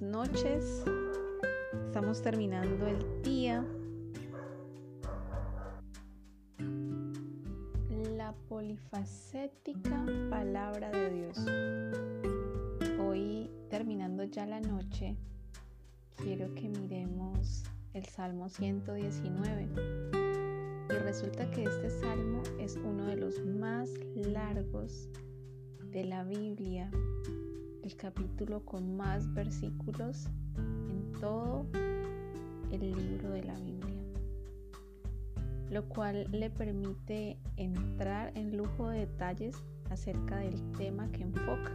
noches. 0.00 0.84
Estamos 1.86 2.22
terminando 2.22 2.86
el 2.86 3.22
día. 3.22 3.64
La 8.16 8.34
polifacética 8.48 10.04
palabra 10.30 10.90
de 10.90 11.10
Dios. 11.10 11.38
Hoy, 13.00 13.50
terminando 13.68 14.24
ya 14.24 14.46
la 14.46 14.60
noche, 14.60 15.16
quiero 16.16 16.54
que 16.54 16.68
miremos 16.68 17.64
el 17.92 18.04
Salmo 18.06 18.48
119. 18.48 19.68
Y 20.88 20.92
resulta 20.92 21.50
que 21.50 21.64
este 21.64 21.90
salmo 21.90 22.42
es 22.58 22.76
uno 22.76 23.04
de 23.06 23.16
los 23.16 23.40
más 23.44 23.90
largos 24.14 25.08
de 25.92 26.04
la 26.04 26.24
Biblia 26.24 26.90
el 27.82 27.96
capítulo 27.96 28.64
con 28.64 28.96
más 28.96 29.32
versículos 29.32 30.28
en 30.56 31.12
todo 31.20 31.66
el 32.70 32.80
libro 32.80 33.30
de 33.30 33.42
la 33.42 33.58
Biblia, 33.58 34.02
lo 35.70 35.88
cual 35.88 36.26
le 36.30 36.50
permite 36.50 37.38
entrar 37.56 38.32
en 38.36 38.56
lujo 38.56 38.88
de 38.88 39.00
detalles 39.00 39.56
acerca 39.90 40.38
del 40.38 40.60
tema 40.72 41.10
que 41.10 41.22
enfoca, 41.22 41.72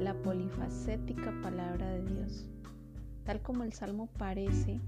la 0.00 0.14
polifacética 0.22 1.32
palabra 1.42 1.90
de 1.90 2.04
Dios. 2.04 2.48
Tal 3.24 3.42
como 3.42 3.64
el 3.64 3.72
Salmo 3.72 4.08
parece 4.18 4.80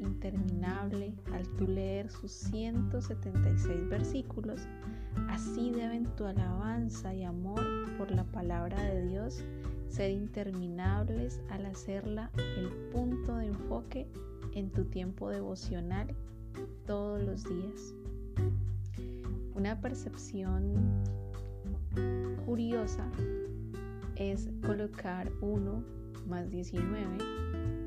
interminable 0.00 1.14
al 1.32 1.46
tú 1.56 1.66
leer 1.66 2.10
sus 2.10 2.32
176 2.32 3.88
versículos, 3.88 4.62
así 5.28 5.70
deben 5.70 6.04
tu 6.16 6.24
alabanza 6.24 7.14
y 7.14 7.24
amor 7.24 7.60
por 7.98 8.10
la 8.10 8.24
palabra 8.24 8.80
de 8.82 9.06
Dios 9.06 9.44
ser 9.90 10.10
interminables 10.10 11.40
al 11.50 11.66
hacerla 11.66 12.30
el 12.56 12.68
punto 12.92 13.36
de 13.36 13.46
enfoque 13.46 14.06
en 14.54 14.70
tu 14.70 14.84
tiempo 14.84 15.28
devocional 15.28 16.14
todos 16.86 17.22
los 17.22 17.44
días. 17.44 17.94
Una 19.54 19.80
percepción 19.80 21.02
curiosa 22.46 23.10
es 24.16 24.48
colocar 24.64 25.30
1 25.40 25.84
más 26.28 26.50
19 26.50 27.18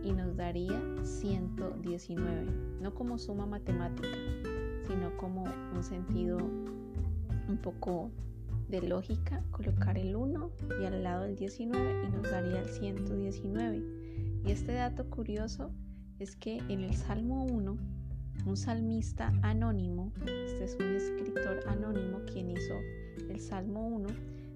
y 0.04 0.12
nos 0.12 0.36
daría 0.36 0.82
119, 1.04 2.46
no 2.82 2.94
como 2.94 3.18
suma 3.18 3.46
matemática, 3.46 4.10
sino 4.88 5.16
como 5.18 5.46
un 5.74 5.84
sentido 5.84 6.38
un 7.48 7.58
poco 7.62 8.12
de 8.74 8.82
lógica, 8.82 9.44
colocar 9.52 10.00
el 10.00 10.16
1 10.16 10.52
y 10.82 10.86
al 10.86 11.04
lado 11.04 11.26
el 11.26 11.36
19 11.36 12.08
y 12.08 12.12
nos 12.12 12.24
daría 12.24 12.60
el 12.60 12.68
119. 12.68 13.84
Y 14.44 14.52
este 14.52 14.74
dato 14.74 15.08
curioso 15.12 15.70
es 16.18 16.36
que 16.36 16.58
en 16.58 16.84
el 16.84 16.96
Salmo 16.96 17.46
1, 17.46 17.78
un 18.48 18.58
salmista 18.58 19.32
anónimo, 19.44 20.12
este 20.26 20.64
es 20.64 20.76
un 20.80 20.96
escritor 20.96 21.60
anónimo 21.68 22.22
quien 22.26 22.50
hizo 22.50 22.74
el 23.30 23.40
Salmo 23.40 23.88
1, 23.90 24.10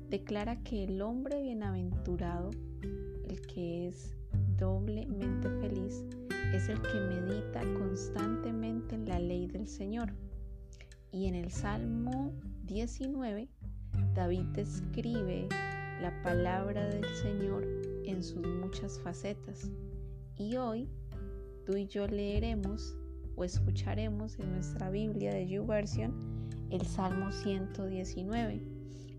declara 0.09 0.63
que 0.63 0.85
el 0.85 0.99
hombre 1.03 1.39
bienaventurado, 1.43 2.49
el 3.29 3.39
que 3.41 3.87
es 3.87 4.15
doblemente 4.57 5.47
feliz 5.61 6.03
es 6.55 6.69
el 6.69 6.81
que 6.81 6.99
medita 7.01 7.61
constantemente 7.77 8.95
en 8.95 9.07
la 9.07 9.19
ley 9.19 9.45
del 9.45 9.67
Señor. 9.67 10.11
Y 11.11 11.27
en 11.27 11.35
el 11.35 11.51
Salmo 11.51 12.33
19, 12.63 13.49
David 14.13 14.45
describe 14.53 15.47
la 16.01 16.21
palabra 16.23 16.85
del 16.87 17.05
Señor 17.15 17.65
en 18.05 18.23
sus 18.23 18.45
muchas 18.45 18.99
facetas. 18.99 19.71
Y 20.37 20.57
hoy 20.57 20.89
tú 21.65 21.75
y 21.75 21.87
yo 21.87 22.07
leeremos 22.07 22.95
o 23.35 23.43
escucharemos 23.43 24.39
en 24.39 24.51
nuestra 24.53 24.89
Biblia 24.89 25.33
de 25.33 25.47
YouVersion 25.47 26.13
el 26.69 26.85
Salmo 26.85 27.31
119, 27.31 28.61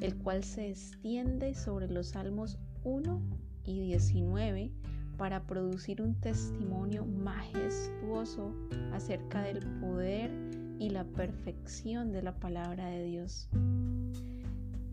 el 0.00 0.16
cual 0.16 0.44
se 0.44 0.70
extiende 0.70 1.54
sobre 1.54 1.88
los 1.88 2.08
Salmos 2.08 2.58
1 2.84 3.22
y 3.64 3.80
19 3.80 4.72
para 5.16 5.42
producir 5.46 6.00
un 6.00 6.14
testimonio 6.14 7.04
majestuoso 7.04 8.54
acerca 8.92 9.42
del 9.42 9.58
poder 9.80 10.30
y 10.78 10.90
la 10.90 11.04
perfección 11.04 12.12
de 12.12 12.22
la 12.22 12.38
palabra 12.38 12.86
de 12.86 13.04
Dios. 13.04 13.48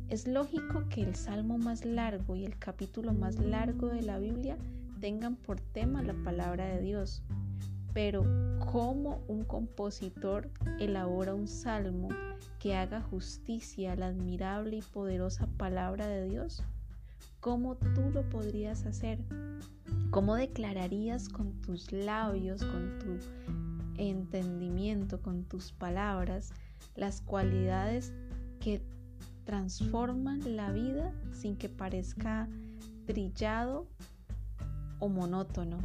Es 0.10 0.28
lógico 0.28 0.88
que 0.90 1.02
el 1.02 1.16
salmo 1.16 1.58
más 1.58 1.84
largo 1.84 2.36
y 2.36 2.46
el 2.46 2.60
capítulo 2.60 3.12
más 3.12 3.40
largo 3.40 3.88
de 3.88 4.04
la 4.04 4.20
Biblia 4.20 4.56
tengan 5.00 5.36
por 5.36 5.60
tema 5.60 6.04
la 6.04 6.14
palabra 6.14 6.66
de 6.68 6.82
Dios, 6.82 7.24
pero 7.92 8.24
¿cómo 8.72 9.24
un 9.28 9.44
compositor 9.46 10.52
elabora 10.80 11.34
un 11.34 11.48
salmo 11.48 12.10
que 12.60 12.76
haga 12.76 13.02
justicia 13.02 13.94
a 13.94 13.96
la 13.96 14.08
admirable 14.08 14.78
y 14.78 14.82
poderosa 14.84 15.48
palabra 15.58 16.08
de 16.08 16.30
Dios? 16.30 16.62
¿Cómo 17.40 17.76
tú 17.76 18.02
lo 18.14 18.30
podrías 18.30 18.86
hacer? 18.86 19.20
¿Cómo 20.12 20.36
declararías 20.36 21.30
con 21.30 21.62
tus 21.62 21.92
labios, 21.92 22.64
con 22.64 23.00
tu 23.00 23.18
entendimiento, 23.98 25.20
con 25.22 25.46
tus 25.46 25.72
palabras, 25.72 26.54
las 26.96 27.22
cualidades 27.22 28.14
que 28.60 28.82
transforman 29.46 30.58
la 30.58 30.72
vida 30.72 31.14
sin 31.32 31.56
que 31.56 31.70
parezca 31.70 32.50
trillado 33.06 33.88
o 35.00 35.08
monótono? 35.08 35.80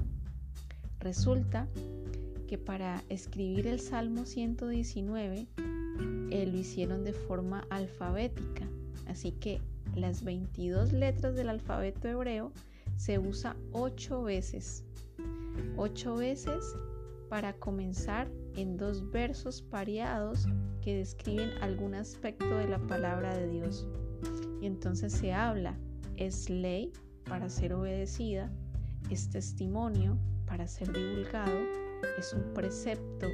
Resulta 0.99 1.69
que 2.49 2.59
para 2.59 3.03
escribir 3.09 3.67
el 3.69 3.79
Salmo 3.79 4.25
119 4.25 5.47
eh, 6.31 6.47
lo 6.47 6.59
hicieron 6.59 7.05
de 7.05 7.13
forma 7.13 7.65
alfabética, 7.71 8.67
así 9.07 9.33
que 9.33 9.61
las 9.95 10.25
22 10.25 10.93
letras 10.93 11.35
del 11.35 11.49
alfabeto 11.49 12.09
hebreo 12.09 12.53
se 12.97 13.19
usa 13.19 13.57
ocho 13.73 14.23
veces. 14.23 14.85
Ocho 15.77 16.17
veces 16.17 16.75
para 17.29 17.53
comenzar 17.53 18.29
en 18.57 18.77
dos 18.77 19.11
versos 19.11 19.63
pareados 19.63 20.47
que 20.83 20.97
describen 20.97 21.51
algún 21.61 21.95
aspecto 21.95 22.57
de 22.57 22.69
la 22.69 22.79
palabra 22.79 23.37
de 23.37 23.49
Dios. 23.49 23.87
Y 24.61 24.67
entonces 24.67 25.13
se 25.13 25.33
habla, 25.33 25.79
es 26.17 26.51
ley 26.51 26.93
para 27.25 27.49
ser 27.49 27.73
obedecida, 27.75 28.51
es 29.11 29.31
testimonio 29.31 30.19
para 30.47 30.67
ser 30.67 30.93
divulgado, 30.93 31.59
es 32.19 32.33
un 32.33 32.53
precepto 32.55 33.29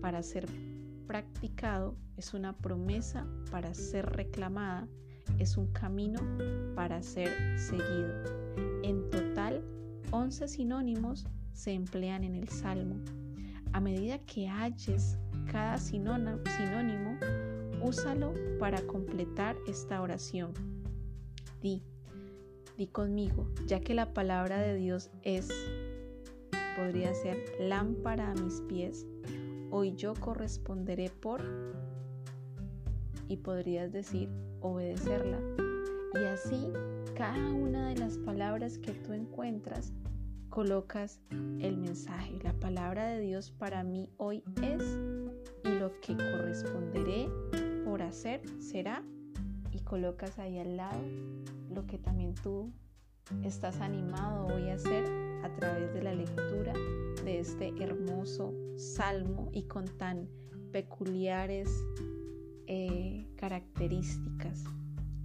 para 0.00 0.22
ser 0.22 0.46
practicado, 1.06 1.96
es 2.16 2.32
una 2.32 2.56
promesa 2.56 3.26
para 3.50 3.74
ser 3.74 4.06
reclamada, 4.06 4.88
es 5.38 5.56
un 5.56 5.66
camino 5.72 6.20
para 6.74 7.02
ser 7.02 7.58
seguido. 7.58 8.22
En 8.82 9.10
total, 9.10 9.62
11 10.10 10.48
sinónimos 10.48 11.26
se 11.52 11.72
emplean 11.72 12.24
en 12.24 12.34
el 12.34 12.48
Salmo. 12.48 12.96
A 13.72 13.80
medida 13.80 14.18
que 14.18 14.48
halles 14.48 15.16
cada 15.50 15.78
sinónimo, 15.78 17.18
úsalo 17.82 18.32
para 18.58 18.80
completar 18.86 19.56
esta 19.66 20.00
oración. 20.00 20.52
Di, 21.60 21.82
di 22.76 22.86
conmigo, 22.86 23.46
ya 23.66 23.80
que 23.80 23.94
la 23.94 24.12
palabra 24.12 24.58
de 24.60 24.76
Dios 24.76 25.10
es, 25.22 25.48
podría 26.76 27.14
ser 27.14 27.38
lámpara 27.60 28.30
a 28.30 28.34
mis 28.34 28.60
pies, 28.62 29.06
hoy 29.70 29.94
yo 29.94 30.14
corresponderé 30.14 31.10
por, 31.10 31.42
y 33.28 33.36
podrías 33.38 33.92
decir, 33.92 34.28
obedecerla. 34.60 35.38
Y 36.14 36.24
así, 36.24 36.70
cada 37.16 37.50
una 37.52 37.88
de 37.88 37.96
las 37.96 38.18
palabras 38.18 38.76
que 38.78 38.92
tú 38.92 39.14
encuentras, 39.14 39.92
colocas 40.52 41.18
el 41.30 41.78
mensaje. 41.78 42.38
La 42.42 42.52
palabra 42.52 43.06
de 43.06 43.20
Dios 43.20 43.50
para 43.50 43.82
mí 43.84 44.10
hoy 44.18 44.44
es 44.62 44.82
y 45.64 45.68
lo 45.80 45.98
que 46.02 46.14
corresponderé 46.14 47.26
por 47.86 48.02
hacer 48.02 48.42
será 48.60 49.02
y 49.72 49.80
colocas 49.80 50.38
ahí 50.38 50.58
al 50.58 50.76
lado 50.76 51.00
lo 51.70 51.86
que 51.86 51.96
también 51.96 52.34
tú 52.34 52.70
estás 53.42 53.80
animado 53.80 54.48
hoy 54.48 54.68
a 54.68 54.74
hacer 54.74 55.06
a 55.42 55.48
través 55.56 55.94
de 55.94 56.02
la 56.02 56.14
lectura 56.14 56.74
de 57.24 57.40
este 57.40 57.72
hermoso 57.82 58.52
salmo 58.76 59.48
y 59.54 59.62
con 59.62 59.86
tan 59.96 60.28
peculiares 60.70 61.70
eh, 62.66 63.26
características. 63.36 64.64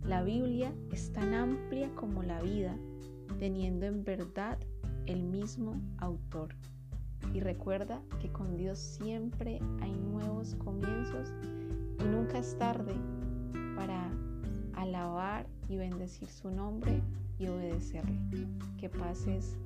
La 0.06 0.24
Biblia 0.24 0.74
es 0.94 1.12
tan 1.12 1.34
amplia 1.34 1.94
como 1.96 2.24
la 2.24 2.42
vida, 2.42 2.78
teniendo 3.40 3.88
en 3.88 4.06
verdad 4.06 4.58
el 5.08 5.24
mismo 5.24 5.82
autor. 5.98 6.56
Y 7.34 7.40
recuerda 7.40 8.02
que 8.22 8.32
con 8.32 8.56
Dios 8.56 8.78
siempre 8.78 9.60
hay 9.82 9.92
nuevos 9.92 10.56
comienzos 10.56 11.34
y 12.00 12.04
nunca 12.04 12.40
es 12.40 12.58
tarde 12.58 12.94
para 13.76 14.10
alabar 14.74 15.48
y 15.68 15.78
bendecir 15.78 16.30
su 16.30 16.52
nombre 16.52 17.02
y 17.40 17.48
obedecerle. 17.48 18.18
Que 18.78 18.90
pases 18.90 19.58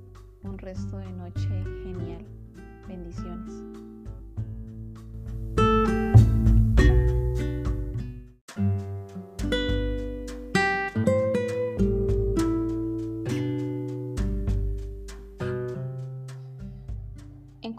un 0.44 0.58
resto 0.58 0.98
de 0.98 1.12
noche 1.12 1.64
genial. 1.84 2.26
Bendiciones. 2.88 3.91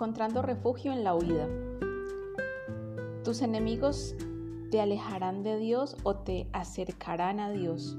Encontrando 0.03 0.43
refugio 0.43 0.93
en 0.93 1.05
la 1.05 1.15
huida. 1.15 1.47
Tus 3.23 3.41
enemigos 3.41 4.17
te 4.73 4.81
alejarán 4.81 5.45
de 5.45 5.59
Dios 5.59 5.97
o 6.03 6.17
te 6.17 6.49
acercarán 6.53 7.39
a 7.39 7.53
Dios. 7.53 7.97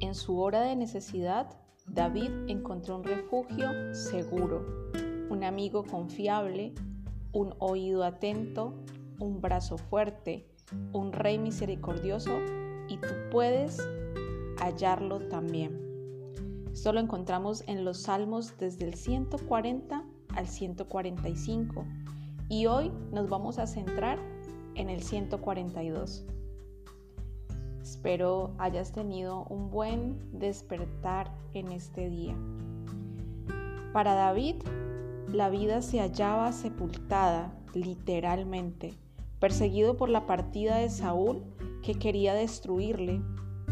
En 0.00 0.14
su 0.14 0.38
hora 0.40 0.62
de 0.62 0.76
necesidad, 0.76 1.60
David 1.86 2.30
encontró 2.48 2.96
un 2.96 3.04
refugio 3.04 3.68
seguro, 3.92 4.64
un 5.28 5.44
amigo 5.44 5.84
confiable, 5.84 6.72
un 7.34 7.52
oído 7.58 8.02
atento, 8.02 8.72
un 9.18 9.42
brazo 9.42 9.76
fuerte, 9.76 10.48
un 10.94 11.12
rey 11.12 11.38
misericordioso 11.38 12.38
y 12.88 12.96
tú 12.96 13.12
puedes 13.30 13.78
hallarlo 14.56 15.28
también. 15.28 15.78
Esto 16.72 16.94
lo 16.94 17.00
encontramos 17.00 17.62
en 17.66 17.84
los 17.84 18.04
salmos 18.04 18.56
desde 18.56 18.86
el 18.86 18.94
140 18.94 20.02
al 20.34 20.46
145 20.46 21.84
y 22.48 22.66
hoy 22.66 22.90
nos 23.12 23.28
vamos 23.28 23.58
a 23.58 23.66
centrar 23.66 24.18
en 24.74 24.90
el 24.90 25.02
142. 25.02 26.24
Espero 27.82 28.52
hayas 28.58 28.92
tenido 28.92 29.44
un 29.44 29.70
buen 29.70 30.18
despertar 30.38 31.30
en 31.54 31.72
este 31.72 32.08
día. 32.08 32.36
Para 33.92 34.14
David, 34.14 34.56
la 35.32 35.50
vida 35.50 35.82
se 35.82 36.00
hallaba 36.00 36.52
sepultada, 36.52 37.52
literalmente, 37.74 38.94
perseguido 39.38 39.96
por 39.96 40.08
la 40.08 40.26
partida 40.26 40.76
de 40.76 40.90
Saúl 40.90 41.42
que 41.82 41.94
quería 41.94 42.34
destruirle. 42.34 43.20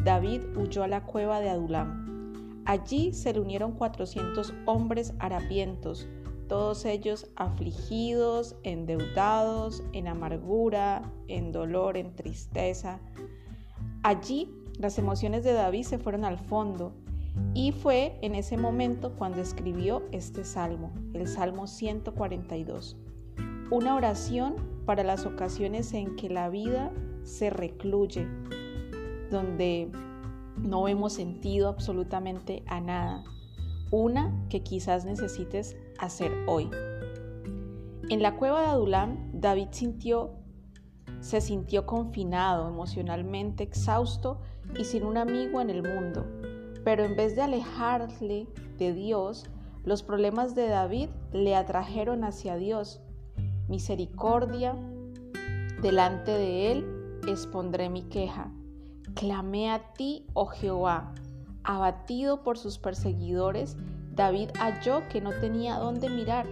David 0.04 0.42
huyó 0.56 0.84
a 0.84 0.88
la 0.88 1.04
cueva 1.04 1.40
de 1.40 1.50
Adulam. 1.50 2.62
Allí 2.64 3.12
se 3.12 3.32
le 3.32 3.40
unieron 3.40 3.72
400 3.72 4.52
hombres 4.66 5.14
harapientos, 5.18 6.08
todos 6.48 6.84
ellos 6.84 7.30
afligidos, 7.36 8.56
endeudados, 8.62 9.82
en 9.92 10.08
amargura, 10.08 11.02
en 11.28 11.52
dolor, 11.52 11.96
en 11.96 12.14
tristeza. 12.16 13.00
Allí 14.02 14.50
las 14.78 14.98
emociones 14.98 15.44
de 15.44 15.52
David 15.52 15.84
se 15.84 15.98
fueron 15.98 16.24
al 16.24 16.38
fondo 16.38 16.92
y 17.54 17.72
fue 17.72 18.18
en 18.22 18.34
ese 18.34 18.56
momento 18.56 19.14
cuando 19.16 19.40
escribió 19.40 20.02
este 20.12 20.44
salmo, 20.44 20.92
el 21.12 21.28
Salmo 21.28 21.66
142. 21.66 22.96
Una 23.70 23.94
oración 23.94 24.56
para 24.86 25.04
las 25.04 25.26
ocasiones 25.26 25.92
en 25.92 26.16
que 26.16 26.30
la 26.30 26.48
vida 26.48 26.90
se 27.22 27.50
recluye, 27.50 28.26
donde 29.30 29.90
no 30.56 30.88
hemos 30.88 31.12
sentido 31.12 31.68
absolutamente 31.68 32.62
a 32.66 32.80
nada. 32.80 33.24
Una 33.90 34.32
que 34.48 34.62
quizás 34.62 35.04
necesites 35.04 35.76
hacer 35.98 36.32
hoy. 36.46 36.70
En 38.08 38.22
la 38.22 38.36
cueva 38.36 38.62
de 38.62 38.66
Adulam, 38.68 39.30
David 39.32 39.68
sintió, 39.72 40.30
se 41.20 41.40
sintió 41.40 41.84
confinado, 41.84 42.68
emocionalmente 42.68 43.64
exhausto 43.64 44.40
y 44.78 44.84
sin 44.84 45.04
un 45.04 45.18
amigo 45.18 45.60
en 45.60 45.70
el 45.70 45.82
mundo. 45.82 46.24
Pero 46.84 47.04
en 47.04 47.16
vez 47.16 47.36
de 47.36 47.42
alejarle 47.42 48.48
de 48.78 48.94
Dios, 48.94 49.44
los 49.84 50.02
problemas 50.02 50.54
de 50.54 50.68
David 50.68 51.08
le 51.32 51.54
atrajeron 51.54 52.24
hacia 52.24 52.56
Dios. 52.56 53.00
Misericordia, 53.68 54.74
delante 55.82 56.30
de 56.30 56.72
él 56.72 57.20
expondré 57.26 57.90
mi 57.90 58.02
queja. 58.02 58.50
Clamé 59.14 59.70
a 59.70 59.92
ti, 59.92 60.26
oh 60.32 60.46
Jehová. 60.46 61.14
Abatido 61.62 62.42
por 62.42 62.56
sus 62.56 62.78
perseguidores, 62.78 63.76
David 64.18 64.50
halló 64.58 65.08
que 65.08 65.20
no 65.20 65.30
tenía 65.30 65.76
dónde 65.76 66.10
mirar, 66.10 66.44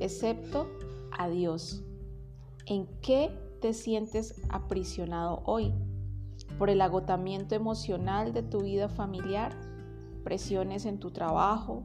excepto 0.00 0.66
a 1.16 1.28
Dios. 1.28 1.84
¿En 2.66 2.88
qué 3.00 3.30
te 3.60 3.74
sientes 3.74 4.42
aprisionado 4.48 5.40
hoy? 5.46 5.72
¿Por 6.58 6.68
el 6.68 6.80
agotamiento 6.80 7.54
emocional 7.54 8.32
de 8.32 8.42
tu 8.42 8.62
vida 8.62 8.88
familiar? 8.88 9.52
¿Presiones 10.24 10.84
en 10.84 10.98
tu 10.98 11.12
trabajo? 11.12 11.84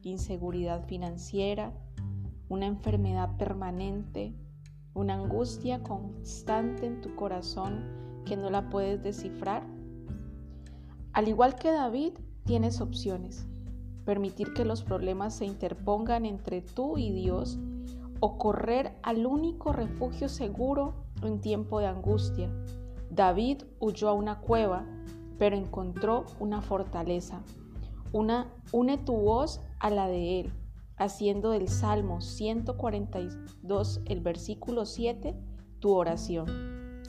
¿Inseguridad 0.00 0.86
financiera? 0.86 1.74
¿Una 2.48 2.64
enfermedad 2.64 3.36
permanente? 3.36 4.34
¿Una 4.94 5.16
angustia 5.16 5.82
constante 5.82 6.86
en 6.86 7.02
tu 7.02 7.14
corazón 7.14 8.22
que 8.24 8.38
no 8.38 8.48
la 8.48 8.70
puedes 8.70 9.02
descifrar? 9.02 9.66
Al 11.12 11.28
igual 11.28 11.56
que 11.56 11.72
David, 11.72 12.14
tienes 12.46 12.80
opciones. 12.80 13.47
Permitir 14.08 14.54
que 14.54 14.64
los 14.64 14.84
problemas 14.84 15.34
se 15.34 15.44
interpongan 15.44 16.24
entre 16.24 16.62
tú 16.62 16.96
y 16.96 17.12
Dios 17.12 17.58
o 18.20 18.38
correr 18.38 18.96
al 19.02 19.26
único 19.26 19.70
refugio 19.70 20.30
seguro 20.30 20.94
en 21.20 21.42
tiempo 21.42 21.78
de 21.78 21.88
angustia. 21.88 22.50
David 23.10 23.64
huyó 23.80 24.08
a 24.08 24.14
una 24.14 24.40
cueva, 24.40 24.86
pero 25.38 25.56
encontró 25.56 26.24
una 26.40 26.62
fortaleza. 26.62 27.42
Una, 28.14 28.50
une 28.72 28.96
tu 28.96 29.12
voz 29.12 29.60
a 29.78 29.90
la 29.90 30.06
de 30.06 30.40
él, 30.40 30.52
haciendo 30.96 31.50
del 31.50 31.68
Salmo 31.68 32.22
142, 32.22 34.00
el 34.06 34.20
versículo 34.20 34.86
7, 34.86 35.36
tu 35.80 35.92
oración. 35.94 37.02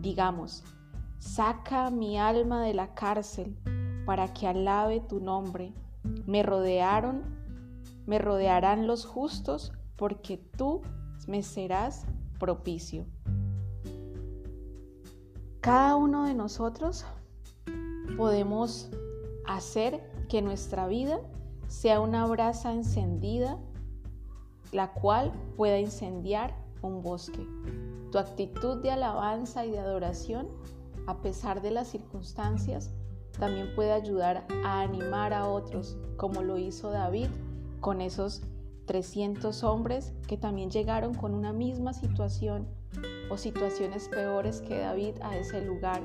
Digamos, 0.00 0.62
saca 1.18 1.90
mi 1.90 2.18
alma 2.20 2.62
de 2.62 2.72
la 2.72 2.94
cárcel 2.94 3.58
para 4.06 4.32
que 4.32 4.46
alabe 4.46 5.00
tu 5.00 5.18
nombre. 5.18 5.74
Me 6.26 6.42
rodearon, 6.42 7.22
me 8.06 8.18
rodearán 8.18 8.86
los 8.86 9.04
justos, 9.04 9.72
porque 9.96 10.36
tú 10.36 10.82
me 11.26 11.42
serás 11.42 12.04
propicio. 12.38 13.06
Cada 15.60 15.96
uno 15.96 16.24
de 16.24 16.34
nosotros 16.34 17.04
podemos 18.16 18.88
hacer 19.46 20.00
que 20.28 20.42
nuestra 20.42 20.86
vida 20.86 21.20
sea 21.68 22.00
una 22.00 22.26
brasa 22.26 22.72
encendida, 22.72 23.58
la 24.72 24.92
cual 24.92 25.32
pueda 25.56 25.78
incendiar 25.78 26.54
un 26.82 27.02
bosque. 27.02 27.46
Tu 28.12 28.18
actitud 28.18 28.80
de 28.82 28.92
alabanza 28.92 29.66
y 29.66 29.70
de 29.72 29.78
adoración, 29.78 30.48
a 31.06 31.20
pesar 31.20 31.62
de 31.62 31.72
las 31.72 31.88
circunstancias, 31.88 32.92
también 33.38 33.74
puede 33.74 33.92
ayudar 33.92 34.46
a 34.64 34.80
animar 34.80 35.32
a 35.32 35.48
otros, 35.48 35.96
como 36.16 36.42
lo 36.42 36.58
hizo 36.58 36.90
David 36.90 37.28
con 37.80 38.00
esos 38.00 38.42
300 38.86 39.64
hombres 39.64 40.12
que 40.26 40.36
también 40.36 40.70
llegaron 40.70 41.14
con 41.14 41.34
una 41.34 41.52
misma 41.52 41.92
situación 41.92 42.66
o 43.30 43.36
situaciones 43.36 44.08
peores 44.08 44.60
que 44.60 44.78
David 44.78 45.16
a 45.22 45.36
ese 45.36 45.64
lugar, 45.64 46.00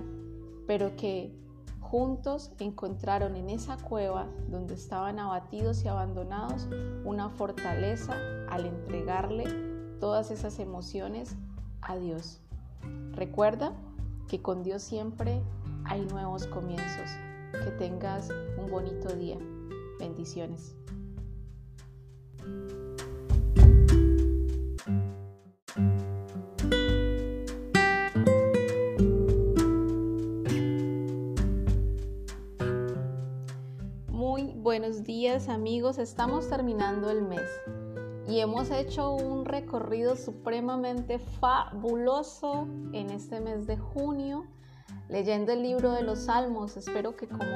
pero 0.67 0.95
que 0.95 1.33
juntos 1.79 2.51
encontraron 2.59 3.35
en 3.35 3.49
esa 3.49 3.77
cueva 3.77 4.27
donde 4.49 4.73
estaban 4.73 5.19
abatidos 5.19 5.83
y 5.83 5.87
abandonados 5.87 6.67
una 7.03 7.29
fortaleza 7.29 8.15
al 8.49 8.65
entregarle 8.65 9.43
todas 9.99 10.31
esas 10.31 10.59
emociones 10.59 11.35
a 11.81 11.97
Dios. 11.97 12.41
Recuerda 13.13 13.73
que 14.27 14.41
con 14.41 14.63
Dios 14.63 14.81
siempre 14.81 15.41
hay 15.85 16.05
nuevos 16.05 16.47
comienzos. 16.47 17.09
Que 17.51 17.71
tengas 17.71 18.29
un 18.57 18.69
bonito 18.69 19.13
día. 19.15 19.37
Bendiciones. 19.99 20.75
Muy 34.07 34.53
buenos 34.55 35.03
días 35.03 35.49
amigos, 35.49 35.97
estamos 35.97 36.49
terminando 36.49 37.09
el 37.11 37.21
mes 37.21 37.49
y 38.27 38.39
hemos 38.39 38.71
hecho 38.71 39.11
un 39.11 39.43
recorrido 39.43 40.15
supremamente 40.15 41.19
fabuloso 41.19 42.67
en 42.93 43.09
este 43.09 43.41
mes 43.41 43.67
de 43.67 43.77
junio 43.77 44.45
leyendo 45.11 45.51
el 45.51 45.61
libro 45.61 45.91
de 45.91 46.03
los 46.03 46.19
Salmos. 46.19 46.77
Espero 46.77 47.15
que 47.17 47.27
como 47.27 47.51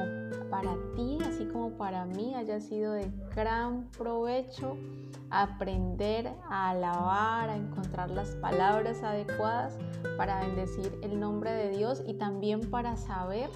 para 0.50 0.76
ti, 0.94 1.18
así 1.26 1.46
como 1.46 1.70
para 1.70 2.04
mí, 2.04 2.34
haya 2.34 2.60
sido 2.60 2.92
de 2.92 3.10
gran 3.34 3.90
provecho 3.92 4.76
aprender 5.30 6.30
a 6.48 6.70
alabar, 6.70 7.48
a 7.48 7.56
encontrar 7.56 8.10
las 8.10 8.36
palabras 8.36 9.02
adecuadas 9.02 9.76
para 10.18 10.40
bendecir 10.40 10.98
el 11.02 11.18
nombre 11.18 11.50
de 11.50 11.70
Dios 11.70 12.02
y 12.06 12.14
también 12.14 12.70
para 12.70 12.96
saber 12.96 13.48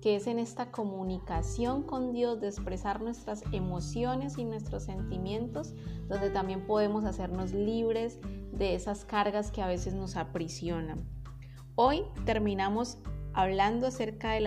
que 0.00 0.14
es 0.14 0.28
en 0.28 0.38
esta 0.38 0.70
comunicación 0.70 1.82
con 1.82 2.12
Dios, 2.12 2.40
de 2.40 2.46
expresar 2.46 3.02
nuestras 3.02 3.42
emociones 3.50 4.38
y 4.38 4.44
nuestros 4.44 4.84
sentimientos, 4.84 5.74
donde 6.08 6.30
también 6.30 6.64
podemos 6.64 7.04
hacernos 7.04 7.52
libres 7.52 8.20
de 8.52 8.76
esas 8.76 9.04
cargas 9.04 9.50
que 9.50 9.60
a 9.60 9.66
veces 9.66 9.94
nos 9.94 10.14
aprisionan. 10.14 11.04
Hoy 11.74 12.04
terminamos 12.24 12.98
hablando 13.34 13.86
acerca 13.86 14.32
de, 14.32 14.40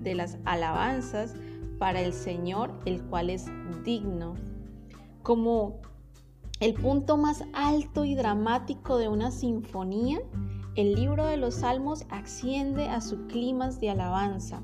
de 0.00 0.14
las 0.14 0.38
alabanzas 0.44 1.34
para 1.78 2.00
el 2.00 2.12
Señor, 2.12 2.72
el 2.84 3.02
cual 3.04 3.30
es 3.30 3.46
digno. 3.84 4.34
Como 5.22 5.80
el 6.60 6.74
punto 6.74 7.16
más 7.16 7.44
alto 7.52 8.04
y 8.04 8.14
dramático 8.14 8.98
de 8.98 9.08
una 9.08 9.30
sinfonía, 9.30 10.20
el 10.74 10.94
libro 10.94 11.26
de 11.26 11.36
los 11.36 11.56
Salmos 11.56 12.04
asciende 12.10 12.88
a 12.88 13.00
su 13.00 13.26
clima 13.26 13.70
de 13.70 13.90
alabanza. 13.90 14.62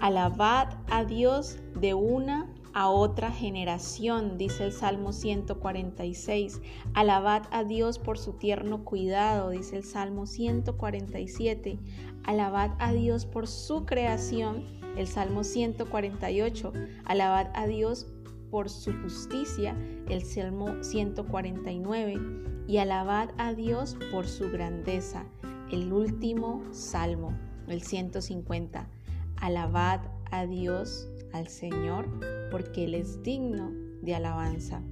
Alabad 0.00 0.68
a 0.90 1.04
Dios 1.04 1.58
de 1.74 1.94
una 1.94 2.46
a 2.74 2.88
otra 2.88 3.30
generación, 3.30 4.38
dice 4.38 4.64
el 4.64 4.72
Salmo 4.72 5.12
146. 5.12 6.60
Alabad 6.94 7.42
a 7.50 7.64
Dios 7.64 7.98
por 7.98 8.18
su 8.18 8.34
tierno 8.34 8.84
cuidado, 8.84 9.50
dice 9.50 9.76
el 9.76 9.84
Salmo 9.84 10.26
147. 10.26 11.78
Alabad 12.24 12.72
a 12.78 12.92
Dios 12.92 13.26
por 13.26 13.46
su 13.46 13.86
creación, 13.86 14.64
el 14.96 15.06
Salmo 15.06 15.44
148. 15.44 16.72
Alabad 17.04 17.48
a 17.54 17.66
Dios 17.66 18.06
por 18.50 18.68
su 18.68 18.92
justicia, 18.92 19.76
el 20.08 20.22
Salmo 20.24 20.82
149. 20.82 22.18
Y 22.66 22.78
alabad 22.78 23.30
a 23.38 23.54
Dios 23.54 23.96
por 24.10 24.26
su 24.26 24.50
grandeza, 24.50 25.24
el 25.72 25.92
último 25.92 26.62
Salmo, 26.70 27.32
el 27.66 27.82
150. 27.82 28.86
Alabad 29.36 30.00
a 30.30 30.44
Dios, 30.46 31.08
al 31.38 31.48
Señor, 31.48 32.06
porque 32.50 32.84
Él 32.84 32.94
es 32.94 33.22
digno 33.22 33.72
de 34.02 34.14
alabanza. 34.14 34.82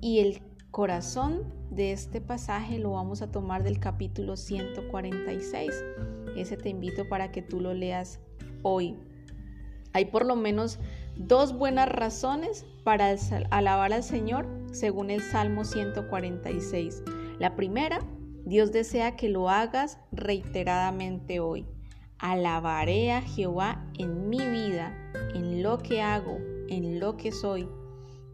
Y 0.00 0.20
el 0.20 0.42
corazón 0.70 1.52
de 1.70 1.92
este 1.92 2.20
pasaje 2.20 2.78
lo 2.78 2.92
vamos 2.92 3.22
a 3.22 3.30
tomar 3.30 3.62
del 3.62 3.78
capítulo 3.78 4.36
146. 4.36 5.84
Ese 6.36 6.56
te 6.56 6.68
invito 6.68 7.08
para 7.08 7.30
que 7.32 7.42
tú 7.42 7.60
lo 7.60 7.74
leas 7.74 8.20
hoy. 8.62 8.96
Hay 9.92 10.06
por 10.06 10.24
lo 10.24 10.36
menos 10.36 10.78
dos 11.16 11.56
buenas 11.56 11.88
razones 11.88 12.64
para 12.84 13.14
alabar 13.50 13.92
al 13.92 14.02
Señor 14.02 14.46
según 14.72 15.10
el 15.10 15.20
Salmo 15.20 15.64
146. 15.64 17.02
La 17.38 17.54
primera, 17.54 18.00
Dios 18.44 18.72
desea 18.72 19.16
que 19.16 19.28
lo 19.28 19.50
hagas 19.50 19.98
reiteradamente 20.10 21.40
hoy. 21.40 21.66
Alabaré 22.22 23.10
a 23.10 23.20
Jehová 23.20 23.84
en 23.98 24.28
mi 24.28 24.38
vida, 24.38 24.96
en 25.34 25.60
lo 25.60 25.78
que 25.78 26.00
hago, 26.00 26.38
en 26.68 27.00
lo 27.00 27.16
que 27.16 27.32
soy. 27.32 27.68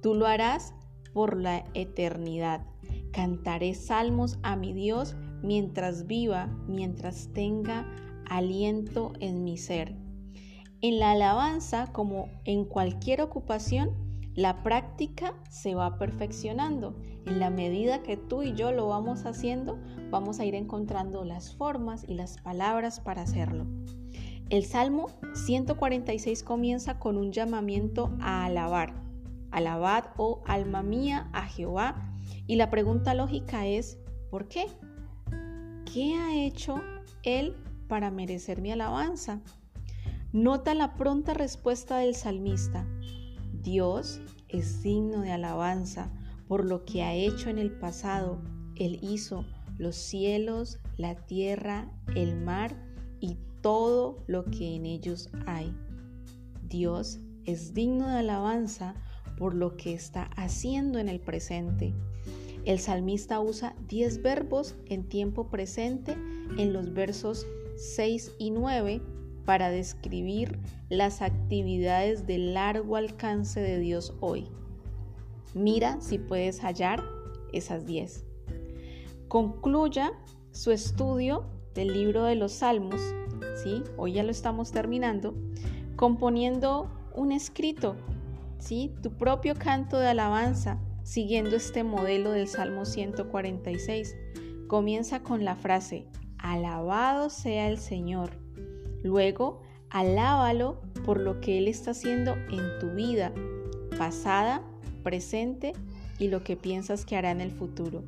Tú 0.03 0.15
lo 0.15 0.27
harás 0.27 0.75
por 1.15 1.39
la 1.39 1.65
eternidad. 1.73 2.67
Cantaré 3.13 3.73
salmos 3.73 4.39
a 4.43 4.57
mi 4.57 4.75
Dios 4.75 5.17
mientras 5.43 6.07
viva, 6.07 6.55
mientras 6.67 7.33
tenga 7.33 7.91
aliento 8.29 9.15
en 9.21 9.43
mi 9.43 9.57
ser. 9.57 9.97
En 10.83 10.99
la 10.99 11.13
alabanza, 11.13 11.91
como 11.91 12.29
en 12.45 12.67
cualquier 12.67 13.23
ocupación, 13.23 13.95
la 14.35 14.63
práctica 14.63 15.35
se 15.49 15.75
va 15.75 15.97
perfeccionando. 15.97 16.95
En 17.25 17.41
la 17.41 17.49
medida 17.49 18.03
que 18.03 18.19
tú 18.19 18.43
y 18.43 18.53
yo 18.53 18.71
lo 18.71 18.89
vamos 18.89 19.25
haciendo, 19.25 19.79
vamos 20.11 20.41
a 20.41 20.45
ir 20.45 20.55
encontrando 20.55 21.25
las 21.25 21.55
formas 21.55 22.05
y 22.07 22.15
las 22.15 22.39
palabras 22.39 23.01
para 23.01 23.23
hacerlo. 23.23 23.67
El 24.51 24.65
Salmo 24.65 25.09
146 25.35 26.43
comienza 26.43 26.99
con 26.99 27.19
un 27.19 27.33
llamamiento 27.33 28.11
a 28.21 28.47
alabar. 28.47 28.95
Alabad, 29.51 30.05
oh 30.17 30.43
alma 30.47 30.83
mía, 30.83 31.29
a 31.33 31.47
Jehová. 31.47 32.15
Y 32.47 32.57
la 32.57 32.71
pregunta 32.71 33.15
lógica 33.15 33.67
es, 33.67 33.99
¿por 34.31 34.49
qué? 34.49 34.67
¿Qué 35.85 36.15
ha 36.15 36.35
hecho 36.35 36.83
Él 37.23 37.57
para 37.89 38.11
merecer 38.11 38.61
mi 38.63 38.73
alabanza? 38.73 39.41
Nota 40.33 40.75
la 40.75 40.95
pronta 40.95 41.35
respuesta 41.35 41.99
del 41.99 42.15
salmista. 42.15 42.87
Dios 43.53 44.21
es 44.49 44.83
digno 44.83 45.21
de 45.21 45.33
alabanza 45.33 46.11
por 46.47 46.65
lo 46.65 46.85
que 46.85 47.03
ha 47.03 47.15
hecho 47.15 47.51
en 47.51 47.59
el 47.59 47.71
pasado. 47.71 48.41
Él 48.77 48.99
hizo 49.03 49.45
los 49.79 49.97
cielos, 49.97 50.79
la 50.97 51.15
tierra, 51.15 51.91
el 52.15 52.37
mar 52.37 52.77
y 53.21 53.37
todo 53.63 54.23
lo 54.27 54.45
que 54.45 54.75
en 54.75 54.87
ellos 54.87 55.31
hay. 55.47 55.75
Dios 56.69 57.21
es 57.45 57.73
digno 57.73 58.09
de 58.09 58.19
alabanza 58.19 58.95
por 59.39 59.55
lo 59.55 59.77
que 59.77 59.95
está 59.95 60.25
haciendo 60.37 60.99
en 60.99 61.09
el 61.09 61.21
presente. 61.21 61.95
El 62.65 62.81
salmista 62.81 63.41
usa 63.41 63.75
10 63.89 64.23
verbos 64.23 64.75
en 64.87 65.09
tiempo 65.09 65.49
presente 65.49 66.17
en 66.59 66.73
los 66.73 66.93
versos 66.93 67.47
6 67.77 68.35
y 68.39 68.51
9 68.51 69.01
para 69.47 69.71
describir 69.71 70.59
las 70.91 71.23
actividades 71.23 72.27
de 72.27 72.37
largo 72.37 72.97
alcance 72.97 73.61
de 73.61 73.79
Dios 73.79 74.13
hoy. 74.21 74.49
Mira 75.55 76.01
si 76.03 76.19
puedes 76.19 76.61
hallar 76.61 77.03
esas 77.53 77.87
10. 77.87 78.28
Concluya 79.29 80.13
su 80.53 80.73
estudio 80.73 81.45
del 81.75 81.93
libro 81.93 82.25
de 82.25 82.35
los 82.35 82.53
Salmos, 82.53 83.01
¿sí? 83.63 83.83
Hoy 83.97 84.15
ya 84.15 84.23
lo 84.23 84.31
estamos 84.31 84.73
terminando, 84.73 85.35
componiendo 85.97 86.91
un 87.15 87.33
escrito, 87.33 87.97
¿sí? 88.59 88.93
Tu 89.03 89.11
propio 89.11 89.55
canto 89.55 89.99
de 89.99 90.09
alabanza, 90.09 90.81
siguiendo 91.03 91.57
este 91.57 91.85
modelo 91.85 92.33
del 92.33 92.49
Salmo 92.49 92.85
146. 92.85 94.17
Comienza 94.67 95.23
con 95.23 95.45
la 95.45 95.57
frase, 95.57 96.07
alabado 96.39 97.31
sea 97.31 97.69
el 97.69 97.79
Señor 97.79 98.31
Luego, 99.03 99.63
alábalo 99.91 100.81
por 101.05 101.21
lo 101.21 101.41
que 101.41 101.59
Él 101.59 101.69
está 101.69 101.93
haciendo 101.93 102.35
en 102.51 102.79
tu 102.81 102.91
vida, 102.91 103.33
pasada, 103.97 104.63
presente 105.03 105.73
y 106.19 106.29
lo 106.29 106.43
que 106.43 106.57
piensas 106.57 107.05
que 107.05 107.17
hará 107.17 107.31
en 107.31 107.41
el 107.41 107.53
futuro. 107.53 108.03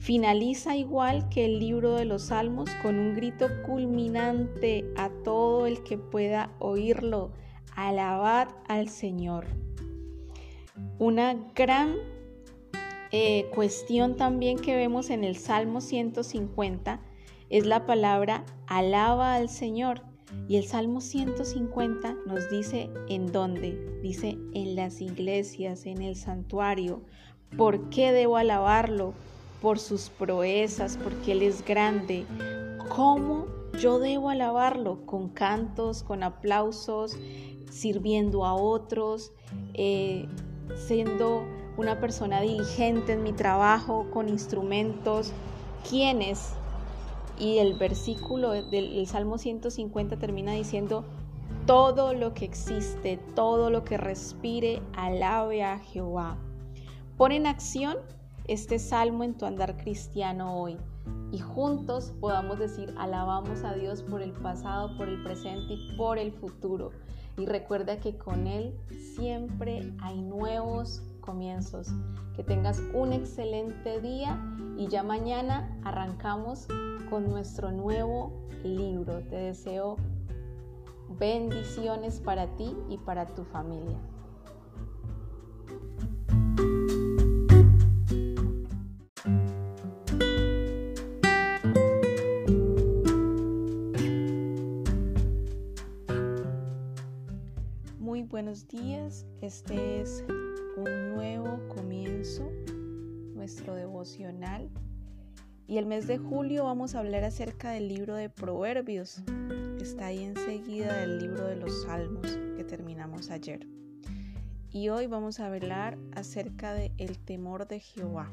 Finaliza 0.00 0.76
igual 0.76 1.28
que 1.28 1.44
el 1.44 1.58
libro 1.58 1.94
de 1.94 2.06
los 2.06 2.28
Salmos 2.28 2.70
con 2.82 2.98
un 2.98 3.14
grito 3.14 3.48
culminante 3.66 4.90
a 4.96 5.10
todo 5.10 5.66
el 5.66 5.82
que 5.82 5.98
pueda 5.98 6.54
oírlo. 6.58 7.32
Alabad 7.76 8.48
al 8.66 8.88
Señor. 8.88 9.44
Una 10.98 11.36
gran 11.54 11.96
eh, 13.12 13.50
cuestión 13.54 14.16
también 14.16 14.58
que 14.58 14.74
vemos 14.74 15.10
en 15.10 15.22
el 15.22 15.36
Salmo 15.36 15.82
150 15.82 17.02
es 17.50 17.66
la 17.66 17.84
palabra 17.84 18.46
alaba 18.68 19.34
al 19.34 19.50
Señor. 19.50 20.00
Y 20.48 20.56
el 20.56 20.64
Salmo 20.64 21.02
150 21.02 22.16
nos 22.26 22.50
dice 22.50 22.88
en 23.10 23.30
dónde. 23.32 24.00
Dice 24.00 24.38
en 24.54 24.76
las 24.76 25.02
iglesias, 25.02 25.84
en 25.84 26.00
el 26.00 26.16
santuario. 26.16 27.02
¿Por 27.58 27.90
qué 27.90 28.12
debo 28.12 28.38
alabarlo? 28.38 29.12
Por 29.60 29.78
sus 29.78 30.08
proezas, 30.10 30.98
porque 31.02 31.32
Él 31.32 31.42
es 31.42 31.64
grande. 31.64 32.24
¿Cómo 32.88 33.46
yo 33.78 33.98
debo 33.98 34.30
alabarlo? 34.30 35.04
Con 35.06 35.28
cantos, 35.28 36.02
con 36.02 36.22
aplausos, 36.22 37.16
sirviendo 37.70 38.44
a 38.44 38.54
otros, 38.54 39.32
eh, 39.74 40.26
siendo 40.76 41.44
una 41.76 42.00
persona 42.00 42.40
diligente 42.40 43.12
en 43.12 43.22
mi 43.22 43.32
trabajo, 43.32 44.06
con 44.12 44.28
instrumentos. 44.28 45.32
¿Quiénes 45.88 46.54
y 47.40 47.58
el 47.58 47.74
versículo 47.74 48.50
del 48.50 49.06
Salmo 49.06 49.38
150 49.38 50.18
termina 50.18 50.52
diciendo, 50.52 51.04
todo 51.66 52.12
lo 52.12 52.34
que 52.34 52.44
existe, 52.44 53.18
todo 53.34 53.70
lo 53.70 53.82
que 53.82 53.96
respire, 53.96 54.82
alabe 54.94 55.64
a 55.64 55.78
Jehová. 55.78 56.36
Pon 57.16 57.32
en 57.32 57.46
acción 57.46 57.96
este 58.50 58.80
salmo 58.80 59.22
en 59.22 59.38
tu 59.38 59.46
andar 59.46 59.76
cristiano 59.76 60.60
hoy 60.60 60.76
y 61.30 61.38
juntos 61.38 62.12
podamos 62.18 62.58
decir, 62.58 62.92
alabamos 62.98 63.62
a 63.62 63.74
Dios 63.74 64.02
por 64.02 64.22
el 64.22 64.32
pasado, 64.32 64.96
por 64.96 65.08
el 65.08 65.22
presente 65.22 65.74
y 65.74 65.96
por 65.96 66.18
el 66.18 66.32
futuro. 66.32 66.90
Y 67.38 67.46
recuerda 67.46 68.00
que 68.00 68.18
con 68.18 68.48
Él 68.48 68.74
siempre 69.14 69.94
hay 70.02 70.20
nuevos 70.20 71.00
comienzos. 71.20 71.90
Que 72.34 72.42
tengas 72.42 72.82
un 72.92 73.12
excelente 73.12 74.00
día 74.00 74.36
y 74.76 74.88
ya 74.88 75.04
mañana 75.04 75.78
arrancamos 75.84 76.66
con 77.08 77.30
nuestro 77.30 77.70
nuevo 77.70 78.32
libro. 78.64 79.20
Te 79.28 79.36
deseo 79.36 79.96
bendiciones 81.20 82.18
para 82.18 82.48
ti 82.56 82.74
y 82.88 82.98
para 82.98 83.26
tu 83.26 83.44
familia. 83.44 84.00
Buenos 98.30 98.68
días. 98.68 99.26
Este 99.40 100.00
es 100.00 100.24
un 100.76 101.14
nuevo 101.14 101.58
comienzo, 101.68 102.48
nuestro 103.34 103.74
devocional. 103.74 104.70
Y 105.66 105.78
el 105.78 105.86
mes 105.86 106.06
de 106.06 106.18
julio 106.18 106.64
vamos 106.64 106.94
a 106.94 107.00
hablar 107.00 107.24
acerca 107.24 107.72
del 107.72 107.88
libro 107.88 108.14
de 108.14 108.28
Proverbios. 108.28 109.20
Está 109.80 110.06
ahí 110.06 110.22
enseguida 110.22 110.96
del 110.98 111.18
libro 111.18 111.44
de 111.44 111.56
los 111.56 111.82
Salmos 111.82 112.38
que 112.56 112.62
terminamos 112.62 113.30
ayer. 113.30 113.66
Y 114.70 114.90
hoy 114.90 115.08
vamos 115.08 115.40
a 115.40 115.46
hablar 115.46 115.98
acerca 116.14 116.72
de 116.72 116.92
el 116.98 117.18
temor 117.18 117.66
de 117.66 117.80
Jehová. 117.80 118.32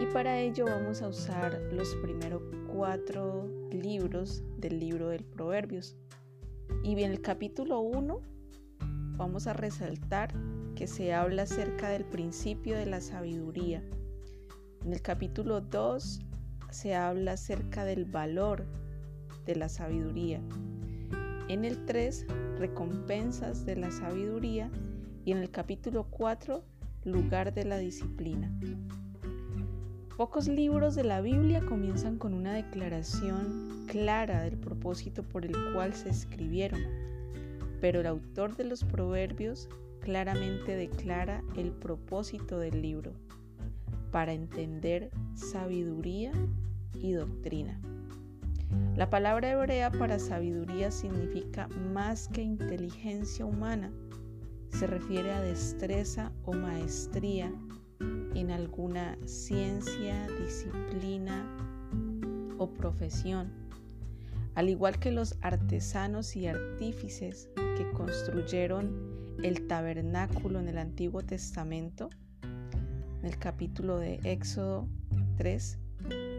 Y 0.00 0.06
para 0.06 0.40
ello 0.40 0.64
vamos 0.64 1.02
a 1.02 1.08
usar 1.08 1.60
los 1.70 1.94
primeros 1.96 2.40
cuatro 2.72 3.46
libros 3.70 4.42
del 4.56 4.80
libro 4.80 5.08
del 5.08 5.22
Proverbios. 5.22 5.96
Y 6.82 6.92
en 6.92 7.10
el 7.10 7.20
capítulo 7.20 7.80
1 7.80 8.33
vamos 9.16 9.46
a 9.46 9.52
resaltar 9.52 10.32
que 10.74 10.86
se 10.86 11.14
habla 11.14 11.42
acerca 11.42 11.88
del 11.88 12.04
principio 12.04 12.76
de 12.76 12.86
la 12.86 13.00
sabiduría. 13.00 13.82
En 14.84 14.92
el 14.92 15.02
capítulo 15.02 15.60
2 15.60 16.20
se 16.70 16.94
habla 16.94 17.32
acerca 17.32 17.84
del 17.84 18.04
valor 18.04 18.64
de 19.46 19.56
la 19.56 19.68
sabiduría. 19.68 20.40
En 21.48 21.64
el 21.64 21.84
3, 21.84 22.26
recompensas 22.58 23.64
de 23.66 23.76
la 23.76 23.90
sabiduría. 23.90 24.70
Y 25.26 25.32
en 25.32 25.38
el 25.38 25.50
capítulo 25.50 26.06
4, 26.10 26.62
lugar 27.04 27.54
de 27.54 27.64
la 27.64 27.78
disciplina. 27.78 28.50
Pocos 30.16 30.48
libros 30.48 30.94
de 30.94 31.04
la 31.04 31.20
Biblia 31.20 31.60
comienzan 31.66 32.18
con 32.18 32.34
una 32.34 32.52
declaración 32.52 33.84
clara 33.86 34.42
del 34.42 34.58
propósito 34.58 35.22
por 35.22 35.44
el 35.44 35.54
cual 35.72 35.94
se 35.94 36.10
escribieron, 36.10 36.80
pero 37.84 38.00
el 38.00 38.06
autor 38.06 38.56
de 38.56 38.64
los 38.64 38.82
proverbios 38.82 39.68
claramente 40.00 40.74
declara 40.74 41.44
el 41.54 41.70
propósito 41.70 42.58
del 42.58 42.80
libro, 42.80 43.12
para 44.10 44.32
entender 44.32 45.10
sabiduría 45.34 46.32
y 46.94 47.12
doctrina. 47.12 47.78
La 48.96 49.10
palabra 49.10 49.50
hebrea 49.50 49.90
para 49.90 50.18
sabiduría 50.18 50.90
significa 50.90 51.68
más 51.92 52.26
que 52.28 52.40
inteligencia 52.40 53.44
humana, 53.44 53.92
se 54.70 54.86
refiere 54.86 55.30
a 55.32 55.42
destreza 55.42 56.32
o 56.46 56.54
maestría 56.54 57.52
en 58.34 58.50
alguna 58.50 59.18
ciencia, 59.26 60.26
disciplina 60.42 61.46
o 62.56 62.66
profesión, 62.66 63.52
al 64.54 64.68
igual 64.68 64.98
que 64.98 65.10
los 65.10 65.36
artesanos 65.42 66.36
y 66.36 66.46
artífices 66.46 67.48
que 67.76 67.90
construyeron 67.92 69.36
el 69.42 69.66
tabernáculo 69.66 70.60
en 70.60 70.68
el 70.68 70.78
Antiguo 70.78 71.22
Testamento, 71.22 72.10
en 72.42 73.26
el 73.26 73.38
capítulo 73.38 73.98
de 73.98 74.20
Éxodo 74.24 74.88
3, 75.36 75.78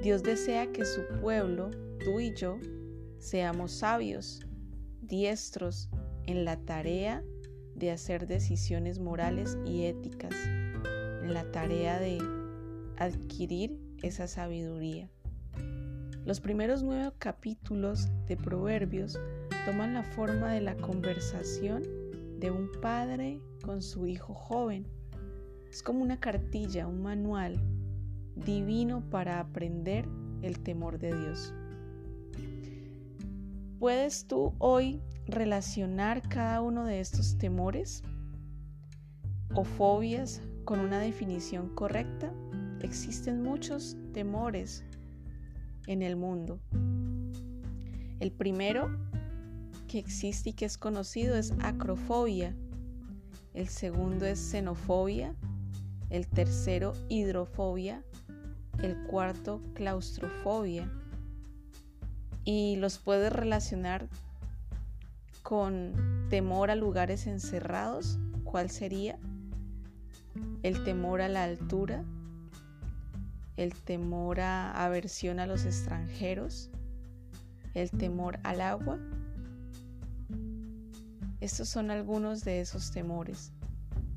Dios 0.03 0.23
desea 0.23 0.71
que 0.71 0.85
su 0.85 1.01
pueblo, 1.21 1.71
tú 2.03 2.19
y 2.19 2.33
yo, 2.33 2.57
seamos 3.19 3.71
sabios, 3.71 4.45
diestros 5.01 5.89
en 6.25 6.45
la 6.45 6.57
tarea 6.57 7.23
de 7.75 7.91
hacer 7.91 8.27
decisiones 8.27 8.99
morales 8.99 9.57
y 9.65 9.85
éticas 9.85 10.35
la 11.33 11.51
tarea 11.51 11.99
de 11.99 12.17
adquirir 12.97 13.79
esa 14.01 14.27
sabiduría. 14.27 15.09
Los 16.25 16.39
primeros 16.39 16.81
nueve 16.81 17.11
capítulos 17.19 18.09
de 18.25 18.35
Proverbios 18.35 19.19
toman 19.65 19.93
la 19.93 20.01
forma 20.01 20.51
de 20.51 20.61
la 20.61 20.75
conversación 20.75 21.83
de 22.39 22.49
un 22.49 22.71
padre 22.81 23.39
con 23.63 23.83
su 23.83 24.07
hijo 24.07 24.33
joven. 24.33 24.87
Es 25.69 25.83
como 25.83 26.01
una 26.01 26.19
cartilla, 26.19 26.87
un 26.87 27.03
manual 27.03 27.61
divino 28.35 29.07
para 29.11 29.39
aprender 29.39 30.07
el 30.41 30.59
temor 30.63 30.97
de 30.97 31.15
Dios. 31.15 31.53
¿Puedes 33.77 34.25
tú 34.25 34.55
hoy 34.57 35.01
relacionar 35.27 36.27
cada 36.27 36.61
uno 36.61 36.85
de 36.85 37.01
estos 37.01 37.37
temores 37.37 38.03
o 39.53 39.63
fobias 39.63 40.41
con 40.65 40.79
una 40.79 40.99
definición 40.99 41.69
correcta, 41.75 42.33
existen 42.81 43.43
muchos 43.43 43.95
temores 44.11 44.83
en 45.87 46.01
el 46.01 46.15
mundo. 46.15 46.59
El 48.19 48.31
primero 48.31 48.89
que 49.87 49.99
existe 49.99 50.49
y 50.49 50.53
que 50.53 50.65
es 50.65 50.77
conocido 50.77 51.35
es 51.35 51.53
acrofobia. 51.61 52.55
El 53.53 53.67
segundo 53.67 54.25
es 54.25 54.39
xenofobia. 54.39 55.35
El 56.09 56.27
tercero 56.27 56.93
hidrofobia. 57.09 58.03
El 58.81 58.97
cuarto 59.07 59.61
claustrofobia. 59.73 60.91
Y 62.43 62.75
los 62.77 62.99
puedes 62.99 63.31
relacionar 63.31 64.07
con 65.41 66.27
temor 66.29 66.71
a 66.71 66.75
lugares 66.75 67.27
encerrados. 67.27 68.19
¿Cuál 68.43 68.69
sería? 68.69 69.17
el 70.63 70.83
temor 70.83 71.21
a 71.21 71.29
la 71.29 71.43
altura, 71.43 72.03
el 73.57 73.73
temor 73.73 74.39
a 74.39 74.83
aversión 74.83 75.39
a 75.39 75.47
los 75.47 75.65
extranjeros, 75.65 76.69
el 77.73 77.89
temor 77.91 78.39
al 78.43 78.61
agua. 78.61 78.99
Estos 81.39 81.69
son 81.69 81.91
algunos 81.91 82.43
de 82.43 82.61
esos 82.61 82.91
temores. 82.91 83.51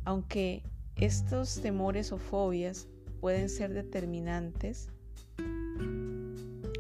Aunque 0.05 0.63
estos 0.97 1.61
temores 1.61 2.13
o 2.13 2.19
fobias 2.19 2.89
pueden 3.21 3.49
ser 3.49 3.75
determinantes, 3.75 4.89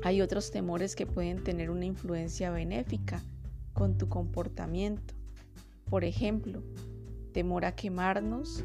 hay 0.02 0.22
otros 0.22 0.50
temores 0.50 0.96
que 0.96 1.06
pueden 1.06 1.42
tener 1.42 1.70
una 1.70 1.84
influencia 1.84 2.50
benéfica 2.50 3.22
con 3.74 3.98
tu 3.98 4.08
comportamiento. 4.08 5.14
Por 5.90 6.04
ejemplo, 6.04 6.62
temor 7.32 7.64
a 7.64 7.74
quemarnos, 7.74 8.64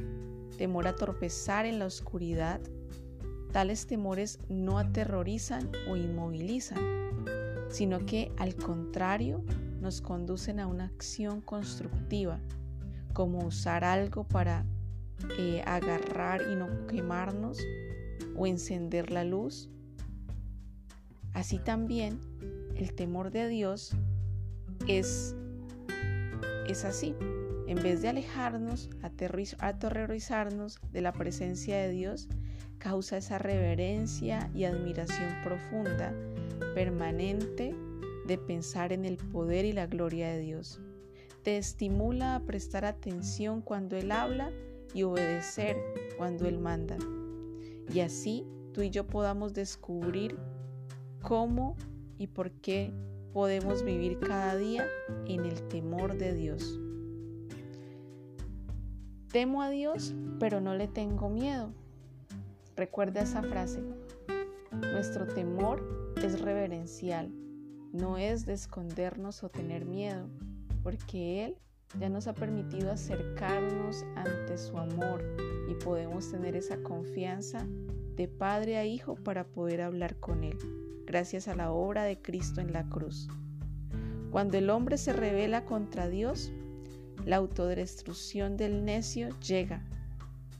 temor 0.58 0.88
a 0.88 0.96
tropezar 0.96 1.66
en 1.66 1.80
la 1.80 1.86
oscuridad, 1.86 2.62
tales 3.54 3.86
temores 3.86 4.40
no 4.50 4.80
aterrorizan 4.80 5.72
o 5.88 5.96
inmovilizan, 5.96 6.80
sino 7.70 8.06
que 8.06 8.34
al 8.38 8.56
contrario 8.56 9.46
nos 9.80 10.02
conducen 10.02 10.60
a 10.60 10.68
una 10.68 10.86
acción 10.86 11.40
constructiva, 11.40 12.40
como 13.14 13.46
usar 13.46 13.84
algo 13.84 14.24
para 14.24 14.66
eh, 15.38 15.62
agarrar 15.66 16.42
y 16.52 16.56
no 16.56 16.88
quemarnos 16.88 17.60
o 18.36 18.48
encender 18.48 19.12
la 19.12 19.24
luz. 19.24 19.70
Así 21.34 21.60
también 21.60 22.20
el 22.76 22.94
temor 22.96 23.30
de 23.30 23.48
Dios 23.48 23.96
es, 24.88 25.36
es 26.68 26.86
así. 26.86 27.16
En 27.68 27.82
vez 27.82 28.02
de 28.02 28.10
alejarnos, 28.10 28.90
aterrorizarnos 29.02 30.80
de 30.92 31.02
la 31.02 31.14
presencia 31.14 31.78
de 31.78 31.90
Dios, 31.90 32.28
causa 32.84 33.16
esa 33.16 33.38
reverencia 33.38 34.52
y 34.54 34.66
admiración 34.66 35.34
profunda, 35.42 36.14
permanente, 36.76 37.74
de 38.28 38.38
pensar 38.38 38.92
en 38.92 39.06
el 39.06 39.16
poder 39.16 39.64
y 39.64 39.72
la 39.72 39.88
gloria 39.88 40.28
de 40.28 40.40
Dios. 40.40 40.82
Te 41.44 41.58
estimula 41.58 42.36
a 42.36 42.42
prestar 42.42 42.84
atención 42.84 43.62
cuando 43.62 43.96
Él 43.96 44.12
habla 44.12 44.52
y 44.94 45.04
obedecer 45.04 45.78
cuando 46.18 46.46
Él 46.46 46.60
manda. 46.60 46.98
Y 47.94 48.02
así 48.02 48.46
tú 48.74 48.82
y 48.82 48.90
yo 48.90 49.08
podamos 49.08 49.54
descubrir 49.54 50.38
cómo 51.22 51.78
y 52.18 52.28
por 52.28 52.52
qué 52.52 52.94
podemos 53.32 53.84
vivir 53.84 54.20
cada 54.20 54.58
día 54.58 54.86
en 55.26 55.46
el 55.46 55.70
temor 55.70 56.18
de 56.18 56.34
Dios. 56.34 56.82
Temo 59.32 59.62
a 59.62 59.70
Dios, 59.70 60.14
pero 60.38 60.60
no 60.60 60.76
le 60.76 60.90
tengo 60.90 61.30
miedo. 61.30 61.74
Recuerda 62.76 63.22
esa 63.22 63.44
frase. 63.44 63.84
Nuestro 64.72 65.28
temor 65.28 66.14
es 66.24 66.42
reverencial, 66.42 67.32
no 67.92 68.18
es 68.18 68.48
de 68.48 68.54
escondernos 68.54 69.44
o 69.44 69.50
tener 69.50 69.86
miedo, 69.86 70.28
porque 70.82 71.46
Él 71.46 71.58
ya 72.00 72.10
nos 72.10 72.26
ha 72.26 72.34
permitido 72.34 72.92
acercarnos 72.92 74.04
ante 74.16 74.58
su 74.58 74.78
amor 74.80 75.24
y 75.70 75.76
podemos 75.76 76.32
tener 76.32 76.56
esa 76.56 76.82
confianza 76.82 77.68
de 78.16 78.28
padre 78.28 78.78
a 78.78 78.86
hijo 78.86 79.16
para 79.16 79.44
poder 79.44 79.82
hablar 79.82 80.16
con 80.16 80.44
Él, 80.44 80.58
gracias 81.06 81.48
a 81.48 81.56
la 81.56 81.72
obra 81.72 82.04
de 82.04 82.20
Cristo 82.20 82.60
en 82.60 82.74
la 82.74 82.90
cruz. 82.90 83.28
Cuando 84.32 84.58
el 84.58 84.72
hombre 84.72 84.98
se 84.98 85.14
revela 85.14 85.64
contra 85.64 86.10
Dios, 86.10 86.52
la 87.24 87.36
autodestrucción 87.36 88.58
del 88.58 88.84
necio 88.84 89.30
llega 89.42 89.84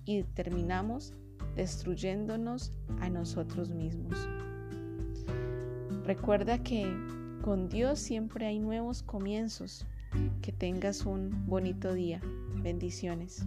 y 0.06 0.22
terminamos 0.22 1.14
destruyéndonos 1.56 2.74
a 3.00 3.10
nosotros 3.10 3.70
mismos. 3.70 4.18
Recuerda 6.06 6.62
que 6.62 6.92
con 7.42 7.70
Dios 7.70 8.00
siempre 8.00 8.46
hay 8.46 8.60
nuevos 8.60 9.04
comienzos 9.04 9.86
Que 10.42 10.52
tengas 10.52 11.06
un 11.06 11.48
bonito 11.48 11.94
día. 11.94 12.22
Bendiciones. 12.62 13.46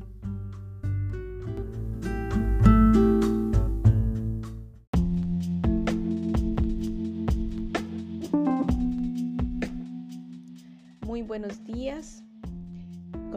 Muy 11.03 11.23
buenos 11.23 11.64
días. 11.64 12.26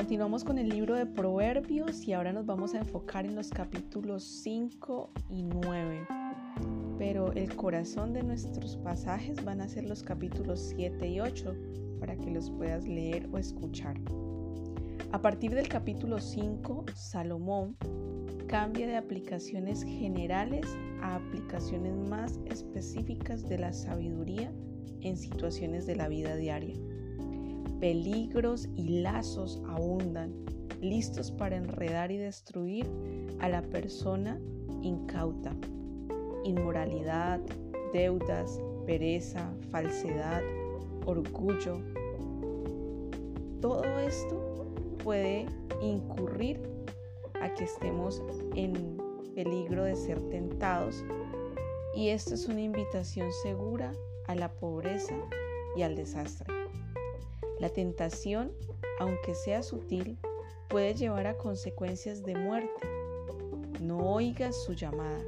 Continuamos 0.10 0.44
con 0.44 0.58
el 0.58 0.70
libro 0.70 0.96
de 0.96 1.06
Proverbios 1.06 2.08
y 2.08 2.14
ahora 2.14 2.34
nos 2.34 2.48
vamos 2.48 2.74
a 2.74 2.80
enfocar 2.80 3.28
en 3.28 3.36
los 3.36 3.52
capítulos 3.52 4.24
5 4.24 5.12
y 5.30 5.44
9. 5.44 6.08
Pero 6.98 7.32
el 7.34 7.56
corazón 7.56 8.12
de 8.14 8.24
nuestros 8.24 8.76
pasajes 8.78 9.46
van 9.46 9.62
a 9.62 9.68
ser 9.68 9.84
los 9.84 10.02
capítulos 10.02 10.74
7 10.76 11.08
y 11.08 11.20
8 11.20 11.56
para 12.00 12.18
que 12.18 12.32
los 12.32 12.50
puedas 12.50 12.88
leer 12.88 13.30
o 13.32 13.38
escuchar. 13.38 14.02
A 15.12 15.22
partir 15.22 15.54
del 15.54 15.68
capítulo 15.68 16.20
5, 16.20 16.86
Salomón 16.96 17.78
cambia 18.48 18.88
de 18.88 18.98
aplicaciones 18.98 19.84
generales 19.84 20.66
a 21.04 21.18
aplicaciones 21.18 21.96
más 22.10 22.40
específicas 22.46 23.48
de 23.48 23.60
la 23.60 23.74
sabiduría 23.74 24.52
en 25.02 25.16
situaciones 25.18 25.86
de 25.86 25.98
la 25.98 26.08
vida 26.08 26.36
diaria. 26.36 26.89
Peligros 27.80 28.68
y 28.76 29.02
lazos 29.02 29.62
abundan, 29.68 30.34
listos 30.82 31.32
para 31.32 31.56
enredar 31.56 32.12
y 32.12 32.18
destruir 32.18 32.86
a 33.40 33.48
la 33.50 33.62
persona 33.62 34.40
incauta. 34.82 35.56
Inmoralidad, 36.44 37.40
deudas, 37.94 38.60
pereza, 38.86 39.54
falsedad, 39.72 40.42
orgullo. 41.06 41.82
Todo 43.62 43.84
esto 44.00 44.68
puede 45.04 45.46
incurrir 45.82 46.62
a 47.42 47.54
que 47.54 47.64
estemos 47.64 48.22
en 48.56 48.98
peligro 49.36 49.86
de 49.86 49.96
ser 49.96 50.20
tentados 50.30 51.04
y 51.96 52.10
esto 52.10 52.36
es 52.36 52.48
una 52.48 52.62
invitación 52.62 53.32
segura 53.44 53.94
a 54.28 54.36
la 54.36 54.52
pobreza 54.52 55.16
y 55.76 55.82
al 55.82 55.96
desastre. 55.96 56.59
La 57.60 57.70
tentación, 57.70 58.52
aunque 59.00 59.36
sea 59.36 59.64
sutil, 59.64 60.18
puede 60.70 60.94
llevar 60.94 61.28
a 61.28 61.38
consecuencias 61.38 62.24
de 62.24 62.36
muerte. 62.36 62.88
No 63.82 63.98
oigas 63.98 64.56
su 64.64 64.74
llamada. 64.74 65.20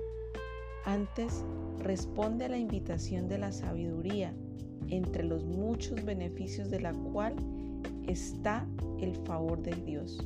Antes, 0.85 1.43
responde 1.79 2.45
a 2.45 2.49
la 2.49 2.57
invitación 2.57 3.27
de 3.27 3.37
la 3.37 3.51
sabiduría, 3.51 4.33
entre 4.87 5.23
los 5.23 5.43
muchos 5.43 6.03
beneficios 6.05 6.69
de 6.69 6.79
la 6.79 6.93
cual 6.93 7.35
está 8.07 8.65
el 8.99 9.15
favor 9.25 9.61
de 9.61 9.75
Dios. 9.75 10.25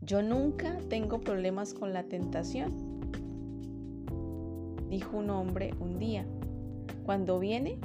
Yo 0.00 0.22
nunca 0.22 0.78
tengo 0.88 1.20
problemas 1.20 1.72
con 1.72 1.92
la 1.92 2.04
tentación, 2.04 3.00
dijo 4.88 5.18
un 5.18 5.30
hombre 5.30 5.72
un 5.78 5.98
día. 5.98 6.26
Cuando 7.04 7.38
viene, 7.38 7.78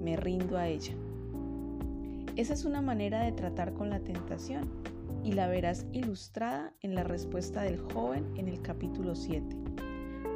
me 0.00 0.16
rindo 0.16 0.56
a 0.56 0.68
ella. 0.68 0.94
Esa 2.36 2.54
es 2.54 2.64
una 2.64 2.82
manera 2.82 3.22
de 3.22 3.30
tratar 3.30 3.74
con 3.74 3.90
la 3.90 4.00
tentación 4.00 4.68
y 5.22 5.32
la 5.32 5.46
verás 5.46 5.86
ilustrada 5.92 6.72
en 6.80 6.96
la 6.96 7.04
respuesta 7.04 7.62
del 7.62 7.78
joven 7.78 8.26
en 8.36 8.48
el 8.48 8.60
capítulo 8.60 9.14
7. 9.14 9.56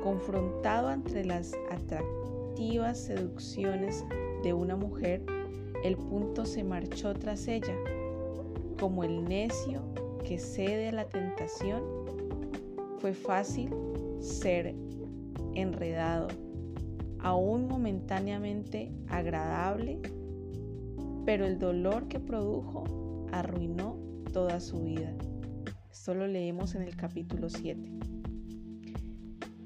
Confrontado 0.05 0.93
entre 0.93 1.25
las 1.25 1.55
atractivas 1.73 2.99
seducciones 2.99 4.05
de 4.45 4.53
una 4.53 4.77
mujer, 4.77 5.27
el 5.83 5.97
punto 5.97 6.47
se 6.47 6.63
marchó 6.63 7.15
tras 7.15 7.49
ella, 7.49 7.75
como 8.79 9.03
el 9.03 9.25
necio 9.25 9.83
que 10.25 10.39
cede 10.39 10.91
a 10.91 10.93
la 10.93 11.09
tentación. 11.09 11.83
Fue 12.99 13.13
fácil 13.13 13.75
ser 14.21 14.73
enredado, 15.55 16.29
aún 17.19 17.67
momentáneamente 17.67 18.93
agradable 19.09 20.01
pero 21.29 21.45
el 21.45 21.59
dolor 21.59 22.09
que 22.09 22.21
produjo 22.21 23.27
arruinó 23.33 23.99
toda 24.33 24.61
su 24.61 24.83
vida. 24.85 25.13
Esto 25.93 26.15
lo 26.15 26.27
leemos 26.27 26.75
en 26.75 26.81
el 26.81 26.97
capítulo 26.97 27.51
7. 27.51 27.93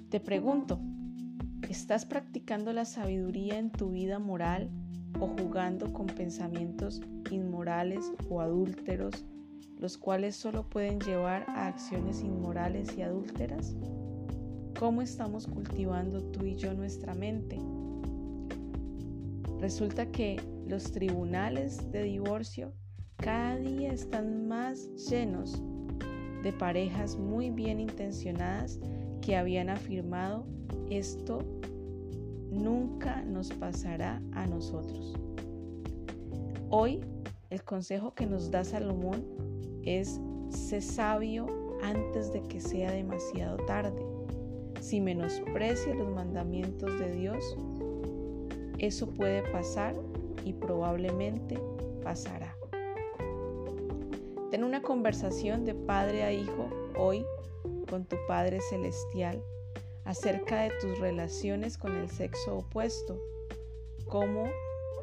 Te 0.09 0.19
pregunto, 0.19 0.81
¿estás 1.69 2.05
practicando 2.05 2.73
la 2.73 2.85
sabiduría 2.85 3.61
en 3.61 3.71
tu 3.71 3.91
vida 3.91 4.19
moral 4.19 4.71
o 5.21 5.29
jugando 5.29 5.93
con 5.93 6.07
pensamientos 6.07 7.01
inmorales 7.31 8.11
o 8.29 8.41
adúlteros, 8.41 9.25
los 9.79 9.97
cuales 9.97 10.35
solo 10.35 10.69
pueden 10.69 10.99
llevar 10.99 11.45
a 11.49 11.69
acciones 11.69 12.23
inmorales 12.25 12.99
y 12.99 13.03
adúlteras? 13.03 13.77
¿Cómo 14.81 15.01
estamos 15.01 15.47
cultivando 15.47 16.25
tú 16.25 16.45
y 16.45 16.57
yo 16.57 16.75
nuestra 16.75 17.15
mente? 17.15 17.57
Resulta 19.61 20.11
que 20.11 20.41
los 20.73 20.91
tribunales 20.91 21.93
de 21.93 22.05
divorcio 22.05 22.73
cada 23.19 23.59
día 23.59 23.93
están 23.93 24.49
más 24.49 24.89
llenos 25.11 25.63
de 26.43 26.51
parejas 26.51 27.19
muy 27.19 27.51
bien 27.51 27.79
intencionadas 27.79 28.81
que 29.21 29.37
habían 29.37 29.69
afirmado 29.69 30.47
esto 30.89 31.41
nunca 32.51 33.21
nos 33.23 33.53
pasará 33.53 34.23
a 34.33 34.47
nosotros. 34.47 35.15
Hoy 36.71 37.01
el 37.51 37.63
consejo 37.63 38.15
que 38.15 38.25
nos 38.25 38.51
da 38.51 38.65
Salomón 38.65 39.27
es 39.83 40.23
sé 40.49 40.81
sabio 40.81 41.49
antes 41.83 42.33
de 42.33 42.43
que 42.45 42.63
sea 42.63 42.93
demasiado 42.93 43.59
tarde. 43.67 44.03
Si 44.81 45.03
menosprecia 45.03 45.95
los 45.95 46.09
mandamientos 46.09 46.99
de 46.99 47.13
Dios, 47.13 47.45
eso 48.79 49.11
puede 49.11 49.43
pasar 49.53 49.95
y 50.45 50.53
probablemente 50.53 51.59
pasará. 52.03 52.57
Ten 54.51 54.65
una 54.65 54.83
conversación 54.83 55.65
de 55.65 55.75
padre 55.75 56.25
a 56.25 56.33
hijo 56.33 56.69
hoy 56.99 57.25
con 57.89 58.05
tu 58.05 58.17
Padre 58.29 58.61
Celestial 58.69 59.43
acerca 60.05 60.63
de 60.63 60.71
tus 60.81 60.99
relaciones 60.99 61.79
con 61.79 61.97
el 61.97 62.11
sexo 62.11 62.59
opuesto. 62.59 63.19
Cómo, 64.07 64.45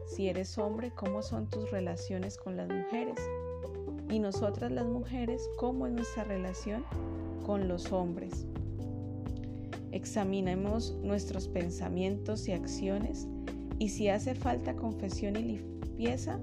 si 0.05 0.29
eres 0.29 0.57
hombre, 0.57 0.91
cómo 0.95 1.21
son 1.21 1.49
tus 1.49 1.71
relaciones 1.71 2.37
con 2.37 2.57
las 2.57 2.67
mujeres. 2.67 3.17
Y 4.09 4.19
nosotras 4.19 4.71
las 4.71 4.85
mujeres, 4.85 5.49
cómo 5.57 5.87
es 5.87 5.93
nuestra 5.93 6.23
relación 6.23 6.85
con 7.45 7.67
los 7.67 7.91
hombres. 7.91 8.45
Examinemos 9.91 10.95
nuestros 11.01 11.47
pensamientos 11.47 12.47
y 12.47 12.51
acciones 12.51 13.27
y 13.79 13.89
si 13.89 14.09
hace 14.09 14.35
falta 14.35 14.75
confesión 14.75 15.37
y 15.37 15.43
limpieza, 15.43 16.39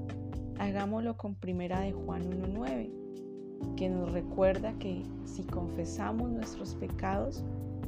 hagámoslo 0.58 1.16
con 1.18 1.34
primera 1.34 1.80
de 1.80 1.92
Juan 1.92 2.22
1.9, 2.30 3.76
que 3.76 3.90
nos 3.90 4.10
recuerda 4.10 4.72
que 4.78 5.02
si 5.26 5.42
confesamos 5.42 6.30
nuestros 6.30 6.74
pecados, 6.74 7.44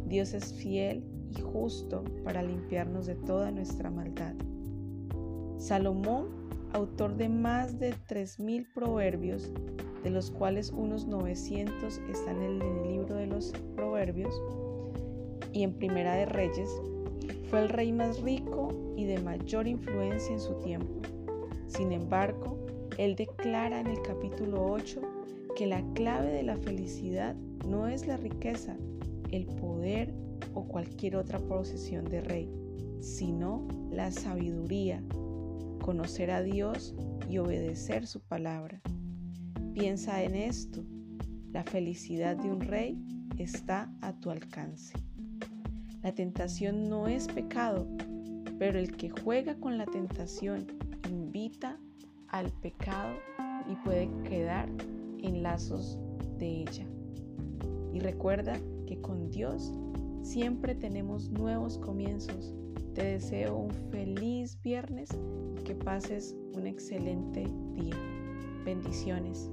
Dios 0.06 0.34
es 0.34 0.52
fiel 0.52 1.02
y 1.36 1.40
justo 1.40 2.04
para 2.24 2.42
limpiarnos 2.42 3.06
de 3.06 3.14
toda 3.14 3.50
nuestra 3.50 3.90
maldad. 3.90 4.34
Salomón, 5.56 6.28
autor 6.74 7.16
de 7.16 7.30
más 7.30 7.78
de 7.78 7.94
3.000 8.08 8.66
proverbios, 8.74 9.50
de 10.04 10.10
los 10.10 10.30
cuales 10.30 10.70
unos 10.70 11.06
900 11.06 11.98
están 12.10 12.42
en 12.42 12.60
el 12.62 12.82
libro 12.82 13.14
de 13.14 13.26
los 13.26 13.52
proverbios 13.74 14.34
y 15.52 15.62
en 15.62 15.72
Primera 15.72 16.14
de 16.14 16.26
Reyes, 16.26 16.70
fue 17.48 17.62
el 17.62 17.68
rey 17.70 17.92
más 17.92 18.20
rico 18.20 18.94
y 18.96 19.04
de 19.04 19.18
mayor 19.20 19.66
influencia 19.66 20.32
en 20.32 20.40
su 20.40 20.54
tiempo. 20.60 21.00
Sin 21.66 21.92
embargo, 21.92 22.58
él 22.98 23.16
declara 23.16 23.80
en 23.80 23.86
el 23.86 24.02
capítulo 24.02 24.64
8 24.70 25.00
que 25.56 25.66
la 25.66 25.82
clave 25.94 26.30
de 26.30 26.42
la 26.42 26.56
felicidad 26.56 27.34
no 27.66 27.88
es 27.88 28.06
la 28.06 28.16
riqueza, 28.16 28.76
el 29.30 29.46
poder 29.46 30.12
o 30.54 30.66
cualquier 30.66 31.16
otra 31.16 31.38
posesión 31.38 32.04
de 32.04 32.20
rey, 32.20 32.50
sino 33.00 33.66
la 33.90 34.10
sabiduría, 34.10 35.02
conocer 35.80 36.30
a 36.30 36.42
Dios 36.42 36.94
y 37.30 37.38
obedecer 37.38 38.06
su 38.06 38.20
palabra. 38.20 38.80
Piensa 39.72 40.22
en 40.22 40.34
esto, 40.34 40.84
la 41.50 41.64
felicidad 41.64 42.36
de 42.36 42.50
un 42.50 42.60
rey 42.60 42.98
está 43.38 43.90
a 44.02 44.12
tu 44.12 44.30
alcance. 44.30 45.07
La 46.02 46.14
tentación 46.14 46.88
no 46.88 47.08
es 47.08 47.26
pecado, 47.26 47.86
pero 48.58 48.78
el 48.78 48.96
que 48.96 49.10
juega 49.10 49.56
con 49.56 49.78
la 49.78 49.86
tentación 49.86 50.66
invita 51.10 51.78
al 52.28 52.52
pecado 52.52 53.14
y 53.68 53.74
puede 53.84 54.08
quedar 54.22 54.68
en 55.22 55.42
lazos 55.42 55.98
de 56.38 56.62
ella. 56.62 56.86
Y 57.92 57.98
recuerda 58.00 58.58
que 58.86 59.00
con 59.00 59.30
Dios 59.30 59.72
siempre 60.22 60.74
tenemos 60.74 61.30
nuevos 61.30 61.78
comienzos, 61.78 62.54
Te 62.94 63.04
deseo 63.04 63.56
un 63.56 63.70
feliz 63.92 64.60
viernes 64.60 65.08
y 65.56 65.62
que 65.62 65.76
pases 65.76 66.34
un 66.56 66.66
excelente 66.66 67.46
día. 67.74 67.94
Bendiciones. 68.64 69.48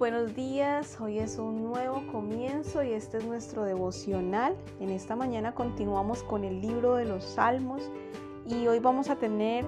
Buenos 0.00 0.34
días, 0.34 0.98
hoy 0.98 1.18
es 1.18 1.36
un 1.36 1.62
nuevo 1.62 2.02
comienzo 2.10 2.82
y 2.82 2.94
este 2.94 3.18
es 3.18 3.26
nuestro 3.26 3.64
devocional. 3.64 4.56
En 4.80 4.88
esta 4.88 5.14
mañana 5.14 5.54
continuamos 5.54 6.22
con 6.22 6.42
el 6.42 6.62
libro 6.62 6.94
de 6.94 7.04
los 7.04 7.22
Salmos 7.22 7.82
y 8.46 8.66
hoy 8.66 8.78
vamos 8.78 9.10
a 9.10 9.16
tener 9.16 9.66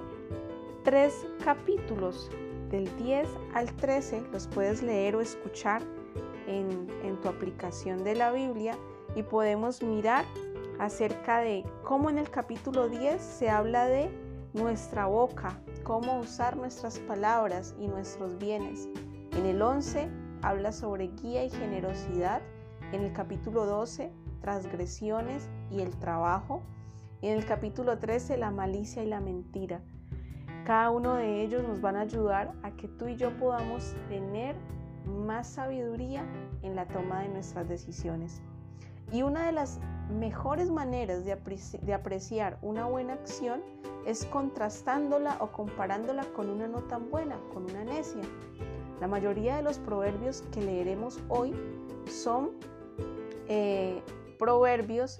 tres 0.83 1.13
capítulos 1.45 2.31
del 2.71 2.89
10 2.97 3.27
al 3.53 3.71
13 3.75 4.23
los 4.31 4.47
puedes 4.47 4.81
leer 4.81 5.15
o 5.15 5.21
escuchar 5.21 5.83
en, 6.47 6.87
tu 7.21 7.29
aplicación 7.29 8.03
de 8.03 8.15
la 8.15 8.31
Biblia 8.31 8.75
y 9.15 9.21
podemos 9.21 9.83
mirar 9.83 10.25
acerca 10.79 11.41
de 11.41 11.63
cómo 11.83 12.09
en 12.09 12.17
el 12.17 12.31
capítulo 12.31 12.89
10 12.89 13.21
se 13.21 13.51
habla 13.51 13.85
de 13.85 14.09
nuestra 14.53 15.05
boca, 15.05 15.61
cómo 15.83 16.17
usar 16.17 16.57
nuestras 16.57 16.97
palabras 16.97 17.75
y 17.79 17.87
nuestros 17.87 18.35
bienes. 18.39 18.89
En 19.37 19.45
el 19.45 19.61
11 19.61 20.22
habla 20.43 20.71
sobre 20.71 21.07
guía 21.07 21.43
y 21.43 21.49
generosidad. 21.49 22.41
En 22.91 23.01
el 23.01 23.13
capítulo 23.13 23.65
12, 23.65 24.11
transgresiones 24.41 25.49
y 25.71 25.81
el 25.81 25.89
trabajo. 25.97 26.61
Y 27.21 27.29
en 27.29 27.37
el 27.37 27.45
capítulo 27.45 27.97
13, 27.97 28.37
la 28.37 28.51
malicia 28.51 29.03
y 29.03 29.07
la 29.07 29.21
mentira. 29.21 29.81
Cada 30.65 30.91
uno 30.91 31.15
de 31.15 31.41
ellos 31.41 31.67
nos 31.67 31.81
van 31.81 31.95
a 31.95 32.01
ayudar 32.01 32.53
a 32.61 32.71
que 32.71 32.87
tú 32.87 33.07
y 33.07 33.15
yo 33.15 33.35
podamos 33.37 33.95
tener 34.09 34.55
más 35.05 35.47
sabiduría 35.47 36.25
en 36.61 36.75
la 36.75 36.87
toma 36.87 37.21
de 37.21 37.29
nuestras 37.29 37.67
decisiones. 37.67 38.41
Y 39.11 39.21
una 39.21 39.45
de 39.45 39.51
las 39.51 39.79
mejores 40.09 40.69
maneras 40.69 41.23
de, 41.25 41.93
apreciar 41.93 42.57
una 42.61 42.85
buena 42.85 43.13
acción 43.13 43.61
es 44.05 44.25
contrastándola 44.25 45.37
o 45.39 45.51
comparándola 45.51 46.25
con 46.35 46.49
una 46.49 46.67
no 46.67 46.83
tan 46.83 47.09
buena, 47.09 47.37
con 47.53 47.63
una 47.63 47.83
necia. 47.83 48.23
La 49.03 49.09
mayoría 49.09 49.57
de 49.57 49.63
los 49.63 49.79
proverbios 49.79 50.43
que 50.53 50.61
leeremos 50.61 51.19
hoy 51.27 51.53
son 52.09 52.51
eh, 53.49 54.01
proverbios 54.39 55.19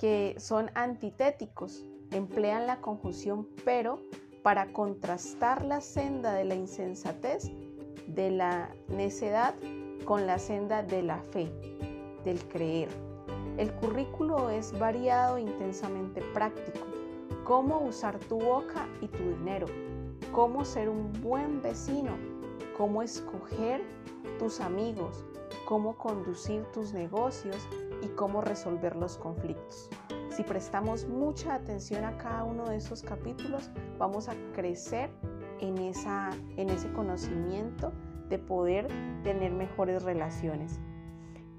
que 0.00 0.34
son 0.38 0.72
antitéticos, 0.74 1.84
emplean 2.10 2.66
la 2.66 2.80
conjunción 2.80 3.46
pero 3.64 4.00
para 4.42 4.72
contrastar 4.72 5.64
la 5.64 5.80
senda 5.80 6.34
de 6.34 6.46
la 6.46 6.56
insensatez, 6.56 7.52
de 8.08 8.32
la 8.32 8.74
necedad, 8.88 9.54
con 10.04 10.26
la 10.26 10.40
senda 10.40 10.82
de 10.82 11.02
la 11.02 11.18
fe, 11.18 11.48
del 12.24 12.40
creer. 12.48 12.88
El 13.56 13.72
currículo 13.74 14.50
es 14.50 14.76
variado 14.76 15.36
e 15.36 15.42
intensamente 15.42 16.22
práctico. 16.34 16.80
Cómo 17.44 17.82
usar 17.82 18.18
tu 18.18 18.40
boca 18.40 18.88
y 19.00 19.06
tu 19.06 19.22
dinero. 19.22 19.66
Cómo 20.32 20.64
ser 20.64 20.88
un 20.88 21.12
buen 21.22 21.62
vecino. 21.62 22.31
Cómo 22.82 23.00
escoger 23.04 23.80
tus 24.40 24.60
amigos. 24.60 25.24
Cómo 25.68 25.96
conducir 25.96 26.64
tus 26.72 26.92
negocios 26.92 27.56
y 28.02 28.08
cómo 28.08 28.40
resolver 28.40 28.96
los 28.96 29.18
conflictos. 29.18 29.88
Si 30.30 30.42
prestamos 30.42 31.06
mucha 31.06 31.54
atención 31.54 32.04
a 32.04 32.18
cada 32.18 32.42
uno 32.42 32.68
de 32.68 32.78
esos 32.78 33.04
capítulos, 33.04 33.70
vamos 34.00 34.28
a 34.28 34.34
crecer 34.52 35.10
en, 35.60 35.78
esa, 35.78 36.30
en 36.56 36.70
ese 36.70 36.92
conocimiento 36.92 37.92
de 38.28 38.40
poder 38.40 38.88
tener 39.22 39.52
mejores 39.52 40.02
relaciones. 40.02 40.80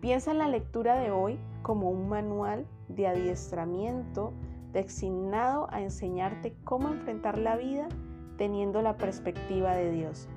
Piensa 0.02 0.32
en 0.32 0.40
la 0.40 0.50
lectura 0.50 0.96
de 0.96 1.12
hoy 1.12 1.40
como 1.62 1.90
un 1.90 2.10
manual 2.10 2.68
de 2.90 3.08
adiestramiento 3.08 4.34
destinado 4.74 5.70
a 5.72 5.82
enseñarte 5.82 6.54
cómo 6.66 6.90
enfrentar 6.90 7.38
la 7.38 7.56
vida 7.56 7.88
teniendo 8.38 8.82
la 8.82 8.98
perspectiva 8.98 9.74
de 9.74 9.90
Dios. 9.90 10.28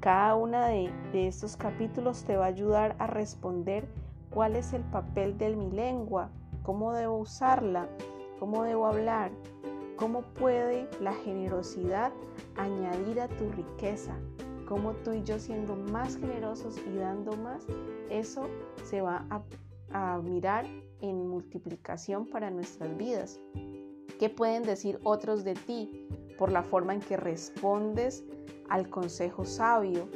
Cada 0.00 0.36
uno 0.36 0.60
de, 0.60 0.90
estos 1.12 1.56
capítulos 1.56 2.24
te 2.24 2.36
va 2.36 2.44
a 2.44 2.48
ayudar 2.48 2.96
a 2.98 3.06
responder 3.06 3.88
cuál 4.30 4.56
es 4.56 4.72
el 4.72 4.82
papel 4.82 5.38
de 5.38 5.56
mi 5.56 5.70
lengua 5.70 6.30
cómo 6.66 6.92
debo 6.92 7.18
usarla, 7.18 7.88
cómo 8.40 8.64
debo 8.64 8.86
hablar, 8.86 9.30
cómo 9.94 10.22
puede 10.22 10.88
la 11.00 11.14
generosidad 11.14 12.12
añadir 12.56 13.20
a 13.20 13.28
tu 13.28 13.48
riqueza, 13.52 14.18
cómo 14.66 14.94
tú 15.04 15.12
y 15.12 15.22
yo 15.22 15.38
siendo 15.38 15.76
más 15.76 16.16
generosos 16.16 16.76
y 16.92 16.96
dando 16.96 17.36
más, 17.36 17.64
eso 18.10 18.48
se 18.82 19.00
va 19.00 19.24
a, 19.30 19.42
mirar 20.24 20.66
en 21.00 21.28
multiplicación 21.28 22.26
para 22.26 22.50
nuestras 22.50 22.94
vidas. 22.98 23.40
¿Qué 24.18 24.28
pueden 24.28 24.64
decir 24.64 24.98
otros 25.04 25.44
de 25.44 25.54
ti 25.54 26.08
por 26.38 26.50
la 26.50 26.62
forma 26.62 26.94
en 26.94 27.00
que 27.00 27.16
respondes 27.16 28.24
al 28.68 28.88
consejo 28.88 29.44
sabio? 29.44 30.08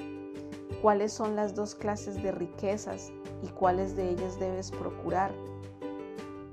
¿Cuáles 0.83 1.13
son 1.13 1.37
las 1.37 1.55
dos 1.55 1.75
clases 1.75 2.23
de 2.23 2.33
riquezas 2.33 3.13
y 3.43 3.49
cuáles 3.49 3.97
de 3.97 4.11
ellas 4.11 4.39
debes 4.39 4.71
procurar? 4.71 5.33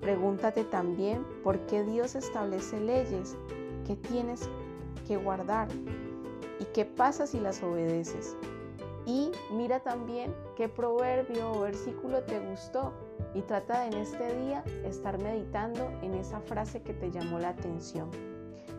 Pregúntate 0.01 0.63
también 0.63 1.25
por 1.43 1.59
qué 1.65 1.83
Dios 1.83 2.15
establece 2.15 2.79
leyes 2.79 3.35
que 3.85 3.95
tienes 3.95 4.49
que 5.07 5.17
guardar 5.17 5.67
y 6.59 6.65
qué 6.73 6.85
pasa 6.85 7.27
si 7.27 7.39
las 7.39 7.63
obedeces. 7.63 8.35
Y 9.05 9.31
mira 9.51 9.79
también 9.79 10.35
qué 10.57 10.67
proverbio 10.67 11.51
o 11.51 11.61
versículo 11.61 12.23
te 12.23 12.39
gustó 12.39 12.93
y 13.33 13.41
trata 13.41 13.81
de 13.81 13.87
en 13.87 13.93
este 13.93 14.35
día 14.35 14.63
estar 14.83 15.17
meditando 15.17 15.89
en 16.01 16.13
esa 16.13 16.41
frase 16.41 16.81
que 16.81 16.93
te 16.93 17.09
llamó 17.09 17.39
la 17.39 17.49
atención. 17.49 18.09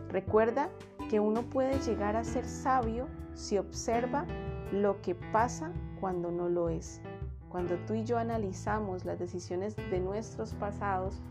Recuerda 0.09 0.69
que 1.09 1.19
uno 1.19 1.43
puede 1.43 1.79
llegar 1.79 2.15
a 2.15 2.23
ser 2.23 2.45
sabio 2.45 3.07
si 3.35 3.57
observa 3.57 4.25
lo 4.71 5.01
que 5.01 5.13
pasa 5.15 5.71
cuando 5.99 6.31
no 6.31 6.49
lo 6.49 6.69
es. 6.69 7.01
Cuando 7.49 7.75
tú 7.85 7.93
y 7.93 8.03
yo 8.03 8.17
analizamos 8.17 9.05
las 9.05 9.19
decisiones 9.19 9.75
de 9.75 9.99
nuestros 9.99 10.53
pasados 10.55 11.21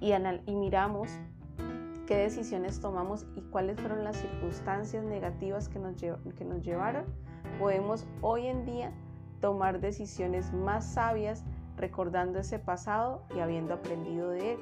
y, 0.00 0.12
miramos 0.54 1.10
qué 2.06 2.16
decisiones 2.16 2.80
tomamos 2.80 3.26
y 3.36 3.40
cuáles 3.42 3.78
fueron 3.78 4.04
las 4.04 4.16
circunstancias 4.16 5.04
negativas 5.04 5.68
que 5.68 5.78
nos, 5.78 5.94
que 5.96 6.44
nos 6.44 6.62
llevaron, 6.62 7.04
podemos 7.58 8.06
hoy 8.20 8.46
en 8.46 8.64
día 8.64 8.92
tomar 9.40 9.80
decisiones 9.80 10.52
más 10.52 10.84
sabias 10.86 11.44
recordando 11.76 12.38
ese 12.38 12.58
pasado 12.58 13.22
y 13.34 13.40
habiendo 13.40 13.74
aprendido 13.74 14.30
de 14.30 14.52
él. 14.52 14.58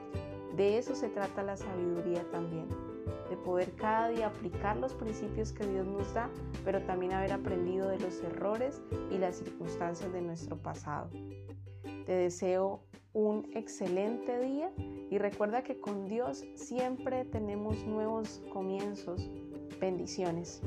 De 0.57 0.79
eso 0.79 0.94
se 0.94 1.09
trata 1.09 1.42
la 1.42 1.57
sabiduría 1.57 2.25
también 2.31 2.66
de 3.29 3.37
poder 3.37 3.73
cada 3.73 4.09
día 4.09 4.27
aplicar 4.27 4.77
los 4.77 4.95
principios 4.95 5.53
que 5.53 5.67
Dios 5.67 5.87
nos 5.87 6.12
da, 6.15 6.31
pero 6.65 6.83
también 6.83 7.12
haber 7.12 7.33
aprendido 7.33 7.88
de 7.88 7.99
los 7.99 8.23
errores 8.23 8.83
y 9.11 9.19
las 9.19 9.37
circunstancias 9.37 10.12
de 10.12 10.21
nuestro 10.21 10.57
pasado. 10.57 11.09
Te 12.07 12.12
deseo 12.12 12.81
un 13.12 13.51
excelente 13.55 14.38
día 14.41 14.71
y 15.11 15.19
recuerda 15.19 15.62
que 15.62 15.79
con 15.79 16.07
Dios 16.07 16.45
siempre 16.55 17.25
tenemos 17.25 17.85
nuevos 17.85 18.43
comienzos. 18.53 19.29
Bendiciones. 19.81 20.62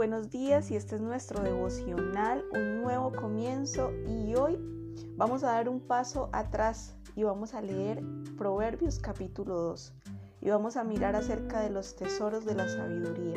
Buenos 0.00 0.30
días 0.30 0.70
y 0.70 0.76
este 0.76 0.94
es 0.94 1.02
nuestro 1.02 1.42
devocional, 1.42 2.42
un 2.54 2.80
nuevo 2.80 3.12
comienzo 3.12 3.92
y 4.08 4.34
hoy 4.34 4.58
vamos 5.18 5.44
a 5.44 5.48
dar 5.48 5.68
un 5.68 5.78
paso 5.78 6.30
atrás 6.32 6.96
y 7.16 7.24
vamos 7.24 7.52
a 7.52 7.60
leer 7.60 8.02
Proverbios 8.38 8.98
capítulo 8.98 9.60
2 9.60 9.92
y 10.40 10.48
vamos 10.48 10.78
a 10.78 10.84
mirar 10.84 11.16
acerca 11.16 11.60
de 11.60 11.68
los 11.68 11.96
tesoros 11.96 12.46
de 12.46 12.54
la 12.54 12.66
sabiduría. 12.66 13.36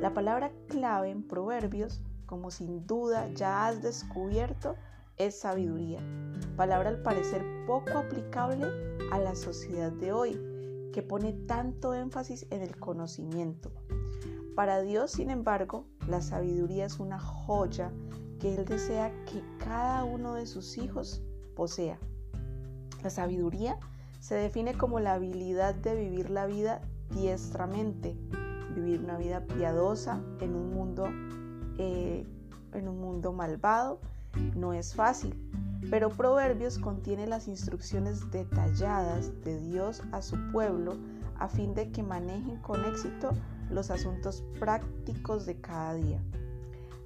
La 0.00 0.12
palabra 0.12 0.50
clave 0.66 1.10
en 1.10 1.22
Proverbios, 1.22 2.02
como 2.26 2.50
sin 2.50 2.84
duda 2.88 3.28
ya 3.28 3.68
has 3.68 3.80
descubierto, 3.80 4.74
es 5.18 5.38
sabiduría. 5.38 6.00
Palabra 6.56 6.88
al 6.88 7.00
parecer 7.00 7.44
poco 7.64 7.96
aplicable 7.96 8.66
a 9.12 9.20
la 9.20 9.36
sociedad 9.36 9.92
de 9.92 10.12
hoy, 10.12 10.32
que 10.92 11.02
pone 11.02 11.32
tanto 11.32 11.94
énfasis 11.94 12.44
en 12.50 12.62
el 12.62 12.76
conocimiento. 12.76 13.70
Para 14.56 14.80
Dios, 14.80 15.10
sin 15.10 15.28
embargo, 15.28 15.84
la 16.08 16.22
sabiduría 16.22 16.86
es 16.86 16.98
una 16.98 17.20
joya 17.20 17.92
que 18.40 18.54
Él 18.54 18.64
desea 18.64 19.12
que 19.26 19.44
cada 19.58 20.02
uno 20.02 20.32
de 20.32 20.46
sus 20.46 20.78
hijos 20.78 21.22
posea. 21.54 21.98
La 23.04 23.10
sabiduría 23.10 23.78
se 24.18 24.34
define 24.34 24.72
como 24.72 24.98
la 24.98 25.12
habilidad 25.12 25.74
de 25.74 25.94
vivir 25.94 26.30
la 26.30 26.46
vida 26.46 26.80
diestramente, 27.10 28.16
vivir 28.74 29.00
una 29.00 29.18
vida 29.18 29.44
piadosa 29.44 30.22
en 30.40 30.54
un 30.54 30.72
mundo, 30.72 31.06
eh, 31.76 32.26
en 32.72 32.88
un 32.88 32.98
mundo 32.98 33.34
malvado 33.34 34.00
no 34.54 34.72
es 34.72 34.94
fácil, 34.94 35.34
pero 35.90 36.08
Proverbios 36.08 36.78
contiene 36.78 37.26
las 37.26 37.46
instrucciones 37.46 38.30
detalladas 38.30 39.38
de 39.44 39.60
Dios 39.60 40.02
a 40.12 40.22
su 40.22 40.36
pueblo 40.50 40.96
a 41.38 41.46
fin 41.48 41.74
de 41.74 41.92
que 41.92 42.02
manejen 42.02 42.56
con 42.62 42.86
éxito 42.86 43.32
los 43.70 43.90
asuntos 43.90 44.44
prácticos 44.58 45.46
de 45.46 45.60
cada 45.60 45.94
día, 45.94 46.22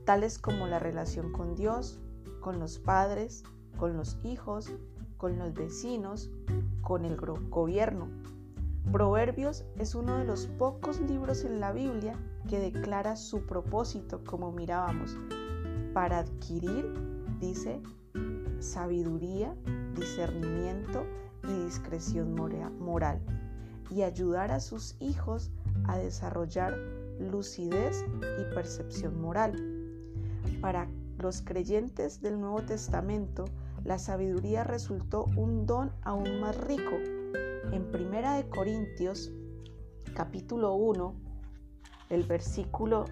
tales 0.05 0.39
como 0.39 0.67
la 0.67 0.79
relación 0.79 1.33
con 1.33 1.55
Dios, 1.55 2.01
con 2.41 2.59
los 2.59 2.79
padres, 2.79 3.45
con 3.77 3.97
los 3.97 4.19
hijos, 4.25 4.71
con 5.17 5.39
los 5.39 5.53
vecinos, 5.55 6.31
con 6.83 7.05
el 7.05 7.17
gobierno. 7.17 8.09
Proverbios 8.91 9.65
es 9.79 9.95
uno 9.95 10.17
de 10.17 10.25
los 10.25 10.47
pocos 10.47 11.01
libros 11.01 11.45
en 11.45 11.61
la 11.61 11.73
Biblia 11.73 12.19
que 12.49 12.59
declara 12.59 13.17
su 13.17 13.47
propósito, 13.47 14.25
como 14.25 14.51
mirábamos, 14.51 15.17
para 15.93 16.19
adquirir, 16.19 16.93
dice, 17.39 17.81
sabiduría, 18.59 19.55
discernimiento 19.95 21.05
y 21.45 21.65
discreción 21.65 22.35
moral, 22.35 23.21
y 23.91 24.03
ayudar 24.03 24.51
a 24.53 24.61
sus 24.61 24.97
hijos 25.01 25.51
a 25.87 25.99
desarrollar 25.99 26.77
lucidez 27.19 28.05
y 28.41 28.55
percepción 28.55 29.21
moral. 29.21 29.55
Para 30.61 30.89
los 31.19 31.43
creyentes 31.43 32.21
del 32.21 32.41
Nuevo 32.41 32.63
Testamento, 32.63 33.45
la 33.85 33.99
sabiduría 33.99 34.65
resultó 34.65 35.27
un 35.37 35.67
don 35.67 35.93
aún 36.03 36.41
más 36.41 36.57
rico. 36.57 36.97
En 37.73 37.91
Primera 37.91 38.37
de 38.37 38.49
Corintios, 38.49 39.31
capítulo 40.15 40.75
1, 40.75 41.15
el 42.11 42.25
versículo 42.25 43.05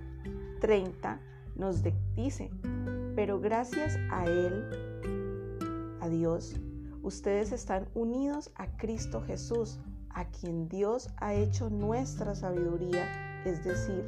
30 0.60 1.20
nos 1.54 1.82
dice, 2.14 2.50
pero 3.14 3.40
gracias 3.40 3.98
a 4.10 4.26
Él, 4.26 4.64
a 6.00 6.08
Dios, 6.08 6.56
ustedes 7.02 7.52
están 7.52 7.88
unidos 7.94 8.50
a 8.56 8.76
Cristo 8.76 9.22
Jesús, 9.22 9.80
a 10.10 10.26
quien 10.26 10.68
Dios 10.68 11.08
ha 11.16 11.34
hecho 11.34 11.70
nuestra 11.70 12.34
sabiduría, 12.34 13.06
es 13.44 13.64
decir, 13.64 14.04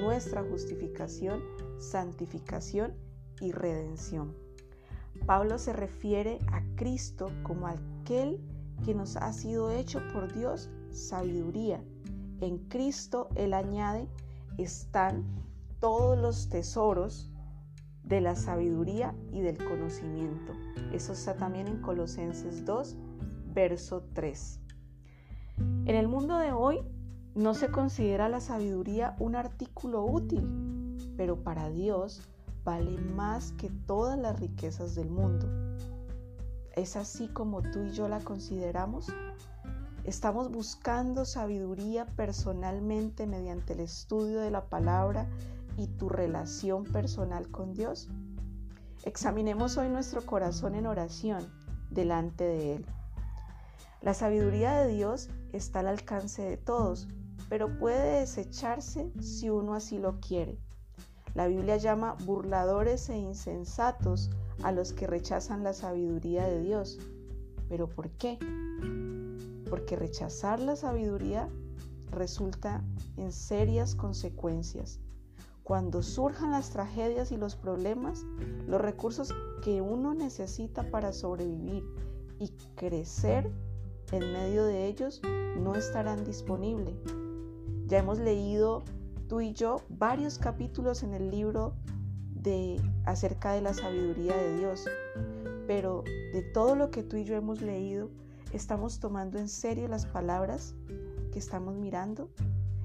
nuestra 0.00 0.42
justificación, 0.42 1.42
santificación 1.78 2.94
y 3.40 3.52
redención. 3.52 4.34
Pablo 5.26 5.58
se 5.58 5.72
refiere 5.72 6.38
a 6.50 6.62
Cristo 6.76 7.30
como 7.42 7.66
aquel 7.66 8.40
que 8.84 8.94
nos 8.94 9.16
ha 9.16 9.32
sido 9.32 9.70
hecho 9.70 10.00
por 10.12 10.32
Dios 10.32 10.70
sabiduría. 10.90 11.82
En 12.40 12.58
Cristo, 12.68 13.28
él 13.36 13.54
añade, 13.54 14.08
están 14.58 15.24
todos 15.80 16.18
los 16.18 16.48
tesoros 16.48 17.30
de 18.04 18.20
la 18.20 18.34
sabiduría 18.34 19.14
y 19.30 19.40
del 19.40 19.58
conocimiento. 19.58 20.52
Eso 20.92 21.12
está 21.12 21.34
también 21.36 21.68
en 21.68 21.80
Colosenses 21.80 22.64
2, 22.64 22.96
verso 23.54 24.04
3. 24.12 24.61
En 25.84 25.96
el 25.96 26.06
mundo 26.06 26.38
de 26.38 26.52
hoy 26.52 26.80
no 27.34 27.54
se 27.54 27.72
considera 27.72 28.28
la 28.28 28.40
sabiduría 28.40 29.16
un 29.18 29.34
artículo 29.34 30.04
útil, 30.04 30.96
pero 31.16 31.42
para 31.42 31.70
Dios 31.70 32.22
vale 32.64 32.96
más 32.98 33.50
que 33.52 33.68
todas 33.68 34.16
las 34.16 34.38
riquezas 34.38 34.94
del 34.94 35.10
mundo. 35.10 35.48
¿Es 36.76 36.94
así 36.94 37.26
como 37.26 37.62
tú 37.62 37.82
y 37.82 37.90
yo 37.90 38.06
la 38.06 38.20
consideramos? 38.20 39.12
¿Estamos 40.04 40.52
buscando 40.52 41.24
sabiduría 41.24 42.06
personalmente 42.06 43.26
mediante 43.26 43.72
el 43.72 43.80
estudio 43.80 44.38
de 44.38 44.52
la 44.52 44.66
palabra 44.66 45.28
y 45.76 45.88
tu 45.88 46.08
relación 46.08 46.84
personal 46.84 47.50
con 47.50 47.74
Dios? 47.74 48.08
Examinemos 49.04 49.76
hoy 49.78 49.88
nuestro 49.88 50.24
corazón 50.24 50.76
en 50.76 50.86
oración 50.86 51.44
delante 51.90 52.44
de 52.44 52.76
Él. 52.76 52.86
La 54.02 54.14
sabiduría 54.14 54.80
de 54.80 54.92
Dios 54.92 55.28
está 55.52 55.78
al 55.78 55.86
alcance 55.86 56.42
de 56.42 56.56
todos, 56.56 57.06
pero 57.48 57.78
puede 57.78 58.18
desecharse 58.18 59.12
si 59.20 59.48
uno 59.48 59.74
así 59.74 59.98
lo 59.98 60.18
quiere. 60.18 60.58
La 61.34 61.46
Biblia 61.46 61.76
llama 61.76 62.16
burladores 62.24 63.08
e 63.10 63.16
insensatos 63.16 64.30
a 64.64 64.72
los 64.72 64.92
que 64.92 65.06
rechazan 65.06 65.62
la 65.62 65.72
sabiduría 65.72 66.44
de 66.46 66.62
Dios. 66.62 66.98
¿Pero 67.68 67.88
por 67.88 68.10
qué? 68.10 68.38
Porque 69.70 69.94
rechazar 69.94 70.58
la 70.58 70.74
sabiduría 70.74 71.48
resulta 72.10 72.82
en 73.16 73.30
serias 73.30 73.94
consecuencias. 73.94 74.98
Cuando 75.62 76.02
surjan 76.02 76.50
las 76.50 76.70
tragedias 76.70 77.30
y 77.30 77.36
los 77.36 77.54
problemas, 77.54 78.24
los 78.66 78.80
recursos 78.80 79.32
que 79.62 79.80
uno 79.80 80.12
necesita 80.12 80.90
para 80.90 81.12
sobrevivir 81.12 81.84
y 82.40 82.48
crecer 82.74 83.52
en 84.12 84.32
medio 84.32 84.64
de 84.64 84.86
ellos 84.86 85.20
no 85.58 85.74
estarán 85.74 86.24
disponibles. 86.24 86.94
Ya 87.86 87.98
hemos 87.98 88.18
leído 88.18 88.84
tú 89.28 89.40
y 89.40 89.52
yo 89.54 89.82
varios 89.88 90.38
capítulos 90.38 91.02
en 91.02 91.14
el 91.14 91.30
libro 91.30 91.74
de 92.34 92.80
acerca 93.04 93.52
de 93.52 93.62
la 93.62 93.74
sabiduría 93.74 94.36
de 94.36 94.58
Dios. 94.58 94.84
Pero 95.66 96.04
de 96.32 96.42
todo 96.42 96.76
lo 96.76 96.90
que 96.90 97.02
tú 97.02 97.16
y 97.16 97.24
yo 97.24 97.34
hemos 97.34 97.62
leído, 97.62 98.10
¿estamos 98.52 99.00
tomando 99.00 99.38
en 99.38 99.48
serio 99.48 99.88
las 99.88 100.06
palabras 100.06 100.74
que 101.32 101.38
estamos 101.38 101.76
mirando? 101.76 102.30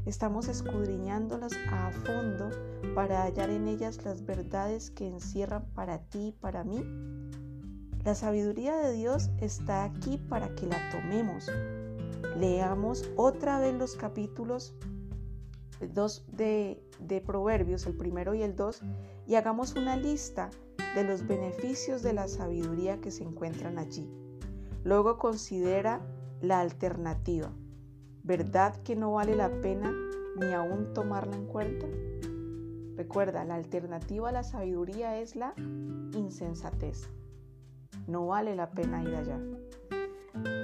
¿Estamos 0.06 0.48
escudriñándolas 0.48 1.52
a 1.70 1.92
fondo 1.92 2.50
para 2.96 3.24
hallar 3.24 3.50
en 3.50 3.68
ellas 3.68 4.06
las 4.06 4.26
verdades 4.26 4.90
que 4.90 5.06
encierran 5.06 5.66
para 5.74 6.00
ti 6.04 6.28
y 6.28 6.32
para 6.32 6.64
mí? 6.64 6.82
La 8.08 8.16
sabiduría 8.16 8.74
de 8.78 8.94
Dios 8.94 9.32
está 9.42 9.84
aquí 9.84 10.18
para 10.18 10.56
que 10.56 10.66
la 10.66 10.78
tomemos. 10.92 11.52
Leamos 12.40 13.04
otra 13.18 13.60
vez 13.60 13.74
los 13.74 13.98
capítulos 13.98 14.74
dos 15.94 16.26
de, 16.32 16.82
de 17.02 17.20
Proverbios, 17.20 17.86
el 17.86 17.98
primero 17.98 18.34
y 18.34 18.44
el 18.44 18.56
dos, 18.56 18.80
y 19.26 19.36
hagamos 19.36 19.76
una 19.76 19.98
lista 19.98 20.50
de 20.96 21.04
los 21.04 21.28
beneficios 21.28 22.02
de 22.02 22.14
la 22.14 22.30
sabiduría 22.30 23.02
que 23.02 23.12
se 23.12 23.26
encuentran 23.26 23.78
allí. 23.78 24.10
Luego 24.86 25.18
considera 25.18 26.00
la 26.40 26.62
alternativa. 26.62 27.52
¿Verdad 28.24 28.82
que 28.84 28.96
no 28.96 29.12
vale 29.12 29.36
la 29.36 29.50
pena 29.60 29.94
ni 30.40 30.54
aún 30.54 30.94
tomarla 30.94 31.36
en 31.36 31.46
cuenta? 31.46 31.88
Recuerda, 32.96 33.44
la 33.44 33.56
alternativa 33.56 34.30
a 34.30 34.32
la 34.32 34.44
sabiduría 34.44 35.20
es 35.20 35.36
la 35.36 35.54
insensatez. 36.14 37.10
No 38.06 38.28
vale 38.28 38.56
la 38.56 38.70
pena 38.72 39.04
ir 39.04 39.16
allá. 39.16 39.40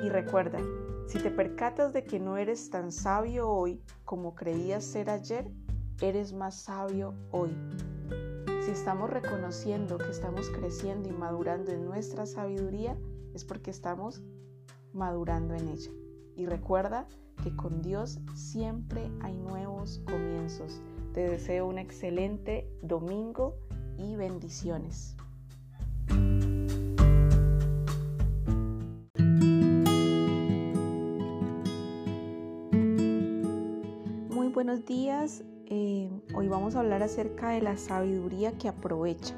Y 0.03 0.09
recuerda, 0.09 0.59
si 1.07 1.19
te 1.19 1.31
percatas 1.31 1.93
de 1.93 2.03
que 2.03 2.19
no 2.19 2.37
eres 2.37 2.69
tan 2.69 2.91
sabio 2.91 3.49
hoy 3.49 3.81
como 4.05 4.35
creías 4.35 4.83
ser 4.83 5.09
ayer, 5.09 5.49
eres 6.01 6.33
más 6.33 6.55
sabio 6.55 7.13
hoy. 7.31 7.55
Si 8.61 8.71
estamos 8.71 9.09
reconociendo 9.09 9.97
que 9.97 10.09
estamos 10.09 10.49
creciendo 10.49 11.09
y 11.09 11.13
madurando 11.13 11.71
en 11.71 11.85
nuestra 11.85 12.25
sabiduría, 12.25 12.97
es 13.33 13.43
porque 13.43 13.71
estamos 13.71 14.21
madurando 14.93 15.53
en 15.53 15.67
ella. 15.67 15.91
Y 16.35 16.45
recuerda 16.45 17.07
que 17.43 17.55
con 17.55 17.81
Dios 17.81 18.19
siempre 18.35 19.11
hay 19.21 19.35
nuevos 19.37 20.01
comienzos. 20.05 20.81
Te 21.13 21.29
deseo 21.29 21.67
un 21.67 21.77
excelente 21.77 22.69
domingo 22.81 23.55
y 23.97 24.15
bendiciones. 24.15 25.15
Buenos 34.65 34.85
días. 34.85 35.43
Eh, 35.65 36.09
hoy 36.33 36.47
vamos 36.47 36.77
a 36.77 36.79
hablar 36.79 37.03
acerca 37.03 37.49
de 37.49 37.61
la 37.61 37.75
sabiduría 37.75 38.57
que 38.57 38.69
aprovecha. 38.69 39.35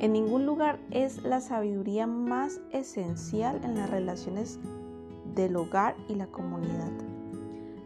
En 0.00 0.14
ningún 0.14 0.46
lugar 0.46 0.78
es 0.90 1.22
la 1.22 1.42
sabiduría 1.42 2.06
más 2.06 2.58
esencial 2.70 3.62
en 3.62 3.74
las 3.74 3.90
relaciones 3.90 4.58
del 5.34 5.54
hogar 5.54 5.94
y 6.08 6.14
la 6.14 6.28
comunidad. 6.28 6.90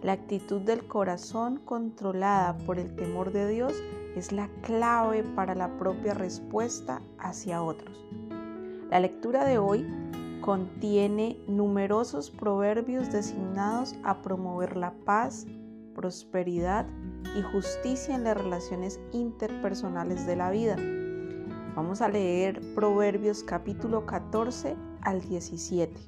La 0.05 0.13
actitud 0.13 0.61
del 0.61 0.87
corazón 0.87 1.57
controlada 1.65 2.57
por 2.59 2.79
el 2.79 2.95
temor 2.95 3.33
de 3.33 3.49
Dios 3.49 3.73
es 4.15 4.31
la 4.31 4.49
clave 4.63 5.25
para 5.25 5.57
la 5.57 5.77
propia 5.79 6.15
respuesta 6.15 7.03
hacia 7.19 7.61
otros. 7.61 8.07
La 8.89 9.01
lectura 9.01 9.45
de 9.45 9.59
hoy 9.59 9.85
contiene 10.43 11.41
numerosos 11.49 12.31
proverbios 12.31 13.11
designados 13.11 13.97
a 14.05 14.23
promover 14.23 14.77
la 14.77 14.93
paz, 15.05 15.45
prosperidad 15.97 16.87
y 17.37 17.43
justicia 17.43 18.15
en 18.15 18.25
las 18.25 18.37
relaciones 18.37 19.01
interpersonales 19.13 20.27
de 20.27 20.37
la 20.37 20.51
vida. 20.51 20.77
Vamos 21.75 22.03
a 22.03 22.09
leer 22.09 22.61
Proverbios 22.75 23.43
capítulo 23.43 24.07
14 24.07 24.77
al 25.01 25.23
17. 25.23 25.99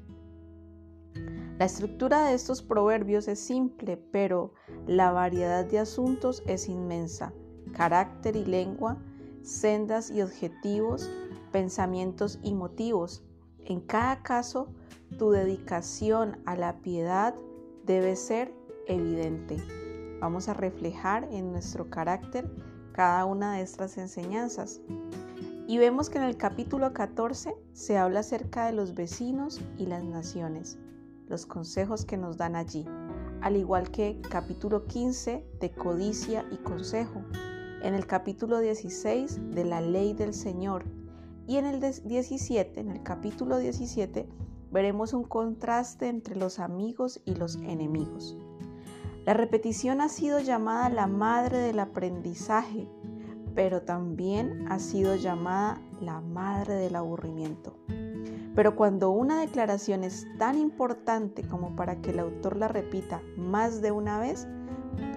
La 1.59 1.64
estructura 1.64 2.26
de 2.26 2.34
estos 2.34 2.62
proverbios 2.62 3.26
es 3.26 3.41
simple, 3.41 3.97
pero 3.97 4.53
la 4.86 5.11
variedad 5.11 5.64
de 5.64 5.80
asuntos 5.80 6.45
es 6.47 6.68
inmensa. 6.68 7.32
Carácter 7.72 8.36
y 8.36 8.45
lengua 8.45 8.99
sendas 9.43 10.11
y 10.11 10.20
objetivos, 10.20 11.11
pensamientos 11.53 12.39
y 12.43 12.55
motivos. 12.55 13.24
En 13.64 13.80
cada 13.80 14.22
caso, 14.22 14.68
tu 15.18 15.30
dedicación 15.30 16.39
a 16.45 16.55
la 16.55 16.80
piedad 16.80 17.34
debe 17.84 18.14
ser 18.16 18.53
evidente. 18.89 19.57
Vamos 20.20 20.49
a 20.49 20.55
reflejar 20.55 21.28
en 21.30 21.53
nuestro 21.53 21.89
carácter 21.89 22.51
cada 22.93 23.24
una 23.24 23.55
de 23.55 23.62
estas 23.62 23.97
enseñanzas. 23.99 24.80
Y 25.68 25.78
vemos 25.78 26.11
que 26.11 26.18
en 26.18 26.24
el 26.24 26.36
capítulo 26.36 26.93
14 26.93 27.55
se 27.72 27.97
habla 27.97 28.20
acerca 28.20 28.66
de 28.66 28.72
los 28.72 28.95
vecinos 28.95 29.61
y 29.76 29.86
las 29.86 30.03
naciones, 30.03 30.78
los 31.28 31.47
consejos 31.47 32.05
que 32.05 32.16
nos 32.16 32.39
dan 32.39 32.57
allí, 32.57 32.86
al 33.43 33.57
igual 33.57 33.91
que 33.91 34.20
capítulo 34.30 34.86
15 34.86 35.45
de 35.61 35.70
codicia 35.70 36.45
y 36.51 36.57
consejo, 36.57 37.22
en 37.82 37.95
el 37.95 38.07
capítulo 38.07 38.59
16 38.59 39.55
de 39.55 39.64
la 39.64 39.80
ley 39.80 40.14
del 40.14 40.34
Señor 40.34 40.84
y 41.47 41.57
en 41.59 41.66
el 41.66 41.80
17, 41.80 42.80
en 42.80 42.91
el 42.91 43.03
capítulo 43.03 43.59
17, 43.59 44.28
veremos 44.72 45.12
un 45.12 45.24
contraste 45.24 46.09
entre 46.09 46.34
los 46.34 46.59
amigos 46.59 47.20
y 47.24 47.34
los 47.34 47.57
enemigos. 47.57 48.36
La 49.28 49.34
repetición 49.34 50.00
ha 50.00 50.08
sido 50.08 50.40
llamada 50.40 50.88
la 50.88 51.06
madre 51.06 51.58
del 51.58 51.80
aprendizaje, 51.80 52.88
pero 53.54 53.82
también 53.82 54.64
ha 54.72 54.78
sido 54.78 55.16
llamada 55.16 55.82
la 56.00 56.22
madre 56.22 56.76
del 56.76 56.96
aburrimiento. 56.96 57.76
Pero 58.54 58.74
cuando 58.74 59.10
una 59.10 59.38
declaración 59.38 60.02
es 60.02 60.26
tan 60.38 60.56
importante 60.56 61.46
como 61.46 61.76
para 61.76 62.00
que 62.00 62.12
el 62.12 62.20
autor 62.20 62.56
la 62.56 62.68
repita 62.68 63.20
más 63.36 63.82
de 63.82 63.90
una 63.90 64.18
vez, 64.18 64.48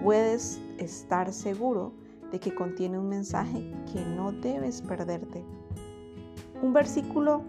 puedes 0.02 0.60
estar 0.76 1.32
seguro 1.32 1.94
de 2.30 2.38
que 2.38 2.54
contiene 2.54 2.98
un 2.98 3.08
mensaje 3.08 3.72
que 3.90 4.04
no 4.04 4.30
debes 4.30 4.82
perderte. 4.82 5.42
Un 6.60 6.74
versículo 6.74 7.44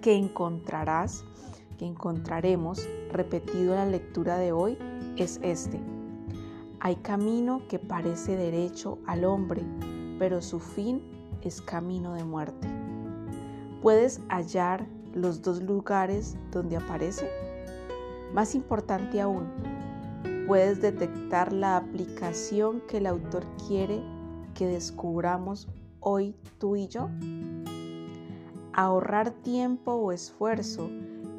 que 0.00 0.16
encontrarás, 0.16 1.24
encontraremos 1.84 2.88
repetido 3.10 3.72
en 3.72 3.78
la 3.78 3.86
lectura 3.86 4.38
de 4.38 4.52
hoy, 4.52 4.78
es 5.16 5.38
este. 5.42 5.80
Hay 6.80 6.96
camino 6.96 7.62
que 7.68 7.78
parece 7.78 8.36
derecho 8.36 8.98
al 9.06 9.24
hombre, 9.24 9.62
pero 10.18 10.42
su 10.42 10.60
fin 10.60 11.02
es 11.42 11.60
camino 11.60 12.14
de 12.14 12.24
muerte. 12.24 12.68
¿Puedes 13.82 14.20
hallar 14.28 14.86
los 15.12 15.42
dos 15.42 15.62
lugares 15.62 16.36
donde 16.50 16.76
aparece? 16.76 17.28
Más 18.32 18.54
importante 18.54 19.20
aún, 19.20 19.46
¿puedes 20.46 20.80
detectar 20.80 21.52
la 21.52 21.76
aplicación 21.76 22.82
que 22.88 22.98
el 22.98 23.06
autor 23.06 23.44
quiere 23.66 24.02
que 24.54 24.66
descubramos 24.66 25.68
hoy 26.00 26.34
tú 26.58 26.76
y 26.76 26.88
yo? 26.88 27.08
Ahorrar 28.72 29.30
tiempo 29.30 29.92
o 29.92 30.12
esfuerzo 30.12 30.90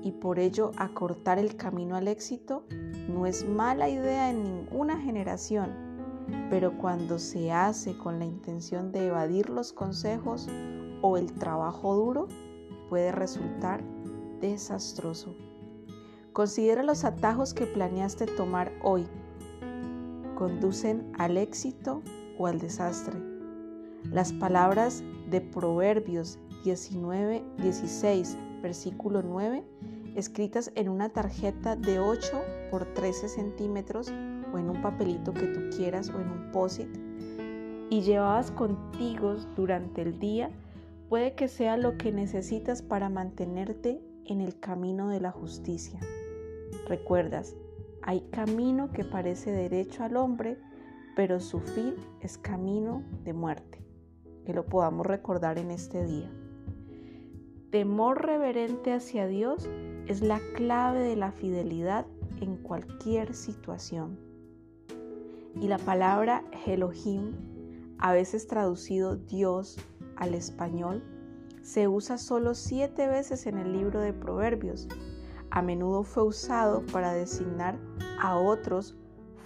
y 0.05 0.11
por 0.11 0.37
ello 0.37 0.69
acortar 0.77 1.39
el 1.39 1.55
camino 1.55 1.95
al 1.95 2.07
éxito 2.07 2.63
no 3.09 3.25
es 3.25 3.43
mala 3.43 3.89
idea 3.89 4.29
en 4.29 4.43
ninguna 4.43 5.01
generación, 5.01 5.71
pero 6.51 6.77
cuando 6.77 7.17
se 7.17 7.51
hace 7.51 7.97
con 7.97 8.19
la 8.19 8.25
intención 8.25 8.91
de 8.91 9.07
evadir 9.07 9.49
los 9.49 9.73
consejos 9.73 10.47
o 11.01 11.17
el 11.17 11.33
trabajo 11.33 11.95
duro, 11.95 12.27
puede 12.87 13.11
resultar 13.11 13.83
desastroso. 14.41 15.35
Considera 16.33 16.83
los 16.83 17.03
atajos 17.03 17.55
que 17.55 17.65
planeaste 17.65 18.27
tomar 18.27 18.73
hoy. 18.83 19.07
¿Conducen 20.35 21.11
al 21.17 21.35
éxito 21.35 22.03
o 22.37 22.45
al 22.45 22.59
desastre? 22.59 23.17
Las 24.11 24.33
palabras 24.33 25.03
de 25.31 25.41
Proverbios 25.41 26.37
19, 26.63 27.43
16, 27.57 28.37
versículo 28.61 29.23
9 29.23 29.63
escritas 30.16 30.72
en 30.76 30.89
una 30.89 31.09
tarjeta 31.09 31.76
de 31.76 31.99
8 31.99 32.41
por 32.72 32.86
13 32.93 33.30
centímetros 33.30 34.09
o 34.53 34.57
en 34.57 34.70
un 34.70 34.82
papelito 34.82 35.34
que 35.34 35.47
tú 35.47 35.70
quieras 35.76 36.09
o 36.09 36.20
en 36.20 36.30
un 36.30 36.51
posit 36.51 36.89
y 37.89 38.01
llevabas 38.01 38.51
contigo 38.51 39.36
durante 39.55 40.01
el 40.01 40.20
día, 40.20 40.49
puede 41.09 41.34
que 41.34 41.47
sea 41.47 41.78
lo 41.78 41.97
que 41.97 42.11
necesitas 42.11 42.82
para 42.82 43.09
mantenerte 43.09 44.01
en 44.26 44.41
el 44.41 44.59
camino 44.59 45.09
de 45.09 45.20
la 45.20 45.32
justicia. 45.32 45.99
Recuerdas, 46.88 47.55
hay 48.01 48.22
camino 48.32 48.91
que 48.91 49.03
parece 49.03 49.51
derecho 49.51 50.03
al 50.03 50.18
hombre, 50.18 50.57
pero 51.16 51.39
su 51.39 51.59
fin 51.59 51.93
es 52.22 52.38
camino 52.38 53.03
de 53.24 53.34
muerte. 53.34 53.84
Que 54.45 54.53
lo 54.53 54.66
podamos 54.66 55.05
recordar 55.05 55.57
en 55.57 55.72
este 55.72 56.05
día. 56.05 56.30
Temor 57.72 58.26
reverente 58.26 58.93
hacia 58.93 59.28
Dios 59.28 59.70
es 60.07 60.21
la 60.21 60.39
clave 60.55 60.99
de 60.99 61.15
la 61.15 61.31
fidelidad 61.31 62.05
en 62.41 62.57
cualquier 62.57 63.33
situación. 63.33 64.19
Y 65.55 65.67
la 65.67 65.77
palabra 65.77 66.43
Elohim, 66.65 67.33
a 67.97 68.13
veces 68.13 68.47
traducido 68.47 69.15
Dios 69.15 69.77
al 70.15 70.33
español, 70.33 71.03
se 71.61 71.87
usa 71.87 72.17
solo 72.17 72.53
siete 72.53 73.07
veces 73.07 73.47
en 73.47 73.57
el 73.57 73.73
libro 73.73 73.99
de 73.99 74.13
Proverbios. 74.13 74.87
A 75.49 75.61
menudo 75.61 76.03
fue 76.03 76.23
usado 76.23 76.85
para 76.85 77.13
designar 77.13 77.79
a 78.21 78.37
otros 78.37 78.97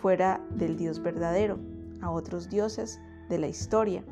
fuera 0.02 0.46
del 0.52 0.76
Dios 0.76 1.02
verdadero, 1.02 1.60
a 2.02 2.10
otros 2.10 2.50
dioses 2.50 3.00
de 3.30 3.38
la 3.38 3.48
historia. 3.48 4.04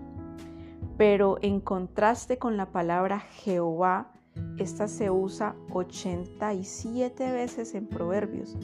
Pero 0.98 1.38
en 1.42 1.60
contraste 1.60 2.38
con 2.38 2.56
la 2.56 2.72
palabra 2.72 3.20
Jehová, 3.20 4.14
esta 4.58 4.88
se 4.88 5.12
usa 5.12 5.56
87 5.72 7.32
veces 7.32 7.76
en 7.76 7.88
Proverbios. 7.88 8.58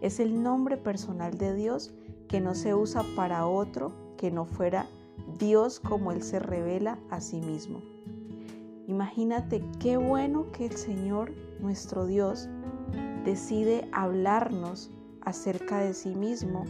Es 0.00 0.20
el 0.20 0.42
nombre 0.42 0.76
personal 0.76 1.36
de 1.36 1.54
Dios 1.54 1.94
que 2.28 2.40
no 2.40 2.54
se 2.54 2.74
usa 2.74 3.04
para 3.14 3.46
otro 3.46 3.92
que 4.16 4.30
no 4.30 4.46
fuera 4.46 4.86
Dios 5.38 5.80
como 5.80 6.12
Él 6.12 6.22
se 6.22 6.38
revela 6.38 6.98
a 7.10 7.20
sí 7.20 7.40
mismo. 7.40 7.82
Imagínate 8.86 9.62
qué 9.80 9.96
bueno 9.96 10.50
que 10.52 10.66
el 10.66 10.76
Señor, 10.76 11.32
nuestro 11.60 12.06
Dios, 12.06 12.48
decide 13.24 13.88
hablarnos 13.92 14.90
acerca 15.22 15.78
de 15.78 15.94
sí 15.94 16.14
mismo 16.14 16.64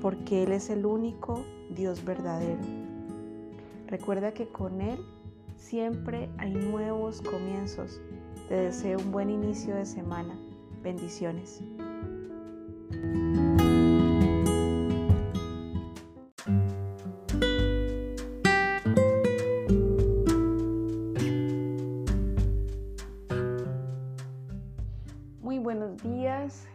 porque 0.00 0.42
Él 0.42 0.52
es 0.52 0.68
el 0.70 0.84
único 0.84 1.44
Dios 1.70 2.04
verdadero. 2.04 2.60
Recuerda 3.86 4.32
que 4.32 4.48
con 4.48 4.80
Él 4.80 4.98
Siempre 5.62 6.28
hay 6.38 6.52
nuevos 6.52 7.22
comienzos. 7.22 8.00
Te 8.48 8.56
deseo 8.56 8.98
un 8.98 9.12
buen 9.12 9.30
inicio 9.30 9.76
de 9.76 9.86
semana. 9.86 10.36
Bendiciones. 10.82 11.62
Muy 25.40 25.58
buenos 25.58 26.02
días. 26.02 26.66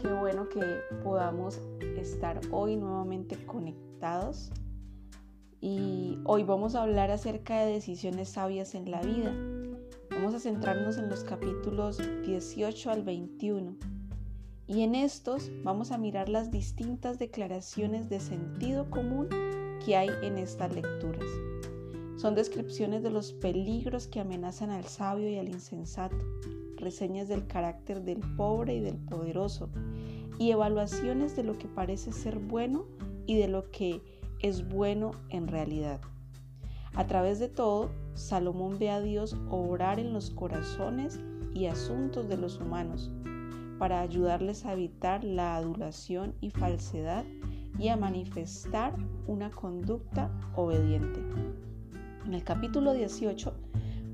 Qué 0.00 0.12
bueno 0.20 0.48
que 0.48 0.64
podamos 1.04 1.60
estar 1.98 2.40
hoy 2.50 2.76
nuevamente 2.76 3.36
conectados 3.44 4.50
y 5.60 6.18
hoy 6.24 6.42
vamos 6.44 6.74
a 6.74 6.82
hablar 6.82 7.10
acerca 7.10 7.60
de 7.60 7.72
decisiones 7.72 8.30
sabias 8.30 8.74
en 8.74 8.90
la 8.90 9.00
vida. 9.00 9.34
Vamos 10.10 10.34
a 10.34 10.40
centrarnos 10.40 10.98
en 10.98 11.08
los 11.08 11.24
capítulos 11.24 12.00
18 12.24 12.90
al 12.90 13.02
21 13.02 13.76
y 14.66 14.82
en 14.82 14.94
estos 14.94 15.50
vamos 15.62 15.92
a 15.92 15.98
mirar 15.98 16.28
las 16.28 16.50
distintas 16.50 17.18
declaraciones 17.18 18.08
de 18.08 18.20
sentido 18.20 18.90
común 18.90 19.28
que 19.84 19.96
hay 19.96 20.10
en 20.22 20.38
estas 20.38 20.74
lecturas. 20.74 21.24
Son 22.16 22.34
descripciones 22.34 23.02
de 23.02 23.10
los 23.10 23.32
peligros 23.32 24.08
que 24.08 24.20
amenazan 24.20 24.70
al 24.70 24.84
sabio 24.84 25.28
y 25.28 25.36
al 25.36 25.48
insensato, 25.48 26.16
reseñas 26.76 27.28
del 27.28 27.46
carácter 27.46 28.02
del 28.02 28.20
pobre 28.36 28.74
y 28.74 28.80
del 28.80 28.96
poderoso, 28.96 29.68
y 30.38 30.50
evaluaciones 30.50 31.36
de 31.36 31.44
lo 31.44 31.58
que 31.58 31.68
parece 31.68 32.12
ser 32.12 32.38
bueno 32.38 32.86
y 33.26 33.36
de 33.36 33.48
lo 33.48 33.70
que 33.70 34.00
es 34.40 34.68
bueno 34.68 35.12
en 35.30 35.48
realidad. 35.48 36.00
A 36.94 37.06
través 37.06 37.38
de 37.38 37.48
todo, 37.48 37.90
Salomón 38.14 38.78
ve 38.78 38.90
a 38.90 39.00
Dios 39.00 39.36
obrar 39.50 39.98
en 39.98 40.12
los 40.12 40.30
corazones 40.30 41.20
y 41.54 41.66
asuntos 41.66 42.28
de 42.28 42.36
los 42.36 42.58
humanos 42.58 43.10
para 43.78 44.00
ayudarles 44.00 44.64
a 44.64 44.72
evitar 44.72 45.22
la 45.22 45.56
adulación 45.56 46.34
y 46.40 46.50
falsedad 46.50 47.24
y 47.78 47.88
a 47.88 47.96
manifestar 47.96 48.94
una 49.26 49.50
conducta 49.50 50.30
obediente. 50.54 51.20
En 52.24 52.32
el 52.32 52.42
capítulo 52.42 52.94
18 52.94 53.52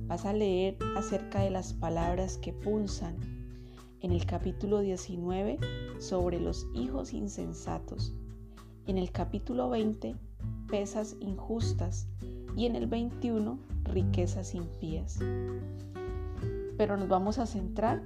vas 0.08 0.24
a 0.24 0.32
leer 0.32 0.76
acerca 0.96 1.40
de 1.40 1.50
las 1.50 1.72
palabras 1.72 2.38
que 2.38 2.52
punzan. 2.52 3.16
En 4.00 4.10
el 4.10 4.26
capítulo 4.26 4.80
19 4.80 5.58
sobre 6.00 6.40
los 6.40 6.66
hijos 6.74 7.12
insensatos 7.12 8.12
en 8.86 8.98
el 8.98 9.12
capítulo 9.12 9.70
20, 9.70 10.16
pesas 10.68 11.16
injustas. 11.20 12.08
y 12.54 12.66
en 12.66 12.76
el 12.76 12.86
21 12.86 13.58
riquezas 13.84 14.54
impías. 14.54 15.18
Pero 16.76 16.98
nos 16.98 17.08
vamos 17.08 17.38
a 17.38 17.46
centrar 17.46 18.02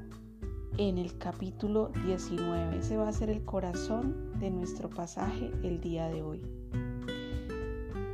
en 0.79 0.99
el 0.99 1.19
capítulo 1.19 1.91
19. 2.05 2.79
Ese 2.79 2.97
va 2.97 3.09
a 3.09 3.13
ser 3.13 3.31
el 3.31 3.45
corazón 3.45 4.39
de 4.39 4.51
nuestro 4.51 4.89
pasaje 4.91 5.51
el 5.63 5.81
día 5.81 6.09
de 6.09 6.23
hoy. 6.23 6.43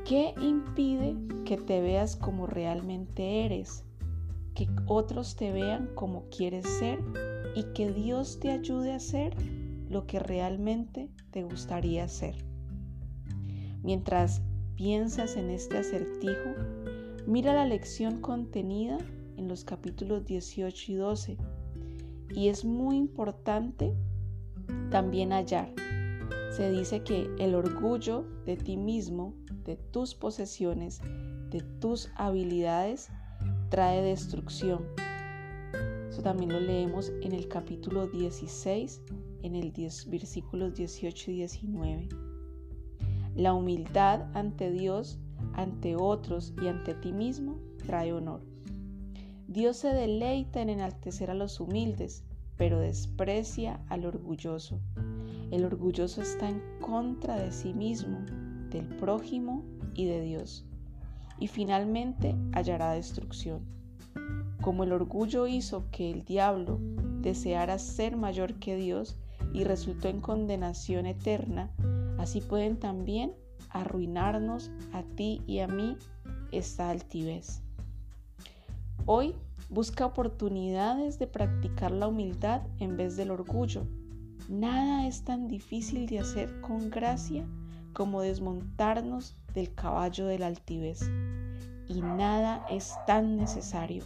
¿Qué 0.06 0.34
impide 0.40 1.16
que 1.44 1.56
te 1.56 1.80
veas 1.80 2.16
como 2.16 2.46
realmente 2.46 3.44
eres? 3.44 3.84
Que 4.54 4.68
otros 4.86 5.36
te 5.36 5.52
vean 5.52 5.90
como 5.94 6.24
quieres 6.30 6.66
ser 6.66 7.00
y 7.54 7.64
que 7.74 7.92
Dios 7.92 8.38
te 8.40 8.50
ayude 8.50 8.92
a 8.92 9.00
ser 9.00 9.34
lo 9.88 10.06
que 10.06 10.18
realmente 10.18 11.10
te 11.30 11.44
gustaría 11.44 12.08
ser. 12.08 12.51
Mientras 13.82 14.42
piensas 14.76 15.36
en 15.36 15.50
este 15.50 15.78
acertijo, 15.78 16.54
mira 17.26 17.52
la 17.52 17.66
lección 17.66 18.20
contenida 18.20 18.98
en 19.36 19.48
los 19.48 19.64
capítulos 19.64 20.24
18 20.24 20.92
y 20.92 20.94
12 20.94 21.36
y 22.34 22.48
es 22.48 22.64
muy 22.64 22.96
importante 22.96 23.92
también 24.90 25.32
hallar. 25.32 25.72
Se 26.56 26.70
dice 26.70 27.02
que 27.02 27.28
el 27.38 27.54
orgullo 27.54 28.24
de 28.44 28.56
ti 28.56 28.76
mismo, 28.76 29.34
de 29.64 29.76
tus 29.76 30.14
posesiones, 30.14 31.00
de 31.50 31.62
tus 31.80 32.10
habilidades, 32.14 33.10
trae 33.68 34.02
destrucción. 34.02 34.84
Eso 36.08 36.22
también 36.22 36.52
lo 36.52 36.60
leemos 36.60 37.10
en 37.22 37.32
el 37.32 37.48
capítulo 37.48 38.06
16, 38.06 39.02
en 39.42 39.54
el 39.54 39.72
10, 39.72 40.10
versículos 40.10 40.74
18 40.74 41.30
y 41.30 41.34
19. 41.34 42.31
La 43.34 43.54
humildad 43.54 44.26
ante 44.34 44.70
Dios, 44.70 45.18
ante 45.54 45.96
otros 45.96 46.52
y 46.62 46.68
ante 46.68 46.94
ti 46.94 47.12
mismo 47.12 47.58
trae 47.86 48.12
honor. 48.12 48.42
Dios 49.48 49.78
se 49.78 49.88
deleita 49.88 50.60
en 50.60 50.68
enaltecer 50.68 51.30
a 51.30 51.34
los 51.34 51.60
humildes, 51.60 52.24
pero 52.56 52.78
desprecia 52.78 53.80
al 53.88 54.04
orgulloso. 54.04 54.80
El 55.50 55.64
orgulloso 55.64 56.22
está 56.22 56.48
en 56.48 56.62
contra 56.80 57.36
de 57.36 57.52
sí 57.52 57.74
mismo, 57.74 58.18
del 58.70 58.86
prójimo 58.86 59.64
y 59.94 60.06
de 60.06 60.22
Dios. 60.22 60.64
Y 61.38 61.48
finalmente 61.48 62.34
hallará 62.52 62.92
destrucción. 62.92 63.60
Como 64.60 64.84
el 64.84 64.92
orgullo 64.92 65.46
hizo 65.46 65.90
que 65.90 66.10
el 66.10 66.24
diablo 66.24 66.78
deseara 67.20 67.78
ser 67.78 68.16
mayor 68.16 68.54
que 68.54 68.76
Dios 68.76 69.18
y 69.52 69.64
resultó 69.64 70.08
en 70.08 70.20
condenación 70.20 71.06
eterna, 71.06 71.70
así 72.22 72.40
pueden 72.40 72.78
también 72.78 73.34
arruinarnos 73.70 74.70
a 74.92 75.02
ti 75.02 75.42
y 75.46 75.58
a 75.58 75.66
mí 75.66 75.96
esta 76.52 76.88
altivez. 76.90 77.62
Hoy 79.06 79.34
busca 79.68 80.06
oportunidades 80.06 81.18
de 81.18 81.26
practicar 81.26 81.90
la 81.90 82.06
humildad 82.06 82.62
en 82.78 82.96
vez 82.96 83.16
del 83.16 83.32
orgullo. 83.32 83.84
Nada 84.48 85.06
es 85.08 85.24
tan 85.24 85.48
difícil 85.48 86.06
de 86.06 86.20
hacer 86.20 86.60
con 86.60 86.90
gracia 86.90 87.44
como 87.92 88.20
desmontarnos 88.20 89.36
del 89.52 89.74
caballo 89.74 90.26
de 90.26 90.38
la 90.38 90.46
altivez. 90.46 91.10
Y 91.88 92.02
nada 92.02 92.64
es 92.70 92.94
tan 93.04 93.36
necesario. 93.36 94.04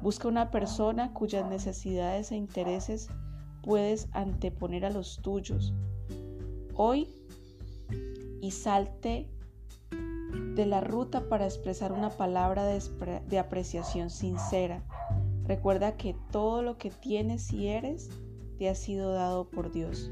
Busca 0.00 0.28
una 0.28 0.50
persona 0.50 1.12
cuyas 1.12 1.46
necesidades 1.46 2.32
e 2.32 2.36
intereses 2.36 3.10
puedes 3.62 4.08
anteponer 4.12 4.86
a 4.86 4.90
los 4.90 5.20
tuyos. 5.20 5.74
Hoy 6.74 7.08
y 8.40 8.50
salte 8.50 9.28
de 10.54 10.66
la 10.66 10.80
ruta 10.80 11.28
para 11.28 11.44
expresar 11.44 11.92
una 11.92 12.10
palabra 12.10 12.64
de, 12.64 13.38
apreciación 13.38 14.10
sincera. 14.10 14.82
Recuerda 15.44 15.96
que 15.96 16.16
todo 16.30 16.62
lo 16.62 16.78
que 16.78 16.90
tienes 16.90 17.52
y 17.52 17.68
eres 17.68 18.10
te 18.58 18.68
ha 18.68 18.74
sido 18.74 19.12
dado 19.12 19.50
por 19.50 19.70
Dios. 19.70 20.10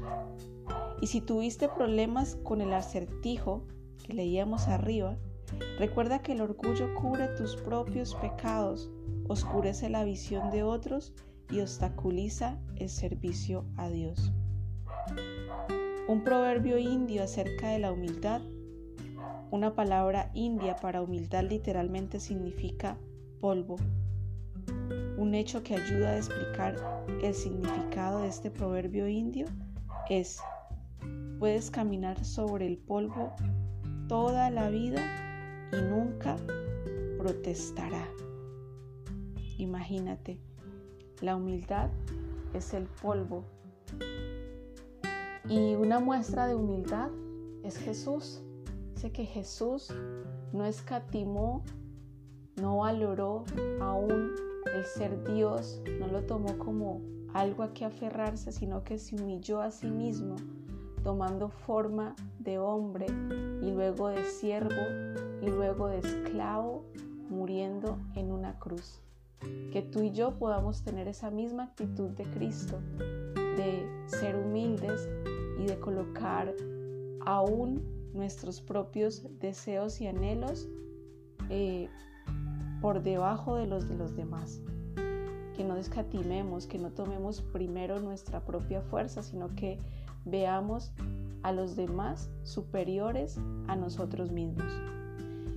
Y 1.01 1.07
si 1.07 1.21
tuviste 1.21 1.67
problemas 1.67 2.35
con 2.43 2.61
el 2.61 2.73
acertijo 2.73 3.65
que 4.03 4.13
leíamos 4.13 4.67
arriba, 4.67 5.17
recuerda 5.79 6.21
que 6.21 6.33
el 6.33 6.41
orgullo 6.41 6.93
cubre 6.93 7.27
tus 7.29 7.55
propios 7.55 8.13
pecados, 8.15 8.91
oscurece 9.27 9.89
la 9.89 10.03
visión 10.03 10.51
de 10.51 10.63
otros 10.63 11.13
y 11.49 11.59
obstaculiza 11.59 12.59
el 12.75 12.89
servicio 12.89 13.65
a 13.77 13.89
Dios. 13.89 14.31
Un 16.07 16.23
proverbio 16.23 16.77
indio 16.77 17.23
acerca 17.23 17.69
de 17.69 17.79
la 17.79 17.91
humildad 17.91 18.41
una 19.51 19.75
palabra 19.75 20.31
india 20.33 20.77
para 20.77 21.01
humildad 21.01 21.43
literalmente 21.43 22.21
significa 22.21 22.97
polvo. 23.41 23.75
Un 25.17 25.35
hecho 25.35 25.61
que 25.61 25.75
ayuda 25.75 26.11
a 26.11 26.17
explicar 26.17 26.77
el 27.21 27.33
significado 27.33 28.21
de 28.21 28.29
este 28.29 28.49
proverbio 28.49 29.09
indio 29.09 29.47
es, 30.09 30.39
puedes 31.37 31.69
caminar 31.69 32.23
sobre 32.23 32.65
el 32.65 32.77
polvo 32.77 33.33
toda 34.07 34.49
la 34.51 34.69
vida 34.69 35.01
y 35.73 35.81
nunca 35.81 36.37
protestará. 37.17 38.07
Imagínate, 39.57 40.39
la 41.19 41.35
humildad 41.35 41.89
es 42.53 42.73
el 42.73 42.85
polvo 42.85 43.43
y 45.49 45.75
una 45.75 45.99
muestra 45.99 46.47
de 46.47 46.55
humildad 46.55 47.09
es 47.63 47.77
Jesús 47.77 48.41
que 49.09 49.25
Jesús 49.25 49.91
no 50.53 50.65
escatimó, 50.65 51.63
no 52.57 52.77
valoró 52.77 53.45
aún 53.79 54.31
el 54.75 54.85
ser 54.85 55.23
Dios, 55.33 55.81
no 55.99 56.07
lo 56.07 56.23
tomó 56.23 56.57
como 56.59 57.01
algo 57.33 57.63
a 57.63 57.73
que 57.73 57.85
aferrarse, 57.85 58.51
sino 58.51 58.83
que 58.83 58.99
se 58.99 59.15
humilló 59.15 59.61
a 59.61 59.71
sí 59.71 59.87
mismo, 59.87 60.35
tomando 61.03 61.49
forma 61.49 62.15
de 62.39 62.59
hombre 62.59 63.07
y 63.61 63.71
luego 63.71 64.09
de 64.09 64.23
siervo 64.25 64.81
y 65.41 65.47
luego 65.47 65.87
de 65.87 65.99
esclavo, 65.99 66.85
muriendo 67.29 67.97
en 68.15 68.31
una 68.31 68.59
cruz. 68.59 68.99
Que 69.71 69.81
tú 69.81 70.03
y 70.03 70.11
yo 70.11 70.37
podamos 70.37 70.83
tener 70.83 71.07
esa 71.07 71.31
misma 71.31 71.63
actitud 71.63 72.09
de 72.09 72.25
Cristo, 72.25 72.77
de 73.57 73.87
ser 74.05 74.35
humildes 74.35 75.09
y 75.59 75.65
de 75.65 75.79
colocar 75.79 76.53
aún 77.25 77.83
nuestros 78.13 78.61
propios 78.61 79.27
deseos 79.39 80.01
y 80.01 80.07
anhelos 80.07 80.67
eh, 81.49 81.89
por 82.81 83.03
debajo 83.03 83.55
de 83.55 83.67
los 83.67 83.87
de 83.87 83.95
los 83.95 84.15
demás. 84.15 84.61
Que 85.55 85.63
no 85.63 85.75
descatimemos, 85.75 86.65
que 86.65 86.79
no 86.79 86.91
tomemos 86.91 87.41
primero 87.41 87.99
nuestra 87.99 88.43
propia 88.45 88.81
fuerza, 88.81 89.21
sino 89.21 89.53
que 89.55 89.77
veamos 90.25 90.91
a 91.43 91.51
los 91.51 91.75
demás 91.75 92.29
superiores 92.43 93.39
a 93.67 93.75
nosotros 93.75 94.31
mismos. 94.31 94.71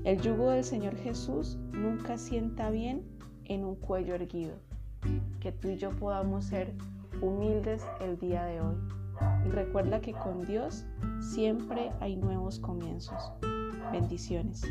El 0.04 0.20
yugo 0.20 0.50
del 0.50 0.64
Señor 0.64 0.96
Jesús 0.96 1.56
nunca 1.72 2.18
sienta 2.18 2.70
bien 2.70 3.02
en 3.46 3.64
un 3.64 3.76
cuello 3.76 4.14
erguido. 4.14 4.54
Que 5.40 5.52
tú 5.52 5.68
y 5.68 5.76
yo 5.76 5.90
podamos 5.96 6.46
ser 6.46 6.74
humildes 7.24 7.84
el 8.00 8.18
día 8.18 8.44
de 8.44 8.60
hoy. 8.60 8.76
Y 9.46 9.50
recuerda 9.50 10.00
que 10.00 10.12
con 10.12 10.44
Dios 10.44 10.84
siempre 11.20 11.92
hay 12.00 12.16
nuevos 12.16 12.58
comienzos. 12.58 13.32
Bendiciones. 13.92 14.62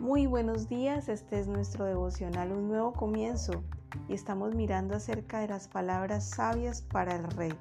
Muy 0.00 0.26
buenos 0.26 0.68
días, 0.68 1.08
este 1.08 1.38
es 1.38 1.46
nuestro 1.46 1.84
devocional, 1.84 2.50
un 2.52 2.68
nuevo 2.68 2.92
comienzo 2.92 3.62
y 4.08 4.14
estamos 4.14 4.54
mirando 4.54 4.96
acerca 4.96 5.38
de 5.38 5.48
las 5.48 5.68
palabras 5.68 6.28
sabias 6.30 6.82
para 6.82 7.14
el 7.14 7.24
rey. 7.30 7.52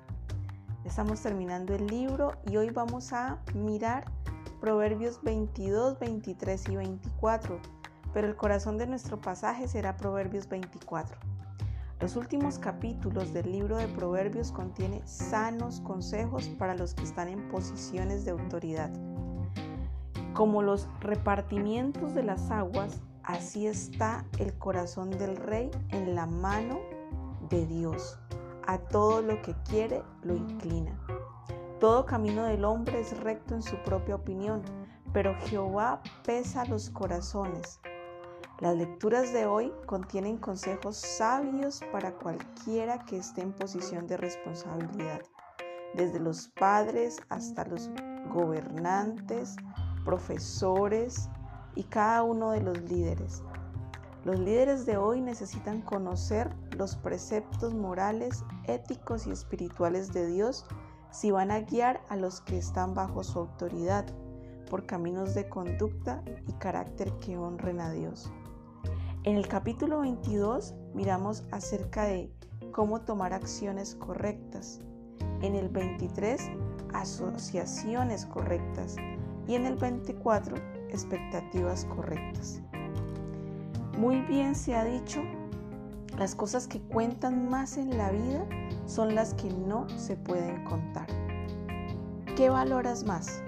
Estamos 0.83 1.21
terminando 1.21 1.75
el 1.75 1.85
libro 1.85 2.33
y 2.49 2.57
hoy 2.57 2.71
vamos 2.71 3.13
a 3.13 3.37
mirar 3.53 4.05
Proverbios 4.59 5.21
22, 5.23 5.99
23 5.99 6.69
y 6.69 6.75
24, 6.75 7.59
pero 8.13 8.27
el 8.27 8.35
corazón 8.35 8.77
de 8.77 8.87
nuestro 8.87 9.21
pasaje 9.21 9.69
será 9.69 9.95
Proverbios 9.95 10.49
24. 10.49 11.17
Los 12.01 12.17
últimos 12.17 12.59
capítulos 12.59 13.31
del 13.31 13.51
libro 13.51 13.77
de 13.77 13.87
Proverbios 13.87 14.51
contiene 14.51 15.01
sanos 15.05 15.79
consejos 15.79 16.49
para 16.57 16.75
los 16.75 16.93
que 16.93 17.03
están 17.03 17.29
en 17.29 17.47
posiciones 17.47 18.25
de 18.25 18.31
autoridad. 18.31 18.91
Como 20.33 20.61
los 20.61 20.89
repartimientos 20.99 22.13
de 22.13 22.23
las 22.23 22.51
aguas, 22.51 22.99
así 23.23 23.65
está 23.65 24.25
el 24.39 24.53
corazón 24.57 25.09
del 25.09 25.37
rey 25.37 25.71
en 25.89 26.15
la 26.15 26.25
mano 26.25 26.79
de 27.49 27.65
Dios. 27.65 28.19
A 28.67 28.77
todo 28.77 29.21
lo 29.21 29.41
que 29.41 29.55
quiere 29.69 30.03
lo 30.21 30.35
inclina. 30.35 30.99
Todo 31.79 32.05
camino 32.05 32.43
del 32.43 32.65
hombre 32.65 32.99
es 32.99 33.17
recto 33.21 33.55
en 33.55 33.61
su 33.61 33.77
propia 33.77 34.15
opinión, 34.15 34.61
pero 35.13 35.33
Jehová 35.45 36.01
pesa 36.25 36.65
los 36.65 36.89
corazones. 36.89 37.79
Las 38.59 38.75
lecturas 38.75 39.31
de 39.31 39.45
hoy 39.45 39.71
contienen 39.85 40.35
consejos 40.35 40.97
sabios 40.97 41.79
para 41.93 42.11
cualquiera 42.11 43.05
que 43.05 43.15
esté 43.15 43.43
en 43.43 43.53
posición 43.53 44.07
de 44.07 44.17
responsabilidad, 44.17 45.21
desde 45.93 46.19
los 46.19 46.49
padres 46.49 47.15
hasta 47.29 47.63
los 47.63 47.89
gobernantes, 48.33 49.55
profesores 50.03 51.29
y 51.75 51.83
cada 51.83 52.23
uno 52.23 52.51
de 52.51 52.59
los 52.59 52.81
líderes. 52.81 53.41
Los 54.25 54.37
líderes 54.37 54.85
de 54.85 54.97
hoy 54.97 55.21
necesitan 55.21 55.81
conocer 55.81 56.53
los 56.77 56.97
preceptos 56.97 57.73
morales, 57.73 58.43
éticos 58.65 59.27
y 59.27 59.31
espirituales 59.31 60.11
de 60.11 60.27
Dios 60.27 60.65
si 61.11 61.31
van 61.31 61.51
a 61.51 61.61
guiar 61.61 62.01
a 62.09 62.15
los 62.15 62.41
que 62.41 62.57
están 62.57 62.93
bajo 62.93 63.23
su 63.23 63.39
autoridad 63.39 64.05
por 64.69 64.85
caminos 64.85 65.33
de 65.33 65.49
conducta 65.49 66.23
y 66.47 66.53
carácter 66.53 67.11
que 67.19 67.37
honren 67.37 67.79
a 67.79 67.91
Dios. 67.91 68.31
En 69.23 69.35
el 69.35 69.47
capítulo 69.47 69.99
22 70.01 70.75
miramos 70.93 71.43
acerca 71.51 72.03
de 72.03 72.31
cómo 72.71 73.01
tomar 73.01 73.33
acciones 73.33 73.95
correctas. 73.95 74.79
En 75.41 75.55
el 75.55 75.69
23, 75.69 76.49
asociaciones 76.93 78.25
correctas. 78.25 78.95
Y 79.47 79.55
en 79.55 79.65
el 79.65 79.75
24, 79.75 80.55
expectativas 80.89 81.85
correctas. 81.85 82.61
Muy 83.97 84.21
bien 84.21 84.55
se 84.55 84.75
ha 84.75 84.85
dicho, 84.85 85.21
las 86.17 86.35
cosas 86.35 86.67
que 86.67 86.81
cuentan 86.81 87.49
más 87.49 87.77
en 87.77 87.97
la 87.97 88.11
vida 88.11 88.45
son 88.85 89.15
las 89.15 89.33
que 89.33 89.49
no 89.49 89.87
se 89.89 90.15
pueden 90.17 90.63
contar. 90.65 91.07
¿Qué 92.35 92.49
valoras 92.49 93.03
más? 93.05 93.43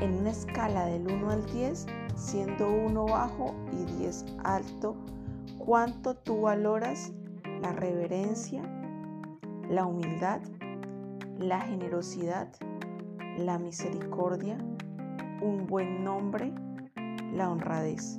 En 0.00 0.14
una 0.14 0.30
escala 0.30 0.86
del 0.86 1.06
1 1.06 1.30
al 1.30 1.46
10, 1.46 1.86
siendo 2.16 2.68
1 2.68 3.04
bajo 3.06 3.54
y 3.72 3.84
10 3.98 4.26
alto, 4.44 4.96
¿cuánto 5.58 6.16
tú 6.16 6.42
valoras 6.42 7.12
la 7.60 7.72
reverencia, 7.72 8.62
la 9.68 9.86
humildad, 9.86 10.40
la 11.38 11.60
generosidad, 11.60 12.48
la 13.38 13.58
misericordia, 13.58 14.58
un 15.40 15.66
buen 15.66 16.04
nombre, 16.04 16.52
la 17.32 17.50
honradez? 17.50 18.18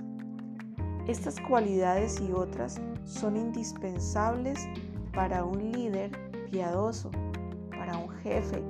Estas 1.08 1.38
cualidades 1.42 2.22
y 2.22 2.32
otras 2.32 2.80
son 3.06 3.36
indispensables 3.36 4.58
para 5.14 5.44
un 5.44 5.74
líder 5.74 6.12
piadoso, 6.50 7.12
para 7.72 7.98
un 7.98 8.10
jefe. 8.20 8.64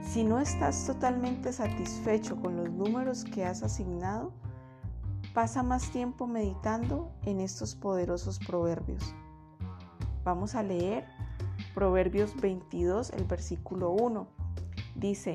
Si 0.00 0.22
no 0.22 0.38
estás 0.38 0.86
totalmente 0.86 1.52
satisfecho 1.52 2.36
con 2.36 2.56
los 2.56 2.70
números 2.70 3.24
que 3.24 3.44
has 3.44 3.64
asignado, 3.64 4.32
pasa 5.34 5.64
más 5.64 5.90
tiempo 5.90 6.28
meditando 6.28 7.10
en 7.24 7.40
estos 7.40 7.74
poderosos 7.74 8.38
proverbios. 8.38 9.12
Vamos 10.22 10.54
a 10.54 10.62
leer 10.62 11.04
Proverbios 11.74 12.34
22, 12.40 13.10
el 13.10 13.24
versículo 13.24 13.90
1. 13.90 14.28
Dice, 14.94 15.34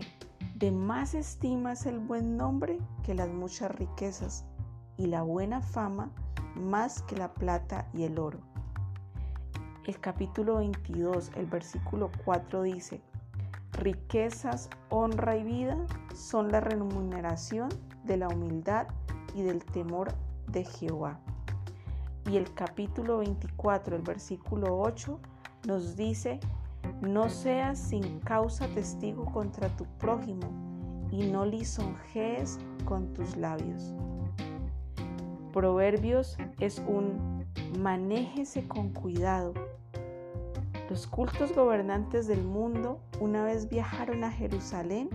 de 0.56 0.72
más 0.72 1.14
estimas 1.14 1.86
el 1.86 2.00
buen 2.00 2.38
nombre 2.38 2.80
que 3.04 3.14
las 3.14 3.28
muchas 3.28 3.70
riquezas 3.72 4.46
y 4.98 5.08
la 5.08 5.24
buena 5.24 5.62
fama 5.62 6.10
más 6.56 7.02
que 7.04 7.16
la 7.16 7.34
plata 7.34 7.88
y 7.94 8.04
el 8.04 8.20
oro. 8.20 8.40
El 9.86 10.00
capítulo 10.00 10.58
22, 10.58 11.32
el 11.36 11.46
versículo 11.46 12.10
4 12.24 12.64
dice, 12.64 13.02
riquezas, 13.74 14.70
honra 14.90 15.36
y 15.36 15.44
vida 15.44 15.78
son 16.14 16.52
la 16.52 16.62
remuneración 16.62 17.70
de 18.06 18.18
la 18.18 18.30
humildad 18.30 18.88
y 19.36 19.42
del 19.42 19.64
temor 19.66 20.14
de 20.48 20.64
Jehová. 20.64 21.20
Y 22.30 22.38
el 22.38 22.54
capítulo 22.54 23.18
24, 23.18 23.98
el 23.98 24.04
versículo 24.04 24.80
8 24.80 25.20
nos 25.68 25.98
dice, 25.98 26.40
no 27.02 27.30
seas 27.30 27.80
sin 27.80 28.20
causa 28.20 28.68
testigo 28.68 29.26
contra 29.26 29.68
tu 29.76 29.86
prójimo 29.98 30.50
y 31.12 31.26
no 31.26 31.46
lisonjees 31.46 32.60
con 32.86 33.14
tus 33.14 33.36
labios. 33.36 33.94
Proverbios 35.54 36.36
es 36.60 36.80
un 36.80 37.46
manéjese 37.78 38.68
con 38.68 38.90
cuidado. 38.90 39.54
Los 40.90 41.06
cultos 41.06 41.54
gobernantes 41.54 42.26
del 42.26 42.44
mundo 42.44 43.00
una 43.20 43.46
vez 43.46 43.70
viajaron 43.70 44.24
a 44.24 44.32
Jerusalén 44.32 45.10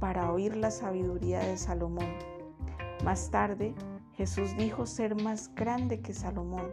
para 0.00 0.32
oír 0.32 0.56
la 0.56 0.70
sabiduría 0.70 1.40
de 1.40 1.58
Salomón. 1.58 2.08
Más 3.04 3.30
tarde, 3.30 3.74
Jesús 4.14 4.56
dijo 4.56 4.86
ser 4.86 5.22
más 5.22 5.54
grande 5.54 6.00
que 6.00 6.14
Salomón. 6.14 6.72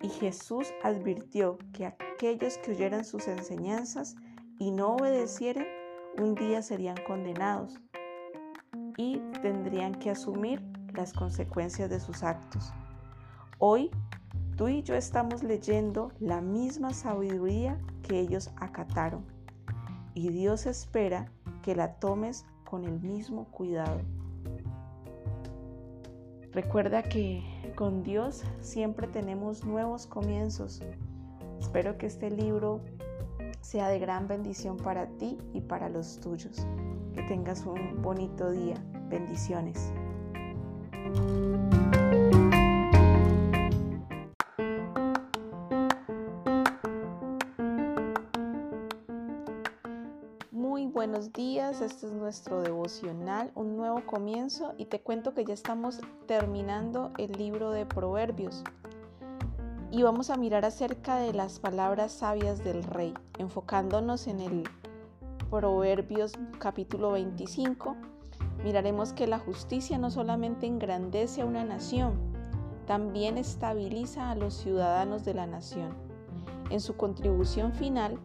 Y 0.00 0.08
Jesús 0.08 0.72
advirtió 0.82 1.58
que 1.74 1.84
aquellos 1.84 2.56
que 2.56 2.70
oyeran 2.70 3.04
sus 3.04 3.28
enseñanzas 3.28 4.16
y 4.58 4.70
no 4.70 4.94
obedecieran, 4.96 5.66
un 6.16 6.34
día 6.34 6.62
serían 6.62 6.96
condenados 7.06 7.78
y 8.96 9.18
tendrían 9.42 9.94
que 9.94 10.10
asumir 10.10 10.62
las 10.94 11.12
consecuencias 11.12 11.90
de 11.90 12.00
sus 12.00 12.22
actos. 12.22 12.72
Hoy, 13.58 13.90
tú 14.56 14.68
y 14.68 14.82
yo 14.82 14.94
estamos 14.94 15.42
leyendo 15.42 16.12
la 16.20 16.40
misma 16.40 16.92
sabiduría 16.92 17.78
que 18.02 18.20
ellos 18.20 18.50
acataron 18.56 19.24
y 20.14 20.30
Dios 20.30 20.66
espera 20.66 21.30
que 21.62 21.76
la 21.76 21.94
tomes 21.94 22.44
con 22.64 22.84
el 22.84 23.00
mismo 23.00 23.44
cuidado. 23.46 24.00
Recuerda 26.52 27.02
que 27.02 27.44
con 27.76 28.02
Dios 28.02 28.42
siempre 28.60 29.06
tenemos 29.06 29.64
nuevos 29.64 30.06
comienzos. 30.06 30.82
Espero 31.60 31.98
que 31.98 32.06
este 32.06 32.30
libro 32.30 32.80
sea 33.60 33.88
de 33.88 33.98
gran 33.98 34.26
bendición 34.26 34.76
para 34.76 35.06
ti 35.18 35.38
y 35.52 35.60
para 35.60 35.88
los 35.88 36.18
tuyos. 36.20 36.66
Que 37.14 37.22
tengas 37.22 37.64
un 37.64 38.02
bonito 38.02 38.50
día. 38.50 38.74
Bendiciones. 39.08 39.92
Muy 50.50 50.86
buenos 50.86 51.32
días, 51.32 51.80
este 51.80 52.06
es 52.06 52.12
nuestro 52.12 52.60
devocional, 52.60 53.50
un 53.54 53.76
nuevo 53.76 54.04
comienzo 54.04 54.74
y 54.76 54.86
te 54.86 55.00
cuento 55.00 55.32
que 55.32 55.44
ya 55.44 55.54
estamos 55.54 56.00
terminando 56.26 57.12
el 57.16 57.32
libro 57.32 57.70
de 57.70 57.86
Proverbios. 57.86 58.64
Y 59.90 60.02
vamos 60.02 60.30
a 60.30 60.36
mirar 60.36 60.64
acerca 60.64 61.16
de 61.16 61.32
las 61.32 61.60
palabras 61.60 62.12
sabias 62.12 62.62
del 62.62 62.82
rey, 62.82 63.14
enfocándonos 63.38 64.26
en 64.26 64.40
el 64.40 64.64
Proverbios 65.50 66.32
capítulo 66.58 67.12
25 67.12 67.96
miraremos 68.64 69.12
que 69.12 69.26
la 69.26 69.38
justicia 69.38 69.98
no 69.98 70.10
solamente 70.10 70.66
engrandece 70.66 71.42
a 71.42 71.46
una 71.46 71.64
nación, 71.64 72.14
también 72.86 73.38
estabiliza 73.38 74.30
a 74.30 74.34
los 74.34 74.54
ciudadanos 74.54 75.24
de 75.24 75.34
la 75.34 75.46
nación. 75.46 75.90
En 76.70 76.80
su 76.80 76.96
contribución 76.96 77.72
final, 77.72 78.18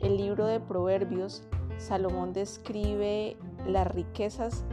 el 0.00 0.16
libro 0.16 0.46
de 0.46 0.60
Proverbios, 0.60 1.42
Salomón 1.76 2.32
describe 2.32 3.36
las 3.66 3.86
riquezas 3.86 4.64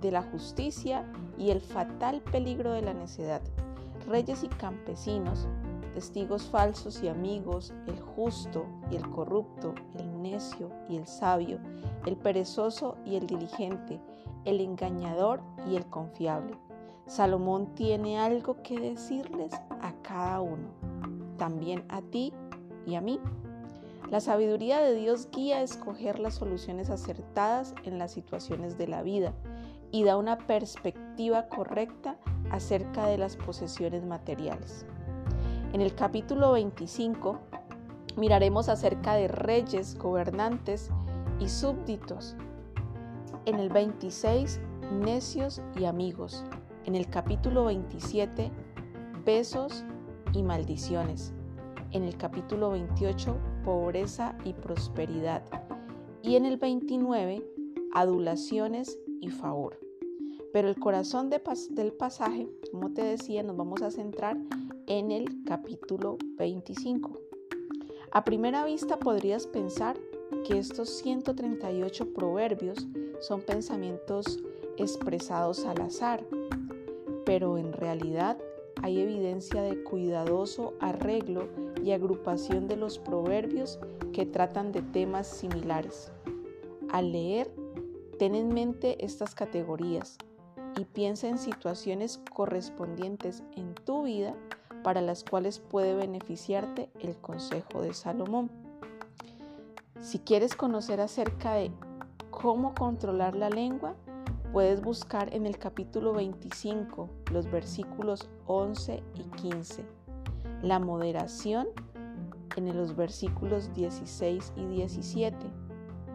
de 0.00 0.10
la 0.10 0.22
justicia 0.22 1.04
y 1.38 1.50
el 1.50 1.60
fatal 1.60 2.20
peligro 2.20 2.72
de 2.72 2.82
la 2.82 2.94
necedad. 2.94 3.42
Reyes 4.06 4.44
y 4.44 4.48
campesinos, 4.48 5.48
testigos 5.94 6.44
falsos 6.44 7.02
y 7.02 7.08
amigos, 7.08 7.72
el 7.86 8.00
justo 8.00 8.66
y 8.90 8.96
el 8.96 9.08
corrupto, 9.10 9.74
el 9.98 10.22
necio 10.22 10.70
y 10.88 10.96
el 10.96 11.06
sabio, 11.06 11.58
el 12.06 12.16
perezoso 12.16 12.96
y 13.04 13.16
el 13.16 13.26
diligente, 13.26 14.00
el 14.44 14.60
engañador 14.60 15.40
y 15.68 15.76
el 15.76 15.86
confiable. 15.86 16.56
Salomón 17.06 17.74
tiene 17.74 18.18
algo 18.18 18.62
que 18.62 18.80
decirles 18.80 19.52
a 19.82 19.92
cada 20.02 20.40
uno, 20.40 20.68
también 21.36 21.84
a 21.88 22.00
ti 22.00 22.32
y 22.86 22.94
a 22.94 23.00
mí. 23.00 23.20
La 24.10 24.20
sabiduría 24.20 24.80
de 24.80 24.94
Dios 24.94 25.28
guía 25.30 25.58
a 25.58 25.62
escoger 25.62 26.18
las 26.18 26.34
soluciones 26.34 26.90
acertadas 26.90 27.74
en 27.84 27.98
las 27.98 28.12
situaciones 28.12 28.78
de 28.78 28.86
la 28.86 29.02
vida 29.02 29.34
y 29.90 30.04
da 30.04 30.16
una 30.16 30.38
perspectiva 30.38 31.48
correcta 31.48 32.16
acerca 32.50 33.06
de 33.06 33.18
las 33.18 33.36
posesiones 33.36 34.04
materiales. 34.04 34.86
En 35.72 35.80
el 35.80 35.94
capítulo 35.94 36.52
25 36.52 37.38
miraremos 38.16 38.68
acerca 38.68 39.14
de 39.14 39.28
reyes, 39.28 39.96
gobernantes 39.98 40.90
y 41.40 41.48
súbditos 41.48 42.36
en 43.46 43.58
el 43.58 43.68
26, 43.68 44.60
necios 44.90 45.60
y 45.78 45.84
amigos. 45.84 46.44
En 46.84 46.94
el 46.94 47.08
capítulo 47.08 47.66
27, 47.66 48.50
besos 49.24 49.84
y 50.32 50.42
maldiciones. 50.42 51.32
En 51.92 52.04
el 52.04 52.16
capítulo 52.16 52.70
28, 52.70 53.36
pobreza 53.64 54.36
y 54.44 54.52
prosperidad. 54.52 55.42
Y 56.22 56.36
en 56.36 56.46
el 56.46 56.56
29, 56.56 57.44
adulaciones 57.94 58.98
y 59.20 59.30
favor. 59.30 59.78
Pero 60.52 60.68
el 60.68 60.78
corazón 60.78 61.30
del 61.30 61.92
pasaje, 61.92 62.48
como 62.70 62.92
te 62.92 63.02
decía, 63.02 63.42
nos 63.42 63.56
vamos 63.56 63.82
a 63.82 63.90
centrar 63.90 64.38
en 64.86 65.10
el 65.10 65.44
capítulo 65.44 66.16
25. 66.36 67.18
A 68.12 68.24
primera 68.24 68.64
vista 68.64 68.98
podrías 68.98 69.46
pensar 69.46 69.96
que 70.42 70.58
estos 70.58 70.90
138 70.98 72.12
proverbios 72.12 72.86
son 73.20 73.40
pensamientos 73.42 74.38
expresados 74.76 75.64
al 75.64 75.80
azar, 75.80 76.24
pero 77.24 77.58
en 77.58 77.72
realidad 77.72 78.38
hay 78.82 79.00
evidencia 79.00 79.62
de 79.62 79.82
cuidadoso 79.82 80.74
arreglo 80.80 81.48
y 81.82 81.92
agrupación 81.92 82.68
de 82.68 82.76
los 82.76 82.98
proverbios 82.98 83.78
que 84.12 84.26
tratan 84.26 84.72
de 84.72 84.82
temas 84.82 85.26
similares. 85.26 86.12
Al 86.90 87.12
leer, 87.12 87.50
ten 88.18 88.34
en 88.34 88.52
mente 88.52 89.02
estas 89.04 89.34
categorías 89.34 90.18
y 90.78 90.84
piensa 90.84 91.28
en 91.28 91.38
situaciones 91.38 92.20
correspondientes 92.32 93.42
en 93.56 93.74
tu 93.74 94.04
vida 94.04 94.34
para 94.82 95.00
las 95.00 95.24
cuales 95.24 95.58
puede 95.58 95.94
beneficiarte 95.94 96.90
el 97.00 97.16
consejo 97.16 97.80
de 97.80 97.94
Salomón. 97.94 98.63
Si 100.04 100.18
quieres 100.18 100.54
conocer 100.54 101.00
acerca 101.00 101.54
de 101.54 101.72
cómo 102.30 102.74
controlar 102.74 103.34
la 103.34 103.48
lengua, 103.48 103.94
puedes 104.52 104.82
buscar 104.82 105.32
en 105.34 105.46
el 105.46 105.56
capítulo 105.56 106.12
25 106.12 107.08
los 107.32 107.50
versículos 107.50 108.28
11 108.44 109.02
y 109.14 109.22
15. 109.40 109.82
La 110.60 110.78
moderación 110.78 111.68
en 112.56 112.76
los 112.76 112.94
versículos 112.94 113.72
16 113.72 114.52
y 114.56 114.66
17. 114.66 115.38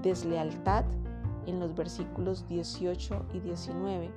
Deslealtad 0.04 0.86
en 1.48 1.60
los 1.60 1.74
versículos 1.74 2.48
18 2.48 3.26
y 3.34 3.40
19. 3.40 4.12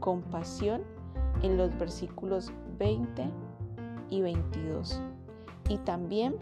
Compasión 0.00 0.84
en 1.42 1.58
los 1.58 1.76
versículos 1.76 2.50
20 2.78 3.28
y 4.08 4.22
22. 4.22 5.02
Y 5.68 5.76
también 5.76 6.34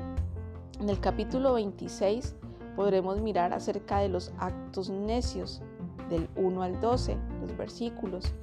en 0.78 0.88
el 0.88 1.00
capítulo 1.00 1.54
26 1.54 2.36
podremos 2.76 3.20
mirar 3.20 3.52
acerca 3.52 3.98
de 3.98 4.08
los 4.08 4.32
actos 4.38 4.90
necios 4.90 5.62
del 6.08 6.28
1 6.36 6.62
al 6.62 6.80
12, 6.80 7.16
los 7.40 7.56
versículos. 7.56 8.34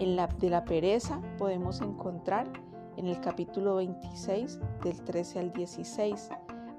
En 0.00 0.16
la, 0.16 0.26
de 0.26 0.50
la 0.50 0.64
pereza 0.64 1.20
podemos 1.38 1.80
encontrar 1.80 2.50
en 2.96 3.06
el 3.06 3.20
capítulo 3.20 3.76
26 3.76 4.58
del 4.82 5.02
13 5.02 5.38
al 5.38 5.52
16, 5.52 6.30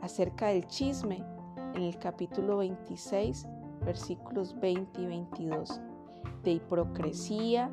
acerca 0.02 0.48
del 0.48 0.68
chisme 0.68 1.24
en 1.76 1.84
el 1.84 1.98
capítulo 1.98 2.58
26 2.58 3.48
versículos 3.86 4.60
20 4.60 5.02
y 5.02 5.06
22, 5.06 5.80
de 6.44 6.52
hipocresía 6.52 7.72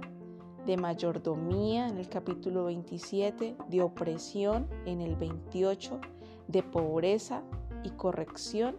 de 0.66 0.76
mayordomía 0.76 1.88
en 1.88 1.98
el 1.98 2.08
capítulo 2.08 2.64
27, 2.66 3.56
de 3.68 3.82
opresión 3.82 4.68
en 4.84 5.00
el 5.00 5.16
28, 5.16 6.00
de 6.48 6.62
pobreza 6.62 7.42
y 7.82 7.90
corrección 7.90 8.76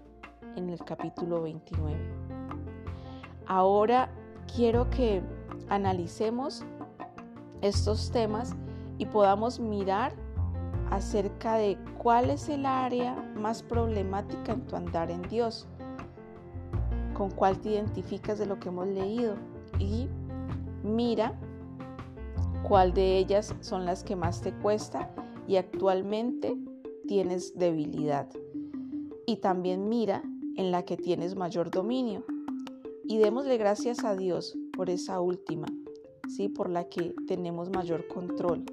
en 0.56 0.70
el 0.70 0.80
capítulo 0.84 1.42
29. 1.44 1.98
Ahora 3.48 4.10
quiero 4.56 4.90
que 4.90 5.22
analicemos 5.70 6.64
estos 7.62 8.12
temas 8.12 8.56
y 8.98 9.06
podamos 9.06 9.60
mirar 9.60 10.14
acerca 10.90 11.56
de 11.56 11.78
cuál 11.98 12.30
es 12.30 12.50
el 12.50 12.66
área 12.66 13.16
más 13.36 13.64
problemática 13.64 14.52
en 14.52 14.62
tu 14.68 14.76
andar 14.76 15.10
en 15.10 15.22
Dios, 15.24 15.68
con 17.14 17.32
cuál 17.32 17.60
te 17.60 17.70
identificas 17.70 18.40
de 18.40 18.46
lo 18.46 18.60
que 18.60 18.70
hemos 18.70 18.88
leído 18.88 19.36
y 19.80 20.10
mira 20.84 21.34
cuál 22.68 22.94
de 22.94 23.18
ellas 23.18 23.56
son 23.62 23.86
las 23.86 24.04
que 24.04 24.16
más 24.16 24.42
te 24.42 24.54
cuesta 24.54 25.10
y 25.48 25.56
actualmente 25.56 26.58
tienes 27.08 27.58
debilidad. 27.58 28.28
Y 29.26 29.38
también 29.38 29.88
mira 29.88 30.24
en 30.56 30.72
la 30.72 30.84
que 30.84 30.98
tienes 30.98 31.36
mayor 31.36 31.72
dominio. 31.72 32.24
Y 33.04 33.18
démosle 33.18 33.58
gracias 33.58 34.04
a 34.04 34.16
Dios 34.16 34.58
por 34.74 34.90
esa 34.90 35.20
última, 35.20 35.68
¿sí? 36.30 36.50
por 36.50 36.70
la 36.70 36.86
que 36.86 37.14
tenemos 37.28 37.70
mayor 37.70 38.08
control 38.08 38.64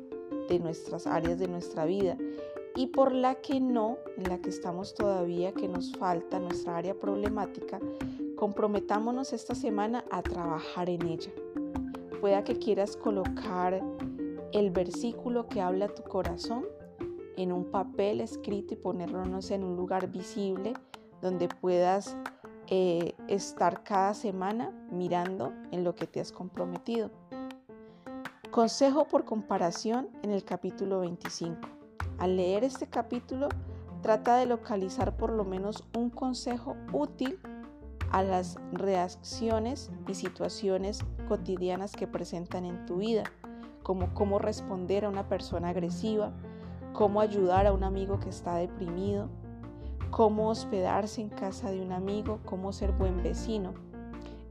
de 0.48 0.58
nuestras 0.58 1.06
áreas 1.06 1.38
de 1.38 1.48
nuestra 1.48 1.84
vida 1.84 2.16
y 2.76 2.86
por 2.86 3.12
la 3.12 3.34
que 3.36 3.60
no, 3.60 3.98
en 4.16 4.28
la 4.28 4.38
que 4.40 4.50
estamos 4.50 4.94
todavía, 4.94 5.52
que 5.52 5.66
nos 5.66 5.92
falta 5.92 6.38
nuestra 6.38 6.76
área 6.76 6.94
problemática, 6.94 7.80
comprometámonos 8.36 9.32
esta 9.32 9.54
semana 9.54 10.04
a 10.10 10.22
trabajar 10.22 10.88
en 10.88 11.06
ella. 11.06 11.32
Pueda 12.20 12.44
que 12.44 12.56
quieras 12.56 12.96
colocar 12.96 13.82
el 14.52 14.70
versículo 14.70 15.48
que 15.48 15.60
habla 15.60 15.88
tu 15.88 16.04
corazón 16.04 16.66
en 17.36 17.52
un 17.52 17.64
papel 17.64 18.20
escrito 18.20 18.74
y 18.74 18.76
ponerlo 18.76 19.22
en 19.22 19.64
un 19.64 19.76
lugar 19.76 20.10
visible 20.10 20.74
donde 21.20 21.48
puedas 21.48 22.16
eh, 22.68 23.14
estar 23.28 23.82
cada 23.82 24.14
semana 24.14 24.72
mirando 24.90 25.52
en 25.70 25.84
lo 25.84 25.94
que 25.94 26.06
te 26.06 26.20
has 26.20 26.32
comprometido. 26.32 27.10
Consejo 28.50 29.06
por 29.06 29.24
comparación 29.24 30.08
en 30.22 30.30
el 30.30 30.44
capítulo 30.44 31.00
25. 31.00 31.60
Al 32.18 32.36
leer 32.36 32.64
este 32.64 32.86
capítulo, 32.86 33.48
trata 34.02 34.36
de 34.36 34.46
localizar 34.46 35.16
por 35.16 35.32
lo 35.32 35.44
menos 35.44 35.84
un 35.96 36.10
consejo 36.10 36.76
útil 36.92 37.38
a 38.10 38.22
las 38.22 38.56
reacciones 38.72 39.90
y 40.06 40.14
situaciones 40.14 41.00
cotidianas 41.28 41.92
que 41.92 42.06
presentan 42.06 42.64
en 42.64 42.86
tu 42.86 42.96
vida, 42.96 43.24
como 43.82 44.12
cómo 44.14 44.38
responder 44.38 45.04
a 45.04 45.08
una 45.08 45.28
persona 45.28 45.70
agresiva, 45.70 46.32
cómo 46.92 47.20
ayudar 47.20 47.66
a 47.66 47.72
un 47.72 47.84
amigo 47.84 48.18
que 48.18 48.30
está 48.30 48.56
deprimido, 48.56 49.28
cómo 50.10 50.48
hospedarse 50.48 51.20
en 51.20 51.28
casa 51.28 51.70
de 51.70 51.80
un 51.80 51.92
amigo, 51.92 52.40
cómo 52.44 52.72
ser 52.72 52.92
buen 52.92 53.22
vecino. 53.22 53.74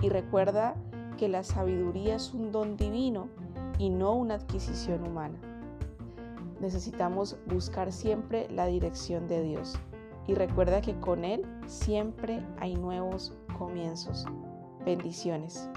Y 0.01 0.09
recuerda 0.09 0.75
que 1.17 1.27
la 1.27 1.43
sabiduría 1.43 2.15
es 2.15 2.33
un 2.33 2.51
don 2.51 2.77
divino 2.77 3.29
y 3.77 3.89
no 3.89 4.13
una 4.13 4.35
adquisición 4.35 5.05
humana. 5.07 5.39
Necesitamos 6.59 7.37
buscar 7.47 7.91
siempre 7.91 8.47
la 8.49 8.65
dirección 8.65 9.27
de 9.27 9.43
Dios 9.43 9.77
y 10.27 10.33
recuerda 10.33 10.81
que 10.81 10.99
con 10.99 11.23
Él 11.23 11.45
siempre 11.67 12.45
hay 12.59 12.75
nuevos 12.75 13.33
comienzos. 13.57 14.25
Bendiciones. 14.85 15.69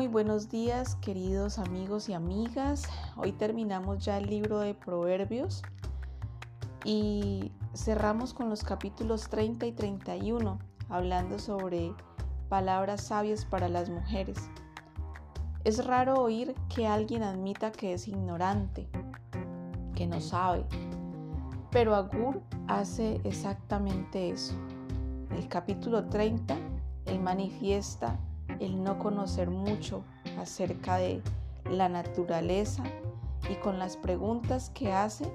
Muy 0.00 0.08
buenos 0.08 0.48
días 0.48 0.94
queridos 1.02 1.58
amigos 1.58 2.08
y 2.08 2.14
amigas. 2.14 2.84
Hoy 3.18 3.32
terminamos 3.32 4.02
ya 4.02 4.16
el 4.16 4.30
libro 4.30 4.58
de 4.60 4.72
Proverbios 4.72 5.60
y 6.86 7.52
cerramos 7.74 8.32
con 8.32 8.48
los 8.48 8.64
capítulos 8.64 9.28
30 9.28 9.66
y 9.66 9.72
31 9.72 10.58
hablando 10.88 11.38
sobre 11.38 11.92
palabras 12.48 13.02
sabias 13.02 13.44
para 13.44 13.68
las 13.68 13.90
mujeres. 13.90 14.38
Es 15.64 15.84
raro 15.84 16.14
oír 16.14 16.54
que 16.74 16.86
alguien 16.86 17.22
admita 17.22 17.70
que 17.70 17.92
es 17.92 18.08
ignorante, 18.08 18.88
que 19.94 20.06
no 20.06 20.18
sabe, 20.22 20.64
pero 21.70 21.94
Agur 21.94 22.40
hace 22.68 23.20
exactamente 23.24 24.30
eso. 24.30 24.54
En 25.28 25.36
el 25.36 25.48
capítulo 25.48 26.06
30, 26.06 26.56
él 27.04 27.20
manifiesta 27.20 28.18
el 28.58 28.82
no 28.82 28.98
conocer 28.98 29.50
mucho 29.50 30.04
acerca 30.38 30.96
de 30.96 31.22
la 31.70 31.88
naturaleza 31.88 32.82
y 33.48 33.54
con 33.56 33.78
las 33.78 33.96
preguntas 33.96 34.70
que 34.70 34.92
hace 34.92 35.30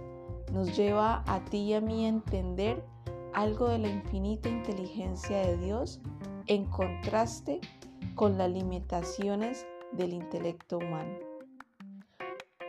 nos 0.52 0.76
lleva 0.76 1.24
a 1.28 1.40
ti 1.46 1.58
y 1.58 1.74
a 1.74 1.82
mí 1.82 2.06
a 2.06 2.10
entender 2.10 2.84
algo 3.34 3.68
de 3.70 3.80
la 3.80 3.90
infinita 3.90 4.50
inteligencia 4.50 5.40
de 5.40 5.58
Dios 5.58 6.00
en 6.48 6.66
contraste 6.66 7.60
con 8.16 8.38
las 8.38 8.50
limitaciones 8.50 9.66
del 9.92 10.14
intelecto 10.14 10.78
humano. 10.78 11.18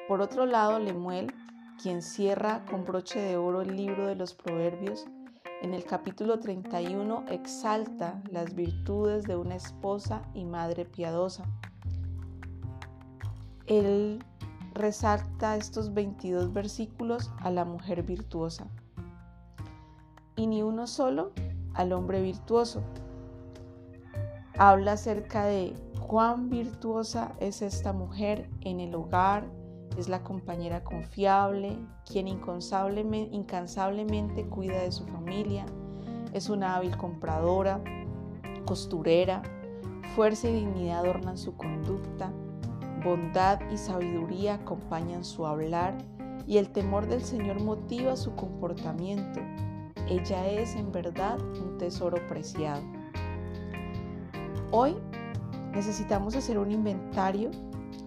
Por 0.09 0.21
otro 0.21 0.47
lado, 0.47 0.79
Lemuel, 0.79 1.33
quien 1.83 2.03
cierra 2.03 2.65
con 2.71 2.85
broche 2.85 3.21
de 3.21 3.37
oro 3.37 3.61
el 3.61 3.77
libro 3.77 4.07
de 4.07 4.17
los 4.17 4.35
Proverbios, 4.35 5.07
en 5.63 5.75
el 5.75 5.85
capítulo 5.85 6.39
31 6.39 7.25
exalta 7.29 8.23
las 8.31 8.55
virtudes 8.55 9.25
de 9.25 9.37
una 9.37 9.57
esposa 9.57 10.23
y 10.35 10.45
madre 10.45 10.85
piadosa. 10.85 11.45
Él 13.67 14.23
resalta 14.75 15.57
estos 15.57 15.95
22 15.95 16.53
versículos 16.53 17.33
a 17.39 17.51
la 17.51 17.65
mujer 17.65 18.03
virtuosa 18.03 18.67
y 20.37 20.47
ni 20.47 20.63
uno 20.63 20.87
solo 20.87 21.33
al 21.75 21.93
hombre 21.93 22.21
virtuoso. 22.21 22.83
Habla 24.59 24.93
acerca 24.93 25.47
de 25.47 25.75
cuán 26.07 26.49
virtuosa 26.51 27.33
es 27.41 27.63
esta 27.63 27.93
mujer 27.93 28.49
en 28.61 28.81
el 28.81 28.95
hogar, 28.95 29.47
es 29.97 30.09
la 30.09 30.23
compañera 30.23 30.85
confiable, 30.85 31.77
quien 32.05 32.29
incansablemente 32.29 34.47
cuida 34.47 34.83
de 34.83 34.93
su 34.93 35.07
familia, 35.07 35.67
es 36.33 36.51
una 36.51 36.77
hábil 36.77 36.97
compradora, 36.97 37.83
costurera, 38.67 39.43
fuerza 40.15 40.49
y 40.49 40.55
dignidad 40.55 41.05
adornan 41.05 41.39
su 41.39 41.57
conducta, 41.57 42.31
bondad 43.03 43.61
y 43.71 43.79
sabiduría 43.79 44.55
acompañan 44.55 45.25
su 45.25 45.47
hablar 45.47 45.97
y 46.47 46.59
el 46.59 46.71
temor 46.71 47.07
del 47.07 47.23
Señor 47.23 47.63
motiva 47.63 48.17
su 48.17 48.35
comportamiento. 48.35 49.41
Ella 50.09 50.47
es 50.47 50.77
en 50.77 50.93
verdad 50.93 51.41
un 51.41 51.79
tesoro 51.79 52.19
preciado. 52.29 52.83
Hoy 54.71 54.97
necesitamos 55.73 56.37
hacer 56.37 56.59
un 56.59 56.71
inventario 56.71 57.51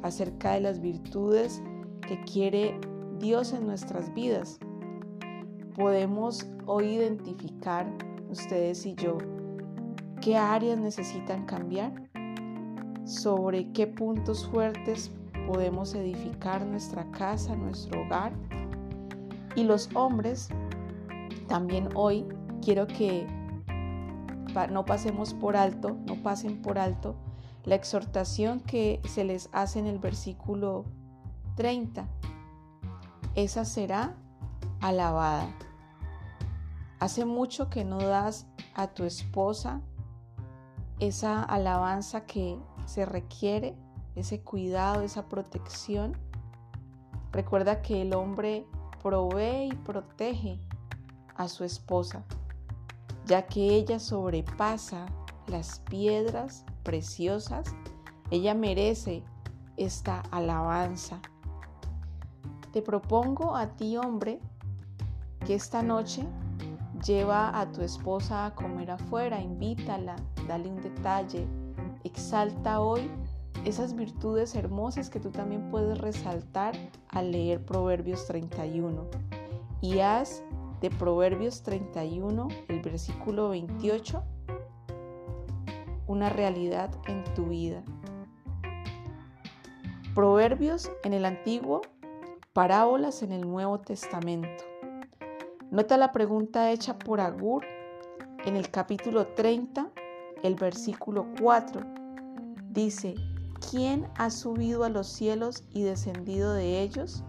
acerca 0.02 0.54
de 0.54 0.62
las 0.62 0.82
virtudes 0.82 1.62
que 2.10 2.20
quiere 2.22 2.76
Dios 3.20 3.54
en 3.54 3.68
nuestras 3.68 4.12
vidas. 4.16 4.58
Podemos 5.76 6.48
hoy 6.66 6.96
identificar, 6.96 7.88
ustedes 8.32 8.84
y 8.88 8.96
yo, 8.96 9.20
qué 10.20 10.36
áreas 10.36 10.80
necesitan 10.80 11.46
cambiar, 11.46 11.94
sobre 13.06 13.72
qué 13.74 13.86
puntos 13.86 14.48
fuertes 14.48 15.12
podemos 15.46 15.94
edificar 15.94 16.66
nuestra 16.66 17.06
casa, 17.12 17.56
nuestro 17.56 18.02
hogar. 18.02 18.34
Y 19.56 19.64
los 19.64 19.88
hombres, 19.94 20.50
también 21.48 21.90
hoy 21.94 22.26
quiero 22.64 22.88
que 22.88 23.28
no 24.72 24.84
pasemos 24.84 25.36
por 25.36 25.56
alto, 25.56 25.96
no 26.08 26.16
pasen 26.24 26.60
por 26.64 26.80
alto 26.80 27.16
la 27.66 27.76
exhortación 27.76 28.62
que 28.62 29.00
se 29.08 29.24
les 29.24 29.48
hace 29.52 29.78
en 29.78 29.86
el 29.86 30.00
versículo 30.00 30.86
30. 31.60 32.08
Esa 33.36 33.66
será 33.66 34.16
alabada. 34.80 35.54
Hace 37.02 37.26
mucho 37.26 37.70
que 37.70 37.84
no 37.84 37.98
das 37.98 38.48
a 38.76 38.88
tu 38.88 39.04
esposa 39.04 39.82
esa 41.02 41.44
alabanza 41.44 42.26
que 42.26 42.58
se 42.86 43.06
requiere, 43.06 43.76
ese 44.16 44.40
cuidado, 44.40 45.02
esa 45.02 45.28
protección. 45.28 46.18
Recuerda 47.34 47.82
que 47.82 48.04
el 48.04 48.14
hombre 48.14 48.66
provee 49.04 49.68
y 49.68 49.76
protege 49.76 50.62
a 51.36 51.50
su 51.50 51.66
esposa, 51.66 52.24
ya 53.26 53.48
que 53.48 53.76
ella 53.76 54.00
sobrepasa 54.00 55.08
las 55.48 55.80
piedras 55.80 56.64
preciosas, 56.84 57.76
ella 58.32 58.54
merece 58.54 59.26
esta 59.76 60.22
alabanza. 60.32 61.20
Te 62.72 62.82
propongo 62.82 63.56
a 63.56 63.68
ti, 63.76 63.98
hombre, 63.98 64.40
que 65.46 65.56
esta 65.56 65.82
noche 65.82 66.24
lleva 67.06 67.60
a 67.60 67.72
tu 67.72 67.82
esposa 67.82 68.46
a 68.46 68.56
comer 68.56 68.92
afuera, 68.92 69.42
invítala, 69.42 70.16
dale 70.48 70.70
un 70.70 70.82
detalle, 70.82 71.48
exalta 72.04 72.82
hoy 72.82 73.10
esas 73.66 73.96
virtudes 73.96 74.56
hermosas 74.56 75.10
que 75.10 75.20
tú 75.20 75.32
también 75.32 75.70
puedes 75.70 75.98
resaltar 75.98 76.76
al 77.10 77.32
leer 77.32 77.66
Proverbios 77.66 78.26
31. 78.28 79.06
Y 79.82 80.00
haz 80.00 80.44
de 80.82 80.90
Proverbios 80.90 81.64
31, 81.64 82.48
el 82.68 82.82
versículo 82.82 83.50
28, 83.50 84.24
una 86.08 86.30
realidad 86.30 86.92
en 87.08 87.24
tu 87.34 87.46
vida. 87.46 87.84
Proverbios 90.16 90.92
en 91.04 91.14
el 91.14 91.26
Antiguo, 91.26 91.82
parábolas 92.54 93.22
en 93.22 93.32
el 93.32 93.42
Nuevo 93.42 93.80
Testamento. 93.80 94.64
Nota 95.70 95.98
la 95.98 96.12
pregunta 96.12 96.72
hecha 96.72 96.98
por 96.98 97.22
Agur 97.22 97.64
en 98.44 98.56
el 98.56 98.72
capítulo 98.72 99.28
30, 99.28 99.92
el 100.42 100.56
versículo 100.56 101.28
4. 101.40 101.86
Dice, 102.72 103.14
¿quién 103.70 104.08
ha 104.18 104.32
subido 104.32 104.84
a 104.84 104.90
los 104.90 105.08
cielos 105.08 105.64
y 105.70 105.84
descendido 105.84 106.54
de 106.54 106.82
ellos? 106.82 107.24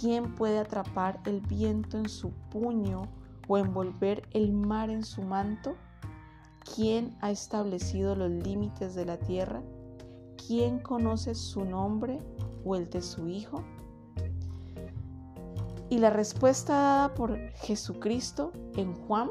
¿Quién 0.00 0.34
puede 0.34 0.58
atrapar 0.58 1.20
el 1.24 1.40
viento 1.40 1.96
en 1.96 2.08
su 2.08 2.32
puño 2.50 3.02
o 3.46 3.58
envolver 3.58 4.28
el 4.32 4.52
mar 4.52 4.90
en 4.90 5.04
su 5.04 5.22
manto? 5.22 5.76
¿Quién 6.74 7.16
ha 7.20 7.30
establecido 7.30 8.16
los 8.16 8.30
límites 8.30 8.96
de 8.96 9.04
la 9.04 9.18
tierra? 9.18 9.62
¿Quién 10.48 10.80
conoce 10.80 11.36
su 11.36 11.64
nombre 11.64 12.18
o 12.64 12.74
el 12.74 12.90
de 12.90 13.02
su 13.02 13.28
Hijo? 13.28 13.62
Y 15.92 15.98
la 15.98 16.08
respuesta 16.08 16.72
dada 16.72 17.12
por 17.12 17.36
Jesucristo 17.56 18.50
en 18.76 18.94
Juan 18.94 19.28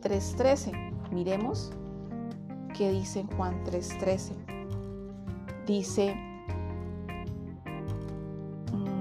3.13. 0.00 1.10
Miremos 1.10 1.70
qué 2.74 2.90
dice 2.90 3.20
en 3.20 3.26
Juan 3.26 3.62
3.13. 3.66 4.32
Dice, 5.66 6.16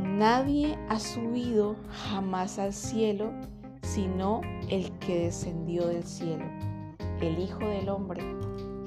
nadie 0.04 0.78
ha 0.89 0.99
subido 0.99 1.78
jamás 2.10 2.60
al 2.60 2.74
cielo 2.74 3.32
sino 3.82 4.41
el 4.68 4.91
que 4.99 5.24
descendió 5.24 5.88
del 5.88 6.04
cielo, 6.04 6.43
el 7.22 7.39
Hijo 7.39 7.60
del 7.60 7.88
Hombre, 7.88 8.24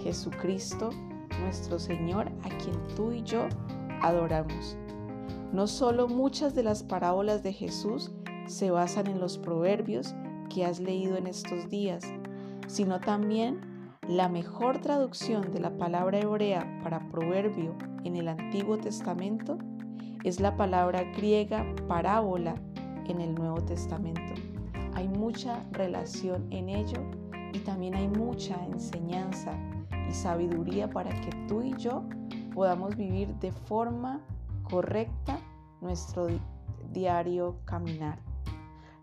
Jesucristo, 0.02 0.90
nuestro 1.40 1.78
Señor, 1.78 2.30
a 2.42 2.48
quien 2.58 2.76
tú 2.94 3.10
y 3.12 3.22
yo 3.22 3.48
adoramos. 4.02 4.76
No 5.54 5.68
solo 5.68 6.08
muchas 6.08 6.56
de 6.56 6.64
las 6.64 6.82
parábolas 6.82 7.44
de 7.44 7.52
Jesús 7.52 8.10
se 8.48 8.72
basan 8.72 9.06
en 9.06 9.20
los 9.20 9.38
proverbios 9.38 10.12
que 10.52 10.64
has 10.64 10.80
leído 10.80 11.16
en 11.16 11.28
estos 11.28 11.70
días, 11.70 12.02
sino 12.66 12.98
también 12.98 13.60
la 14.08 14.28
mejor 14.28 14.78
traducción 14.78 15.52
de 15.52 15.60
la 15.60 15.78
palabra 15.78 16.18
hebrea 16.18 16.80
para 16.82 17.08
proverbio 17.08 17.76
en 18.02 18.16
el 18.16 18.26
Antiguo 18.26 18.78
Testamento 18.78 19.56
es 20.24 20.40
la 20.40 20.56
palabra 20.56 21.04
griega 21.16 21.64
parábola 21.86 22.56
en 23.06 23.20
el 23.20 23.32
Nuevo 23.32 23.62
Testamento. 23.62 24.34
Hay 24.94 25.06
mucha 25.06 25.64
relación 25.70 26.48
en 26.50 26.68
ello 26.68 26.98
y 27.52 27.60
también 27.60 27.94
hay 27.94 28.08
mucha 28.08 28.56
enseñanza 28.66 29.52
y 30.08 30.12
sabiduría 30.12 30.90
para 30.90 31.10
que 31.20 31.30
tú 31.46 31.62
y 31.62 31.76
yo 31.76 32.02
podamos 32.52 32.96
vivir 32.96 33.32
de 33.36 33.52
forma 33.52 34.20
correcta 34.64 35.38
nuestro 35.80 36.26
diario 36.92 37.60
caminar. 37.64 38.18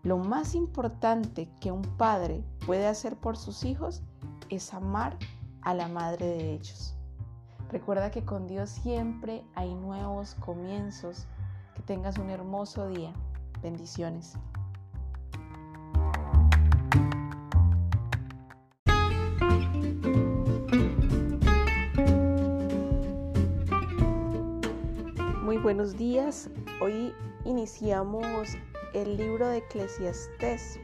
Lo 0.02 0.18
más 0.18 0.54
importante 0.54 1.48
que 1.60 1.70
un 1.70 1.82
padre 1.82 2.44
puede 2.66 2.86
hacer 2.86 3.16
por 3.16 3.36
sus 3.36 3.64
hijos 3.64 4.02
es 4.50 4.74
amar 4.74 5.16
a 5.62 5.74
la 5.74 5.88
madre 5.88 6.26
de 6.26 6.54
ellos. 6.54 6.96
Recuerda 7.70 8.10
que 8.10 8.24
con 8.24 8.46
Dios 8.46 8.68
siempre 8.68 9.42
hay 9.54 9.74
nuevos 9.74 10.34
comienzos. 10.34 11.26
Que 11.74 11.82
tengas 11.82 12.18
un 12.18 12.28
hermoso 12.28 12.88
día. 12.88 13.14
Bendiciones. 13.62 14.34
Buenos 25.62 25.96
días. 25.96 26.50
Hoy 26.80 27.14
iniciamos 27.44 28.48
el 28.94 29.16
libro 29.16 29.46
de 29.46 29.58
Eclesiastés. 29.58 30.80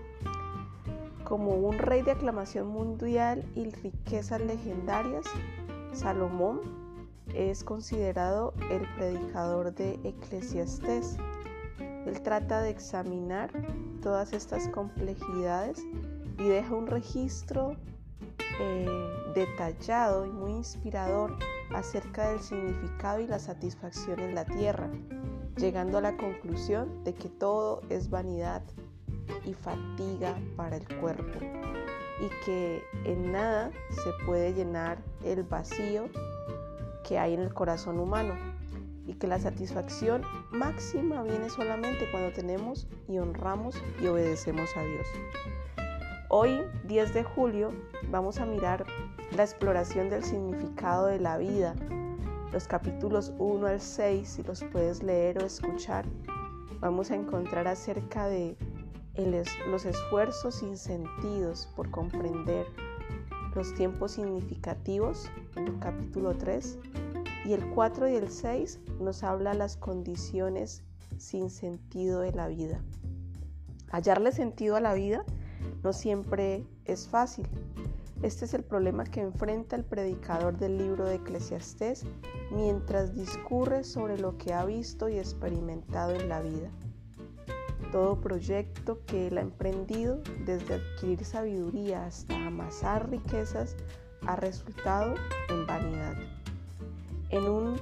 Como 1.24 1.56
un 1.56 1.78
rey 1.78 2.02
de 2.02 2.12
aclamación 2.12 2.68
mundial 2.68 3.44
y 3.56 3.70
riquezas 3.70 4.40
legendarias, 4.40 5.26
Salomón 5.92 6.60
es 7.34 7.64
considerado 7.64 8.54
el 8.70 8.82
predicador 8.94 9.74
de 9.74 9.98
Eclesiastés. 10.04 11.16
Él 12.06 12.20
trata 12.22 12.62
de 12.62 12.70
examinar 12.70 13.50
todas 14.00 14.32
estas 14.32 14.68
complejidades 14.68 15.84
y 16.38 16.44
deja 16.44 16.74
un 16.74 16.86
registro 16.86 17.72
eh, 18.60 18.86
detallado 19.34 20.24
y 20.24 20.30
muy 20.30 20.52
inspirador 20.52 21.36
acerca 21.74 22.30
del 22.30 22.40
significado 22.40 23.20
y 23.20 23.26
la 23.26 23.38
satisfacción 23.38 24.20
en 24.20 24.34
la 24.34 24.44
tierra, 24.44 24.90
llegando 25.56 25.98
a 25.98 26.02
la 26.02 26.16
conclusión 26.16 27.04
de 27.04 27.14
que 27.14 27.28
todo 27.28 27.82
es 27.88 28.10
vanidad 28.10 28.62
y 29.44 29.54
fatiga 29.54 30.38
para 30.56 30.76
el 30.76 30.88
cuerpo 30.98 31.38
y 32.20 32.44
que 32.44 32.82
en 33.04 33.32
nada 33.32 33.70
se 33.90 34.24
puede 34.24 34.52
llenar 34.52 34.98
el 35.24 35.42
vacío 35.44 36.08
que 37.06 37.18
hay 37.18 37.34
en 37.34 37.40
el 37.40 37.54
corazón 37.54 37.98
humano 37.98 38.34
y 39.06 39.14
que 39.14 39.26
la 39.26 39.38
satisfacción 39.38 40.22
máxima 40.50 41.22
viene 41.22 41.48
solamente 41.48 42.10
cuando 42.10 42.32
tenemos 42.32 42.86
y 43.08 43.18
honramos 43.18 43.74
y 44.02 44.06
obedecemos 44.06 44.68
a 44.76 44.82
Dios. 44.82 45.06
Hoy, 46.30 46.62
10 46.84 47.14
de 47.14 47.24
julio, 47.24 47.72
vamos 48.10 48.38
a 48.38 48.46
mirar 48.46 48.84
la 49.36 49.44
exploración 49.44 50.10
del 50.10 50.22
significado 50.22 51.06
de 51.06 51.18
la 51.18 51.38
vida 51.38 51.74
los 52.52 52.66
capítulos 52.66 53.32
1 53.38 53.66
al 53.66 53.80
6, 53.80 54.26
si 54.26 54.42
los 54.42 54.64
puedes 54.64 55.02
leer 55.02 55.42
o 55.42 55.46
escuchar, 55.46 56.06
vamos 56.80 57.10
a 57.10 57.14
encontrar 57.14 57.68
acerca 57.68 58.26
de 58.26 58.56
los 59.66 59.84
esfuerzos 59.84 60.54
sin 60.54 60.78
sentidos 60.78 61.68
por 61.76 61.90
comprender 61.90 62.66
los 63.54 63.74
tiempos 63.74 64.12
significativos 64.12 65.30
en 65.56 65.68
el 65.68 65.78
capítulo 65.78 66.36
3 66.36 66.78
y 67.44 67.52
el 67.52 67.68
4 67.70 68.08
y 68.08 68.14
el 68.14 68.30
6 68.30 68.80
nos 69.00 69.22
habla 69.22 69.52
las 69.52 69.76
condiciones 69.76 70.82
sin 71.18 71.50
sentido 71.50 72.20
de 72.20 72.32
la 72.32 72.48
vida. 72.48 72.80
Hallarle 73.90 74.32
sentido 74.32 74.76
a 74.76 74.80
la 74.80 74.94
vida 74.94 75.24
no 75.82 75.92
siempre 75.92 76.64
es 76.84 77.08
fácil. 77.08 77.46
Este 78.22 78.46
es 78.46 78.54
el 78.54 78.64
problema 78.64 79.04
que 79.04 79.20
enfrenta 79.20 79.76
el 79.76 79.84
predicador 79.84 80.58
del 80.58 80.76
libro 80.76 81.04
de 81.04 81.16
Eclesiastés 81.16 82.04
mientras 82.50 83.14
discurre 83.14 83.84
sobre 83.84 84.18
lo 84.18 84.36
que 84.38 84.52
ha 84.52 84.64
visto 84.64 85.08
y 85.08 85.18
experimentado 85.18 86.12
en 86.14 86.28
la 86.28 86.40
vida. 86.40 86.68
Todo 87.92 88.20
proyecto 88.20 88.98
que 89.06 89.28
él 89.28 89.38
ha 89.38 89.42
emprendido, 89.42 90.20
desde 90.44 90.74
adquirir 90.74 91.24
sabiduría 91.24 92.06
hasta 92.06 92.34
amasar 92.46 93.08
riquezas, 93.08 93.76
ha 94.26 94.34
resultado 94.36 95.14
en 95.48 95.66
vanidad. 95.66 96.14
En 97.30 97.48
un 97.48 97.80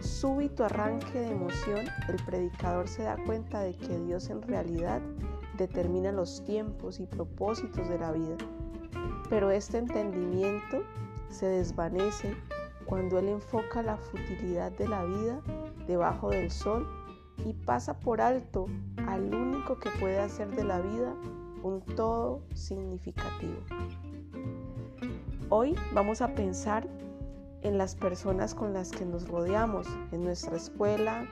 súbito 0.00 0.64
arranque 0.64 1.18
de 1.18 1.30
emoción, 1.30 1.86
el 2.08 2.16
predicador 2.24 2.88
se 2.88 3.02
da 3.02 3.16
cuenta 3.26 3.60
de 3.60 3.74
que 3.74 3.98
Dios 4.00 4.30
en 4.30 4.42
realidad 4.42 5.00
determina 5.56 6.12
los 6.12 6.44
tiempos 6.44 7.00
y 7.00 7.06
propósitos 7.06 7.88
de 7.88 7.98
la 7.98 8.12
vida. 8.12 8.36
Pero 9.28 9.50
este 9.50 9.78
entendimiento 9.78 10.82
se 11.28 11.46
desvanece 11.46 12.34
cuando 12.86 13.18
él 13.18 13.28
enfoca 13.28 13.82
la 13.82 13.96
futilidad 13.96 14.72
de 14.72 14.88
la 14.88 15.04
vida 15.04 15.40
debajo 15.86 16.30
del 16.30 16.50
sol 16.50 16.86
y 17.44 17.52
pasa 17.52 17.98
por 17.98 18.20
alto 18.20 18.66
al 19.06 19.34
único 19.34 19.78
que 19.78 19.90
puede 20.00 20.18
hacer 20.18 20.48
de 20.54 20.64
la 20.64 20.80
vida 20.80 21.14
un 21.62 21.80
todo 21.96 22.42
significativo. 22.54 23.56
Hoy 25.48 25.74
vamos 25.92 26.20
a 26.20 26.34
pensar 26.34 26.86
en 27.62 27.78
las 27.78 27.94
personas 27.94 28.54
con 28.54 28.72
las 28.72 28.90
que 28.90 29.06
nos 29.06 29.26
rodeamos, 29.28 29.86
en 30.12 30.22
nuestra 30.22 30.56
escuela, 30.56 31.26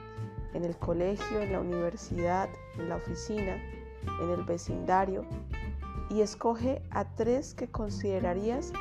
en 0.55 0.65
el 0.65 0.77
colegio, 0.77 1.41
en 1.41 1.53
la 1.53 1.61
universidad, 1.61 2.49
en 2.79 2.89
la 2.89 2.97
oficina, 2.97 3.63
en 4.21 4.31
el 4.31 4.45
vecindario, 4.45 5.25
y 6.11 6.21
escoge 6.21 6.83
a 6.91 7.05
tres 7.15 7.55
que 7.55 7.69
considerarías 7.69 8.73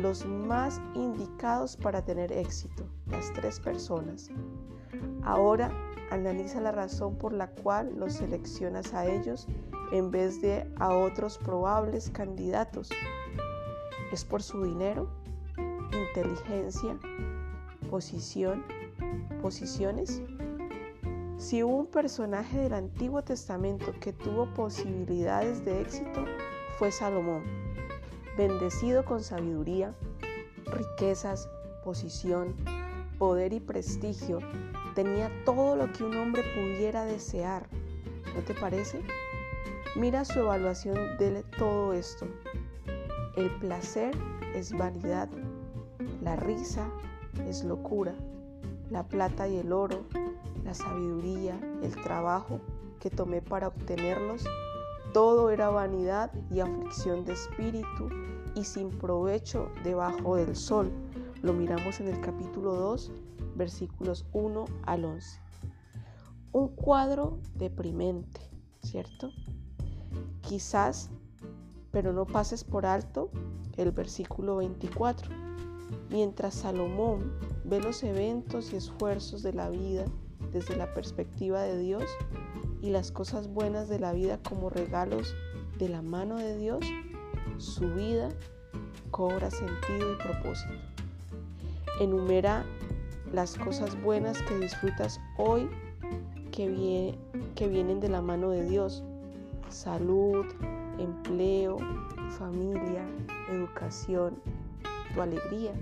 los 0.00 0.26
más 0.26 0.80
indicados 0.94 1.76
para 1.76 2.04
tener 2.04 2.32
éxito, 2.32 2.84
las 3.06 3.32
tres 3.32 3.60
personas. 3.60 4.30
Ahora 5.22 5.70
analiza 6.10 6.60
la 6.60 6.72
razón 6.72 7.16
por 7.16 7.32
la 7.32 7.48
cual 7.48 7.92
los 7.96 8.14
seleccionas 8.14 8.92
a 8.94 9.06
ellos 9.06 9.46
en 9.92 10.10
vez 10.10 10.40
de 10.42 10.68
a 10.78 10.94
otros 10.94 11.38
probables 11.38 12.10
candidatos. 12.10 12.90
¿Es 14.10 14.24
por 14.24 14.42
su 14.42 14.62
dinero, 14.64 15.08
inteligencia, 15.92 16.98
posición, 17.90 18.64
posiciones? 19.40 20.22
Si 21.42 21.64
hubo 21.64 21.74
un 21.74 21.86
personaje 21.86 22.56
del 22.56 22.72
Antiguo 22.72 23.20
Testamento 23.22 23.92
que 23.98 24.12
tuvo 24.12 24.46
posibilidades 24.54 25.64
de 25.64 25.80
éxito, 25.80 26.24
fue 26.78 26.92
Salomón, 26.92 27.42
bendecido 28.38 29.04
con 29.04 29.24
sabiduría, 29.24 29.92
riquezas, 30.66 31.48
posición, 31.84 32.54
poder 33.18 33.52
y 33.52 33.58
prestigio, 33.58 34.38
tenía 34.94 35.32
todo 35.44 35.74
lo 35.74 35.92
que 35.92 36.04
un 36.04 36.16
hombre 36.16 36.44
pudiera 36.54 37.04
desear. 37.04 37.68
¿No 38.36 38.42
te 38.42 38.54
parece? 38.54 39.02
Mira 39.96 40.24
su 40.24 40.38
evaluación 40.38 41.18
de 41.18 41.42
todo 41.58 41.92
esto. 41.92 42.24
El 43.34 43.50
placer 43.58 44.16
es 44.54 44.72
vanidad, 44.72 45.28
la 46.22 46.36
risa 46.36 46.88
es 47.48 47.64
locura, 47.64 48.14
la 48.90 49.02
plata 49.02 49.48
y 49.48 49.56
el 49.56 49.72
oro, 49.72 50.04
la 50.64 50.74
sabiduría, 50.74 51.58
el 51.82 51.94
trabajo 52.02 52.60
que 53.00 53.10
tomé 53.10 53.42
para 53.42 53.68
obtenerlos, 53.68 54.44
todo 55.12 55.50
era 55.50 55.68
vanidad 55.70 56.30
y 56.50 56.60
aflicción 56.60 57.24
de 57.24 57.34
espíritu 57.34 58.08
y 58.54 58.64
sin 58.64 58.90
provecho 58.90 59.70
debajo 59.84 60.36
del 60.36 60.56
sol. 60.56 60.90
Lo 61.42 61.52
miramos 61.52 62.00
en 62.00 62.08
el 62.08 62.20
capítulo 62.20 62.74
2, 62.74 63.10
versículos 63.56 64.24
1 64.32 64.64
al 64.84 65.04
11. 65.04 65.40
Un 66.52 66.68
cuadro 66.68 67.38
deprimente, 67.54 68.40
¿cierto? 68.82 69.30
Quizás, 70.42 71.10
pero 71.90 72.12
no 72.12 72.24
pases 72.26 72.62
por 72.64 72.86
alto 72.86 73.30
el 73.76 73.90
versículo 73.90 74.56
24. 74.56 75.30
Mientras 76.10 76.54
Salomón 76.54 77.32
ve 77.64 77.80
los 77.80 78.02
eventos 78.02 78.72
y 78.72 78.76
esfuerzos 78.76 79.42
de 79.42 79.52
la 79.52 79.70
vida 79.70 80.04
desde 80.52 80.76
la 80.76 80.92
perspectiva 80.94 81.62
de 81.62 81.78
Dios 81.78 82.04
y 82.80 82.90
las 82.90 83.12
cosas 83.12 83.48
buenas 83.48 83.88
de 83.88 83.98
la 83.98 84.12
vida 84.12 84.38
como 84.38 84.70
regalos 84.70 85.34
de 85.78 85.88
la 85.88 86.02
mano 86.02 86.36
de 86.36 86.56
Dios, 86.56 86.84
su 87.58 87.92
vida 87.94 88.28
cobra 89.10 89.50
sentido 89.50 90.12
y 90.12 90.16
propósito. 90.16 90.74
Enumera 92.00 92.64
las 93.32 93.56
cosas 93.56 94.00
buenas 94.02 94.40
que 94.42 94.58
disfrutas 94.58 95.20
hoy 95.38 95.68
que, 96.50 97.16
que 97.54 97.68
vienen 97.68 98.00
de 98.00 98.08
la 98.08 98.20
mano 98.20 98.50
de 98.50 98.64
Dios. 98.64 99.02
Salud, 99.68 100.44
empleo, 100.98 101.78
familia, 102.38 103.06
educación, 103.50 104.40
tu 105.14 105.22
alegría. 105.22 105.72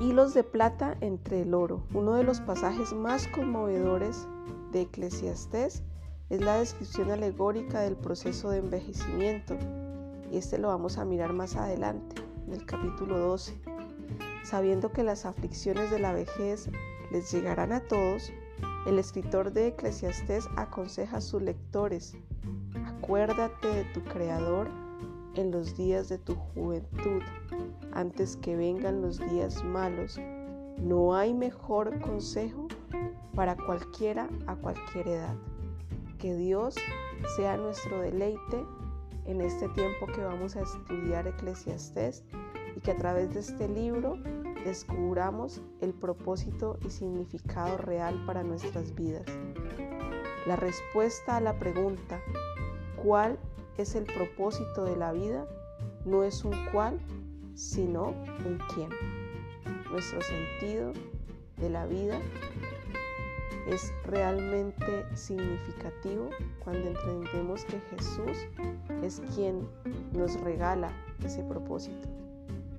Hilos 0.00 0.32
de 0.32 0.44
plata 0.44 0.96
entre 1.02 1.42
el 1.42 1.52
oro. 1.52 1.82
Uno 1.92 2.14
de 2.14 2.24
los 2.24 2.40
pasajes 2.40 2.94
más 2.94 3.28
conmovedores 3.28 4.26
de 4.72 4.80
Eclesiastés 4.80 5.82
es 6.30 6.40
la 6.40 6.56
descripción 6.56 7.10
alegórica 7.10 7.80
del 7.80 7.96
proceso 7.96 8.48
de 8.48 8.60
envejecimiento 8.60 9.58
y 10.32 10.38
este 10.38 10.56
lo 10.56 10.68
vamos 10.68 10.96
a 10.96 11.04
mirar 11.04 11.34
más 11.34 11.54
adelante 11.54 12.22
en 12.46 12.54
el 12.54 12.64
capítulo 12.64 13.18
12. 13.18 13.60
Sabiendo 14.42 14.90
que 14.90 15.02
las 15.02 15.26
aflicciones 15.26 15.90
de 15.90 15.98
la 15.98 16.14
vejez 16.14 16.70
les 17.12 17.30
llegarán 17.30 17.70
a 17.70 17.80
todos, 17.80 18.32
el 18.86 18.98
escritor 18.98 19.52
de 19.52 19.66
Eclesiastés 19.66 20.48
aconseja 20.56 21.18
a 21.18 21.20
sus 21.20 21.42
lectores, 21.42 22.16
acuérdate 22.86 23.68
de 23.68 23.84
tu 23.92 24.02
Creador 24.04 24.70
en 25.34 25.50
los 25.50 25.76
días 25.76 26.08
de 26.08 26.16
tu 26.16 26.36
juventud, 26.36 27.20
antes 27.92 28.36
que 28.36 28.56
vengan 28.56 29.02
los 29.02 29.18
días 29.30 29.62
malos. 29.64 30.18
No 30.78 31.14
hay 31.14 31.34
mejor 31.34 32.00
consejo 32.00 32.68
para 33.34 33.56
cualquiera 33.56 34.28
a 34.46 34.56
cualquier 34.56 35.08
edad. 35.08 35.34
Que 36.18 36.34
Dios 36.34 36.74
sea 37.36 37.56
nuestro 37.56 38.00
deleite 38.00 38.64
en 39.26 39.40
este 39.40 39.68
tiempo 39.70 40.06
que 40.06 40.22
vamos 40.22 40.56
a 40.56 40.62
estudiar 40.62 41.26
Eclesiastés 41.26 42.24
y 42.76 42.80
que 42.80 42.92
a 42.92 42.96
través 42.96 43.32
de 43.34 43.40
este 43.40 43.68
libro 43.68 44.16
descubramos 44.64 45.60
el 45.80 45.92
propósito 45.92 46.78
y 46.84 46.90
significado 46.90 47.76
real 47.78 48.22
para 48.26 48.42
nuestras 48.42 48.94
vidas. 48.94 49.26
La 50.46 50.56
respuesta 50.56 51.36
a 51.36 51.40
la 51.40 51.58
pregunta, 51.58 52.20
¿cuál 53.02 53.38
es 53.76 53.94
el 53.94 54.04
propósito 54.04 54.84
de 54.84 54.96
la 54.96 55.12
vida? 55.12 55.46
No 56.04 56.24
es 56.24 56.44
un 56.44 56.54
cuál, 56.72 56.98
sino 57.60 58.14
un 58.46 58.58
quién. 58.74 58.88
Nuestro 59.90 60.20
sentido 60.22 60.92
de 61.58 61.68
la 61.68 61.84
vida 61.84 62.18
es 63.68 63.92
realmente 64.06 65.04
significativo 65.14 66.30
cuando 66.64 66.88
entendemos 66.88 67.64
que 67.66 67.78
Jesús 67.90 68.38
es 69.02 69.20
quien 69.34 69.68
nos 70.12 70.40
regala 70.40 70.90
ese 71.22 71.42
propósito. 71.42 72.08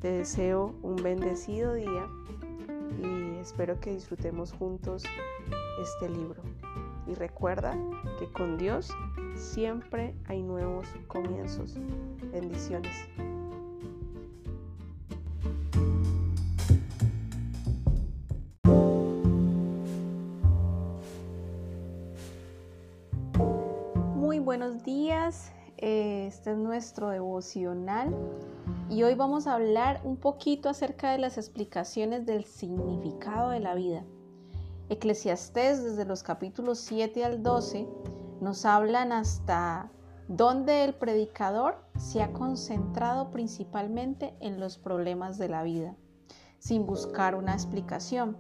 Te 0.02 0.12
deseo 0.14 0.74
un 0.82 0.96
bendecido 0.96 1.76
día 1.76 2.08
y 3.00 3.38
espero 3.38 3.80
que 3.80 3.94
disfrutemos 3.94 4.52
juntos 4.52 5.04
este 5.80 6.10
libro. 6.10 6.42
Y 7.06 7.14
recuerda 7.14 7.78
que 8.18 8.26
con 8.32 8.58
Dios 8.58 8.92
siempre 9.36 10.16
hay 10.26 10.42
nuevos 10.42 10.88
comienzos. 11.08 11.76
Bendiciones. 12.32 12.96
Buenos 24.42 24.84
días. 24.84 25.52
Este 25.78 26.52
es 26.52 26.58
nuestro 26.58 27.10
devocional 27.10 28.16
y 28.89 29.04
hoy 29.04 29.14
vamos 29.14 29.46
a 29.46 29.54
hablar 29.54 30.02
un 30.04 30.18
poquito 30.18 30.68
acerca 30.68 31.12
de 31.12 31.20
las 31.20 31.38
explicaciones 31.38 32.26
del 32.26 32.46
significado 32.46 33.52
de 33.52 33.60
la 33.60 33.76
vida. 33.76 34.04
Eclesiastés 34.89 35.84
desde 35.84 36.06
los 36.06 36.24
capítulos 36.24 36.80
7 36.80 37.24
al 37.24 37.44
12 37.44 37.88
nos 38.42 38.66
hablan 38.66 39.12
hasta 39.12 39.92
donde 40.28 40.86
el 40.86 40.96
predicador 40.96 41.78
se 41.98 42.24
ha 42.24 42.34
concentrado 42.34 43.30
principalmente 43.30 44.36
en 44.39 44.60
los 44.60 44.80
problemas 44.80 45.38
de 45.38 45.50
la 45.50 45.62
vida, 45.62 45.96
sin 46.58 46.88
buscar 46.88 47.36
una 47.36 47.54
explicación. 47.54 48.38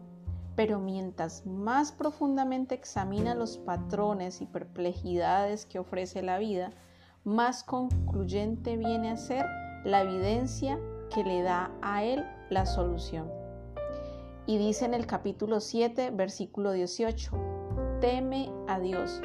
Pero 0.61 0.77
mientras 0.77 1.43
más 1.47 1.91
profundamente 1.91 2.75
examina 2.75 3.33
los 3.33 3.57
patrones 3.57 4.41
y 4.41 4.45
perplejidades 4.45 5.65
que 5.65 5.79
ofrece 5.79 6.21
la 6.21 6.37
vida, 6.37 6.69
más 7.23 7.63
concluyente 7.63 8.77
viene 8.77 9.09
a 9.09 9.17
ser 9.17 9.43
la 9.83 10.03
evidencia 10.03 10.79
que 11.11 11.23
le 11.23 11.41
da 11.41 11.71
a 11.81 12.03
él 12.03 12.23
la 12.51 12.67
solución. 12.67 13.27
Y 14.45 14.59
dice 14.59 14.85
en 14.85 14.93
el 14.93 15.07
capítulo 15.07 15.61
7, 15.61 16.11
versículo 16.11 16.73
18, 16.73 17.31
teme 17.99 18.53
a 18.67 18.79
Dios. 18.79 19.19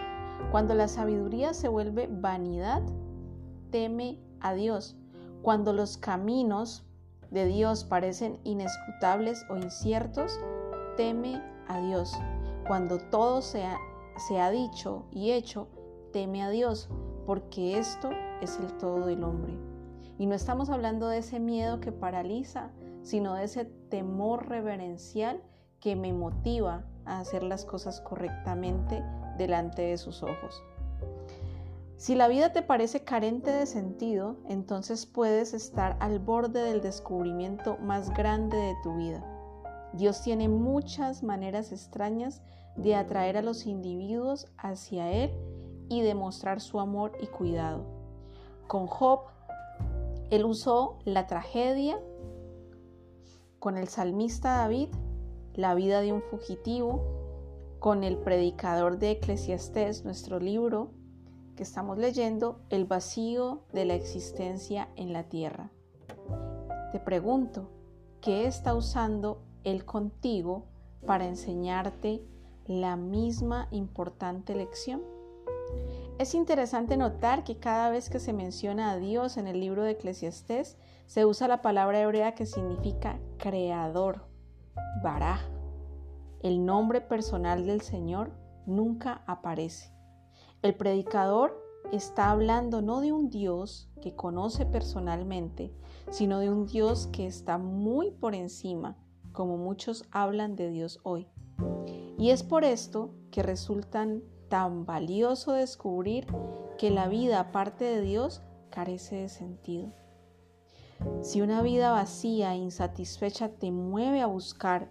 Cuando 0.50 0.74
la 0.74 0.88
sabiduría 0.88 1.52
se 1.52 1.68
vuelve 1.68 2.08
vanidad, 2.10 2.80
teme 3.70 4.18
a 4.40 4.54
Dios. 4.54 4.96
Cuando 5.42 5.74
los 5.74 5.98
caminos 5.98 6.86
de 7.30 7.44
Dios 7.44 7.84
parecen 7.84 8.40
inescrutables 8.42 9.44
o 9.50 9.56
inciertos, 9.56 10.40
teme 10.96 11.42
a 11.68 11.80
Dios. 11.80 12.18
Cuando 12.66 12.98
todo 12.98 13.42
se 13.42 13.64
ha, 13.64 14.50
dicho 14.50 15.06
y 15.12 15.32
hecho, 15.32 15.68
teme 16.12 16.42
a 16.42 16.50
Dios, 16.50 16.88
porque 17.26 17.78
esto 17.78 18.10
es 18.40 18.58
el 18.58 18.72
todo 18.78 19.06
del 19.06 19.22
hombre. 19.22 19.54
Y 20.18 20.26
no 20.26 20.34
estamos 20.34 20.70
hablando 20.70 21.08
de 21.08 21.18
ese 21.18 21.38
miedo 21.38 21.80
que 21.80 21.92
paraliza, 21.92 22.70
sino 23.02 23.34
de 23.34 23.44
ese 23.44 23.66
temor 23.66 24.48
reverencial 24.48 25.42
que 25.80 25.94
me 25.94 26.12
motiva 26.12 26.84
a 27.04 27.20
hacer 27.20 27.42
las 27.42 27.64
cosas 27.64 28.00
correctamente 28.00 29.04
delante 29.36 29.82
de 29.82 29.98
sus 29.98 30.22
ojos. 30.22 30.62
Si 31.96 32.14
la 32.14 32.28
vida 32.28 32.52
te 32.52 32.62
parece 32.62 33.04
carente 33.04 33.50
de 33.50 33.66
sentido, 33.66 34.36
entonces 34.48 35.06
puedes 35.06 35.54
estar 35.54 35.96
al 36.00 36.18
borde 36.18 36.62
del 36.62 36.82
descubrimiento 36.82 37.78
más 37.78 38.10
grande 38.10 38.56
de 38.56 38.74
tu 38.82 38.96
vida. 38.96 39.35
Dios 39.96 40.22
tiene 40.22 40.48
muchas 40.48 41.22
maneras 41.22 41.72
extrañas 41.72 42.42
de 42.76 42.94
atraer 42.94 43.36
a 43.36 43.42
los 43.42 43.66
individuos 43.66 44.46
hacia 44.58 45.10
Él 45.10 45.30
y 45.88 46.02
demostrar 46.02 46.60
su 46.60 46.80
amor 46.80 47.12
y 47.20 47.26
cuidado. 47.26 47.84
Con 48.66 48.86
Job 48.86 49.20
él 50.30 50.44
usó 50.44 50.98
la 51.04 51.26
tragedia 51.26 52.00
con 53.60 53.76
el 53.76 53.88
salmista 53.88 54.56
David, 54.58 54.88
la 55.54 55.74
vida 55.74 56.00
de 56.00 56.12
un 56.12 56.20
fugitivo, 56.20 57.00
con 57.78 58.02
el 58.02 58.18
predicador 58.18 58.98
de 58.98 59.12
Eclesiastés, 59.12 60.04
nuestro 60.04 60.40
libro 60.40 60.90
que 61.54 61.62
estamos 61.62 61.96
leyendo, 61.96 62.60
el 62.70 62.84
vacío 62.84 63.62
de 63.72 63.84
la 63.84 63.94
existencia 63.94 64.88
en 64.96 65.12
la 65.12 65.28
tierra. 65.28 65.70
Te 66.92 66.98
pregunto, 67.00 67.70
¿qué 68.20 68.46
está 68.46 68.74
usando 68.74 69.42
Él 69.66 69.84
contigo 69.84 70.64
para 71.06 71.26
enseñarte 71.26 72.22
la 72.66 72.94
misma 72.96 73.66
importante 73.72 74.54
lección? 74.54 75.02
Es 76.18 76.36
interesante 76.36 76.96
notar 76.96 77.42
que 77.42 77.58
cada 77.58 77.90
vez 77.90 78.08
que 78.08 78.20
se 78.20 78.32
menciona 78.32 78.92
a 78.92 78.96
Dios 78.96 79.36
en 79.36 79.48
el 79.48 79.58
libro 79.58 79.82
de 79.82 79.90
Eclesiastés, 79.90 80.78
se 81.06 81.26
usa 81.26 81.48
la 81.48 81.62
palabra 81.62 82.00
hebrea 82.00 82.36
que 82.36 82.46
significa 82.46 83.18
creador, 83.38 84.24
baraj. 85.02 85.40
El 86.42 86.64
nombre 86.64 87.00
personal 87.00 87.66
del 87.66 87.80
Señor 87.80 88.30
nunca 88.66 89.24
aparece. 89.26 89.92
El 90.62 90.76
predicador 90.76 91.60
está 91.90 92.30
hablando 92.30 92.82
no 92.82 93.00
de 93.00 93.12
un 93.12 93.30
Dios 93.30 93.90
que 94.00 94.14
conoce 94.14 94.64
personalmente, 94.64 95.74
sino 96.10 96.38
de 96.38 96.50
un 96.50 96.66
Dios 96.66 97.08
que 97.08 97.26
está 97.26 97.58
muy 97.58 98.12
por 98.12 98.36
encima, 98.36 98.96
como 99.36 99.58
muchos 99.58 100.06
hablan 100.10 100.56
de 100.56 100.70
Dios 100.70 100.98
hoy. 101.02 101.28
Y 102.18 102.30
es 102.30 102.42
por 102.42 102.64
esto 102.64 103.10
que 103.30 103.42
resultan 103.42 104.22
tan 104.48 104.86
valioso 104.86 105.52
descubrir 105.52 106.26
que 106.78 106.90
la 106.90 107.06
vida 107.06 107.38
aparte 107.38 107.84
de 107.84 108.00
Dios 108.00 108.40
carece 108.70 109.16
de 109.16 109.28
sentido. 109.28 109.92
Si 111.20 111.42
una 111.42 111.60
vida 111.60 111.90
vacía 111.90 112.54
e 112.54 112.56
insatisfecha 112.56 113.50
te 113.50 113.70
mueve 113.70 114.22
a 114.22 114.26
buscar 114.26 114.90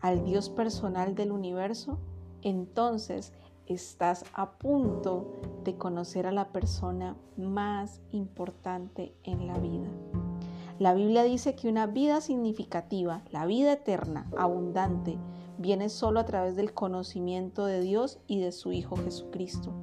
al 0.00 0.24
Dios 0.24 0.50
personal 0.50 1.14
del 1.14 1.32
universo, 1.32 1.98
entonces 2.42 3.32
estás 3.64 4.24
a 4.34 4.58
punto 4.58 5.40
de 5.64 5.78
conocer 5.78 6.26
a 6.26 6.32
la 6.32 6.52
persona 6.52 7.16
más 7.38 8.02
importante 8.10 9.14
en 9.22 9.46
la 9.46 9.58
vida. 9.58 9.88
La 10.80 10.94
Biblia 10.94 11.24
dice 11.24 11.54
que 11.56 11.68
una 11.68 11.86
vida 11.86 12.22
significativa, 12.22 13.22
la 13.30 13.44
vida 13.44 13.74
eterna, 13.74 14.30
abundante, 14.38 15.18
viene 15.58 15.90
solo 15.90 16.20
a 16.20 16.24
través 16.24 16.56
del 16.56 16.72
conocimiento 16.72 17.66
de 17.66 17.82
Dios 17.82 18.18
y 18.26 18.40
de 18.40 18.50
su 18.50 18.72
Hijo 18.72 18.96
Jesucristo. 18.96 19.74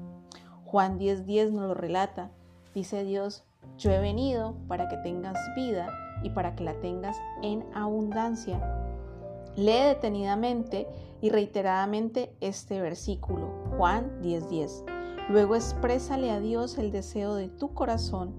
Juan 0.66 0.98
10:10 0.98 1.52
nos 1.52 1.68
lo 1.68 1.76
relata. 1.76 2.32
Dice 2.74 3.04
Dios, 3.04 3.46
yo 3.78 3.92
he 3.92 4.00
venido 4.00 4.56
para 4.68 4.88
que 4.88 4.98
tengas 4.98 5.38
vida 5.56 5.88
y 6.24 6.32
para 6.32 6.56
que 6.56 6.64
la 6.64 6.74
tengas 6.80 7.16
en 7.44 7.64
abundancia. 7.76 8.60
Lee 9.56 9.84
detenidamente 9.90 10.88
y 11.22 11.30
reiteradamente 11.30 12.36
este 12.42 12.82
versículo, 12.82 13.52
Juan 13.78 14.20
10:10. 14.24 14.84
Luego 15.30 15.54
exprésale 15.54 16.32
a 16.32 16.40
Dios 16.40 16.80
el 16.80 16.92
deseo 16.92 17.36
de 17.36 17.50
tu 17.50 17.76
corazón. 17.76 18.34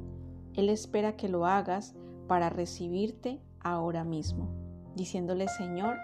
Él 0.55 0.71
espera 0.71 1.17
que 1.17 1.29
lo 1.29 1.47
hagas 1.47 1.95
para 2.29 2.51
recibirte 2.51 3.41
ahora 3.61 4.05
mismo, 4.05 4.49
diciéndole, 4.95 5.49
Señor, 5.49 5.97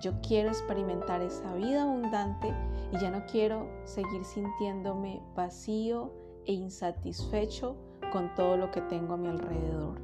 yo 0.00 0.20
quiero 0.20 0.48
experimentar 0.48 1.22
esa 1.22 1.54
vida 1.54 1.82
abundante 1.82 2.52
y 2.92 2.98
ya 2.98 3.10
no 3.10 3.24
quiero 3.26 3.68
seguir 3.84 4.24
sintiéndome 4.24 5.22
vacío 5.34 6.12
e 6.44 6.52
insatisfecho 6.52 7.76
con 8.12 8.34
todo 8.34 8.56
lo 8.56 8.70
que 8.70 8.80
tengo 8.80 9.14
a 9.14 9.16
mi 9.16 9.28
alrededor. 9.28 10.00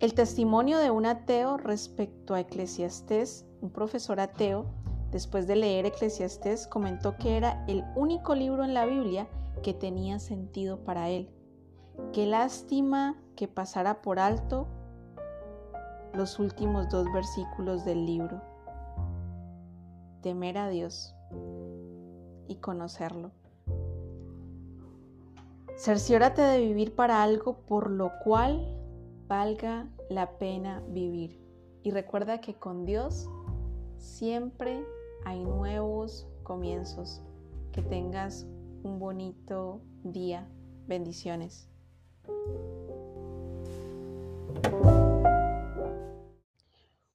El 0.00 0.14
testimonio 0.14 0.78
de 0.78 0.90
un 0.90 1.06
ateo 1.06 1.56
respecto 1.56 2.34
a 2.34 2.40
Eclesiastés, 2.40 3.46
un 3.60 3.70
profesor 3.70 4.18
ateo, 4.18 4.66
después 5.12 5.46
de 5.46 5.56
leer 5.56 5.86
Eclesiastés, 5.86 6.66
comentó 6.66 7.16
que 7.16 7.36
era 7.36 7.64
el 7.68 7.84
único 7.94 8.34
libro 8.34 8.64
en 8.64 8.74
la 8.74 8.84
Biblia 8.84 9.28
que 9.62 9.74
tenía 9.74 10.18
sentido 10.18 10.84
para 10.84 11.08
él. 11.08 11.30
Qué 12.12 12.26
lástima 12.26 13.21
que 13.36 13.48
pasara 13.48 14.02
por 14.02 14.18
alto 14.18 14.66
los 16.14 16.38
últimos 16.38 16.88
dos 16.88 17.06
versículos 17.12 17.84
del 17.84 18.04
libro. 18.06 18.40
Temer 20.20 20.58
a 20.58 20.68
Dios 20.68 21.14
y 22.48 22.56
conocerlo. 22.56 23.30
Cerciórate 25.76 26.42
de 26.42 26.58
vivir 26.60 26.94
para 26.94 27.22
algo 27.22 27.58
por 27.66 27.90
lo 27.90 28.12
cual 28.22 28.78
valga 29.26 29.88
la 30.10 30.38
pena 30.38 30.82
vivir. 30.88 31.40
Y 31.82 31.90
recuerda 31.90 32.40
que 32.40 32.54
con 32.54 32.84
Dios 32.84 33.28
siempre 33.96 34.84
hay 35.24 35.44
nuevos 35.44 36.28
comienzos. 36.42 37.22
Que 37.72 37.82
tengas 37.82 38.46
un 38.82 38.98
bonito 38.98 39.80
día. 40.04 40.46
Bendiciones. 40.86 41.68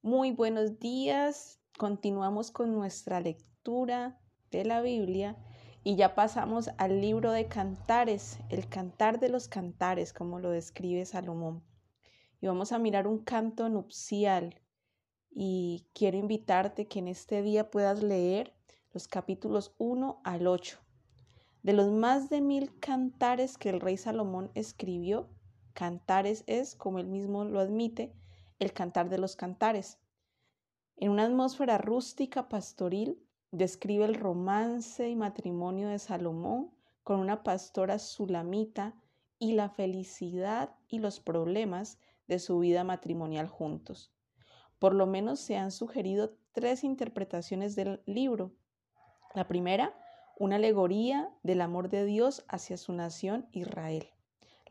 Muy 0.01 0.31
buenos 0.31 0.79
días. 0.79 1.59
Continuamos 1.77 2.51
con 2.51 2.73
nuestra 2.73 3.19
lectura 3.19 4.19
de 4.51 4.65
la 4.65 4.81
Biblia 4.81 5.37
y 5.83 5.95
ya 5.95 6.15
pasamos 6.15 6.69
al 6.77 7.01
libro 7.01 7.31
de 7.31 7.47
cantares, 7.47 8.39
el 8.49 8.67
cantar 8.67 9.19
de 9.19 9.29
los 9.29 9.47
cantares, 9.47 10.13
como 10.13 10.39
lo 10.39 10.49
describe 10.49 11.05
Salomón. 11.05 11.63
Y 12.41 12.47
vamos 12.47 12.71
a 12.71 12.79
mirar 12.79 13.07
un 13.07 13.19
canto 13.19 13.69
nupcial 13.69 14.61
y 15.29 15.87
quiero 15.93 16.17
invitarte 16.17 16.87
que 16.87 16.99
en 16.99 17.07
este 17.07 17.41
día 17.41 17.69
puedas 17.69 18.01
leer 18.01 18.53
los 18.91 19.07
capítulos 19.07 19.75
1 19.77 20.21
al 20.23 20.47
8. 20.47 20.79
De 21.63 21.73
los 21.73 21.91
más 21.91 22.29
de 22.29 22.41
mil 22.41 22.79
cantares 22.79 23.57
que 23.57 23.69
el 23.69 23.79
rey 23.79 23.97
Salomón 23.97 24.51
escribió, 24.55 25.29
cantares 25.77 26.43
es, 26.47 26.73
como 26.73 26.97
él 26.97 27.05
mismo 27.05 27.45
lo 27.45 27.59
admite, 27.59 28.11
el 28.57 28.73
cantar 28.73 29.09
de 29.09 29.19
los 29.19 29.35
cantares. 29.35 29.99
En 30.95 31.11
una 31.11 31.25
atmósfera 31.25 31.77
rústica 31.77 32.49
pastoril, 32.49 33.23
describe 33.51 34.05
el 34.05 34.15
romance 34.15 35.07
y 35.07 35.15
matrimonio 35.15 35.89
de 35.89 35.99
Salomón 35.99 36.71
con 37.03 37.19
una 37.19 37.43
pastora 37.43 37.99
sulamita 37.99 38.95
y 39.37 39.51
la 39.51 39.69
felicidad 39.69 40.75
y 40.87 40.97
los 40.97 41.19
problemas 41.19 41.99
de 42.27 42.39
su 42.39 42.57
vida 42.57 42.83
matrimonial 42.83 43.47
juntos. 43.47 44.11
Por 44.79 44.95
lo 44.95 45.05
menos 45.05 45.39
se 45.39 45.57
han 45.57 45.69
sugerido 45.69 46.35
tres 46.53 46.83
interpretaciones 46.83 47.75
del 47.75 48.01
libro. 48.07 48.51
La 49.35 49.47
primera, 49.47 49.95
una 50.39 50.55
alegoría 50.55 51.29
del 51.43 51.61
amor 51.61 51.89
de 51.89 52.03
Dios 52.03 52.45
hacia 52.47 52.77
su 52.77 52.93
nación 52.93 53.47
Israel. 53.51 54.09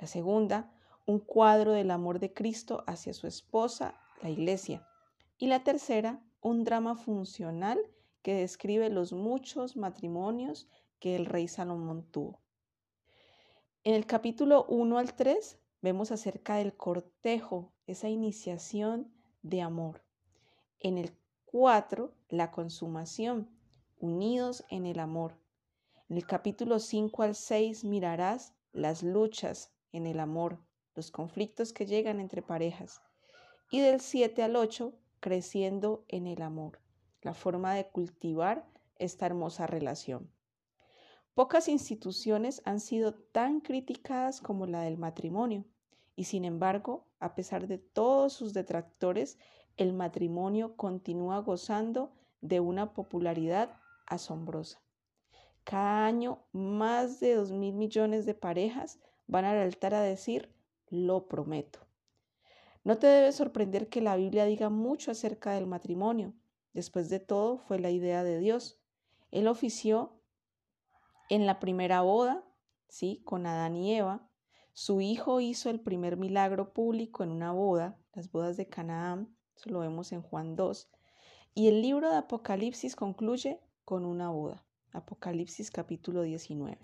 La 0.00 0.08
segunda, 0.08 0.72
un 1.06 1.20
cuadro 1.20 1.72
del 1.72 1.92
amor 1.92 2.18
de 2.18 2.34
Cristo 2.34 2.82
hacia 2.86 3.14
su 3.14 3.26
esposa, 3.28 3.94
la 4.22 4.30
iglesia. 4.30 4.86
Y 5.38 5.46
la 5.46 5.62
tercera, 5.62 6.20
un 6.40 6.64
drama 6.64 6.96
funcional 6.96 7.78
que 8.22 8.34
describe 8.34 8.90
los 8.90 9.12
muchos 9.12 9.76
matrimonios 9.76 10.68
que 10.98 11.14
el 11.14 11.26
rey 11.26 11.46
Salomón 11.46 12.04
tuvo. 12.10 12.40
En 13.84 13.94
el 13.94 14.04
capítulo 14.04 14.66
1 14.68 14.98
al 14.98 15.14
3 15.14 15.60
vemos 15.80 16.10
acerca 16.10 16.56
del 16.56 16.76
cortejo, 16.76 17.72
esa 17.86 18.08
iniciación 18.08 19.12
de 19.42 19.62
amor. 19.62 20.02
En 20.80 20.98
el 20.98 21.16
4, 21.44 22.12
la 22.28 22.50
consumación, 22.50 23.48
unidos 24.00 24.64
en 24.70 24.86
el 24.86 24.98
amor. 24.98 25.38
En 26.08 26.16
el 26.16 26.26
capítulo 26.26 26.80
5 26.80 27.22
al 27.22 27.36
6 27.36 27.84
mirarás 27.84 28.54
las 28.72 29.04
luchas 29.04 29.72
en 29.92 30.06
el 30.06 30.18
amor, 30.18 30.65
los 30.96 31.10
conflictos 31.10 31.72
que 31.72 31.86
llegan 31.86 32.18
entre 32.18 32.42
parejas. 32.42 33.02
Y 33.70 33.80
del 33.80 34.00
7 34.00 34.42
al 34.42 34.56
8, 34.56 34.92
creciendo 35.20 36.04
en 36.08 36.26
el 36.26 36.42
amor, 36.42 36.80
la 37.22 37.34
forma 37.34 37.74
de 37.74 37.86
cultivar 37.88 38.66
esta 38.98 39.26
hermosa 39.26 39.66
relación. 39.66 40.30
Pocas 41.34 41.68
instituciones 41.68 42.62
han 42.64 42.80
sido 42.80 43.12
tan 43.12 43.60
criticadas 43.60 44.40
como 44.40 44.66
la 44.66 44.80
del 44.80 44.96
matrimonio, 44.96 45.66
y 46.16 46.24
sin 46.24 46.46
embargo, 46.46 47.06
a 47.20 47.34
pesar 47.34 47.66
de 47.66 47.76
todos 47.76 48.32
sus 48.32 48.54
detractores, 48.54 49.38
el 49.76 49.92
matrimonio 49.92 50.76
continúa 50.76 51.40
gozando 51.40 52.10
de 52.40 52.60
una 52.60 52.94
popularidad 52.94 53.78
asombrosa. 54.06 54.80
Cada 55.64 56.06
año, 56.06 56.38
más 56.52 57.20
de 57.20 57.34
dos 57.34 57.52
mil 57.52 57.74
millones 57.74 58.24
de 58.24 58.34
parejas 58.34 58.98
van 59.26 59.44
al 59.44 59.58
altar 59.58 59.94
a 59.94 60.00
decir, 60.00 60.55
lo 60.88 61.28
prometo. 61.28 61.80
No 62.84 62.98
te 62.98 63.06
debe 63.06 63.32
sorprender 63.32 63.88
que 63.88 64.00
la 64.00 64.16
Biblia 64.16 64.44
diga 64.44 64.70
mucho 64.70 65.10
acerca 65.10 65.52
del 65.52 65.66
matrimonio. 65.66 66.34
Después 66.72 67.08
de 67.08 67.20
todo, 67.20 67.58
fue 67.58 67.78
la 67.78 67.90
idea 67.90 68.22
de 68.22 68.38
Dios. 68.38 68.78
Él 69.30 69.48
ofició 69.48 70.20
en 71.28 71.46
la 71.46 71.58
primera 71.58 72.02
boda, 72.02 72.44
¿sí? 72.88 73.22
Con 73.24 73.46
Adán 73.46 73.76
y 73.76 73.94
Eva. 73.94 74.28
Su 74.72 75.00
hijo 75.00 75.40
hizo 75.40 75.70
el 75.70 75.80
primer 75.80 76.16
milagro 76.16 76.72
público 76.72 77.24
en 77.24 77.30
una 77.30 77.50
boda, 77.50 77.98
las 78.12 78.30
bodas 78.30 78.56
de 78.56 78.68
Canaán, 78.68 79.36
eso 79.56 79.70
lo 79.70 79.80
vemos 79.80 80.12
en 80.12 80.22
Juan 80.22 80.54
2. 80.54 80.90
Y 81.54 81.68
el 81.68 81.80
libro 81.80 82.10
de 82.10 82.16
Apocalipsis 82.16 82.94
concluye 82.94 83.58
con 83.84 84.04
una 84.04 84.28
boda, 84.28 84.64
Apocalipsis 84.92 85.70
capítulo 85.70 86.22
19. 86.22 86.78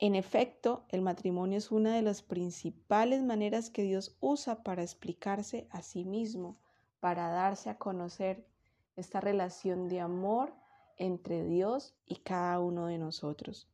En 0.00 0.14
efecto, 0.14 0.84
el 0.90 1.02
matrimonio 1.02 1.58
es 1.58 1.72
una 1.72 1.94
de 1.96 2.02
las 2.02 2.22
principales 2.22 3.24
maneras 3.24 3.68
que 3.68 3.82
Dios 3.82 4.16
usa 4.20 4.62
para 4.62 4.82
explicarse 4.82 5.66
a 5.70 5.82
sí 5.82 6.04
mismo, 6.04 6.56
para 7.00 7.28
darse 7.30 7.68
a 7.68 7.78
conocer 7.78 8.46
esta 8.94 9.20
relación 9.20 9.88
de 9.88 10.00
amor 10.00 10.54
entre 10.98 11.44
Dios 11.44 11.96
y 12.06 12.16
cada 12.16 12.60
uno 12.60 12.86
de 12.86 12.98
nosotros. 12.98 13.68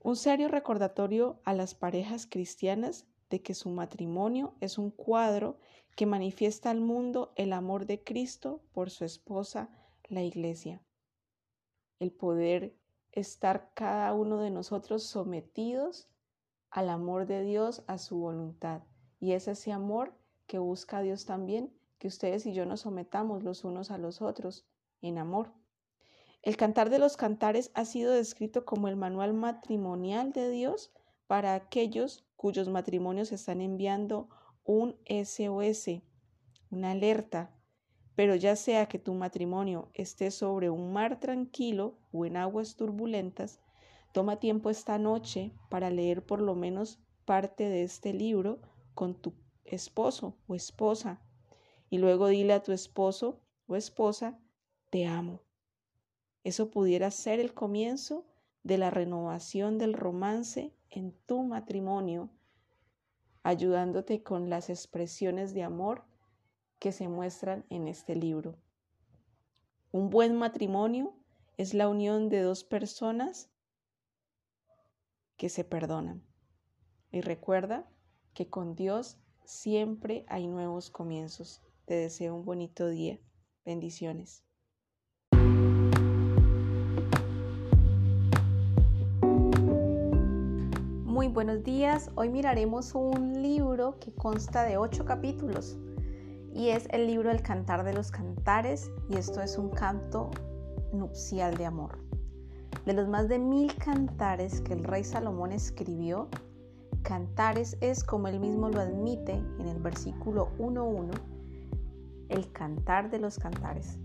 Un 0.00 0.14
serio 0.14 0.46
recordatorio 0.46 1.40
a 1.44 1.52
las 1.52 1.74
parejas 1.74 2.26
cristianas 2.26 3.06
de 3.28 3.42
que 3.42 3.54
su 3.54 3.70
matrimonio 3.70 4.54
es 4.60 4.78
un 4.78 4.92
cuadro 4.92 5.58
que 5.96 6.06
manifiesta 6.06 6.70
al 6.70 6.80
mundo 6.80 7.32
el 7.34 7.52
amor 7.52 7.86
de 7.86 8.04
Cristo 8.04 8.62
por 8.72 8.90
su 8.90 9.04
esposa, 9.04 9.68
la 10.04 10.22
iglesia. 10.22 10.80
El 11.98 12.12
poder 12.12 12.76
estar 13.16 13.72
cada 13.74 14.12
uno 14.14 14.38
de 14.38 14.50
nosotros 14.50 15.02
sometidos 15.02 16.08
al 16.70 16.90
amor 16.90 17.26
de 17.26 17.42
Dios, 17.42 17.82
a 17.86 17.98
su 17.98 18.18
voluntad. 18.18 18.82
Y 19.18 19.32
es 19.32 19.48
ese 19.48 19.72
amor 19.72 20.12
que 20.46 20.58
busca 20.58 21.00
Dios 21.00 21.24
también, 21.24 21.72
que 21.98 22.08
ustedes 22.08 22.44
y 22.44 22.52
yo 22.52 22.66
nos 22.66 22.80
sometamos 22.80 23.42
los 23.42 23.64
unos 23.64 23.90
a 23.90 23.98
los 23.98 24.20
otros 24.20 24.66
en 25.00 25.16
amor. 25.16 25.52
El 26.42 26.56
Cantar 26.58 26.90
de 26.90 26.98
los 26.98 27.16
Cantares 27.16 27.70
ha 27.74 27.86
sido 27.86 28.12
descrito 28.12 28.64
como 28.66 28.86
el 28.86 28.96
manual 28.96 29.32
matrimonial 29.32 30.32
de 30.32 30.50
Dios 30.50 30.92
para 31.26 31.54
aquellos 31.54 32.24
cuyos 32.36 32.68
matrimonios 32.68 33.32
están 33.32 33.62
enviando 33.62 34.28
un 34.62 34.96
SOS, 35.06 36.02
una 36.70 36.90
alerta 36.90 37.55
pero 38.16 38.34
ya 38.34 38.56
sea 38.56 38.86
que 38.86 38.98
tu 38.98 39.12
matrimonio 39.14 39.90
esté 39.92 40.30
sobre 40.30 40.70
un 40.70 40.92
mar 40.92 41.20
tranquilo 41.20 41.98
o 42.12 42.24
en 42.24 42.38
aguas 42.38 42.74
turbulentas, 42.74 43.60
toma 44.12 44.40
tiempo 44.40 44.70
esta 44.70 44.98
noche 44.98 45.52
para 45.68 45.90
leer 45.90 46.24
por 46.24 46.40
lo 46.40 46.54
menos 46.54 46.98
parte 47.26 47.68
de 47.68 47.82
este 47.82 48.14
libro 48.14 48.58
con 48.94 49.14
tu 49.14 49.34
esposo 49.66 50.34
o 50.48 50.54
esposa 50.54 51.20
y 51.90 51.98
luego 51.98 52.28
dile 52.28 52.54
a 52.54 52.62
tu 52.62 52.72
esposo 52.72 53.42
o 53.66 53.76
esposa, 53.76 54.38
te 54.90 55.06
amo. 55.06 55.42
Eso 56.42 56.70
pudiera 56.70 57.10
ser 57.10 57.38
el 57.38 57.52
comienzo 57.52 58.24
de 58.62 58.78
la 58.78 58.90
renovación 58.90 59.76
del 59.76 59.92
romance 59.92 60.72
en 60.88 61.12
tu 61.26 61.42
matrimonio, 61.42 62.30
ayudándote 63.42 64.22
con 64.22 64.48
las 64.48 64.70
expresiones 64.70 65.52
de 65.52 65.62
amor 65.64 66.04
que 66.78 66.92
se 66.92 67.08
muestran 67.08 67.64
en 67.70 67.88
este 67.88 68.14
libro. 68.14 68.56
Un 69.92 70.10
buen 70.10 70.36
matrimonio 70.36 71.14
es 71.56 71.72
la 71.72 71.88
unión 71.88 72.28
de 72.28 72.40
dos 72.40 72.64
personas 72.64 73.50
que 75.36 75.48
se 75.48 75.64
perdonan. 75.64 76.22
Y 77.10 77.20
recuerda 77.22 77.88
que 78.34 78.48
con 78.48 78.74
Dios 78.74 79.18
siempre 79.44 80.24
hay 80.28 80.48
nuevos 80.48 80.90
comienzos. 80.90 81.62
Te 81.86 81.94
deseo 81.94 82.34
un 82.34 82.44
bonito 82.44 82.88
día. 82.88 83.18
Bendiciones. 83.64 84.44
Muy 91.04 91.28
buenos 91.28 91.64
días. 91.64 92.10
Hoy 92.16 92.28
miraremos 92.28 92.94
un 92.94 93.40
libro 93.40 93.98
que 93.98 94.12
consta 94.12 94.64
de 94.64 94.76
ocho 94.76 95.06
capítulos 95.06 95.78
y 96.56 96.70
es 96.70 96.88
el 96.90 97.06
libro 97.06 97.30
El 97.30 97.42
Cantar 97.42 97.84
de 97.84 97.92
los 97.92 98.10
Cantares 98.10 98.90
y 99.10 99.16
esto 99.16 99.42
es 99.42 99.58
un 99.58 99.68
canto 99.68 100.30
nupcial 100.90 101.54
de 101.58 101.66
amor. 101.66 101.98
De 102.86 102.94
los 102.94 103.08
más 103.08 103.28
de 103.28 103.38
mil 103.38 103.74
cantares 103.76 104.62
que 104.62 104.72
el 104.72 104.84
rey 104.84 105.04
Salomón 105.04 105.52
escribió, 105.52 106.28
cantares 107.02 107.76
es, 107.82 108.02
como 108.02 108.28
él 108.28 108.40
mismo 108.40 108.70
lo 108.70 108.80
admite 108.80 109.32
en 109.32 109.68
el 109.68 109.78
versículo 109.80 110.48
1.1, 110.58 111.10
el 112.30 112.50
cantar 112.52 113.10
de 113.10 113.18
los 113.18 113.38
cantares. 113.38 113.98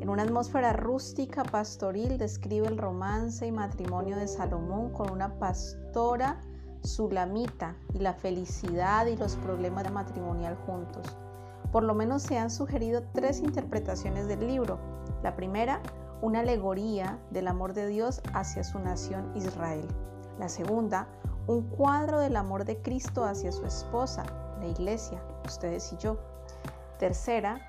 En 0.00 0.08
una 0.08 0.22
atmósfera 0.22 0.72
rústica 0.72 1.44
pastoril 1.44 2.16
describe 2.16 2.68
el 2.68 2.78
romance 2.78 3.46
y 3.46 3.52
matrimonio 3.52 4.16
de 4.16 4.28
Salomón 4.28 4.92
con 4.94 5.10
una 5.10 5.38
pastora 5.38 6.40
sulamita 6.82 7.76
y 7.92 7.98
la 7.98 8.14
felicidad 8.14 9.06
y 9.06 9.16
los 9.16 9.36
problemas 9.36 9.92
matrimonial 9.92 10.56
juntos. 10.64 11.18
Por 11.72 11.82
lo 11.82 11.94
menos 11.94 12.22
se 12.22 12.38
han 12.38 12.50
sugerido 12.50 13.02
tres 13.12 13.40
interpretaciones 13.40 14.26
del 14.26 14.46
libro. 14.46 14.78
La 15.22 15.36
primera, 15.36 15.80
una 16.22 16.40
alegoría 16.40 17.18
del 17.30 17.48
amor 17.48 17.74
de 17.74 17.86
Dios 17.86 18.22
hacia 18.32 18.64
su 18.64 18.78
nación 18.78 19.30
Israel. 19.34 19.86
La 20.38 20.48
segunda, 20.48 21.08
un 21.46 21.62
cuadro 21.62 22.20
del 22.20 22.36
amor 22.36 22.64
de 22.64 22.80
Cristo 22.80 23.24
hacia 23.24 23.52
su 23.52 23.64
esposa, 23.64 24.24
la 24.60 24.66
iglesia, 24.66 25.22
ustedes 25.46 25.92
y 25.92 25.96
yo. 25.96 26.18
Tercera, 26.98 27.60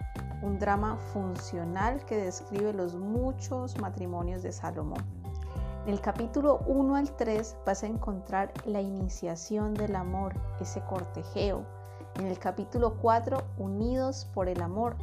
un 0.42 0.60
drama 0.60 0.98
funcional 1.14 2.04
que 2.06 2.18
describe 2.18 2.74
los 2.74 2.96
muchos 2.96 3.78
matrimonios 3.80 4.44
de 4.44 4.52
Salomón. 4.52 5.04
En 5.86 5.94
el 5.94 6.02
capítulo 6.02 6.60
1 6.68 6.96
al 6.96 7.16
3 7.16 7.58
vas 7.66 7.84
a 7.84 7.88
encontrar 7.88 8.52
la 8.66 8.82
iniciación 8.82 9.74
del 9.74 9.96
amor, 9.96 10.34
ese 10.60 10.82
cortejeo, 10.82 11.66
en 12.20 12.28
el 12.28 12.38
capítulo 12.38 12.96
4, 13.02 13.42
Unidos 13.58 14.28
por 14.34 14.50
el 14.50 14.62
Amor, 14.62 14.98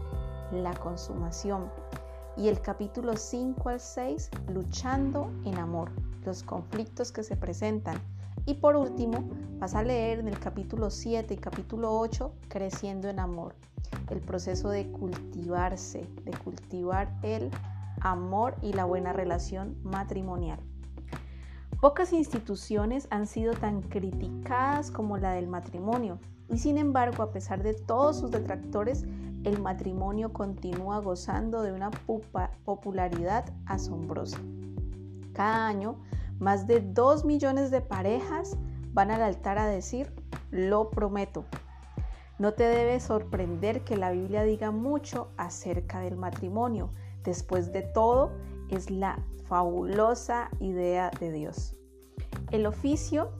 la 0.52 0.74
consumación. 0.74 1.70
Y 2.36 2.48
el 2.48 2.60
capítulo 2.60 3.16
5 3.16 3.70
al 3.70 3.80
6, 3.80 4.30
Luchando 4.52 5.30
en 5.46 5.56
Amor, 5.56 5.90
los 6.26 6.42
conflictos 6.42 7.12
que 7.12 7.22
se 7.22 7.34
presentan. 7.34 7.96
Y 8.44 8.54
por 8.54 8.76
último, 8.76 9.30
vas 9.58 9.74
a 9.74 9.82
leer 9.82 10.18
en 10.18 10.28
el 10.28 10.38
capítulo 10.38 10.90
7 10.90 11.32
y 11.32 11.38
capítulo 11.38 11.98
8, 11.98 12.32
Creciendo 12.48 13.08
en 13.08 13.18
Amor, 13.18 13.54
el 14.10 14.20
proceso 14.20 14.68
de 14.68 14.92
cultivarse, 14.92 16.06
de 16.22 16.32
cultivar 16.44 17.10
el 17.22 17.50
amor 18.02 18.56
y 18.60 18.74
la 18.74 18.84
buena 18.84 19.14
relación 19.14 19.74
matrimonial. 19.82 20.60
Pocas 21.80 22.12
instituciones 22.12 23.08
han 23.10 23.26
sido 23.26 23.54
tan 23.54 23.80
criticadas 23.80 24.90
como 24.90 25.16
la 25.16 25.32
del 25.32 25.46
matrimonio 25.46 26.18
y 26.48 26.58
sin 26.58 26.78
embargo, 26.78 27.22
a 27.22 27.32
pesar 27.32 27.62
de 27.62 27.74
todos 27.74 28.18
sus 28.18 28.30
detractores, 28.30 29.04
el 29.44 29.60
matrimonio 29.60 30.32
continúa 30.32 30.98
gozando 31.00 31.62
de 31.62 31.72
una 31.72 31.90
popularidad 32.64 33.44
asombrosa. 33.66 34.38
Cada 35.32 35.66
año, 35.66 35.96
más 36.38 36.66
de 36.66 36.80
2 36.80 37.24
millones 37.24 37.70
de 37.70 37.80
parejas 37.80 38.56
van 38.92 39.10
al 39.10 39.22
altar 39.22 39.58
a 39.58 39.66
decir, 39.66 40.12
lo 40.50 40.90
prometo. 40.90 41.44
No 42.38 42.52
te 42.52 42.64
debe 42.64 43.00
sorprender 43.00 43.82
que 43.84 43.96
la 43.96 44.10
Biblia 44.10 44.42
diga 44.42 44.70
mucho 44.70 45.28
acerca 45.36 46.00
del 46.00 46.16
matrimonio. 46.16 46.90
Después 47.24 47.72
de 47.72 47.82
todo, 47.82 48.30
es 48.68 48.90
la 48.90 49.18
fabulosa 49.46 50.50
idea 50.60 51.10
de 51.20 51.32
Dios. 51.32 51.76
El 52.50 52.66
oficio, 52.66 53.30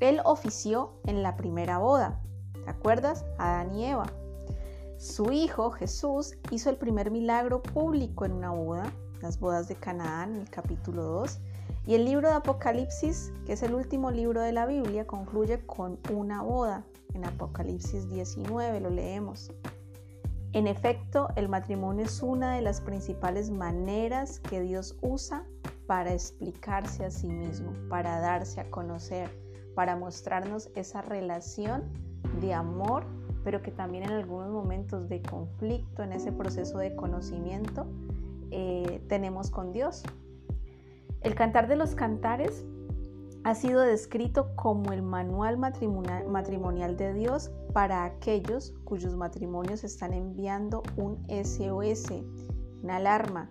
él 0.00 0.20
ofició 0.24 1.00
en 1.06 1.22
la 1.22 1.36
primera 1.36 1.78
boda. 1.78 2.20
¿Te 2.64 2.70
acuerdas? 2.70 3.24
Adán 3.38 3.74
y 3.74 3.86
Eva. 3.86 4.06
Su 4.96 5.32
hijo 5.32 5.70
Jesús 5.70 6.36
hizo 6.50 6.70
el 6.70 6.76
primer 6.76 7.10
milagro 7.10 7.62
público 7.62 8.24
en 8.24 8.32
una 8.32 8.50
boda, 8.50 8.92
las 9.22 9.38
bodas 9.38 9.68
de 9.68 9.76
Canaán, 9.76 10.34
en 10.34 10.40
el 10.42 10.50
capítulo 10.50 11.02
2. 11.02 11.38
Y 11.86 11.94
el 11.94 12.04
libro 12.04 12.28
de 12.28 12.34
Apocalipsis, 12.34 13.32
que 13.46 13.54
es 13.54 13.62
el 13.62 13.74
último 13.74 14.10
libro 14.10 14.42
de 14.42 14.52
la 14.52 14.66
Biblia, 14.66 15.06
concluye 15.06 15.64
con 15.66 15.98
una 16.12 16.42
boda. 16.42 16.84
En 17.14 17.24
Apocalipsis 17.24 18.08
19 18.10 18.80
lo 18.80 18.90
leemos. 18.90 19.50
En 20.52 20.66
efecto, 20.66 21.28
el 21.36 21.48
matrimonio 21.48 22.04
es 22.04 22.22
una 22.22 22.54
de 22.54 22.62
las 22.62 22.80
principales 22.80 23.50
maneras 23.50 24.40
que 24.40 24.60
Dios 24.60 24.96
usa 25.02 25.46
para 25.86 26.12
explicarse 26.12 27.04
a 27.04 27.10
sí 27.10 27.28
mismo, 27.28 27.72
para 27.88 28.20
darse 28.20 28.60
a 28.60 28.70
conocer, 28.70 29.30
para 29.78 29.94
mostrarnos 29.94 30.70
esa 30.74 31.02
relación 31.02 31.84
de 32.40 32.52
amor, 32.52 33.04
pero 33.44 33.62
que 33.62 33.70
también 33.70 34.02
en 34.02 34.10
algunos 34.10 34.50
momentos 34.50 35.08
de 35.08 35.22
conflicto, 35.22 36.02
en 36.02 36.10
ese 36.10 36.32
proceso 36.32 36.78
de 36.78 36.96
conocimiento, 36.96 37.86
eh, 38.50 39.00
tenemos 39.08 39.52
con 39.52 39.70
Dios. 39.70 40.02
El 41.20 41.36
cantar 41.36 41.68
de 41.68 41.76
los 41.76 41.94
cantares 41.94 42.64
ha 43.44 43.54
sido 43.54 43.82
descrito 43.82 44.48
como 44.56 44.90
el 44.90 45.02
manual 45.02 45.56
matrimonial 45.58 46.96
de 46.96 47.14
Dios 47.14 47.52
para 47.72 48.02
aquellos 48.02 48.74
cuyos 48.82 49.14
matrimonios 49.14 49.84
están 49.84 50.12
enviando 50.12 50.82
un 50.96 51.24
SOS, 51.28 52.24
una 52.82 52.96
alarma. 52.96 53.48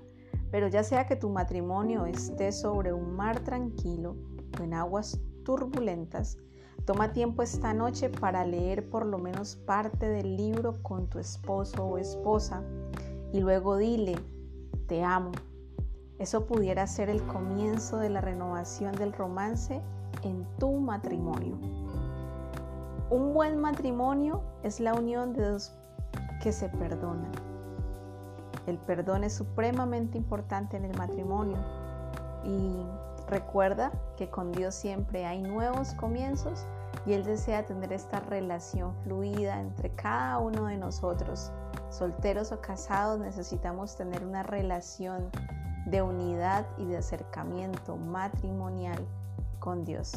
Pero 0.52 0.68
ya 0.68 0.84
sea 0.84 1.08
que 1.08 1.16
tu 1.16 1.30
matrimonio 1.30 2.06
esté 2.06 2.52
sobre 2.52 2.92
un 2.92 3.16
mar 3.16 3.40
tranquilo 3.46 4.18
o 4.60 4.64
en 4.64 4.74
aguas 4.74 5.22
turbulentas, 5.48 6.38
toma 6.84 7.14
tiempo 7.14 7.42
esta 7.42 7.74
noche 7.74 8.10
para 8.10 8.46
leer 8.46 8.90
por 8.90 9.06
lo 9.06 9.18
menos 9.18 9.56
parte 9.56 10.06
del 10.06 10.36
libro 10.36 10.74
con 10.84 11.08
tu 11.08 11.20
esposo 11.20 11.86
o 11.86 11.98
esposa 11.98 12.64
y 13.32 13.40
luego 13.40 13.78
dile, 13.78 14.18
te 14.88 15.06
amo. 15.06 15.32
Eso 16.20 16.46
pudiera 16.48 16.86
ser 16.86 17.10
el 17.10 17.26
comienzo 17.28 17.98
de 17.98 18.10
la 18.10 18.20
renovación 18.20 18.94
del 18.96 19.14
romance 19.14 19.82
en 20.24 20.46
tu 20.60 20.74
matrimonio. 20.82 21.58
Un 23.10 23.34
buen 23.34 23.58
matrimonio 23.58 24.42
es 24.64 24.82
la 24.82 24.96
unión 24.96 25.32
de 25.32 25.50
dos 25.50 25.72
que 26.44 26.52
se 26.52 26.68
perdonan. 26.68 27.32
El 28.66 28.80
perdón 28.80 29.24
es 29.24 29.32
supremamente 29.32 30.18
importante 30.18 30.76
en 30.76 30.84
el 30.84 30.98
matrimonio 30.98 31.56
y 32.44 32.86
recuerda 33.28 33.92
que 34.16 34.30
con 34.30 34.52
Dios 34.52 34.76
siempre 34.76 35.26
hay 35.26 35.42
nuevos 35.42 35.94
comienzos 35.94 36.66
y 37.06 37.14
Él 37.14 37.24
desea 37.24 37.66
tener 37.66 37.94
esta 37.94 38.20
relación 38.20 38.94
fluida 39.04 39.60
entre 39.60 39.94
cada 39.96 40.40
uno 40.40 40.66
de 40.66 40.78
nosotros. 40.78 41.52
Solteros 41.90 42.52
o 42.52 42.60
casados 42.60 43.20
necesitamos 43.20 43.96
tener 43.96 44.26
una 44.26 44.44
relación 44.44 45.30
de 45.86 46.02
unidad 46.02 46.66
y 46.78 46.86
de 46.86 46.98
acercamiento 46.98 47.96
matrimonial 47.96 49.06
con 49.60 49.86
Dios. 49.86 50.14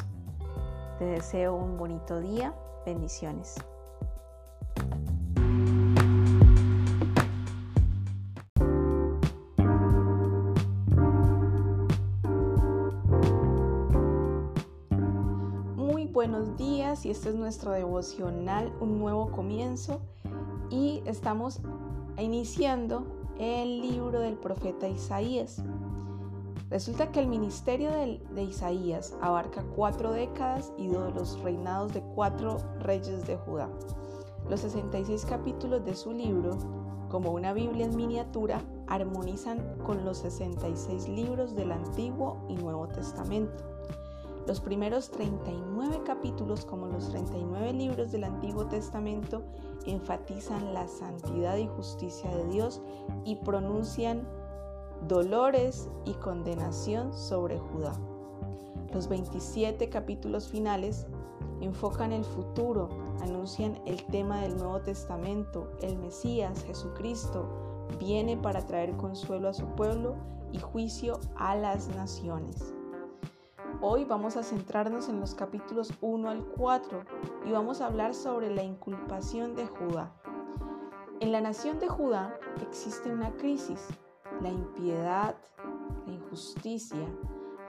Te 0.99 1.05
deseo 1.05 1.55
un 1.55 1.79
bonito 1.79 2.21
día. 2.21 2.55
Bendiciones. 2.85 3.57
Días 16.91 17.07
y 17.07 17.11
este 17.11 17.29
es 17.29 17.35
nuestro 17.35 17.73
devocional, 17.73 18.73
un 18.81 18.99
nuevo 18.99 19.31
comienzo 19.31 20.01
y 20.71 21.03
estamos 21.07 21.61
iniciando 22.19 23.07
el 23.39 23.81
libro 23.81 24.21
del 24.21 24.35
profeta 24.35 24.89
Isaías. 24.89 25.63
Resulta 26.69 27.13
que 27.13 27.21
el 27.21 27.27
ministerio 27.27 27.91
de, 27.91 28.43
Isaías 28.43 29.15
abarca 29.21 29.63
cuatro 29.77 30.13
décadas 30.13 30.73
y 30.79 30.89
de 30.89 31.11
los 31.13 31.41
reinados 31.41 31.93
de 31.93 32.03
cuatro 32.15 32.59
reyes 32.81 33.27
de 33.27 33.37
Judá. 33.37 33.69
Los 34.49 34.61
66 34.61 35.27
capítulos 35.27 35.85
de 35.85 35.95
su 35.95 36.13
libro, 36.13 36.59
como 37.09 37.33
una 37.33 37.53
Biblia 37.53 37.87
en 37.87 37.97
miniatura, 37.97 38.63
armonizan 38.87 39.59
con 39.85 40.05
los 40.05 40.19
66 40.19 41.09
libros 41.09 41.55
del 41.55 41.73
Antiguo 41.73 42.45
y 42.49 42.55
Nuevo 42.55 42.89
Testamento. 42.89 43.70
Los 44.47 44.61
primeros 44.61 45.11
39 45.11 46.01
capítulos, 46.05 46.65
como 46.65 46.87
los 46.87 47.11
39 47.11 47.73
libros 47.73 48.11
del 48.11 48.25
Antiguo 48.25 48.67
Testamento, 48.67 49.43
enfatizan 49.87 50.75
la 50.75 50.89
santidad 50.89 51.57
y 51.57 51.67
justicia 51.67 52.31
de 52.35 52.47
Dios 52.47 52.81
y 53.25 53.37
pronuncian 53.37 54.27
dolores 55.07 55.89
y 56.05 56.15
condenación 56.15 57.13
sobre 57.13 57.59
Judá. 57.59 57.93
Los 58.93 59.09
27 59.09 59.89
capítulos 59.89 60.49
finales 60.49 61.07
enfocan 61.61 62.13
el 62.13 62.25
futuro, 62.25 62.89
anuncian 63.23 63.81
el 63.87 64.03
tema 64.07 64.41
del 64.41 64.57
Nuevo 64.57 64.81
Testamento, 64.81 65.71
el 65.83 65.97
Mesías, 65.99 66.65
Jesucristo, 66.65 67.47
viene 67.99 68.37
para 68.37 68.67
traer 68.67 68.97
consuelo 68.97 69.49
a 69.49 69.55
su 69.55 69.67
pueblo 69.77 70.17
y 70.53 70.59
juicio 70.59 71.21
a 71.37 71.55
las 71.55 71.89
naciones. 71.95 72.75
Hoy 73.83 74.05
vamos 74.05 74.37
a 74.37 74.43
centrarnos 74.43 75.09
en 75.09 75.21
los 75.21 75.35
capítulos 75.35 75.91
1 76.03 76.29
al 76.29 76.45
4 76.45 77.03
y 77.47 77.53
vamos 77.53 77.81
a 77.81 77.87
hablar 77.87 78.15
sobre 78.15 78.55
la 78.55 78.63
inculpación 78.63 79.57
de 79.57 79.67
Judá. 79.67 80.13
En 81.21 81.33
la 81.33 81.41
nación 81.41 81.79
de 81.79 81.89
Judá 81.89 82.39
existe 82.61 83.11
una 83.11 83.31
crisis 83.39 83.89
la 84.43 84.51
impiedad, 84.51 85.35
la 86.07 86.13
injusticia 86.13 87.07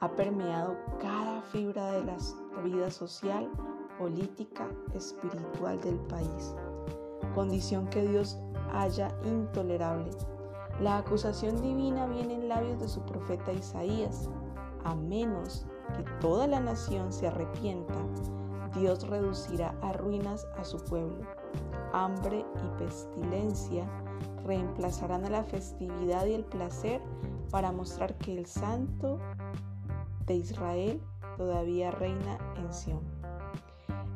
ha 0.02 0.12
permeado 0.12 0.76
cada 1.00 1.42
fibra 1.44 1.94
de 1.94 2.04
la 2.04 2.18
vida 2.62 2.92
social, 2.92 3.50
política, 3.98 4.68
espiritual 4.94 5.80
del 5.80 5.96
país, 5.96 6.56
condición 7.34 7.88
que 7.88 8.06
Dios 8.06 8.38
halla 8.74 9.16
intolerable. 9.24 10.10
La 10.82 10.98
acusación 10.98 11.62
divina 11.62 12.06
viene 12.08 12.36
en 12.36 12.50
labios 12.50 12.82
de 12.82 12.90
su 12.90 13.02
profeta 13.06 13.54
Isaías. 13.54 14.30
A 14.84 14.96
menos 14.96 15.68
que 15.94 16.04
toda 16.20 16.48
la 16.48 16.60
nación 16.60 17.12
se 17.12 17.28
arrepienta, 17.28 17.96
Dios 18.76 19.08
reducirá 19.08 19.76
a 19.82 19.94
ruinas 19.94 20.48
a 20.58 20.64
su 20.64 20.78
pueblo. 20.78 21.26
Hambre 21.94 22.46
y 22.64 22.78
pestilencia 22.78 23.86
reemplazarán 24.46 25.26
a 25.26 25.30
la 25.30 25.44
festividad 25.44 26.26
y 26.26 26.34
el 26.34 26.46
placer 26.46 27.02
para 27.50 27.72
mostrar 27.72 28.18
que 28.18 28.38
el 28.38 28.46
Santo 28.46 29.20
de 30.26 30.36
Israel 30.36 31.02
todavía 31.38 31.92
reina 31.92 32.38
en 32.56 32.74
Sión. 32.74 33.02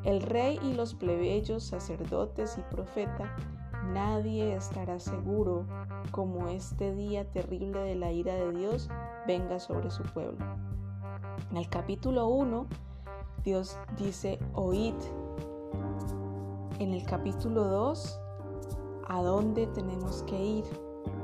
El 0.04 0.22
rey 0.22 0.60
y 0.62 0.74
los 0.74 0.94
plebeyos, 0.94 1.64
sacerdotes 1.64 2.58
y 2.58 2.62
profeta, 2.74 3.36
nadie 3.92 4.56
estará 4.56 5.00
seguro 5.00 5.66
como 6.12 6.48
este 6.48 6.94
día 6.94 7.30
terrible 7.32 7.80
de 7.80 7.96
la 7.96 8.12
ira 8.12 8.36
de 8.36 8.52
Dios 8.52 8.90
venga 9.28 9.60
sobre 9.60 9.90
su 9.90 10.04
pueblo. 10.04 10.46
En 11.52 11.58
el 11.58 11.70
capítulo 11.70 12.28
1, 12.28 12.66
Dios 13.44 13.78
dice, 13.98 14.40
oíd. 14.54 14.96
En 16.80 16.92
el 16.92 17.06
capítulo 17.06 17.64
2, 17.66 18.20
a 19.08 19.22
dónde 19.22 19.68
tenemos 19.68 20.24
que 20.24 20.44
ir, 20.44 20.66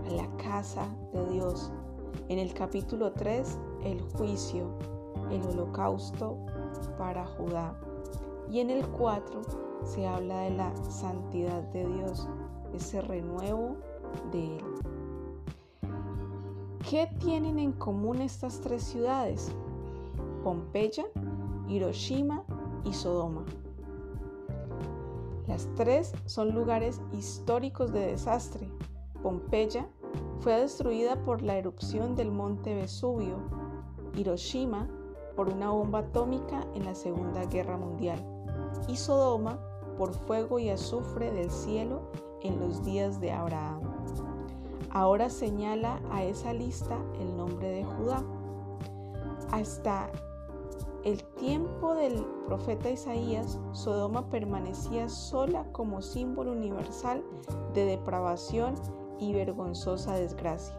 a 0.07 0.11
la 0.11 0.27
casa 0.37 0.87
de 1.11 1.25
Dios. 1.31 1.71
En 2.29 2.37
el 2.37 2.53
capítulo 2.53 3.11
3, 3.13 3.57
el 3.83 4.01
juicio, 4.15 4.67
el 5.31 5.41
holocausto 5.43 6.37
para 6.97 7.25
Judá. 7.25 7.75
Y 8.49 8.59
en 8.59 8.69
el 8.69 8.87
4 8.87 9.41
se 9.83 10.05
habla 10.05 10.41
de 10.41 10.51
la 10.51 10.75
santidad 10.89 11.63
de 11.73 11.85
Dios, 11.85 12.27
ese 12.73 13.01
renuevo 13.01 13.75
de 14.31 14.57
Él. 14.57 14.63
¿Qué 16.87 17.07
tienen 17.19 17.57
en 17.57 17.71
común 17.71 18.21
estas 18.21 18.59
tres 18.61 18.83
ciudades? 18.83 19.51
Pompeya, 20.43 21.05
Hiroshima 21.67 22.43
y 22.83 22.93
Sodoma. 22.93 23.45
Las 25.47 25.67
tres 25.75 26.13
son 26.25 26.53
lugares 26.53 27.01
históricos 27.11 27.91
de 27.91 28.07
desastre. 28.07 28.69
Pompeya 29.21 29.87
fue 30.39 30.59
destruida 30.59 31.23
por 31.23 31.41
la 31.41 31.57
erupción 31.57 32.15
del 32.15 32.31
monte 32.31 32.73
Vesubio, 32.75 33.37
Hiroshima 34.15 34.87
por 35.35 35.49
una 35.49 35.69
bomba 35.69 35.99
atómica 35.99 36.65
en 36.73 36.85
la 36.85 36.95
Segunda 36.95 37.45
Guerra 37.45 37.77
Mundial 37.77 38.19
y 38.87 38.95
Sodoma 38.95 39.59
por 39.97 40.13
fuego 40.13 40.59
y 40.59 40.69
azufre 40.69 41.31
del 41.31 41.51
cielo 41.51 42.01
en 42.41 42.59
los 42.59 42.83
días 42.83 43.21
de 43.21 43.31
Abraham. 43.31 43.81
Ahora 44.89 45.29
señala 45.29 46.01
a 46.11 46.23
esa 46.23 46.53
lista 46.53 46.97
el 47.19 47.37
nombre 47.37 47.69
de 47.69 47.85
Judá. 47.85 48.23
Hasta 49.51 50.11
el 51.03 51.23
tiempo 51.23 51.95
del 51.95 52.25
profeta 52.45 52.89
Isaías, 52.89 53.59
Sodoma 53.71 54.29
permanecía 54.29 55.09
sola 55.09 55.65
como 55.71 56.01
símbolo 56.01 56.51
universal 56.51 57.23
de 57.73 57.85
depravación 57.85 58.75
y 59.19 59.33
vergonzosa 59.33 60.13
desgracia. 60.15 60.75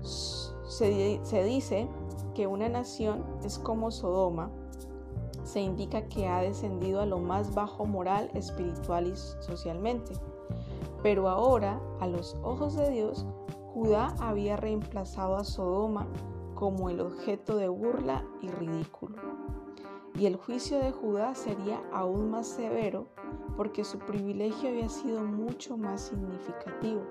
Se, 0.00 1.44
dice 1.44 1.88
que 2.34 2.46
una 2.46 2.68
nación 2.68 3.24
es 3.44 3.58
como 3.58 3.90
Sodoma, 3.90 4.50
se 5.44 5.60
indica 5.60 6.08
que 6.08 6.28
ha 6.28 6.40
descendido 6.40 7.00
a 7.00 7.06
lo 7.06 7.18
más 7.18 7.54
bajo 7.54 7.84
moral, 7.84 8.30
espiritual 8.34 9.08
y 9.08 9.16
socialmente. 9.16 10.12
Pero 11.02 11.28
ahora, 11.28 11.80
a 12.00 12.06
los 12.06 12.36
ojos 12.44 12.76
de 12.76 12.90
Dios, 12.90 13.26
Judá 13.74 14.14
había 14.20 14.56
reemplazado 14.56 15.36
a 15.36 15.44
Sodoma 15.44 16.06
como 16.62 16.90
el 16.90 17.00
objeto 17.00 17.56
de 17.56 17.66
burla 17.66 18.24
y 18.40 18.48
ridículo. 18.48 19.16
Y 20.14 20.26
el 20.26 20.36
juicio 20.36 20.78
de 20.78 20.92
Judá 20.92 21.34
sería 21.34 21.82
aún 21.92 22.30
más 22.30 22.46
severo 22.46 23.08
porque 23.56 23.82
su 23.82 23.98
privilegio 23.98 24.68
había 24.68 24.88
sido 24.88 25.24
mucho 25.24 25.76
más 25.76 26.02
significativo. 26.02 27.02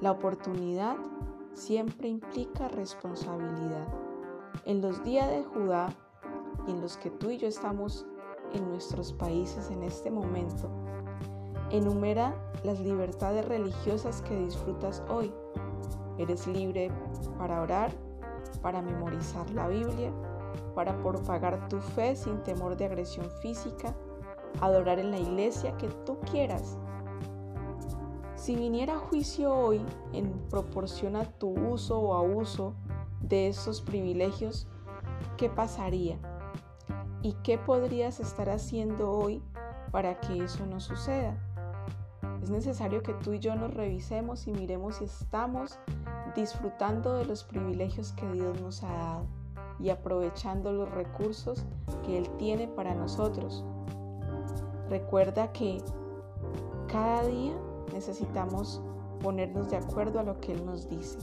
La 0.00 0.12
oportunidad 0.12 0.96
siempre 1.52 2.08
implica 2.08 2.68
responsabilidad. 2.68 3.86
En 4.64 4.80
los 4.80 5.04
días 5.04 5.28
de 5.28 5.44
Judá 5.44 5.94
y 6.66 6.70
en 6.70 6.80
los 6.80 6.96
que 6.96 7.10
tú 7.10 7.28
y 7.28 7.36
yo 7.36 7.48
estamos 7.48 8.06
en 8.54 8.66
nuestros 8.70 9.12
países 9.12 9.70
en 9.70 9.82
este 9.82 10.10
momento, 10.10 10.70
enumera 11.70 12.34
las 12.64 12.80
libertades 12.80 13.44
religiosas 13.44 14.22
que 14.22 14.38
disfrutas 14.38 15.02
hoy 15.10 15.30
Eres 16.18 16.46
libre 16.46 16.90
para 17.38 17.62
orar, 17.62 17.92
para 18.60 18.82
memorizar 18.82 19.48
la 19.50 19.68
Biblia, 19.68 20.12
para 20.74 21.00
propagar 21.02 21.68
tu 21.68 21.80
fe 21.80 22.16
sin 22.16 22.42
temor 22.42 22.76
de 22.76 22.86
agresión 22.86 23.26
física, 23.42 23.94
adorar 24.60 24.98
en 24.98 25.10
la 25.10 25.18
iglesia 25.18 25.76
que 25.76 25.88
tú 26.04 26.18
quieras. 26.30 26.76
Si 28.34 28.54
viniera 28.56 28.98
juicio 28.98 29.54
hoy 29.54 29.84
en 30.12 30.30
proporción 30.48 31.16
a 31.16 31.24
tu 31.24 31.48
uso 31.48 31.98
o 32.00 32.14
abuso 32.14 32.74
de 33.20 33.48
esos 33.48 33.80
privilegios, 33.80 34.68
¿qué 35.36 35.50
pasaría? 35.50 36.18
¿Y 37.22 37.32
qué 37.42 37.58
podrías 37.58 38.20
estar 38.20 38.48
haciendo 38.48 39.10
hoy 39.10 39.42
para 39.90 40.20
que 40.20 40.44
eso 40.44 40.64
no 40.66 40.80
suceda? 40.80 41.36
Es 42.42 42.50
necesario 42.50 43.02
que 43.02 43.14
tú 43.14 43.32
y 43.32 43.38
yo 43.38 43.54
nos 43.56 43.74
revisemos 43.74 44.46
y 44.46 44.52
miremos 44.52 44.96
si 44.96 45.04
estamos 45.04 45.78
disfrutando 46.34 47.14
de 47.14 47.24
los 47.24 47.44
privilegios 47.44 48.12
que 48.12 48.30
Dios 48.32 48.60
nos 48.60 48.82
ha 48.82 48.92
dado 48.92 49.26
y 49.80 49.90
aprovechando 49.90 50.72
los 50.72 50.90
recursos 50.90 51.64
que 52.04 52.18
Él 52.18 52.28
tiene 52.38 52.68
para 52.68 52.94
nosotros. 52.94 53.64
Recuerda 54.88 55.52
que 55.52 55.82
cada 56.86 57.24
día 57.26 57.54
necesitamos 57.92 58.80
ponernos 59.20 59.70
de 59.70 59.76
acuerdo 59.76 60.20
a 60.20 60.22
lo 60.22 60.40
que 60.40 60.52
Él 60.52 60.64
nos 60.64 60.88
dice. 60.88 61.18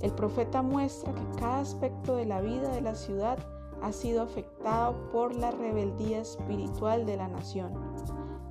El 0.00 0.12
profeta 0.12 0.62
muestra 0.62 1.12
que 1.12 1.40
cada 1.40 1.60
aspecto 1.60 2.14
de 2.14 2.26
la 2.26 2.40
vida 2.40 2.70
de 2.70 2.80
la 2.80 2.94
ciudad 2.94 3.38
ha 3.82 3.92
sido 3.92 4.22
afectado 4.22 4.94
por 5.10 5.34
la 5.34 5.50
rebeldía 5.50 6.20
espiritual 6.20 7.04
de 7.04 7.16
la 7.16 7.28
nación, 7.28 7.72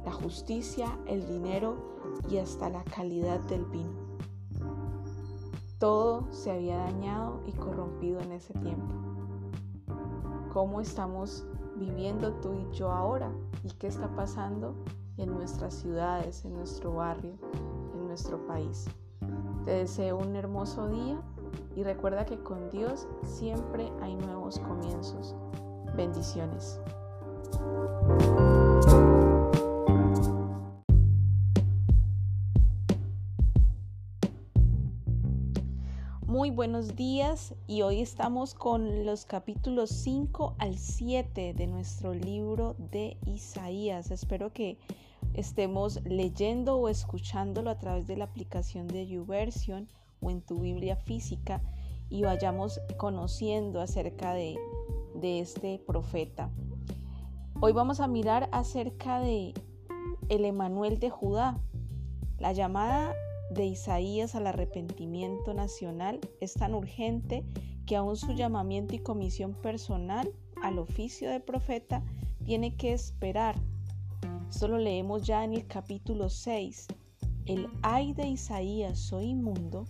la 0.07 0.13
justicia, 0.13 0.97
el 1.05 1.27
dinero 1.27 1.75
y 2.29 2.37
hasta 2.37 2.69
la 2.69 2.81
calidad 2.85 3.41
del 3.41 3.65
vino. 3.65 3.91
Todo 5.79 6.31
se 6.31 6.49
había 6.49 6.77
dañado 6.77 7.41
y 7.45 7.51
corrompido 7.51 8.21
en 8.21 8.31
ese 8.31 8.53
tiempo. 8.53 8.87
¿Cómo 10.53 10.79
estamos 10.79 11.45
viviendo 11.75 12.31
tú 12.35 12.53
y 12.53 12.73
yo 12.73 12.89
ahora? 12.89 13.33
¿Y 13.65 13.71
qué 13.71 13.87
está 13.87 14.07
pasando 14.15 14.75
en 15.17 15.33
nuestras 15.33 15.73
ciudades, 15.73 16.45
en 16.45 16.53
nuestro 16.53 16.93
barrio, 16.93 17.33
en 17.93 18.07
nuestro 18.07 18.47
país? 18.47 18.85
Te 19.65 19.71
deseo 19.71 20.17
un 20.19 20.37
hermoso 20.37 20.87
día 20.87 21.21
y 21.75 21.83
recuerda 21.83 22.25
que 22.25 22.41
con 22.41 22.69
Dios 22.69 23.09
siempre 23.25 23.91
hay 24.01 24.15
nuevos 24.15 24.57
comienzos. 24.59 25.35
Bendiciones. 25.97 26.79
Buenos 36.51 36.95
días 36.95 37.53
y 37.67 37.81
hoy 37.81 37.99
estamos 37.99 38.53
con 38.53 39.05
los 39.05 39.25
capítulos 39.25 39.89
5 39.89 40.55
al 40.59 40.77
7 40.77 41.53
de 41.53 41.67
nuestro 41.67 42.13
libro 42.13 42.75
de 42.77 43.17
Isaías. 43.25 44.11
Espero 44.11 44.53
que 44.53 44.77
estemos 45.33 45.99
leyendo 46.05 46.77
o 46.77 46.87
escuchándolo 46.87 47.69
a 47.69 47.77
través 47.77 48.07
de 48.07 48.15
la 48.15 48.25
aplicación 48.25 48.87
de 48.87 49.07
YouVersion 49.07 49.89
o 50.21 50.31
en 50.31 50.41
tu 50.41 50.59
Biblia 50.59 50.95
física 50.95 51.61
y 52.09 52.23
vayamos 52.23 52.79
conociendo 52.95 53.81
acerca 53.81 54.33
de, 54.33 54.57
de 55.15 55.41
este 55.41 55.79
profeta. 55.79 56.49
Hoy 57.59 57.73
vamos 57.73 57.99
a 57.99 58.07
mirar 58.07 58.47
acerca 58.53 59.19
de 59.19 59.53
el 60.29 60.45
Emanuel 60.45 60.97
de 60.99 61.09
Judá, 61.09 61.59
la 62.39 62.53
llamada 62.53 63.13
de 63.49 63.65
Isaías 63.65 64.35
al 64.35 64.47
arrepentimiento 64.47 65.53
nacional 65.53 66.19
es 66.41 66.53
tan 66.53 66.73
urgente 66.73 67.45
que 67.85 67.95
aún 67.95 68.17
su 68.17 68.33
llamamiento 68.33 68.95
y 68.95 68.99
comisión 68.99 69.53
personal 69.53 70.29
al 70.61 70.79
oficio 70.79 71.29
de 71.29 71.39
profeta 71.39 72.03
tiene 72.43 72.75
que 72.75 72.93
esperar. 72.93 73.55
Esto 74.49 74.67
leemos 74.67 75.23
ya 75.23 75.43
en 75.43 75.53
el 75.53 75.67
capítulo 75.67 76.29
6. 76.29 76.87
El 77.45 77.67
ay 77.81 78.13
de 78.13 78.27
Isaías, 78.27 78.99
soy 78.99 79.27
inmundo, 79.27 79.85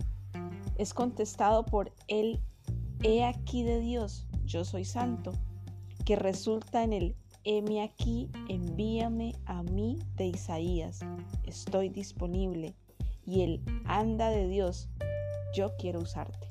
es 0.76 0.94
contestado 0.94 1.64
por 1.64 1.92
el 2.06 2.40
he 3.02 3.24
aquí 3.24 3.62
de 3.62 3.80
Dios, 3.80 4.26
yo 4.44 4.64
soy 4.64 4.84
santo, 4.84 5.32
que 6.04 6.16
resulta 6.16 6.84
en 6.84 6.92
el 6.92 7.16
heme 7.44 7.82
aquí, 7.82 8.30
envíame 8.48 9.34
a 9.46 9.62
mí 9.62 9.98
de 10.16 10.26
Isaías, 10.26 11.00
estoy 11.44 11.88
disponible 11.88 12.74
y 13.28 13.42
el 13.42 13.62
anda 13.84 14.30
de 14.30 14.48
Dios, 14.48 14.88
yo 15.54 15.76
quiero 15.76 16.00
usarte. 16.00 16.48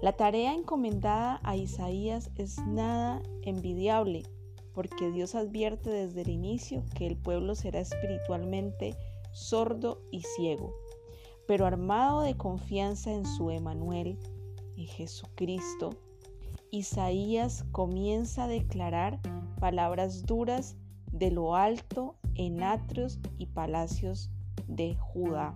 La 0.00 0.14
tarea 0.14 0.54
encomendada 0.54 1.40
a 1.42 1.56
Isaías 1.56 2.30
es 2.36 2.58
nada 2.66 3.20
envidiable, 3.42 4.22
porque 4.72 5.10
Dios 5.10 5.34
advierte 5.34 5.90
desde 5.90 6.22
el 6.22 6.30
inicio 6.30 6.82
que 6.96 7.06
el 7.06 7.18
pueblo 7.18 7.54
será 7.54 7.80
espiritualmente 7.80 8.96
sordo 9.32 10.00
y 10.10 10.22
ciego, 10.22 10.74
pero 11.46 11.66
armado 11.66 12.22
de 12.22 12.34
confianza 12.34 13.12
en 13.12 13.26
su 13.26 13.50
Emanuel, 13.50 14.18
en 14.78 14.86
Jesucristo, 14.86 15.90
Isaías 16.70 17.66
comienza 17.72 18.44
a 18.44 18.48
declarar 18.48 19.20
palabras 19.60 20.24
duras 20.24 20.76
de 21.12 21.30
lo 21.30 21.54
alto 21.56 22.16
en 22.36 22.62
atrios 22.62 23.20
y 23.36 23.46
palacios 23.46 24.30
de 24.76 24.96
Judá, 24.96 25.54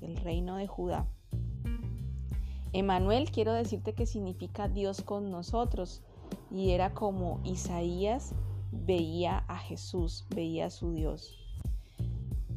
del 0.00 0.16
reino 0.16 0.56
de 0.56 0.66
Judá. 0.66 1.06
Emanuel 2.72 3.30
quiero 3.30 3.52
decirte 3.52 3.94
que 3.94 4.06
significa 4.06 4.68
Dios 4.68 5.02
con 5.02 5.30
nosotros 5.30 6.02
y 6.50 6.70
era 6.70 6.94
como 6.94 7.40
Isaías 7.44 8.34
veía 8.70 9.38
a 9.48 9.58
Jesús, 9.58 10.26
veía 10.34 10.66
a 10.66 10.70
su 10.70 10.92
Dios. 10.92 11.38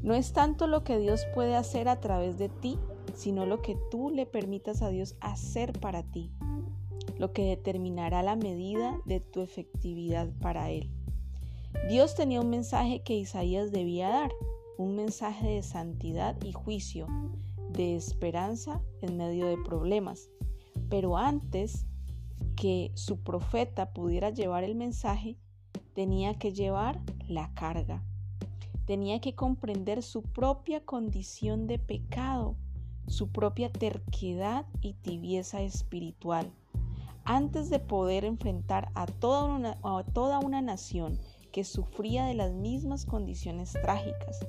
No 0.01 0.13
es 0.13 0.33
tanto 0.33 0.67
lo 0.67 0.83
que 0.83 0.97
Dios 0.97 1.25
puede 1.33 1.55
hacer 1.55 1.89
a 1.89 1.99
través 1.99 2.37
de 2.37 2.49
ti, 2.49 2.77
sino 3.15 3.45
lo 3.45 3.61
que 3.61 3.77
tú 3.91 4.09
le 4.09 4.25
permitas 4.25 4.81
a 4.81 4.89
Dios 4.89 5.15
hacer 5.19 5.73
para 5.79 6.03
ti, 6.03 6.31
lo 7.17 7.33
que 7.33 7.43
determinará 7.43 8.23
la 8.23 8.35
medida 8.35 8.99
de 9.05 9.19
tu 9.19 9.41
efectividad 9.41 10.29
para 10.39 10.69
Él. 10.69 10.89
Dios 11.89 12.15
tenía 12.15 12.41
un 12.41 12.49
mensaje 12.49 13.01
que 13.03 13.15
Isaías 13.15 13.71
debía 13.71 14.09
dar, 14.09 14.31
un 14.79 14.95
mensaje 14.95 15.45
de 15.45 15.61
santidad 15.61 16.41
y 16.41 16.53
juicio, 16.53 17.05
de 17.69 17.97
esperanza 17.97 18.81
en 19.01 19.17
medio 19.17 19.45
de 19.47 19.57
problemas. 19.57 20.29
Pero 20.89 21.17
antes 21.17 21.85
que 22.55 22.89
su 22.95 23.19
profeta 23.19 23.91
pudiera 23.91 24.29
llevar 24.29 24.63
el 24.63 24.75
mensaje, 24.75 25.37
tenía 25.93 26.39
que 26.39 26.53
llevar 26.53 27.01
la 27.27 27.53
carga. 27.55 28.01
Tenía 28.85 29.19
que 29.19 29.35
comprender 29.35 30.01
su 30.01 30.23
propia 30.23 30.85
condición 30.85 31.67
de 31.67 31.77
pecado, 31.77 32.55
su 33.05 33.27
propia 33.27 33.69
terquedad 33.69 34.65
y 34.79 34.93
tibieza 34.93 35.61
espiritual, 35.61 36.53
antes 37.25 37.69
de 37.69 37.79
poder 37.79 38.23
enfrentar 38.23 38.91
a 38.95 39.07
toda 39.07 39.43
una, 39.43 39.77
a 39.83 40.05
toda 40.13 40.39
una 40.39 40.61
nación 40.61 41.19
que 41.51 41.65
sufría 41.65 42.25
de 42.25 42.35
las 42.35 42.53
mismas 42.53 43.05
condiciones 43.05 43.73
trágicas. 43.73 44.39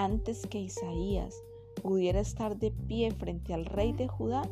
Antes 0.00 0.46
que 0.46 0.60
Isaías 0.60 1.34
pudiera 1.82 2.20
estar 2.20 2.56
de 2.56 2.70
pie 2.70 3.10
frente 3.10 3.52
al 3.52 3.64
rey 3.64 3.92
de 3.92 4.06
Judá, 4.06 4.48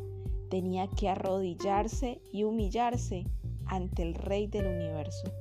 tenía 0.49 0.89
que 0.89 1.07
arrodillarse 1.07 2.19
y 2.33 2.43
humillarse 2.43 3.23
ante 3.65 4.03
el 4.03 4.13
rey 4.13 4.47
del 4.47 4.67
universo. 4.67 5.31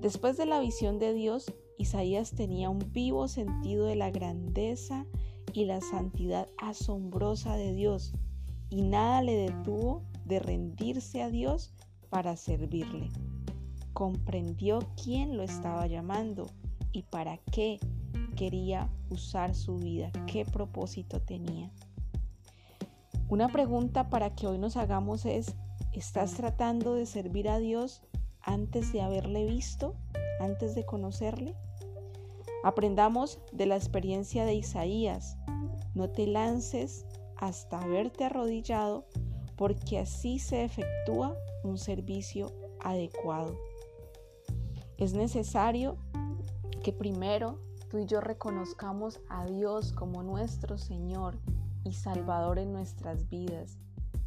Después 0.00 0.36
de 0.36 0.46
la 0.46 0.60
visión 0.60 1.00
de 1.00 1.14
Dios, 1.14 1.52
Isaías 1.78 2.30
tenía 2.30 2.70
un 2.70 2.92
vivo 2.92 3.26
sentido 3.26 3.86
de 3.86 3.96
la 3.96 4.12
grandeza 4.12 5.04
y 5.52 5.64
la 5.64 5.80
santidad 5.80 6.46
asombrosa 6.56 7.56
de 7.56 7.72
Dios, 7.72 8.12
y 8.70 8.82
nada 8.82 9.20
le 9.20 9.34
detuvo 9.34 10.04
de 10.26 10.38
rendirse 10.38 11.22
a 11.22 11.28
Dios 11.28 11.74
para 12.08 12.36
servirle. 12.36 13.08
Comprendió 13.94 14.78
quién 15.02 15.36
lo 15.36 15.42
estaba 15.42 15.88
llamando 15.88 16.46
y 16.92 17.02
para 17.02 17.38
qué 17.50 17.80
quería 18.36 18.88
usar 19.10 19.54
su 19.54 19.78
vida, 19.78 20.10
qué 20.26 20.44
propósito 20.44 21.20
tenía. 21.20 21.70
Una 23.28 23.48
pregunta 23.48 24.10
para 24.10 24.34
que 24.34 24.46
hoy 24.46 24.58
nos 24.58 24.76
hagamos 24.76 25.24
es, 25.24 25.54
¿estás 25.92 26.34
tratando 26.34 26.94
de 26.94 27.06
servir 27.06 27.48
a 27.48 27.58
Dios 27.58 28.02
antes 28.42 28.92
de 28.92 29.00
haberle 29.00 29.46
visto, 29.46 29.94
antes 30.40 30.74
de 30.74 30.84
conocerle? 30.84 31.54
Aprendamos 32.62 33.38
de 33.52 33.66
la 33.66 33.76
experiencia 33.76 34.44
de 34.44 34.54
Isaías. 34.54 35.36
No 35.94 36.10
te 36.10 36.26
lances 36.26 37.06
hasta 37.36 37.80
haberte 37.80 38.24
arrodillado 38.24 39.06
porque 39.56 39.98
así 39.98 40.38
se 40.38 40.64
efectúa 40.64 41.36
un 41.64 41.78
servicio 41.78 42.52
adecuado. 42.80 43.56
Es 44.98 45.14
necesario 45.14 45.96
que 46.82 46.92
primero 46.92 47.58
tú 47.92 47.98
y 47.98 48.06
yo 48.06 48.22
reconozcamos 48.22 49.20
a 49.28 49.44
Dios 49.44 49.92
como 49.92 50.22
nuestro 50.22 50.78
Señor 50.78 51.36
y 51.84 51.92
Salvador 51.92 52.58
en 52.58 52.72
nuestras 52.72 53.28
vidas, 53.28 53.76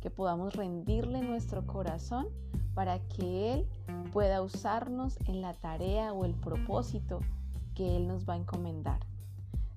que 0.02 0.12
podamos 0.12 0.54
rendirle 0.54 1.24
nuestro 1.24 1.66
corazón 1.66 2.28
para 2.76 3.00
que 3.00 3.54
Él 3.54 3.68
pueda 4.14 4.44
usarnos 4.44 5.18
en 5.26 5.42
la 5.42 5.56
tarea 5.56 6.14
o 6.14 6.26
el 6.26 6.36
propósito 6.36 7.22
que 7.74 7.98
Él 7.98 8.08
nos 8.08 8.30
va 8.30 8.36
a 8.36 8.38
encomendar. 8.38 9.00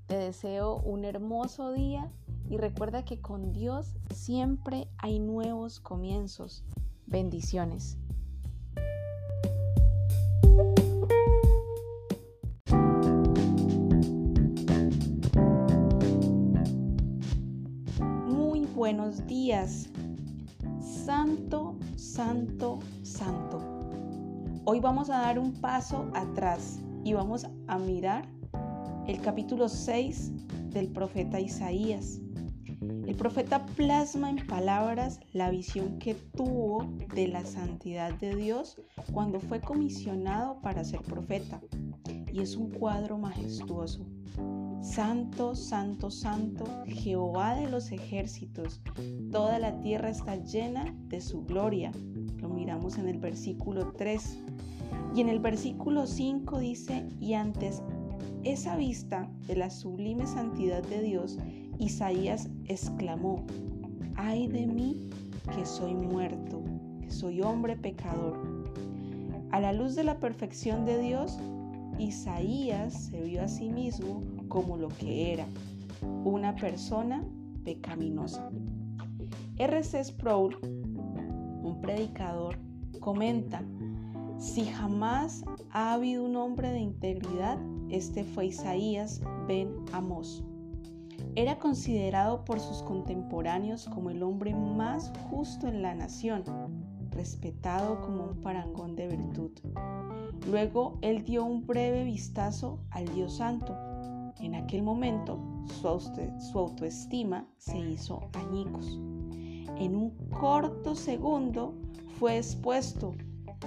Te 0.06 0.18
deseo 0.18 0.80
un 0.80 1.06
hermoso 1.06 1.72
día 1.72 2.12
y 2.50 2.58
recuerda 2.58 3.06
que 3.06 3.22
con 3.22 3.54
Dios 3.54 3.94
siempre 4.12 4.86
hay 4.98 5.18
nuevos 5.18 5.80
comienzos. 5.80 6.62
Bendiciones. 7.06 7.96
Buenos 18.88 19.26
días. 19.26 19.90
Santo, 20.80 21.76
santo, 21.96 22.78
santo. 23.02 23.58
Hoy 24.64 24.80
vamos 24.80 25.10
a 25.10 25.18
dar 25.18 25.38
un 25.38 25.52
paso 25.60 26.10
atrás 26.14 26.80
y 27.04 27.12
vamos 27.12 27.46
a 27.66 27.78
mirar 27.78 28.26
el 29.06 29.20
capítulo 29.20 29.68
6 29.68 30.32
del 30.70 30.88
profeta 30.88 31.38
Isaías. 31.38 32.18
El 32.80 33.14
profeta 33.14 33.66
plasma 33.66 34.30
en 34.30 34.46
palabras 34.46 35.20
la 35.34 35.50
visión 35.50 35.98
que 35.98 36.14
tuvo 36.14 36.90
de 37.14 37.28
la 37.28 37.44
santidad 37.44 38.14
de 38.14 38.36
Dios 38.36 38.80
cuando 39.12 39.38
fue 39.38 39.60
comisionado 39.60 40.62
para 40.62 40.82
ser 40.82 41.02
profeta. 41.02 41.60
Y 42.32 42.40
es 42.40 42.56
un 42.56 42.70
cuadro 42.70 43.18
majestuoso. 43.18 44.06
Santo, 44.80 45.56
santo, 45.56 46.10
santo, 46.10 46.64
Jehová 46.86 47.56
de 47.56 47.68
los 47.68 47.90
ejércitos, 47.90 48.80
toda 49.32 49.58
la 49.58 49.80
tierra 49.80 50.08
está 50.08 50.36
llena 50.36 50.94
de 51.08 51.20
su 51.20 51.44
gloria. 51.44 51.90
Lo 52.40 52.48
miramos 52.48 52.96
en 52.96 53.08
el 53.08 53.18
versículo 53.18 53.92
3. 53.92 54.38
Y 55.14 55.20
en 55.20 55.28
el 55.28 55.40
versículo 55.40 56.06
5 56.06 56.58
dice, 56.58 57.06
y 57.20 57.34
antes 57.34 57.82
esa 58.44 58.76
vista 58.76 59.28
de 59.46 59.56
la 59.56 59.68
sublime 59.68 60.26
santidad 60.26 60.82
de 60.82 61.02
Dios, 61.02 61.38
Isaías 61.78 62.48
exclamó, 62.66 63.44
ay 64.14 64.46
de 64.46 64.66
mí 64.66 65.10
que 65.54 65.66
soy 65.66 65.94
muerto, 65.94 66.62
que 67.00 67.10
soy 67.10 67.42
hombre 67.42 67.76
pecador. 67.76 68.38
A 69.50 69.60
la 69.60 69.72
luz 69.72 69.96
de 69.96 70.04
la 70.04 70.20
perfección 70.20 70.84
de 70.84 70.98
Dios, 71.00 71.38
Isaías 71.98 72.94
se 73.10 73.22
vio 73.22 73.42
a 73.42 73.48
sí 73.48 73.70
mismo 73.70 74.22
como 74.48 74.76
lo 74.76 74.88
que 74.88 75.32
era, 75.32 75.46
una 76.24 76.54
persona 76.56 77.24
pecaminosa. 77.64 78.50
R.C. 79.56 80.04
Sproul, 80.04 80.56
un 81.62 81.80
predicador, 81.80 82.56
comenta, 83.00 83.62
si 84.38 84.64
jamás 84.64 85.44
ha 85.72 85.94
habido 85.94 86.24
un 86.24 86.36
hombre 86.36 86.70
de 86.70 86.78
integridad, 86.78 87.58
este 87.90 88.22
fue 88.22 88.46
Isaías 88.46 89.20
ben 89.48 89.74
Amos. 89.92 90.44
Era 91.34 91.58
considerado 91.58 92.44
por 92.44 92.60
sus 92.60 92.82
contemporáneos 92.82 93.86
como 93.86 94.10
el 94.10 94.22
hombre 94.22 94.54
más 94.54 95.12
justo 95.30 95.66
en 95.66 95.82
la 95.82 95.94
nación, 95.94 96.44
respetado 97.10 98.00
como 98.00 98.24
un 98.26 98.40
parangón 98.40 98.94
de 98.94 99.08
virtud. 99.08 99.50
Luego 100.48 100.98
él 101.00 101.24
dio 101.24 101.44
un 101.44 101.66
breve 101.66 102.04
vistazo 102.04 102.78
al 102.90 103.12
Dios 103.14 103.38
Santo. 103.38 103.76
En 104.40 104.54
aquel 104.54 104.82
momento 104.82 105.38
su 105.66 106.58
autoestima 106.58 107.46
se 107.58 107.78
hizo 107.78 108.28
añicos. 108.34 108.98
En 109.76 109.96
un 109.96 110.10
corto 110.30 110.94
segundo 110.94 111.74
fue 112.18 112.38
expuesto 112.38 113.14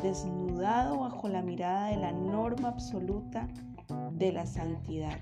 desnudado 0.02 1.00
bajo 1.00 1.28
la 1.28 1.42
mirada 1.42 1.88
de 1.88 1.98
la 1.98 2.12
norma 2.12 2.70
absoluta 2.70 3.48
de 4.14 4.32
la 4.32 4.46
santidad. 4.46 5.18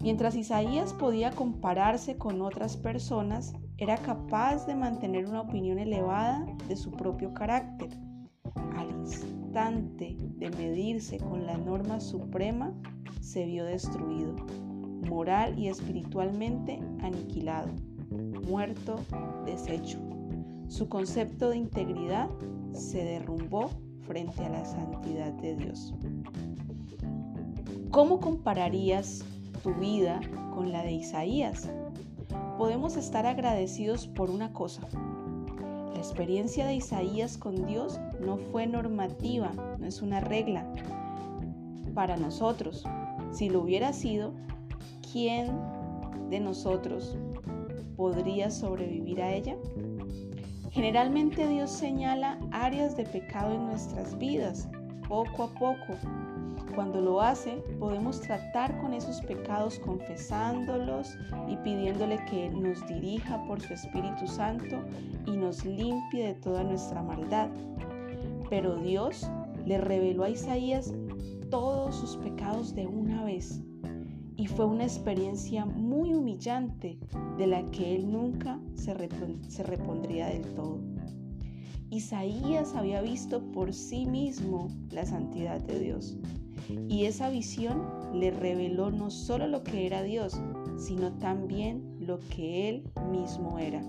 Mientras 0.00 0.36
Isaías 0.36 0.92
podía 0.92 1.32
compararse 1.32 2.16
con 2.16 2.40
otras 2.42 2.76
personas, 2.76 3.52
era 3.78 3.96
capaz 3.96 4.66
de 4.66 4.74
mantener 4.74 5.26
una 5.26 5.40
opinión 5.40 5.78
elevada 5.78 6.46
de 6.68 6.76
su 6.76 6.90
propio 6.92 7.34
carácter. 7.34 7.90
Al 8.76 8.90
de 9.58 10.50
medirse 10.56 11.18
con 11.18 11.44
la 11.44 11.58
norma 11.58 11.98
suprema, 11.98 12.72
se 13.20 13.44
vio 13.44 13.64
destruido, 13.64 14.36
moral 15.08 15.58
y 15.58 15.66
espiritualmente 15.66 16.78
aniquilado, 17.00 17.72
muerto, 18.48 19.00
deshecho. 19.44 19.98
Su 20.68 20.88
concepto 20.88 21.50
de 21.50 21.56
integridad 21.56 22.30
se 22.72 23.02
derrumbó 23.02 23.70
frente 24.06 24.44
a 24.44 24.48
la 24.48 24.64
santidad 24.64 25.32
de 25.32 25.56
Dios. 25.56 25.92
¿Cómo 27.90 28.20
compararías 28.20 29.24
tu 29.64 29.74
vida 29.74 30.20
con 30.54 30.70
la 30.70 30.84
de 30.84 30.92
Isaías? 30.92 31.68
Podemos 32.56 32.96
estar 32.96 33.26
agradecidos 33.26 34.06
por 34.06 34.30
una 34.30 34.52
cosa. 34.52 34.82
La 35.98 36.04
experiencia 36.04 36.64
de 36.64 36.76
Isaías 36.76 37.36
con 37.36 37.66
Dios 37.66 37.98
no 38.20 38.36
fue 38.36 38.68
normativa, 38.68 39.50
no 39.80 39.84
es 39.84 40.00
una 40.00 40.20
regla 40.20 40.64
para 41.92 42.16
nosotros. 42.16 42.84
Si 43.32 43.50
lo 43.50 43.62
hubiera 43.62 43.92
sido, 43.92 44.32
¿quién 45.10 45.50
de 46.30 46.38
nosotros 46.38 47.18
podría 47.96 48.48
sobrevivir 48.48 49.20
a 49.20 49.32
ella? 49.32 49.56
Generalmente 50.70 51.48
Dios 51.48 51.72
señala 51.72 52.38
áreas 52.52 52.96
de 52.96 53.02
pecado 53.02 53.52
en 53.52 53.66
nuestras 53.66 54.16
vidas, 54.18 54.68
poco 55.08 55.42
a 55.42 55.48
poco. 55.48 55.98
Cuando 56.78 57.00
lo 57.00 57.20
hace, 57.20 57.56
podemos 57.80 58.20
tratar 58.20 58.80
con 58.80 58.94
esos 58.94 59.20
pecados 59.22 59.80
confesándolos 59.80 61.18
y 61.48 61.56
pidiéndole 61.56 62.24
que 62.26 62.50
nos 62.50 62.86
dirija 62.86 63.44
por 63.48 63.60
su 63.60 63.72
Espíritu 63.72 64.28
Santo 64.28 64.76
y 65.26 65.32
nos 65.32 65.64
limpie 65.64 66.28
de 66.28 66.34
toda 66.34 66.62
nuestra 66.62 67.02
maldad. 67.02 67.50
Pero 68.48 68.76
Dios 68.76 69.28
le 69.66 69.78
reveló 69.78 70.22
a 70.22 70.30
Isaías 70.30 70.94
todos 71.50 71.96
sus 71.96 72.16
pecados 72.18 72.72
de 72.76 72.86
una 72.86 73.24
vez 73.24 73.60
y 74.36 74.46
fue 74.46 74.64
una 74.64 74.84
experiencia 74.84 75.64
muy 75.64 76.14
humillante 76.14 76.96
de 77.38 77.46
la 77.48 77.68
que 77.72 77.96
él 77.96 78.08
nunca 78.08 78.60
se, 78.76 78.94
repondría 79.64 80.28
del 80.28 80.44
todo. 80.54 80.78
Isaías 81.90 82.76
había 82.76 83.00
visto 83.02 83.42
por 83.50 83.74
sí 83.74 84.06
mismo 84.06 84.68
la 84.92 85.04
santidad 85.04 85.60
de 85.60 85.80
Dios. 85.80 86.16
Y 86.88 87.04
esa 87.04 87.30
visión 87.30 87.82
le 88.12 88.30
reveló 88.30 88.90
no 88.90 89.10
solo 89.10 89.46
lo 89.46 89.62
que 89.62 89.86
era 89.86 90.02
Dios, 90.02 90.40
sino 90.76 91.12
también 91.14 91.96
lo 92.00 92.18
que 92.30 92.68
él 92.68 92.84
mismo 93.10 93.58
era. 93.58 93.82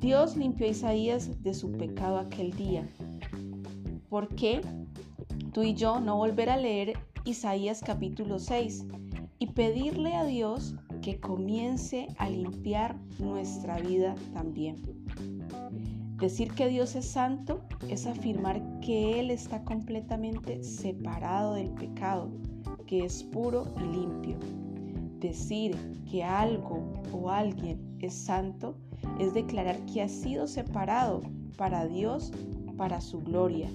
Dios 0.00 0.36
limpió 0.36 0.66
a 0.66 0.70
Isaías 0.70 1.42
de 1.42 1.52
su 1.52 1.72
pecado 1.72 2.18
aquel 2.18 2.52
día. 2.52 2.88
¿Por 4.08 4.34
qué 4.34 4.60
tú 5.52 5.62
y 5.62 5.74
yo 5.74 6.00
no 6.00 6.16
volver 6.16 6.48
a 6.50 6.56
leer 6.56 6.94
Isaías 7.24 7.82
capítulo 7.84 8.38
6 8.38 8.86
y 9.38 9.46
pedirle 9.48 10.14
a 10.14 10.24
Dios 10.24 10.74
que 11.02 11.20
comience 11.20 12.08
a 12.18 12.30
limpiar 12.30 12.96
nuestra 13.18 13.78
vida 13.78 14.14
también? 14.32 14.76
Decir 16.18 16.52
que 16.52 16.68
Dios 16.68 16.96
es 16.96 17.06
santo 17.06 17.60
es 17.88 18.06
afirmar 18.06 18.62
que 18.80 19.20
Él 19.20 19.30
está 19.30 19.62
completamente 19.64 20.62
separado 20.62 21.54
del 21.54 21.70
pecado, 21.70 22.30
que 22.86 23.04
es 23.04 23.22
puro 23.22 23.66
y 23.76 23.96
limpio. 23.96 24.38
Decir 25.18 25.76
que 26.10 26.24
algo 26.24 26.94
o 27.12 27.30
alguien 27.30 27.78
es 28.00 28.14
santo 28.14 28.76
es 29.18 29.34
declarar 29.34 29.78
que 29.86 30.02
ha 30.02 30.08
sido 30.08 30.46
separado 30.46 31.22
para 31.56 31.86
Dios, 31.86 32.32
para 32.76 33.00
su 33.00 33.20
gloria. 33.20 33.68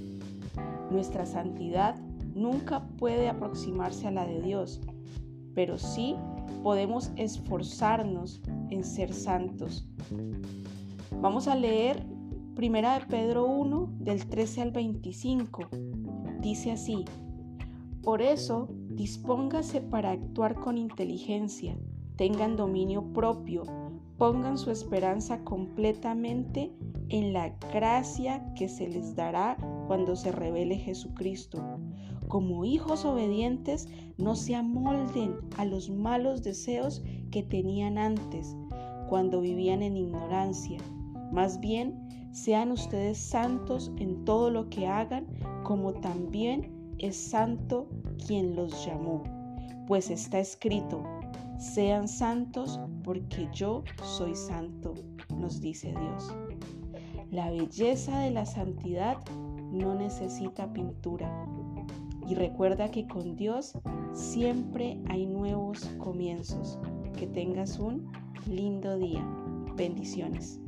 Nuestra 0.90 1.26
santidad 1.26 1.96
nunca 2.34 2.88
puede 2.98 3.30
aproximarse 3.30 4.08
a 4.08 4.12
la 4.12 4.26
de 4.26 4.42
Dios, 4.42 4.82
pero 5.54 5.78
sí 5.78 6.16
podemos 6.64 7.12
esforzarnos 7.16 8.42
en 8.70 8.84
ser 8.84 9.14
santos. 9.14 9.88
Vamos 11.22 11.48
a 11.48 11.56
leer 11.56 12.04
Primera 12.56 12.98
de 12.98 13.06
Pedro 13.08 13.46
1 13.48 13.96
del 14.00 14.28
13 14.28 14.62
al 14.62 14.72
25. 14.72 15.68
Dice 16.40 16.72
así, 16.72 17.04
por 18.02 18.22
eso 18.22 18.70
dispóngase 18.92 19.82
para 19.82 20.12
actuar 20.12 20.56
con 20.56 20.78
inteligencia, 20.78 21.78
tengan 22.16 22.56
dominio 22.56 23.12
propio, 23.12 23.64
pongan 24.18 24.58
su 24.58 24.72
esperanza 24.72 25.44
completamente 25.44 26.72
en 27.10 27.34
la 27.34 27.50
gracia 27.74 28.54
que 28.54 28.70
se 28.70 28.88
les 28.88 29.18
dará 29.18 29.58
cuando 29.88 30.16
se 30.16 30.32
revele 30.32 30.78
Jesucristo. 30.78 31.62
Como 32.30 32.64
hijos 32.64 33.04
obedientes, 33.04 33.90
no 34.18 34.34
se 34.36 34.56
amolden 34.56 35.36
a 35.58 35.66
los 35.66 35.90
malos 35.90 36.42
deseos 36.42 37.04
que 37.32 37.44
tenían 37.44 37.98
antes, 37.98 38.56
cuando 39.10 39.42
vivían 39.42 39.84
en 39.84 39.98
ignorancia. 39.98 40.80
Más 41.34 41.60
bien, 41.60 42.05
sean 42.36 42.72
ustedes 42.72 43.18
santos 43.18 43.94
en 43.98 44.26
todo 44.26 44.50
lo 44.50 44.70
que 44.70 44.88
hagan, 44.88 45.26
como 45.64 45.94
también 45.94 46.94
es 46.98 47.16
santo 47.16 47.88
quien 48.28 48.58
los 48.58 48.86
llamó. 48.86 49.24
Pues 49.88 50.10
está 50.10 50.40
escrito, 50.40 51.02
sean 51.58 52.10
santos 52.10 52.78
porque 53.06 53.48
yo 53.54 53.86
soy 54.04 54.36
santo, 54.36 54.96
nos 55.38 55.62
dice 55.62 55.94
Dios. 55.98 56.36
La 57.32 57.50
belleza 57.50 58.20
de 58.20 58.32
la 58.32 58.46
santidad 58.46 59.18
no 59.72 59.96
necesita 59.96 60.74
pintura. 60.74 61.32
Y 62.28 62.36
recuerda 62.36 62.92
que 62.92 63.08
con 63.08 63.38
Dios 63.38 63.78
siempre 64.12 65.00
hay 65.08 65.26
nuevos 65.26 65.86
comienzos. 66.00 66.80
Que 67.18 67.28
tengas 67.28 67.80
un 67.80 68.12
lindo 68.46 68.98
día. 68.98 69.26
Bendiciones. 69.78 70.60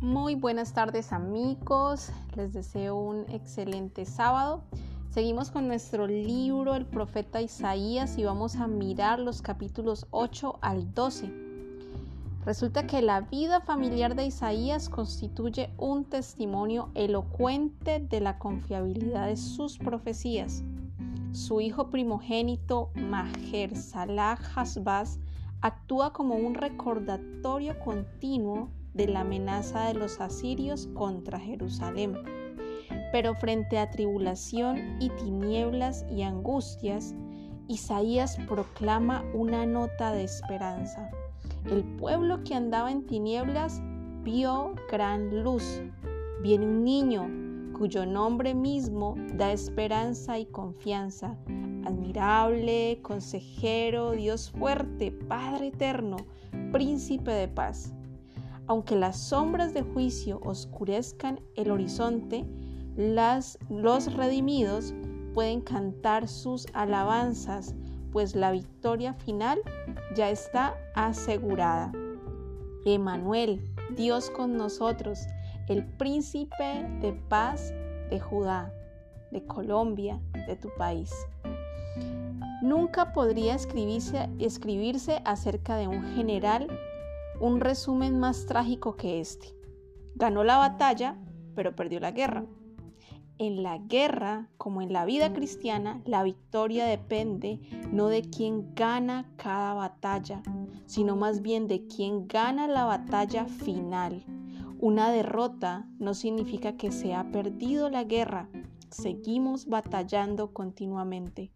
Muy 0.00 0.34
buenas 0.34 0.72
tardes 0.72 1.12
amigos, 1.12 2.10
les 2.36 2.52
deseo 2.52 2.96
un 2.96 3.24
excelente 3.30 4.04
sábado. 4.04 4.62
Seguimos 5.10 5.50
con 5.50 5.66
nuestro 5.66 6.06
libro 6.06 6.76
El 6.76 6.86
profeta 6.86 7.40
Isaías 7.40 8.16
y 8.16 8.24
vamos 8.24 8.54
a 8.56 8.68
mirar 8.68 9.18
los 9.18 9.42
capítulos 9.42 10.06
8 10.10 10.58
al 10.60 10.94
12. 10.94 11.32
Resulta 12.44 12.86
que 12.86 13.02
la 13.02 13.22
vida 13.22 13.60
familiar 13.60 14.14
de 14.14 14.26
Isaías 14.26 14.88
constituye 14.88 15.70
un 15.78 16.04
testimonio 16.04 16.90
elocuente 16.94 17.98
de 17.98 18.20
la 18.20 18.38
confiabilidad 18.38 19.26
de 19.26 19.36
sus 19.36 19.78
profecías. 19.78 20.62
Su 21.32 21.60
hijo 21.60 21.90
primogénito, 21.90 22.90
Maher 22.96 23.76
Salah 23.76 24.36
Hasbaz, 24.56 25.20
actúa 25.60 26.12
como 26.12 26.34
un 26.34 26.54
recordatorio 26.54 27.78
continuo 27.78 28.68
de 28.94 29.06
la 29.06 29.20
amenaza 29.20 29.86
de 29.86 29.94
los 29.94 30.20
asirios 30.20 30.88
contra 30.94 31.38
Jerusalén. 31.38 32.16
Pero 33.12 33.36
frente 33.36 33.78
a 33.78 33.90
tribulación 33.90 34.96
y 35.00 35.10
tinieblas 35.10 36.04
y 36.10 36.22
angustias, 36.22 37.14
Isaías 37.68 38.36
proclama 38.48 39.24
una 39.32 39.66
nota 39.66 40.12
de 40.12 40.24
esperanza. 40.24 41.10
El 41.70 41.84
pueblo 41.96 42.42
que 42.42 42.56
andaba 42.56 42.90
en 42.90 43.06
tinieblas 43.06 43.80
vio 44.24 44.74
gran 44.90 45.44
luz. 45.44 45.80
Viene 46.42 46.66
un 46.66 46.82
niño 46.82 47.39
cuyo 47.80 48.04
nombre 48.04 48.54
mismo 48.54 49.14
da 49.38 49.52
esperanza 49.52 50.38
y 50.38 50.44
confianza. 50.44 51.38
Admirable, 51.86 52.98
consejero, 53.00 54.10
Dios 54.10 54.50
fuerte, 54.50 55.12
Padre 55.12 55.68
eterno, 55.68 56.18
príncipe 56.72 57.30
de 57.30 57.48
paz. 57.48 57.94
Aunque 58.66 58.96
las 58.96 59.18
sombras 59.18 59.72
de 59.72 59.80
juicio 59.80 60.42
oscurezcan 60.44 61.40
el 61.56 61.70
horizonte, 61.70 62.44
las, 62.98 63.58
los 63.70 64.12
redimidos 64.12 64.92
pueden 65.32 65.62
cantar 65.62 66.28
sus 66.28 66.66
alabanzas, 66.74 67.74
pues 68.12 68.36
la 68.36 68.50
victoria 68.50 69.14
final 69.14 69.58
ya 70.14 70.28
está 70.28 70.74
asegurada. 70.94 71.92
Emanuel, 72.84 73.72
Dios 73.96 74.28
con 74.28 74.58
nosotros, 74.58 75.20
el 75.70 75.84
príncipe 75.84 76.84
de 77.00 77.12
paz 77.12 77.72
de 78.10 78.18
Judá, 78.18 78.74
de 79.30 79.46
Colombia, 79.46 80.20
de 80.48 80.56
tu 80.56 80.68
país. 80.76 81.12
Nunca 82.60 83.12
podría 83.12 83.54
escribirse, 83.54 85.22
acerca 85.24 85.76
de 85.76 85.86
un 85.86 86.02
general 86.16 86.66
un 87.38 87.60
resumen 87.60 88.18
más 88.18 88.46
trágico 88.46 88.96
que 88.96 89.20
este. 89.20 89.54
Ganó 90.16 90.42
la 90.42 90.56
batalla, 90.56 91.16
pero 91.54 91.76
perdió 91.76 92.00
la 92.00 92.10
guerra. 92.10 92.44
En 93.38 93.62
la 93.62 93.78
guerra, 93.78 94.48
como 94.56 94.82
en 94.82 94.92
la 94.92 95.04
vida 95.04 95.32
cristiana, 95.32 96.02
la 96.04 96.24
victoria 96.24 96.84
depende 96.84 97.60
no 97.92 98.08
de 98.08 98.22
quién 98.22 98.74
gana 98.74 99.30
cada 99.36 99.72
batalla, 99.74 100.42
sino 100.86 101.14
más 101.14 101.42
bien 101.42 101.68
de 101.68 101.86
quién 101.86 102.26
gana 102.26 102.66
la 102.66 102.86
batalla 102.86 103.44
final. 103.44 104.24
Una 104.82 105.10
derrota 105.10 105.86
no 105.98 106.14
significa 106.14 106.78
que 106.78 106.90
se 106.90 107.12
ha 107.12 107.30
perdido 107.30 107.90
la 107.90 108.04
guerra, 108.04 108.48
seguimos 108.88 109.66
batallando 109.66 110.54
continuamente. 110.54 111.52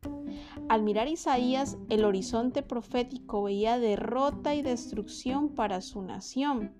Al 0.68 0.82
mirar 0.82 1.08
Isaías, 1.08 1.78
el 1.88 2.04
horizonte 2.04 2.62
profético 2.62 3.44
veía 3.44 3.78
derrota 3.78 4.54
y 4.54 4.60
destrucción 4.60 5.48
para 5.48 5.80
su 5.80 6.02
nación. 6.02 6.74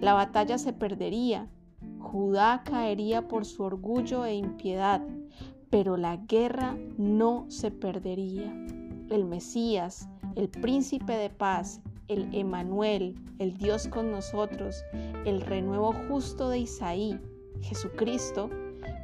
La 0.00 0.14
batalla 0.14 0.56
se 0.56 0.72
perdería, 0.72 1.50
Judá 1.98 2.62
caería 2.64 3.26
por 3.26 3.44
su 3.44 3.64
orgullo 3.64 4.24
e 4.24 4.36
impiedad, 4.36 5.02
pero 5.68 5.96
la 5.96 6.16
guerra 6.16 6.76
no 6.96 7.46
se 7.48 7.72
perdería. 7.72 8.52
El 9.08 9.24
Mesías, 9.24 10.08
el 10.36 10.48
príncipe 10.48 11.14
de 11.14 11.30
paz, 11.30 11.80
el 12.12 12.28
Emanuel, 12.32 13.14
el 13.38 13.56
Dios 13.56 13.88
con 13.88 14.10
nosotros, 14.10 14.84
el 15.24 15.40
renuevo 15.40 15.92
justo 16.08 16.48
de 16.48 16.60
Isaí, 16.60 17.18
Jesucristo, 17.60 18.50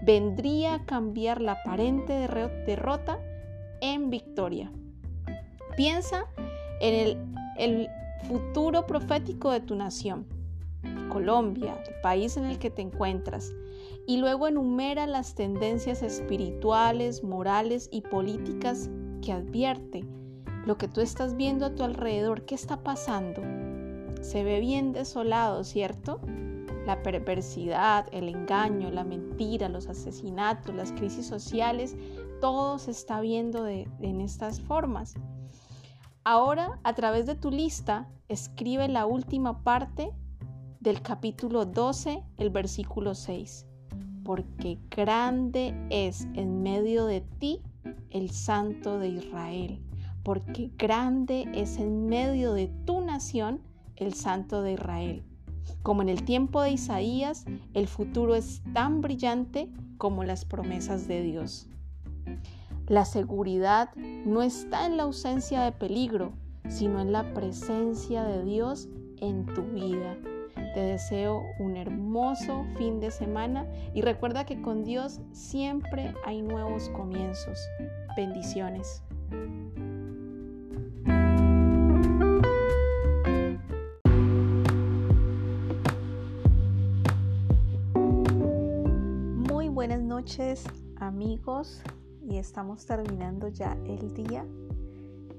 vendría 0.04 0.74
a 0.74 0.84
cambiar 0.84 1.40
la 1.40 1.52
aparente 1.52 2.12
derrota 2.66 3.20
en 3.80 4.10
victoria. 4.10 4.72
Piensa 5.76 6.26
en 6.80 6.94
el, 6.94 7.18
el 7.56 7.88
futuro 8.28 8.86
profético 8.86 9.50
de 9.50 9.60
tu 9.60 9.74
nación 9.74 10.26
Colombia, 11.08 11.82
el 11.86 12.00
país 12.00 12.36
en 12.36 12.44
el 12.44 12.58
que 12.58 12.70
te 12.70 12.82
encuentras, 12.82 13.52
y 14.06 14.18
luego 14.18 14.46
enumera 14.46 15.06
las 15.06 15.34
tendencias 15.34 16.02
espirituales, 16.02 17.24
morales 17.24 17.88
y 17.90 18.02
políticas 18.02 18.90
que 19.22 19.32
advierte. 19.32 20.04
Lo 20.68 20.76
que 20.76 20.86
tú 20.86 21.00
estás 21.00 21.34
viendo 21.34 21.64
a 21.64 21.74
tu 21.74 21.82
alrededor, 21.82 22.44
¿qué 22.44 22.54
está 22.54 22.82
pasando? 22.82 23.40
Se 24.20 24.44
ve 24.44 24.60
bien 24.60 24.92
desolado, 24.92 25.64
¿cierto? 25.64 26.20
la 26.84 27.02
perversidad, 27.02 28.06
el 28.12 28.28
engaño, 28.28 28.90
la 28.90 29.02
mentira, 29.02 29.70
los 29.70 29.86
asesinatos, 29.88 30.74
las 30.74 30.92
crisis 30.92 31.26
sociales, 31.26 31.96
todo 32.42 32.78
se 32.78 32.90
está 32.90 33.22
viendo 33.22 33.66
en 33.66 34.20
estas 34.20 34.60
formas. 34.60 35.14
Ahora, 36.22 36.78
a 36.84 36.92
través 36.92 37.24
de 37.24 37.34
tu 37.34 37.50
lista, 37.50 38.06
escribe 38.28 38.88
la 38.88 39.06
última 39.06 39.64
parte 39.64 40.12
del 40.80 41.00
capítulo 41.00 41.64
12, 41.64 42.22
el 42.36 42.50
versículo 42.50 43.14
6. 43.14 43.66
Porque 44.22 44.78
grande 44.90 45.74
es 45.88 46.28
en 46.34 46.62
medio 46.62 47.06
de 47.06 47.22
ti 47.22 47.62
el 48.10 48.30
Santo 48.30 48.98
de 48.98 49.08
Israel. 49.08 49.87
Porque 50.22 50.70
grande 50.76 51.48
es 51.54 51.78
en 51.78 52.06
medio 52.06 52.52
de 52.52 52.68
tu 52.84 53.00
nación 53.00 53.60
el 53.96 54.14
Santo 54.14 54.62
de 54.62 54.72
Israel. 54.74 55.24
Como 55.82 56.02
en 56.02 56.08
el 56.08 56.24
tiempo 56.24 56.62
de 56.62 56.72
Isaías, 56.72 57.44
el 57.74 57.88
futuro 57.88 58.34
es 58.34 58.62
tan 58.72 59.00
brillante 59.00 59.70
como 59.96 60.24
las 60.24 60.44
promesas 60.44 61.08
de 61.08 61.22
Dios. 61.22 61.68
La 62.86 63.04
seguridad 63.04 63.94
no 63.96 64.42
está 64.42 64.86
en 64.86 64.96
la 64.96 65.02
ausencia 65.02 65.62
de 65.62 65.72
peligro, 65.72 66.32
sino 66.68 67.00
en 67.00 67.12
la 67.12 67.34
presencia 67.34 68.24
de 68.24 68.44
Dios 68.44 68.88
en 69.20 69.46
tu 69.46 69.62
vida. 69.62 70.16
Te 70.74 70.80
deseo 70.80 71.42
un 71.58 71.76
hermoso 71.76 72.64
fin 72.76 73.00
de 73.00 73.10
semana 73.10 73.66
y 73.94 74.02
recuerda 74.02 74.44
que 74.44 74.60
con 74.60 74.84
Dios 74.84 75.20
siempre 75.32 76.14
hay 76.24 76.42
nuevos 76.42 76.88
comienzos. 76.90 77.58
Bendiciones. 78.16 79.02
Buenas 89.78 90.02
noches 90.02 90.64
amigos 90.96 91.80
y 92.28 92.38
estamos 92.38 92.84
terminando 92.84 93.46
ya 93.46 93.78
el 93.86 94.12
día. 94.12 94.44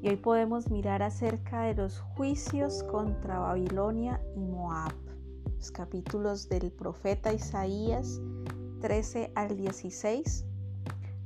Y 0.02 0.08
hoy 0.08 0.16
podemos 0.16 0.72
mirar 0.72 1.04
acerca 1.04 1.64
de 1.64 1.76
los 1.76 2.00
juicios 2.00 2.84
contra 2.84 3.40
Babilonia 3.40 4.22
y 4.38 4.40
Moab. 4.40 4.94
Los 5.58 5.72
capítulos 5.72 6.48
del 6.48 6.72
profeta 6.72 7.34
Isaías 7.34 8.22
13 8.80 9.34
al 9.36 9.58
16 9.58 10.46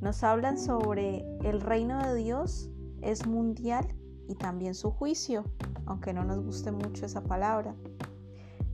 nos 0.01 0.23
hablan 0.23 0.57
sobre 0.57 1.23
el 1.43 1.61
reino 1.61 2.01
de 2.01 2.15
Dios 2.15 2.71
es 3.03 3.27
mundial 3.27 3.85
y 4.27 4.33
también 4.33 4.73
su 4.73 4.89
juicio, 4.89 5.43
aunque 5.85 6.13
no 6.13 6.23
nos 6.23 6.39
guste 6.43 6.71
mucho 6.71 7.05
esa 7.05 7.23
palabra. 7.23 7.75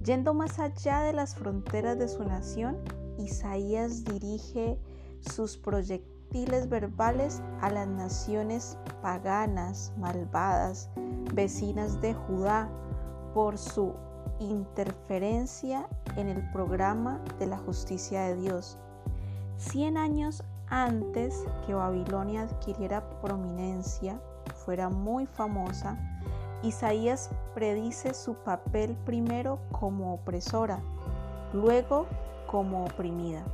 Yendo 0.02 0.34
más 0.34 0.60
allá 0.60 1.02
de 1.02 1.12
las 1.12 1.36
fronteras 1.36 2.00
de 2.00 2.08
su 2.08 2.24
nación, 2.24 2.78
Isaías 3.20 4.04
dirige 4.06 4.80
sus 5.20 5.58
proyectos 5.58 6.20
verbales 6.70 7.42
a 7.62 7.72
las 7.72 7.88
naciones 7.88 8.78
paganas, 9.02 9.92
malvadas, 9.98 10.90
vecinas 11.34 12.00
de 12.02 12.14
Judá, 12.14 12.70
por 13.34 13.58
su 13.58 13.94
interferencia 14.40 15.88
en 16.18 16.28
el 16.28 16.50
programa 16.52 17.20
de 17.40 17.48
la 17.48 17.58
justicia 17.58 18.22
de 18.22 18.36
Dios. 18.36 18.78
Cien 19.58 19.98
años 19.98 20.44
antes 20.68 21.44
que 21.66 21.74
Babilonia 21.74 22.44
adquiriera 22.44 23.10
prominencia, 23.22 24.22
fuera 24.66 24.90
muy 24.90 25.26
famosa, 25.26 25.98
Isaías 26.62 27.32
predice 27.56 28.14
su 28.14 28.36
papel 28.36 28.96
primero 29.06 29.60
como 29.72 30.14
opresora, 30.14 30.80
luego 31.54 32.06
como 32.50 32.86
oprimida. 32.86 33.46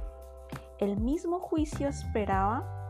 El 0.78 0.98
mismo 0.98 1.40
juicio 1.40 1.90
esperaba 1.90 2.90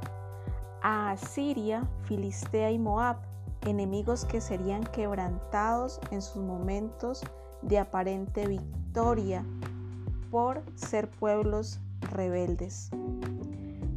a 0.83 1.09
Asiria, 1.09 1.83
Filistea 2.03 2.69
y 2.71 2.77
Moab, 2.77 3.17
enemigos 3.65 4.23
que 4.23 4.39
serían 4.39 4.83
quebrantados 4.83 5.99
en 6.11 6.21
sus 6.21 6.43
momentos 6.43 7.23
de 7.63 7.79
aparente 7.79 8.47
victoria 8.47 9.43
por 10.29 10.61
ser 10.75 11.09
pueblos 11.09 11.79
rebeldes. 12.11 12.91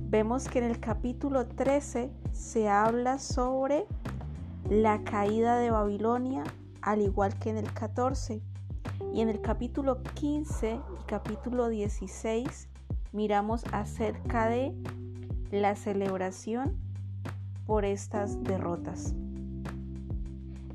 Vemos 0.08 0.48
que 0.48 0.60
en 0.60 0.64
el 0.64 0.80
capítulo 0.80 1.46
13 1.46 2.10
se 2.32 2.70
habla 2.70 3.18
sobre 3.18 3.86
la 4.70 5.04
caída 5.04 5.58
de 5.58 5.70
Babilonia, 5.70 6.44
al 6.80 7.02
igual 7.02 7.38
que 7.38 7.50
en 7.50 7.58
el 7.58 7.70
14. 7.74 8.40
Y 9.12 9.20
en 9.20 9.28
el 9.28 9.40
capítulo 9.40 10.02
15 10.14 10.74
y 10.74 11.04
capítulo 11.06 11.68
16 11.68 12.68
miramos 13.12 13.64
acerca 13.72 14.48
de 14.48 14.72
la 15.50 15.76
celebración 15.76 16.76
por 17.66 17.84
estas 17.84 18.42
derrotas. 18.44 19.14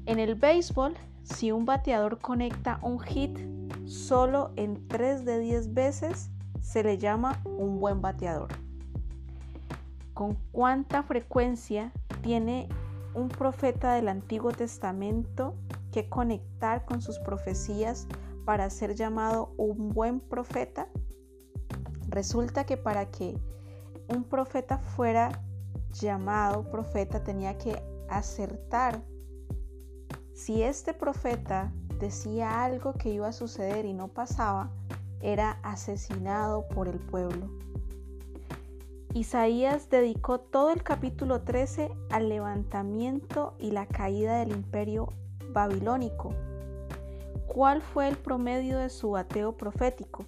En 0.05 0.19
el 0.19 0.35
béisbol, 0.35 0.93
si 1.23 1.51
un 1.51 1.65
bateador 1.65 2.19
conecta 2.19 2.79
un 2.81 2.99
hit 2.99 3.37
solo 3.85 4.51
en 4.55 4.87
3 4.87 5.25
de 5.25 5.39
10 5.39 5.73
veces, 5.73 6.29
se 6.61 6.83
le 6.83 6.97
llama 6.97 7.39
un 7.45 7.79
buen 7.79 8.01
bateador. 8.01 8.49
¿Con 10.13 10.37
cuánta 10.51 11.03
frecuencia 11.03 11.91
tiene 12.21 12.67
un 13.13 13.29
profeta 13.29 13.93
del 13.93 14.07
Antiguo 14.07 14.51
Testamento 14.51 15.55
que 15.93 16.09
conectar 16.09 16.85
con 16.85 17.01
sus 17.01 17.19
profecías 17.19 18.07
para 18.43 18.69
ser 18.69 18.95
llamado 18.95 19.53
un 19.55 19.89
buen 19.89 20.19
profeta? 20.19 20.89
Resulta 22.09 22.65
que 22.65 22.75
para 22.75 23.11
que 23.11 23.37
un 24.09 24.23
profeta 24.23 24.79
fuera 24.79 25.41
llamado 25.91 26.69
profeta 26.69 27.23
tenía 27.23 27.57
que 27.57 27.81
acertar. 28.09 29.01
Si 30.33 30.63
este 30.63 30.93
profeta 30.93 31.71
decía 31.99 32.65
algo 32.65 32.93
que 32.93 33.09
iba 33.09 33.27
a 33.27 33.33
suceder 33.33 33.85
y 33.85 33.93
no 33.93 34.07
pasaba, 34.07 34.71
era 35.21 35.59
asesinado 35.63 36.67
por 36.69 36.87
el 36.87 36.99
pueblo. 36.99 37.49
Isaías 39.13 39.91
dedicó 39.91 40.39
todo 40.39 40.71
el 40.71 40.81
capítulo 40.81 41.43
13 41.43 41.91
al 42.09 42.29
levantamiento 42.29 43.55
y 43.59 43.69
la 43.69 43.85
caída 43.85 44.39
del 44.39 44.51
imperio 44.51 45.13
babilónico. 45.53 46.33
¿Cuál 47.47 47.81
fue 47.81 48.07
el 48.07 48.17
promedio 48.17 48.79
de 48.79 48.89
su 48.89 49.15
ateo 49.15 49.55
profético? 49.55 50.25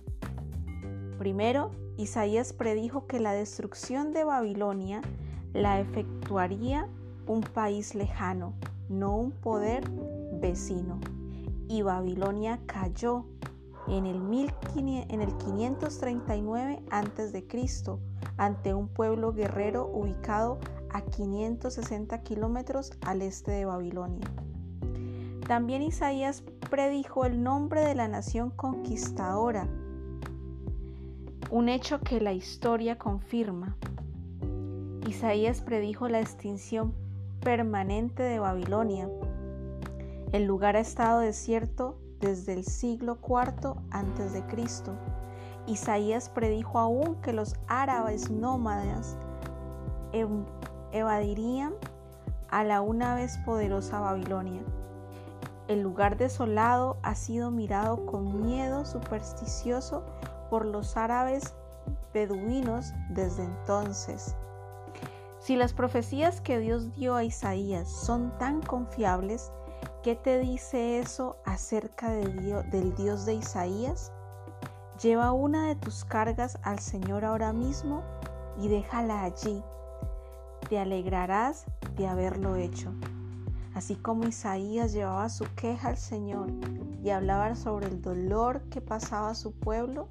Primero, 1.17 1.71
Isaías 1.97 2.53
predijo 2.53 3.07
que 3.07 3.19
la 3.19 3.33
destrucción 3.33 4.13
de 4.13 4.23
Babilonia 4.23 5.01
la 5.53 5.79
efectuaría 5.79 6.87
un 7.27 7.41
país 7.41 7.95
lejano, 7.95 8.53
no 8.89 9.15
un 9.15 9.31
poder 9.31 9.89
vecino. 10.39 10.99
Y 11.67 11.81
Babilonia 11.81 12.59
cayó 12.67 13.25
en 13.87 14.05
el, 14.05 14.19
539 15.37 16.83
a.C. 16.91 17.45
ante 18.37 18.73
un 18.73 18.87
pueblo 18.87 19.33
guerrero 19.33 19.87
ubicado 19.87 20.59
a 20.91 21.01
560 21.01 22.21
kilómetros 22.23 22.91
al 23.01 23.21
este 23.21 23.51
de 23.51 23.65
Babilonia. 23.65 24.27
También 25.47 25.81
Isaías 25.81 26.43
predijo 26.69 27.25
el 27.25 27.41
nombre 27.41 27.81
de 27.81 27.95
la 27.95 28.07
nación 28.07 28.49
conquistadora 28.51 29.67
un 31.51 31.69
hecho 31.69 32.01
que 32.01 32.19
la 32.19 32.33
historia 32.33 32.97
confirma. 32.97 33.77
Isaías 35.07 35.61
predijo 35.61 36.09
la 36.09 36.19
extinción 36.19 36.93
permanente 37.41 38.23
de 38.23 38.39
Babilonia. 38.39 39.09
El 40.33 40.45
lugar 40.45 40.75
ha 40.75 40.79
estado 40.79 41.19
desierto 41.19 41.97
desde 42.19 42.53
el 42.53 42.65
siglo 42.65 43.19
IV 43.21 43.75
a.C. 43.91 44.43
Isaías 45.67 46.29
predijo 46.29 46.79
aún 46.79 47.21
que 47.21 47.31
los 47.31 47.55
árabes 47.67 48.29
nómadas 48.29 49.17
evadirían 50.91 51.73
a 52.49 52.63
la 52.63 52.81
una 52.81 53.15
vez 53.15 53.37
poderosa 53.45 53.99
Babilonia. 53.99 54.61
El 55.67 55.81
lugar 55.81 56.17
desolado 56.17 56.97
ha 57.01 57.15
sido 57.15 57.49
mirado 57.49 58.05
con 58.05 58.45
miedo 58.45 58.85
supersticioso 58.85 60.03
por 60.49 60.65
los 60.65 60.95
árabes 60.95 61.55
beduinos 62.13 62.93
desde 63.09 63.43
entonces. 63.43 64.35
Si 65.39 65.55
las 65.55 65.73
profecías 65.73 66.39
que 66.41 66.59
Dios 66.59 66.93
dio 66.95 67.15
a 67.15 67.23
Isaías 67.23 67.89
son 67.89 68.37
tan 68.37 68.61
confiables, 68.61 69.51
¿qué 70.03 70.15
te 70.15 70.39
dice 70.39 70.99
eso 70.99 71.37
acerca 71.45 72.09
del 72.09 72.95
Dios 72.95 73.25
de 73.25 73.33
Isaías? 73.33 74.11
Lleva 75.01 75.33
una 75.33 75.67
de 75.67 75.75
tus 75.75 76.05
cargas 76.05 76.57
al 76.63 76.79
Señor 76.79 77.25
ahora 77.25 77.53
mismo 77.53 78.03
y 78.57 78.69
déjala 78.69 79.23
allí. 79.23 79.63
Te 80.69 80.79
alegrarás 80.79 81.65
de 81.95 82.07
haberlo 82.07 82.55
hecho. 82.55 82.93
Así 83.75 83.95
como 83.95 84.25
Isaías 84.25 84.93
llevaba 84.93 85.27
su 85.27 85.43
queja 85.53 85.89
al 85.89 85.97
Señor 85.97 86.47
y 87.03 87.09
hablaba 87.09 87.55
sobre 87.55 87.87
el 87.87 88.01
dolor 88.01 88.61
que 88.69 88.79
pasaba 88.79 89.35
su 89.35 89.51
pueblo, 89.51 90.07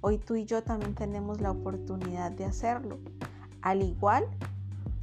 hoy 0.00 0.18
tú 0.18 0.34
y 0.34 0.46
yo 0.46 0.64
también 0.64 0.96
tenemos 0.96 1.40
la 1.40 1.52
oportunidad 1.52 2.32
de 2.32 2.44
hacerlo. 2.44 2.98
Al 3.62 3.82
igual 3.82 4.26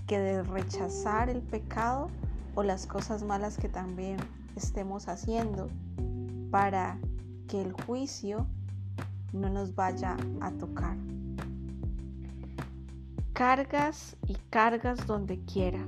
que 0.08 0.20
de 0.20 0.44
rechazar 0.44 1.30
el 1.30 1.42
pecado 1.42 2.10
o 2.54 2.64
las 2.64 2.86
cosas 2.86 3.24
malas 3.24 3.58
que 3.58 3.70
también 3.70 4.18
estemos 4.58 5.08
haciendo 5.08 5.70
para 6.52 6.98
que 7.48 7.62
el 7.62 7.72
juicio 7.72 8.46
no 9.32 9.48
nos 9.48 9.74
vaya 9.74 10.18
a 10.42 10.52
tocar. 10.52 10.98
Cargas 13.32 14.18
y 14.28 14.36
cargas 14.50 15.08
donde 15.08 15.40
quiera. 15.46 15.80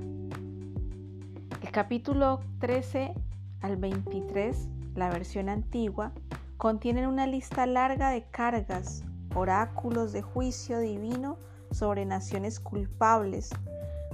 El 1.62 1.70
capítulo 1.70 2.40
13 2.60 3.14
al 3.60 3.76
23, 3.76 4.68
la 4.94 5.10
versión 5.10 5.48
antigua, 5.48 6.12
contienen 6.56 7.06
una 7.06 7.26
lista 7.26 7.66
larga 7.66 8.10
de 8.10 8.24
cargas, 8.30 9.04
oráculos 9.34 10.12
de 10.12 10.22
juicio 10.22 10.78
divino 10.78 11.38
sobre 11.70 12.04
naciones 12.04 12.60
culpables. 12.60 13.50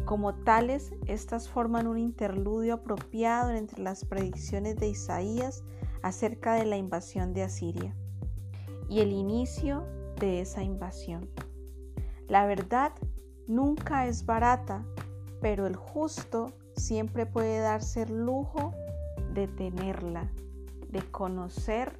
Como 0.04 0.34
tales, 0.34 0.92
estas 1.06 1.48
forman 1.48 1.86
un 1.86 1.98
interludio 1.98 2.74
apropiado 2.74 3.50
entre 3.50 3.82
las 3.82 4.04
predicciones 4.04 4.76
de 4.76 4.88
Isaías 4.88 5.62
acerca 6.02 6.54
de 6.54 6.64
la 6.64 6.76
invasión 6.76 7.34
de 7.34 7.42
Asiria 7.42 7.94
y 8.88 9.00
el 9.00 9.12
inicio 9.12 9.86
de 10.18 10.40
esa 10.40 10.62
invasión. 10.62 11.28
La 12.28 12.46
verdad 12.46 12.92
nunca 13.46 14.06
es 14.06 14.26
barata, 14.26 14.84
pero 15.40 15.66
el 15.66 15.76
justo 15.76 16.52
siempre 16.80 17.26
puede 17.26 17.60
darse 17.60 18.02
el 18.02 18.24
lujo 18.24 18.72
de 19.34 19.46
tenerla, 19.46 20.28
de 20.88 21.02
conocer 21.10 21.98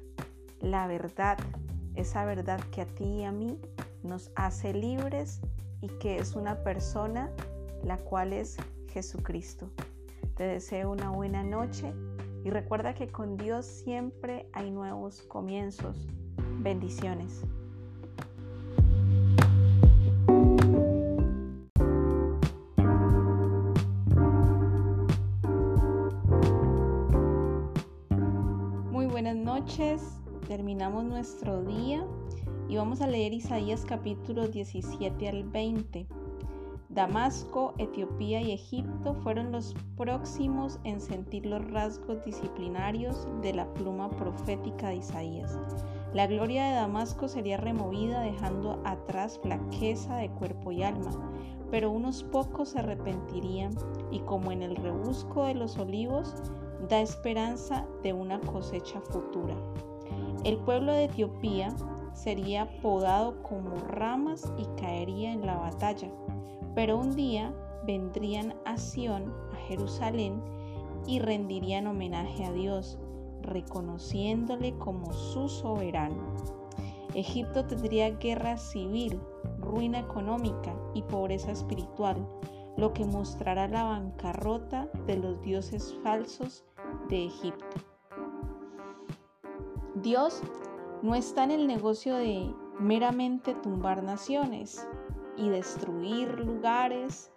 la 0.59 0.87
verdad, 0.87 1.37
esa 1.95 2.25
verdad 2.25 2.59
que 2.71 2.81
a 2.81 2.85
ti 2.85 3.05
y 3.05 3.23
a 3.23 3.31
mí 3.31 3.59
nos 4.03 4.31
hace 4.35 4.73
libres 4.73 5.39
y 5.81 5.87
que 5.87 6.17
es 6.17 6.35
una 6.35 6.63
persona 6.63 7.31
la 7.83 7.97
cual 7.97 8.33
es 8.33 8.57
Jesucristo. 8.91 9.69
Te 10.35 10.43
deseo 10.43 10.91
una 10.91 11.09
buena 11.09 11.43
noche 11.43 11.93
y 12.43 12.49
recuerda 12.49 12.93
que 12.93 13.07
con 13.07 13.37
Dios 13.37 13.65
siempre 13.65 14.49
hay 14.53 14.71
nuevos 14.71 15.21
comienzos. 15.21 16.07
Bendiciones. 16.59 17.43
Terminamos 30.51 31.05
nuestro 31.05 31.63
día 31.63 32.05
y 32.67 32.75
vamos 32.75 32.99
a 32.99 33.07
leer 33.07 33.33
Isaías 33.33 33.85
capítulo 33.87 34.49
17 34.49 35.29
al 35.29 35.45
20. 35.45 36.05
Damasco, 36.89 37.73
Etiopía 37.77 38.41
y 38.41 38.51
Egipto 38.51 39.13
fueron 39.23 39.53
los 39.53 39.73
próximos 39.95 40.77
en 40.83 40.99
sentir 40.99 41.45
los 41.45 41.65
rasgos 41.71 42.25
disciplinarios 42.25 43.29
de 43.41 43.53
la 43.53 43.73
pluma 43.75 44.09
profética 44.09 44.89
de 44.89 44.97
Isaías. 44.97 45.57
La 46.13 46.27
gloria 46.27 46.65
de 46.65 46.73
Damasco 46.73 47.29
sería 47.29 47.55
removida 47.55 48.19
dejando 48.19 48.81
atrás 48.83 49.39
flaqueza 49.41 50.17
de 50.17 50.31
cuerpo 50.31 50.73
y 50.73 50.83
alma, 50.83 51.11
pero 51.71 51.91
unos 51.91 52.23
pocos 52.23 52.71
se 52.71 52.79
arrepentirían 52.79 53.73
y 54.11 54.19
como 54.19 54.51
en 54.51 54.63
el 54.63 54.75
rebusco 54.75 55.45
de 55.45 55.55
los 55.55 55.77
olivos, 55.77 56.35
da 56.89 56.99
esperanza 56.99 57.87
de 58.03 58.11
una 58.11 58.41
cosecha 58.41 58.99
futura. 58.99 59.55
El 60.43 60.57
pueblo 60.57 60.91
de 60.91 61.05
Etiopía 61.05 61.75
sería 62.13 62.69
podado 62.81 63.41
como 63.43 63.75
ramas 63.87 64.51
y 64.57 64.65
caería 64.79 65.31
en 65.31 65.45
la 65.45 65.57
batalla, 65.57 66.09
pero 66.75 66.97
un 66.97 67.15
día 67.15 67.53
vendrían 67.85 68.53
a 68.65 68.77
Sión, 68.77 69.33
a 69.53 69.55
Jerusalén, 69.67 70.41
y 71.07 71.19
rendirían 71.19 71.87
homenaje 71.87 72.45
a 72.45 72.51
Dios, 72.51 72.99
reconociéndole 73.41 74.77
como 74.77 75.11
su 75.13 75.49
soberano. 75.49 76.35
Egipto 77.13 77.65
tendría 77.65 78.11
guerra 78.11 78.57
civil, 78.57 79.19
ruina 79.59 79.99
económica 79.99 80.73
y 80.93 81.01
pobreza 81.01 81.51
espiritual, 81.51 82.25
lo 82.77 82.93
que 82.93 83.05
mostrará 83.05 83.67
la 83.67 83.83
bancarrota 83.83 84.87
de 85.05 85.17
los 85.17 85.41
dioses 85.41 85.93
falsos 86.03 86.63
de 87.09 87.25
Egipto. 87.25 87.90
Dios 90.01 90.41
no 91.03 91.13
está 91.13 91.43
en 91.43 91.51
el 91.51 91.67
negocio 91.67 92.15
de 92.15 92.51
meramente 92.79 93.53
tumbar 93.53 94.01
naciones 94.01 94.87
y 95.37 95.49
destruir 95.49 96.39
lugares 96.39 97.31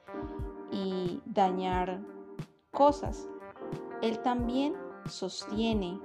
y 0.72 1.20
dañar 1.26 2.00
cosas. 2.70 3.28
Él 4.00 4.18
también 4.20 4.74
sostiene, 5.06 6.00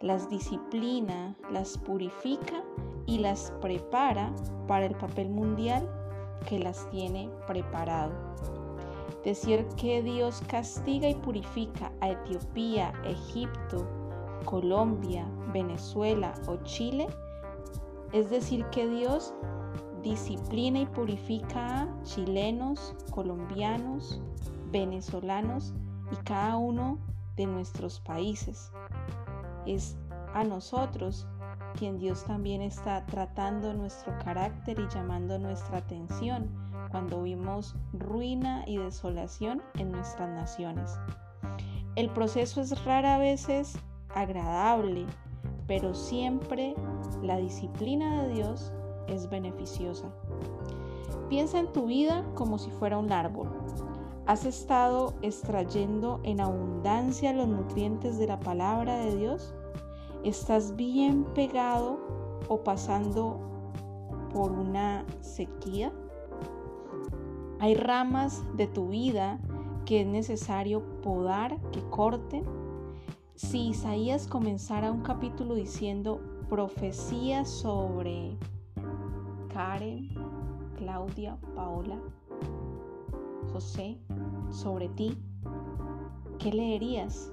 las 0.00 0.30
disciplina, 0.30 1.36
las 1.50 1.76
purifica 1.76 2.64
y 3.04 3.18
las 3.18 3.52
prepara 3.60 4.34
para 4.66 4.86
el 4.86 4.94
papel 4.94 5.28
mundial 5.28 5.86
que 6.48 6.58
las 6.58 6.88
tiene 6.88 7.28
preparado. 7.46 8.14
Decir 9.22 9.66
que 9.76 10.02
Dios 10.02 10.42
castiga 10.48 11.10
y 11.10 11.14
purifica 11.14 11.92
a 12.00 12.08
Etiopía, 12.08 12.94
Egipto, 13.04 13.99
Colombia, 14.44 15.26
Venezuela 15.52 16.32
o 16.46 16.56
Chile 16.64 17.08
es 18.12 18.30
decir 18.30 18.64
que 18.66 18.88
Dios 18.88 19.34
disciplina 20.02 20.80
y 20.80 20.86
purifica 20.86 21.82
a 21.82 22.02
chilenos, 22.02 22.94
colombianos, 23.10 24.20
venezolanos 24.70 25.74
y 26.10 26.16
cada 26.24 26.56
uno 26.56 26.98
de 27.36 27.46
nuestros 27.46 28.00
países. 28.00 28.72
Es 29.66 29.96
a 30.34 30.44
nosotros 30.44 31.26
quien 31.78 31.98
Dios 31.98 32.24
también 32.24 32.62
está 32.62 33.06
tratando 33.06 33.72
nuestro 33.74 34.16
carácter 34.24 34.78
y 34.80 34.88
llamando 34.88 35.38
nuestra 35.38 35.78
atención 35.78 36.50
cuando 36.90 37.22
vimos 37.22 37.76
ruina 37.92 38.64
y 38.66 38.78
desolación 38.78 39.62
en 39.74 39.92
nuestras 39.92 40.28
naciones. 40.30 40.98
El 41.94 42.10
proceso 42.10 42.60
es 42.60 42.84
rara 42.84 43.18
veces 43.18 43.78
agradable, 44.14 45.06
pero 45.66 45.94
siempre 45.94 46.74
la 47.22 47.36
disciplina 47.36 48.22
de 48.22 48.34
Dios 48.34 48.72
es 49.08 49.28
beneficiosa. 49.28 50.08
Piensa 51.28 51.60
en 51.60 51.72
tu 51.72 51.86
vida 51.86 52.24
como 52.34 52.58
si 52.58 52.70
fuera 52.70 52.98
un 52.98 53.12
árbol. 53.12 53.48
¿Has 54.26 54.44
estado 54.44 55.14
extrayendo 55.22 56.20
en 56.22 56.40
abundancia 56.40 57.32
los 57.32 57.48
nutrientes 57.48 58.18
de 58.18 58.26
la 58.26 58.38
palabra 58.38 58.96
de 58.98 59.16
Dios? 59.16 59.54
¿Estás 60.24 60.76
bien 60.76 61.24
pegado 61.34 61.98
o 62.48 62.62
pasando 62.62 63.40
por 64.32 64.52
una 64.52 65.04
sequía? 65.20 65.92
Hay 67.58 67.74
ramas 67.74 68.42
de 68.56 68.66
tu 68.66 68.88
vida 68.88 69.38
que 69.84 70.02
es 70.02 70.06
necesario 70.06 70.82
podar, 71.02 71.58
que 71.72 71.82
corten. 71.90 72.44
Si 73.42 73.68
Isaías 73.68 74.26
comenzara 74.26 74.92
un 74.92 75.00
capítulo 75.00 75.54
diciendo 75.54 76.20
profecía 76.50 77.46
sobre 77.46 78.36
Karen, 79.48 80.10
Claudia, 80.76 81.38
Paola, 81.56 81.98
José, 83.50 83.96
sobre 84.50 84.90
ti, 84.90 85.16
¿qué 86.38 86.52
leerías? 86.52 87.32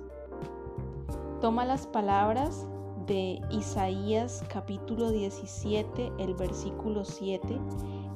Toma 1.42 1.66
las 1.66 1.86
palabras 1.86 2.66
de 3.06 3.42
Isaías 3.52 4.46
capítulo 4.48 5.12
17, 5.12 6.14
el 6.20 6.34
versículo 6.36 7.04
7 7.04 7.60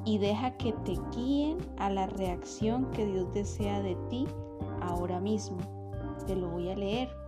y 0.05 0.18
deja 0.18 0.51
que 0.51 0.72
te 0.85 0.97
guíen 1.13 1.57
a 1.77 1.89
la 1.89 2.07
reacción 2.07 2.89
que 2.91 3.05
Dios 3.05 3.34
desea 3.34 3.81
de 3.81 3.95
ti 4.09 4.27
ahora 4.81 5.19
mismo. 5.19 5.57
Te 6.26 6.38
lo 6.38 6.47
voy 6.47 6.69
a 6.69 6.76
leer. 6.76 7.20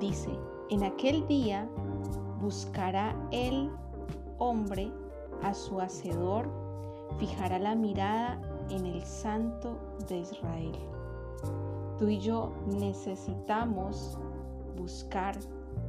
Dice, 0.00 0.30
en 0.70 0.82
aquel 0.82 1.26
día 1.28 1.68
buscará 2.40 3.14
el 3.30 3.70
hombre 4.38 4.90
a 5.42 5.54
su 5.54 5.80
hacedor, 5.80 6.50
fijará 7.18 7.58
la 7.58 7.76
mirada 7.76 8.40
en 8.70 8.86
el 8.86 9.02
santo 9.04 9.78
de 10.08 10.18
Israel. 10.18 10.76
Tú 11.98 12.08
y 12.08 12.18
yo 12.18 12.52
necesitamos 12.66 14.18
buscar 14.76 15.36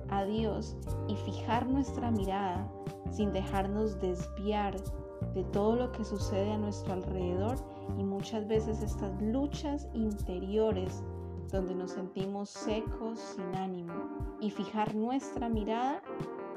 a 0.09 0.23
Dios 0.23 0.75
y 1.07 1.15
fijar 1.15 1.67
nuestra 1.67 2.11
mirada 2.11 2.67
sin 3.11 3.31
dejarnos 3.33 3.99
desviar 3.99 4.75
de 5.33 5.43
todo 5.45 5.75
lo 5.75 5.91
que 5.91 6.03
sucede 6.03 6.51
a 6.51 6.57
nuestro 6.57 6.93
alrededor 6.93 7.55
y 7.97 8.03
muchas 8.03 8.47
veces 8.47 8.81
estas 8.81 9.19
luchas 9.21 9.87
interiores 9.93 11.03
donde 11.55 11.73
nos 11.73 11.91
sentimos 11.91 12.49
secos, 12.49 13.19
sin 13.19 13.55
ánimo, 13.55 13.93
y 14.41 14.51
fijar 14.51 14.93
nuestra 14.93 15.49
mirada 15.49 16.01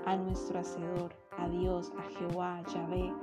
a 0.05 0.17
nuestro 0.17 0.59
Hacedor, 0.59 1.15
a 1.37 1.49
Dios, 1.49 1.93
a 1.97 2.03
Jehová, 2.19 2.59
a 2.59 2.67
Yahvé, 2.67 3.15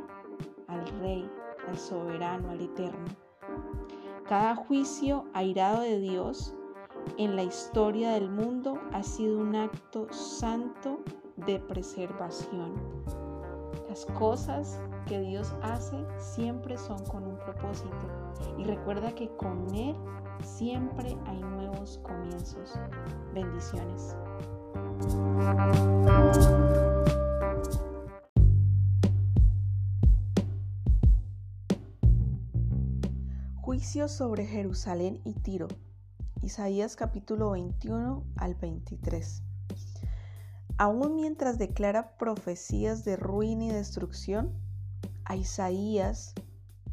al 0.68 0.88
Rey, 0.99 1.30
al 1.68 1.77
Soberano, 1.77 2.49
al 2.49 2.61
Eterno. 2.61 3.06
Cada 4.27 4.56
juicio 4.56 5.26
airado 5.34 5.81
de 5.81 5.99
Dios 5.99 6.56
en 7.18 7.35
la 7.35 7.43
historia 7.43 8.11
del 8.11 8.30
mundo 8.30 8.80
ha 8.91 9.03
sido 9.03 9.38
un 9.39 9.56
acto 9.56 10.11
santo 10.11 10.99
de 11.35 11.60
preservación. 11.60 12.73
Las 13.89 14.06
cosas 14.18 14.80
que 15.06 15.22
Dios 15.22 15.53
hace 15.61 15.98
siempre 16.18 16.77
son 16.77 17.03
con 17.06 17.26
un 17.26 17.38
propósito 17.38 17.91
y 18.57 18.64
recuerda 18.64 19.14
que 19.14 19.30
con 19.38 19.73
Él 19.73 19.95
siempre 20.44 21.15
hay 21.26 21.40
nuevos 21.41 21.99
comienzos. 21.99 22.73
Bendiciones. 23.34 24.15
Juicio 33.61 34.07
sobre 34.07 34.45
Jerusalén 34.45 35.22
y 35.23 35.34
Tiro. 35.34 35.68
Isaías 36.41 36.95
capítulo 36.95 37.52
21 37.52 38.23
al 38.38 38.56
23. 38.56 39.44
Aún 40.77 41.15
mientras 41.15 41.57
declara 41.57 42.18
profecías 42.18 43.06
de 43.06 43.15
ruina 43.15 43.65
y 43.65 43.69
destrucción, 43.69 44.64
a 45.26 45.35
Isaías, 45.35 46.34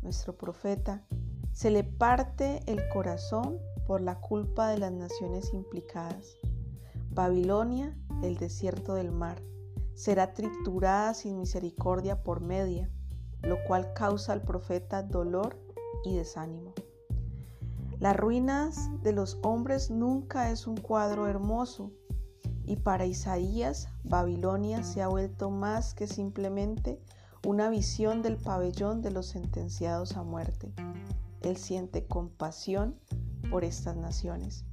nuestro 0.03 0.37
profeta, 0.37 1.07
se 1.53 1.71
le 1.71 1.85
parte 1.85 2.61
el 2.67 2.89
corazón 2.89 3.59
por 3.87 4.01
la 4.01 4.21
culpa 4.21 4.69
de 4.69 4.79
las 4.79 4.93
naciones 4.93 5.53
implicadas. 5.53 6.39
Babilonia, 7.11 7.97
el 8.23 8.37
desierto 8.39 8.95
del 8.95 9.13
mar, 9.13 9.43
será 9.95 10.33
triturada 10.33 11.13
sin 11.15 11.39
misericordia 11.39 12.23
por 12.23 12.41
media, 12.41 12.91
lo 13.43 13.63
cual 13.67 13.93
causa 13.93 14.33
al 14.33 14.43
profeta 14.43 15.03
dolor 15.03 15.59
y 16.05 16.17
desánimo. 16.17 16.73
Las 17.99 18.17
ruinas 18.17 18.91
de 19.03 19.13
los 19.13 19.39
hombres 19.43 19.91
nunca 19.91 20.51
es 20.51 20.67
un 20.67 20.77
cuadro 20.77 21.29
hermoso, 21.29 21.93
y 22.65 22.77
para 22.77 23.07
Isaías 23.07 23.89
Babilonia 24.05 24.83
se 24.83 25.03
ha 25.03 25.09
vuelto 25.09 25.51
más 25.51 25.95
que 25.95 26.07
simplemente 26.07 27.01
una 27.45 27.71
visión 27.71 28.23
del 28.23 28.37
pabellón 28.37 29.03
de 29.03 29.11
los 29.11 29.27
sentenciados 29.27 30.17
a 30.17 30.23
muerte. 30.23 30.73
Él 31.43 31.57
siente 31.57 32.07
compasión 32.07 32.97
por 33.51 33.65
estas 33.65 33.97
naciones. 33.97 34.65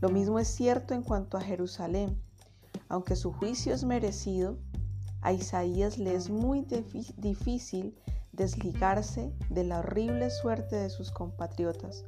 Lo 0.00 0.08
mismo 0.08 0.38
es 0.38 0.48
cierto 0.48 0.94
en 0.94 1.02
cuanto 1.02 1.36
a 1.36 1.40
Jerusalén. 1.40 2.22
Aunque 2.88 3.16
su 3.16 3.32
juicio 3.32 3.74
es 3.74 3.82
merecido, 3.82 4.58
a 5.20 5.32
Isaías 5.32 5.98
le 5.98 6.14
es 6.14 6.30
muy 6.30 6.64
difícil 7.16 7.96
desligarse 8.32 9.32
de 9.50 9.64
la 9.64 9.80
horrible 9.80 10.30
suerte 10.30 10.76
de 10.76 10.90
sus 10.90 11.10
compatriotas. 11.10 12.04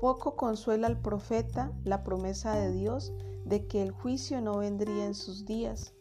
Poco 0.00 0.36
consuela 0.36 0.86
al 0.86 1.00
profeta 1.00 1.72
la 1.82 2.04
promesa 2.04 2.54
de 2.54 2.70
Dios 2.70 3.12
de 3.44 3.66
que 3.66 3.82
el 3.82 3.90
juicio 3.90 4.40
no 4.40 4.58
vendría 4.58 5.06
en 5.06 5.14
sus 5.14 5.44
días. 5.44 5.92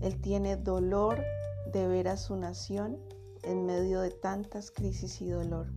Él 0.00 0.20
tiene 0.20 0.56
dolor 0.56 1.22
de 1.72 1.86
ver 1.86 2.08
a 2.08 2.16
su 2.16 2.36
nación 2.36 2.98
en 3.42 3.66
medio 3.66 4.00
de 4.00 4.10
tantas 4.10 4.70
crisis 4.70 5.20
y 5.20 5.28
dolor. 5.28 5.72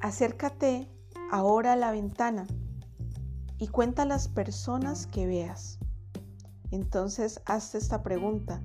Acércate 0.00 0.88
ahora 1.30 1.74
a 1.74 1.76
la 1.76 1.92
ventana 1.92 2.46
y 3.58 3.68
cuenta 3.68 4.04
las 4.04 4.28
personas 4.28 5.06
que 5.06 5.26
veas. 5.26 5.78
Entonces 6.70 7.40
hazte 7.44 7.78
esta 7.78 8.02
pregunta. 8.02 8.62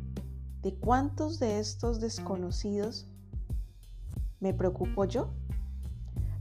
¿De 0.61 0.73
cuántos 0.73 1.39
de 1.39 1.59
estos 1.59 1.99
desconocidos 1.99 3.07
me 4.39 4.53
preocupo 4.53 5.05
yo? 5.05 5.31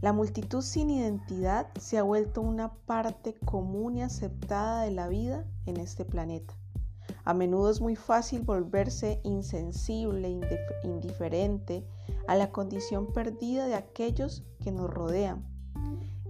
La 0.01 0.12
multitud 0.12 0.62
sin 0.62 0.90
identidad 0.90 1.68
se 1.78 1.98
ha 1.98 2.02
vuelto 2.02 2.43
una 2.43 2.74
parte 2.74 3.35
común 3.44 3.97
y 3.97 4.02
aceptada 4.02 4.82
de 4.82 4.90
la 4.90 5.09
vida 5.09 5.47
en 5.66 5.78
este 5.78 6.05
planeta. 6.05 6.55
A 7.25 7.33
menudo 7.33 7.71
es 7.71 7.81
muy 7.81 7.97
fácil 7.97 8.43
volverse 8.43 9.21
insensible, 9.25 10.41
indiferente 10.83 11.87
a 12.27 12.37
la 12.37 12.53
condición 12.53 13.13
perdida 13.13 13.67
de 13.67 13.75
aquellos 13.75 14.45
que 14.61 14.73
nos 14.73 14.91
rodean. 14.91 15.45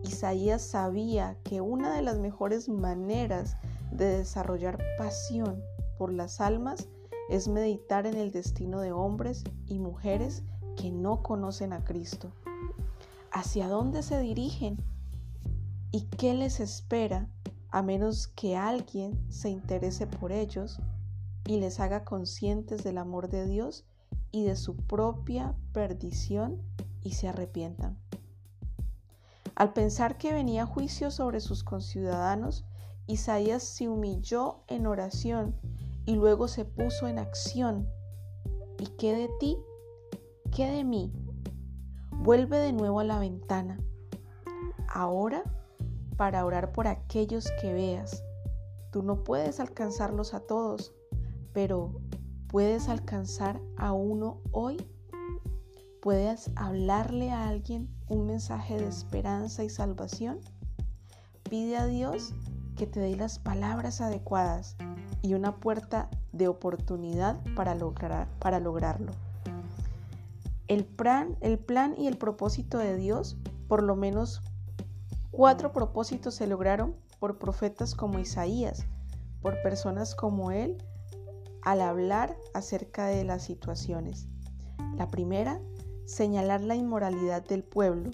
Isaías 0.04 0.62
sabía 0.62 1.36
que 1.42 1.60
una 1.60 1.94
de 1.94 2.02
las 2.02 2.18
mejores 2.18 2.68
maneras 2.68 3.56
de 3.90 4.18
desarrollar 4.18 4.78
pasión 4.98 5.62
por 5.98 6.12
las 6.12 6.40
almas 6.40 6.88
es 7.28 7.48
meditar 7.48 8.06
en 8.06 8.14
el 8.14 8.30
destino 8.30 8.80
de 8.80 8.92
hombres 8.92 9.44
y 9.66 9.78
mujeres 9.78 10.42
que 10.76 10.90
no 10.90 11.22
conocen 11.22 11.72
a 11.72 11.82
Cristo 11.82 12.32
hacia 13.34 13.68
dónde 13.68 14.02
se 14.02 14.20
dirigen 14.20 14.76
y 15.90 16.02
qué 16.02 16.34
les 16.34 16.60
espera 16.60 17.28
a 17.74 17.82
menos 17.82 18.28
que 18.28 18.56
alguien 18.56 19.20
se 19.32 19.48
interese 19.48 20.06
por 20.06 20.30
ellos 20.30 20.78
y 21.44 21.58
les 21.58 21.80
haga 21.80 22.04
conscientes 22.04 22.84
del 22.84 22.98
amor 22.98 23.28
de 23.28 23.48
Dios 23.48 23.84
y 24.30 24.44
de 24.44 24.54
su 24.54 24.76
propia 24.76 25.56
perdición 25.72 26.62
y 27.02 27.14
se 27.14 27.26
arrepientan. 27.26 27.98
Al 29.56 29.72
pensar 29.72 30.18
que 30.18 30.32
venía 30.32 30.66
juicio 30.66 31.10
sobre 31.10 31.40
sus 31.40 31.64
conciudadanos, 31.64 32.64
Isaías 33.08 33.64
se 33.64 33.88
humilló 33.88 34.60
en 34.68 34.86
oración 34.86 35.56
y 36.06 36.14
luego 36.14 36.46
se 36.46 36.64
puso 36.64 37.08
en 37.08 37.18
acción. 37.18 37.88
¿Y 38.78 38.86
qué 38.98 39.16
de 39.16 39.28
ti? 39.40 39.58
¿Qué 40.54 40.70
de 40.70 40.84
mí? 40.84 41.12
Vuelve 42.12 42.58
de 42.58 42.72
nuevo 42.72 43.00
a 43.00 43.04
la 43.04 43.18
ventana. 43.18 43.80
Ahora 44.86 45.42
para 46.16 46.44
orar 46.44 46.72
por 46.72 46.86
aquellos 46.86 47.50
que 47.60 47.72
veas. 47.72 48.22
Tú 48.90 49.02
no 49.02 49.24
puedes 49.24 49.60
alcanzarlos 49.60 50.34
a 50.34 50.40
todos, 50.40 50.92
pero 51.52 52.00
¿puedes 52.48 52.88
alcanzar 52.88 53.60
a 53.76 53.92
uno 53.92 54.40
hoy? 54.52 54.76
¿Puedes 56.00 56.50
hablarle 56.56 57.30
a 57.30 57.48
alguien 57.48 57.88
un 58.08 58.26
mensaje 58.26 58.76
de 58.76 58.86
esperanza 58.86 59.64
y 59.64 59.70
salvación? 59.70 60.40
Pide 61.48 61.76
a 61.76 61.86
Dios 61.86 62.34
que 62.76 62.86
te 62.86 63.00
dé 63.00 63.16
las 63.16 63.38
palabras 63.38 64.00
adecuadas 64.00 64.76
y 65.22 65.34
una 65.34 65.56
puerta 65.56 66.10
de 66.32 66.48
oportunidad 66.48 67.40
para, 67.54 67.74
lograr, 67.74 68.28
para 68.38 68.60
lograrlo. 68.60 69.12
El 70.68 70.84
plan, 70.84 71.36
el 71.40 71.58
plan 71.58 71.94
y 71.96 72.06
el 72.06 72.16
propósito 72.16 72.78
de 72.78 72.96
Dios, 72.96 73.36
por 73.68 73.82
lo 73.82 73.96
menos 73.96 74.42
cuatro 75.36 75.72
propósitos 75.72 76.36
se 76.36 76.46
lograron 76.46 76.94
por 77.18 77.38
profetas 77.38 77.96
como 77.96 78.20
Isaías, 78.20 78.86
por 79.40 79.60
personas 79.62 80.14
como 80.14 80.52
él, 80.52 80.78
al 81.62 81.80
hablar 81.80 82.36
acerca 82.54 83.06
de 83.06 83.24
las 83.24 83.42
situaciones. 83.42 84.28
La 84.96 85.10
primera, 85.10 85.60
señalar 86.04 86.60
la 86.60 86.76
inmoralidad 86.76 87.44
del 87.44 87.64
pueblo. 87.64 88.12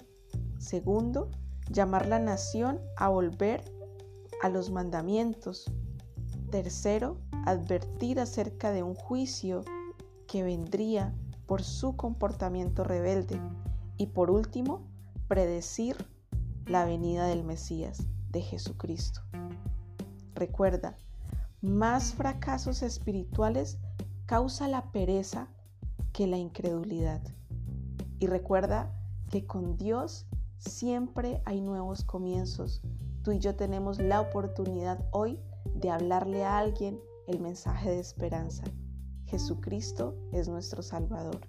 Segundo, 0.57 1.29
llamar 1.69 2.07
la 2.07 2.17
nación 2.17 2.79
a 2.97 3.09
volver 3.09 3.63
a 4.41 4.49
los 4.49 4.71
mandamientos. 4.71 5.71
Tercero, 6.49 7.17
advertir 7.45 8.19
acerca 8.19 8.71
de 8.71 8.81
un 8.81 8.95
juicio 8.95 9.63
que 10.27 10.41
vendría 10.41 11.13
por 11.45 11.61
su 11.61 11.95
comportamiento 11.95 12.83
rebelde. 12.83 13.39
Y 13.97 14.07
por 14.07 14.31
último, 14.31 14.87
predecir 15.27 15.97
la 16.65 16.85
venida 16.85 17.25
del 17.27 17.43
Mesías, 17.43 18.07
de 18.29 18.41
Jesucristo. 18.41 19.21
Recuerda, 20.35 20.97
más 21.61 22.13
fracasos 22.13 22.81
espirituales 22.81 23.77
causa 24.25 24.67
la 24.67 24.91
pereza 24.91 25.47
que 26.13 26.27
la 26.27 26.37
incredulidad. 26.37 27.21
Y 28.19 28.27
recuerda 28.27 28.93
que 29.29 29.45
con 29.45 29.77
Dios 29.77 30.25
siempre 30.57 31.41
hay 31.45 31.61
nuevos 31.61 32.03
comienzos. 32.03 32.81
Tú 33.23 33.31
y 33.31 33.39
yo 33.39 33.55
tenemos 33.55 33.99
la 33.99 34.21
oportunidad 34.21 35.05
hoy 35.11 35.39
de 35.75 35.89
hablarle 35.89 36.43
a 36.43 36.57
alguien 36.57 36.99
el 37.27 37.39
mensaje 37.39 37.89
de 37.89 37.99
esperanza. 37.99 38.63
Jesucristo 39.25 40.15
es 40.31 40.47
nuestro 40.47 40.81
Salvador. 40.81 41.41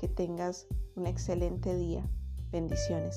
Que 0.00 0.08
tengas 0.08 0.66
un 0.94 1.06
excelente 1.06 1.74
día. 1.74 2.06
Bendiciones. 2.50 3.16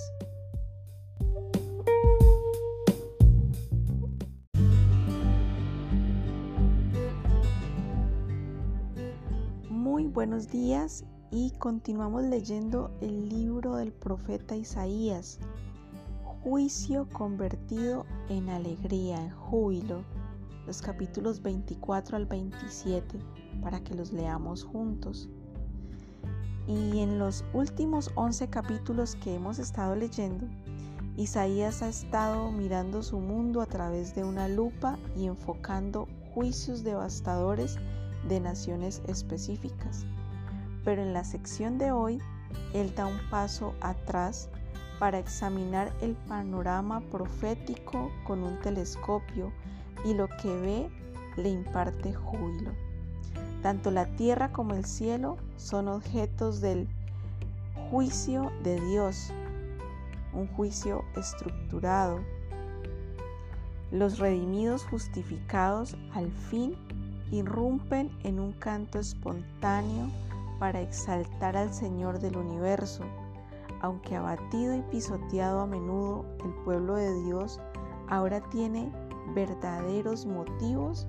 Muy 9.99 10.07
buenos 10.07 10.47
días 10.47 11.03
y 11.29 11.51
continuamos 11.59 12.23
leyendo 12.23 12.89
el 13.01 13.27
libro 13.27 13.75
del 13.75 13.91
profeta 13.91 14.55
Isaías. 14.55 15.39
juicio 16.41 17.05
convertido 17.11 18.05
en 18.29 18.47
alegría, 18.47 19.21
en 19.21 19.29
júbilo. 19.31 20.05
Los 20.65 20.81
capítulos 20.81 21.41
24 21.41 22.15
al 22.15 22.27
27 22.27 23.19
para 23.61 23.83
que 23.83 23.93
los 23.93 24.13
leamos 24.13 24.63
juntos. 24.63 25.27
Y 26.65 26.99
en 26.99 27.19
los 27.19 27.43
últimos 27.51 28.09
11 28.15 28.47
capítulos 28.47 29.17
que 29.17 29.35
hemos 29.35 29.59
estado 29.59 29.97
leyendo, 29.97 30.47
Isaías 31.17 31.81
ha 31.81 31.89
estado 31.89 32.53
mirando 32.53 33.03
su 33.03 33.19
mundo 33.19 33.59
a 33.59 33.65
través 33.65 34.15
de 34.15 34.23
una 34.23 34.47
lupa 34.47 34.97
y 35.17 35.25
enfocando 35.25 36.07
juicios 36.33 36.85
devastadores 36.85 37.77
de 38.27 38.39
naciones 38.39 39.01
específicas. 39.07 40.05
Pero 40.83 41.01
en 41.01 41.13
la 41.13 41.23
sección 41.23 41.77
de 41.77 41.91
hoy, 41.91 42.19
él 42.73 42.93
da 42.95 43.05
un 43.05 43.19
paso 43.29 43.73
atrás 43.81 44.49
para 44.99 45.19
examinar 45.19 45.93
el 46.01 46.15
panorama 46.27 47.01
profético 47.11 48.11
con 48.25 48.43
un 48.43 48.59
telescopio 48.59 49.51
y 50.03 50.13
lo 50.13 50.27
que 50.27 50.55
ve 50.55 50.89
le 51.37 51.49
imparte 51.49 52.13
júbilo. 52.13 52.71
Tanto 53.61 53.91
la 53.91 54.05
tierra 54.15 54.51
como 54.51 54.73
el 54.73 54.85
cielo 54.85 55.37
son 55.57 55.87
objetos 55.87 56.61
del 56.61 56.87
juicio 57.89 58.51
de 58.63 58.79
Dios, 58.79 59.31
un 60.33 60.47
juicio 60.47 61.03
estructurado. 61.15 62.19
Los 63.91 64.19
redimidos 64.19 64.85
justificados 64.85 65.97
al 66.13 66.31
fin 66.31 66.75
irrumpen 67.31 68.09
en 68.23 68.39
un 68.39 68.53
canto 68.53 68.99
espontáneo 68.99 70.07
para 70.59 70.81
exaltar 70.81 71.55
al 71.55 71.73
Señor 71.73 72.19
del 72.19 72.37
universo. 72.37 73.03
Aunque 73.81 74.15
abatido 74.15 74.75
y 74.75 74.81
pisoteado 74.83 75.61
a 75.61 75.67
menudo, 75.67 76.25
el 76.43 76.51
pueblo 76.65 76.95
de 76.95 77.23
Dios 77.23 77.59
ahora 78.09 78.41
tiene 78.49 78.91
verdaderos 79.33 80.25
motivos 80.25 81.07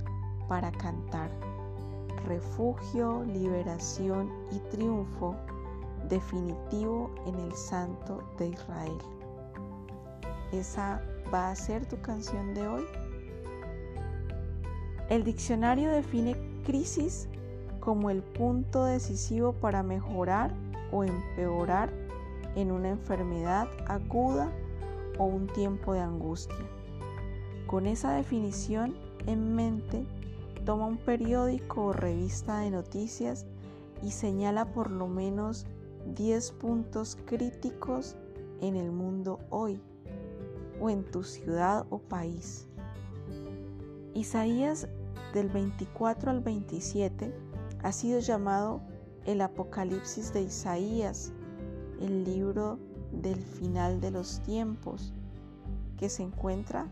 para 0.49 0.71
cantar. 0.73 1.31
Refugio, 2.27 3.25
liberación 3.25 4.31
y 4.53 4.59
triunfo 4.71 5.35
definitivo 6.09 7.11
en 7.27 7.35
el 7.37 7.53
Santo 7.53 8.23
de 8.39 8.49
Israel. 8.49 8.99
¿Esa 10.53 11.03
va 11.33 11.51
a 11.51 11.57
ser 11.57 11.87
tu 11.87 12.01
canción 12.03 12.55
de 12.55 12.67
hoy? 12.67 12.85
El 15.11 15.25
diccionario 15.25 15.91
define 15.91 16.37
crisis 16.65 17.29
como 17.81 18.11
el 18.11 18.23
punto 18.23 18.85
decisivo 18.85 19.53
para 19.53 19.83
mejorar 19.83 20.55
o 20.93 21.03
empeorar 21.03 21.91
en 22.55 22.71
una 22.71 22.91
enfermedad 22.91 23.67
aguda 23.89 24.53
o 25.19 25.25
un 25.25 25.49
tiempo 25.49 25.95
de 25.95 26.01
angustia. 26.01 26.65
Con 27.67 27.87
esa 27.87 28.13
definición 28.13 28.95
en 29.27 29.57
mente, 29.57 30.07
toma 30.65 30.87
un 30.87 30.99
periódico 30.99 31.87
o 31.87 31.93
revista 31.93 32.61
de 32.61 32.71
noticias 32.71 33.47
y 34.05 34.13
señala 34.13 34.73
por 34.73 34.93
lo 34.93 35.09
menos 35.09 35.67
10 36.15 36.53
puntos 36.53 37.19
críticos 37.25 38.15
en 38.61 38.77
el 38.77 38.93
mundo 38.93 39.41
hoy 39.51 39.81
o 40.81 40.89
en 40.89 41.03
tu 41.03 41.25
ciudad 41.25 41.85
o 41.91 41.99
país. 41.99 42.69
Isaías 44.15 44.89
del 45.33 45.49
24 45.49 46.31
al 46.31 46.41
27 46.41 47.33
ha 47.83 47.93
sido 47.93 48.21
llamado 48.21 48.81
el 49.25 49.41
Apocalipsis 49.41 50.33
de 50.33 50.43
Isaías, 50.43 51.33
el 52.01 52.25
libro 52.25 52.79
del 53.13 53.41
final 53.41 54.01
de 54.01 54.11
los 54.11 54.41
tiempos, 54.41 55.13
que 55.97 56.09
se 56.09 56.23
encuentra 56.23 56.89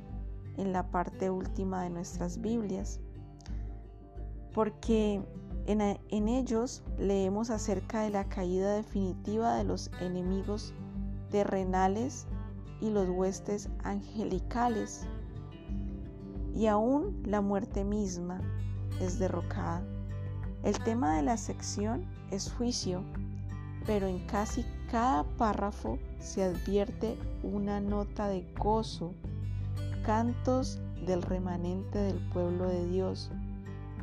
en 0.56 0.72
la 0.72 0.90
parte 0.90 1.30
última 1.30 1.82
de 1.82 1.90
nuestras 1.90 2.40
Biblias, 2.40 3.00
porque 4.52 5.22
en, 5.66 5.80
en, 5.80 6.28
ellos 6.28 6.82
leemos 6.98 7.50
acerca 7.50 8.02
de 8.02 8.10
la 8.10 8.28
caída 8.28 8.74
definitiva 8.74 9.54
de 9.56 9.64
los 9.64 9.90
enemigos 10.00 10.74
terrenales 11.30 12.26
y 12.80 12.90
los 12.90 13.08
huestes 13.08 13.68
angelicales, 13.84 15.06
y 16.58 16.66
aún 16.66 17.22
la 17.24 17.40
muerte 17.40 17.84
misma 17.84 18.40
es 19.00 19.20
derrocada. 19.20 19.80
El 20.64 20.76
tema 20.82 21.16
de 21.16 21.22
la 21.22 21.36
sección 21.36 22.04
es 22.32 22.52
juicio, 22.52 23.04
pero 23.86 24.08
en 24.08 24.26
casi 24.26 24.64
cada 24.90 25.22
párrafo 25.22 26.00
se 26.18 26.42
advierte 26.42 27.16
una 27.44 27.80
nota 27.80 28.26
de 28.26 28.44
gozo, 28.58 29.14
cantos 30.04 30.80
del 31.06 31.22
remanente 31.22 31.96
del 31.96 32.18
pueblo 32.30 32.68
de 32.68 32.86
Dios, 32.86 33.30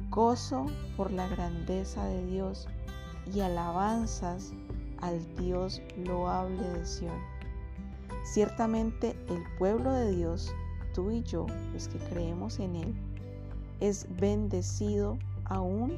gozo 0.10 0.68
por 0.96 1.12
la 1.12 1.28
grandeza 1.28 2.06
de 2.06 2.26
Dios 2.26 2.70
y 3.34 3.42
alabanzas 3.42 4.54
al 5.02 5.20
Dios 5.36 5.82
loable 5.98 6.64
de 6.70 6.86
Sión. 6.86 7.20
Ciertamente 8.24 9.14
el 9.28 9.44
pueblo 9.58 9.92
de 9.92 10.16
Dios, 10.16 10.54
tú 10.96 11.12
y 11.12 11.22
yo, 11.24 11.46
los 11.74 11.90
que 11.90 12.00
creemos 12.00 12.58
en 12.60 12.78
Él, 12.78 12.96
es 13.82 14.08
bendecido 14.18 15.20
aún 15.44 15.92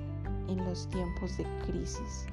en 0.48 0.58
los 0.66 0.88
tiempos 0.88 1.38
de 1.38 1.46
crisis. 1.68 2.26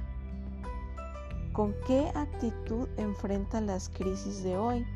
¿Con 1.53 1.75
qué 1.87 2.11
actitud 2.15 2.89
enfrentas 2.97 3.63
las 3.63 3.91
crisis 3.91 4.43
de 4.43 4.57
hoy? 4.57 4.87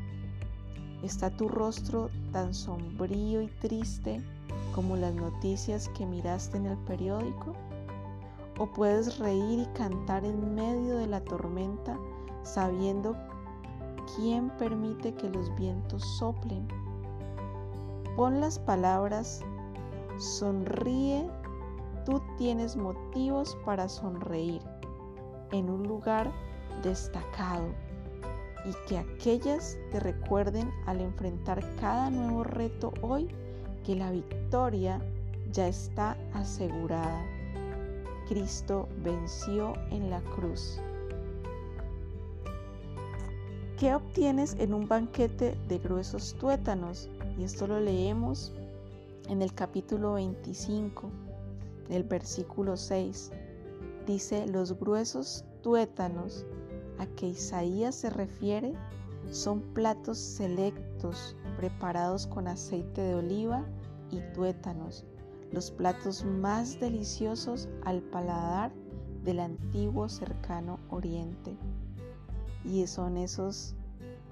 ¿Está 1.03 1.29
tu 1.29 1.47
rostro 1.47 2.09
tan 2.33 2.53
sombrío 2.55 3.41
y 3.41 3.47
triste 3.61 4.19
como 4.73 4.97
las 4.97 5.13
noticias 5.13 5.89
que 5.89 6.07
miraste 6.07 6.57
en 6.57 6.65
el 6.65 6.77
periódico? 6.79 7.53
¿O 8.57 8.65
puedes 8.65 9.19
reír 9.19 9.59
y 9.59 9.65
cantar 9.77 10.25
en 10.25 10.55
medio 10.55 10.97
de 10.97 11.07
la 11.07 11.23
tormenta 11.23 11.97
sabiendo 12.43 13.15
quién 14.15 14.49
permite 14.57 15.13
que 15.13 15.29
los 15.29 15.55
vientos 15.55 16.03
soplen? 16.17 16.67
Pon 18.19 18.41
las 18.41 18.59
palabras, 18.59 19.39
sonríe 20.17 21.25
tú 22.05 22.21
tienes 22.37 22.75
motivos 22.75 23.57
para 23.63 23.87
sonreír 23.87 24.61
en 25.53 25.69
un 25.69 25.87
lugar 25.87 26.29
destacado 26.83 27.69
y 28.65 28.73
que 28.89 28.97
aquellas 28.97 29.77
te 29.91 30.01
recuerden 30.01 30.69
al 30.85 30.99
enfrentar 30.99 31.63
cada 31.79 32.09
nuevo 32.09 32.43
reto 32.43 32.91
hoy 33.01 33.29
que 33.85 33.95
la 33.95 34.11
victoria 34.11 34.99
ya 35.53 35.69
está 35.69 36.17
asegurada. 36.33 37.25
Cristo 38.27 38.89
venció 39.01 39.75
en 39.91 40.09
la 40.09 40.19
cruz. 40.35 40.81
¿Qué 43.77 43.95
obtienes 43.95 44.57
en 44.59 44.73
un 44.73 44.89
banquete 44.89 45.57
de 45.69 45.79
gruesos 45.79 46.35
tuétanos? 46.37 47.09
Y 47.39 47.45
esto 47.45 47.67
lo 47.67 47.79
leemos 47.79 48.51
en 49.29 49.41
el 49.41 49.53
capítulo 49.53 50.15
25 50.15 51.09
el 51.89 52.03
versículo 52.03 52.75
6 52.75 53.31
dice, 54.05 54.45
los 54.45 54.77
gruesos 54.77 55.45
tuétanos 55.63 56.45
a 56.97 57.05
que 57.05 57.27
Isaías 57.27 57.95
se 57.95 58.09
refiere 58.09 58.73
son 59.31 59.61
platos 59.73 60.17
selectos 60.17 61.37
preparados 61.55 62.27
con 62.27 62.49
aceite 62.49 63.01
de 63.01 63.15
oliva 63.15 63.65
y 64.11 64.19
tuétanos, 64.33 65.05
los 65.53 65.71
platos 65.71 66.25
más 66.25 66.77
deliciosos 66.81 67.69
al 67.85 68.01
paladar 68.01 68.73
del 69.23 69.39
antiguo 69.39 70.09
cercano 70.09 70.77
oriente. 70.89 71.55
Y 72.65 72.85
son 72.85 73.15
esos 73.15 73.75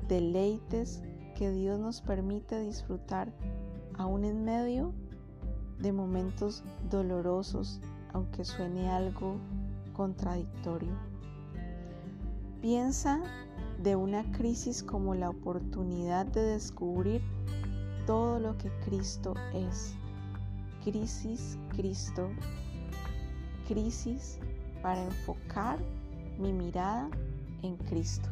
deleites 0.10 1.02
que 1.38 1.51
Dios 1.51 1.80
nos 1.80 2.01
permite 2.01 2.59
disfrutar 2.59 3.31
aún 3.95 4.26
en 4.26 4.43
medio 4.43 4.91
de 5.80 5.91
momentos 5.91 6.64
dolorosos, 6.89 7.80
aunque 8.11 8.43
suene 8.43 8.89
algo 8.89 9.35
contradictorio. 9.93 10.93
Piensa 12.59 13.22
de 13.84 13.95
una 13.95 14.31
crisis 14.31 14.81
como 14.81 15.14
la 15.14 15.30
oportunidad 15.30 16.26
de 16.26 16.41
descubrir 16.41 17.22
todo 18.07 18.39
lo 18.39 18.57
que 18.57 18.72
Cristo 18.84 19.35
es. 19.53 19.93
Crisis, 20.84 21.59
Cristo. 21.69 22.30
Crisis 23.68 24.39
para 24.81 25.03
enfocar 25.03 25.77
mi 26.39 26.51
mirada 26.51 27.11
en 27.61 27.77
Cristo. 27.77 28.27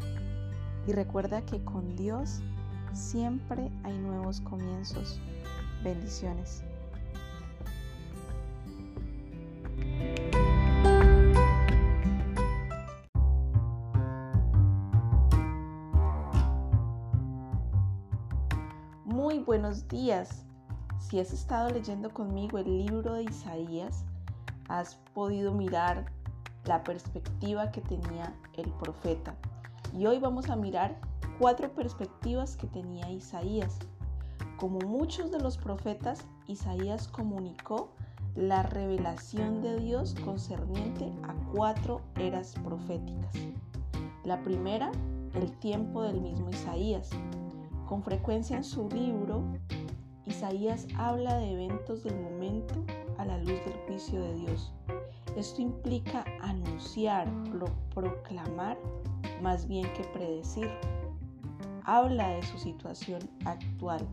Y 0.88 0.94
recuerda 0.94 1.46
que 1.46 1.64
con 1.64 1.96
Dios 1.96 2.42
siempre 2.96 3.70
hay 3.84 3.98
nuevos 3.98 4.42
comienzos. 4.42 5.20
Bendiciones. 5.84 6.64
buenos 19.46 19.88
días. 19.88 20.44
Si 20.98 21.20
has 21.20 21.32
estado 21.32 21.70
leyendo 21.70 22.12
conmigo 22.12 22.58
el 22.58 22.86
libro 22.86 23.14
de 23.14 23.24
Isaías, 23.24 24.04
has 24.68 24.96
podido 25.14 25.54
mirar 25.54 26.12
la 26.66 26.84
perspectiva 26.84 27.72
que 27.72 27.82
tenía 27.82 28.34
el 28.58 28.70
profeta. 28.72 29.36
Y 29.98 30.08
hoy 30.08 30.20
vamos 30.20 30.50
a 30.50 30.58
mirar 30.58 31.00
cuatro 31.40 31.74
perspectivas 31.74 32.58
que 32.58 32.68
tenía 32.68 33.10
Isaías. 33.10 33.80
Como 34.58 34.80
muchos 34.80 35.32
de 35.32 35.40
los 35.40 35.58
profetas, 35.58 36.26
Isaías 36.48 37.08
comunicó 37.08 37.92
la 38.36 38.64
revelación 38.64 39.62
de 39.62 39.80
Dios 39.80 40.14
concerniente 40.26 41.14
a 41.24 41.34
cuatro 41.54 42.02
eras 42.20 42.56
proféticas. 42.62 43.36
La 44.26 44.42
primera, 44.44 44.92
el 45.34 45.52
tiempo 45.60 46.02
del 46.02 46.20
mismo 46.20 46.50
Isaías. 46.50 47.10
Con 47.88 48.04
frecuencia 48.04 48.58
en 48.58 48.66
su 48.66 48.90
libro, 48.90 49.44
Isaías 50.26 50.88
habla 50.98 51.38
de 51.38 51.54
eventos 51.54 52.04
del 52.04 52.20
momento 52.20 52.76
a 53.18 53.24
la 53.24 53.38
luz 53.38 53.64
del 53.64 53.78
juicio 53.88 54.20
de 54.20 54.34
Dios. 54.36 54.74
Esto 55.38 55.62
implica 55.62 56.26
anunciar, 56.42 57.30
proclamar, 57.94 58.78
más 59.42 59.68
bien 59.68 59.92
que 59.94 60.04
predecir. 60.06 60.70
Habla 61.84 62.30
de 62.30 62.44
su 62.44 62.58
situación 62.58 63.22
actual, 63.46 64.08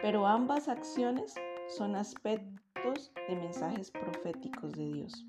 pero 0.00 0.26
ambas 0.26 0.68
acciones 0.68 1.34
son 1.76 1.96
aspectos 1.96 3.12
de 3.28 3.36
mensajes 3.36 3.90
proféticos 3.90 4.72
de 4.72 4.92
Dios. 4.92 5.26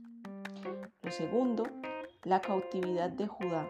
Lo 1.01 1.11
segundo, 1.11 1.65
la 2.23 2.41
cautividad 2.41 3.09
de 3.09 3.27
Judá. 3.27 3.67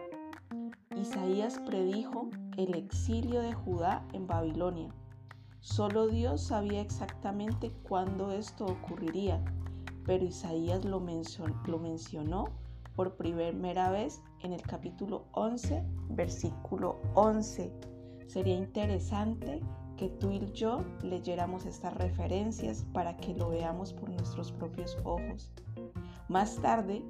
Isaías 0.96 1.58
predijo 1.66 2.30
el 2.56 2.74
exilio 2.74 3.40
de 3.40 3.52
Judá 3.52 4.06
en 4.12 4.26
Babilonia. 4.26 4.94
Solo 5.60 6.06
Dios 6.06 6.42
sabía 6.42 6.80
exactamente 6.80 7.72
cuándo 7.82 8.32
esto 8.32 8.66
ocurriría, 8.66 9.42
pero 10.04 10.24
Isaías 10.24 10.84
lo, 10.84 11.00
mencionó 11.00 12.44
por 12.94 13.16
primera 13.16 13.90
vez 13.90 14.22
en 14.44 14.52
el 14.52 14.62
capítulo 14.62 15.24
11, 15.32 15.82
versículo 16.10 17.00
11. 17.14 17.72
Sería 18.26 18.54
interesante 18.54 19.60
que 19.96 20.10
tú 20.10 20.30
y 20.30 20.52
yo 20.52 20.84
leyéramos 21.02 21.66
estas 21.66 21.94
referencias 21.94 22.84
para 22.92 23.16
que 23.16 23.34
lo 23.34 23.50
veamos 23.50 23.92
por 23.92 24.10
nuestros 24.10 24.52
propios 24.52 24.98
ojos. 25.04 25.50
Más 26.28 26.56
tarde, 26.56 27.02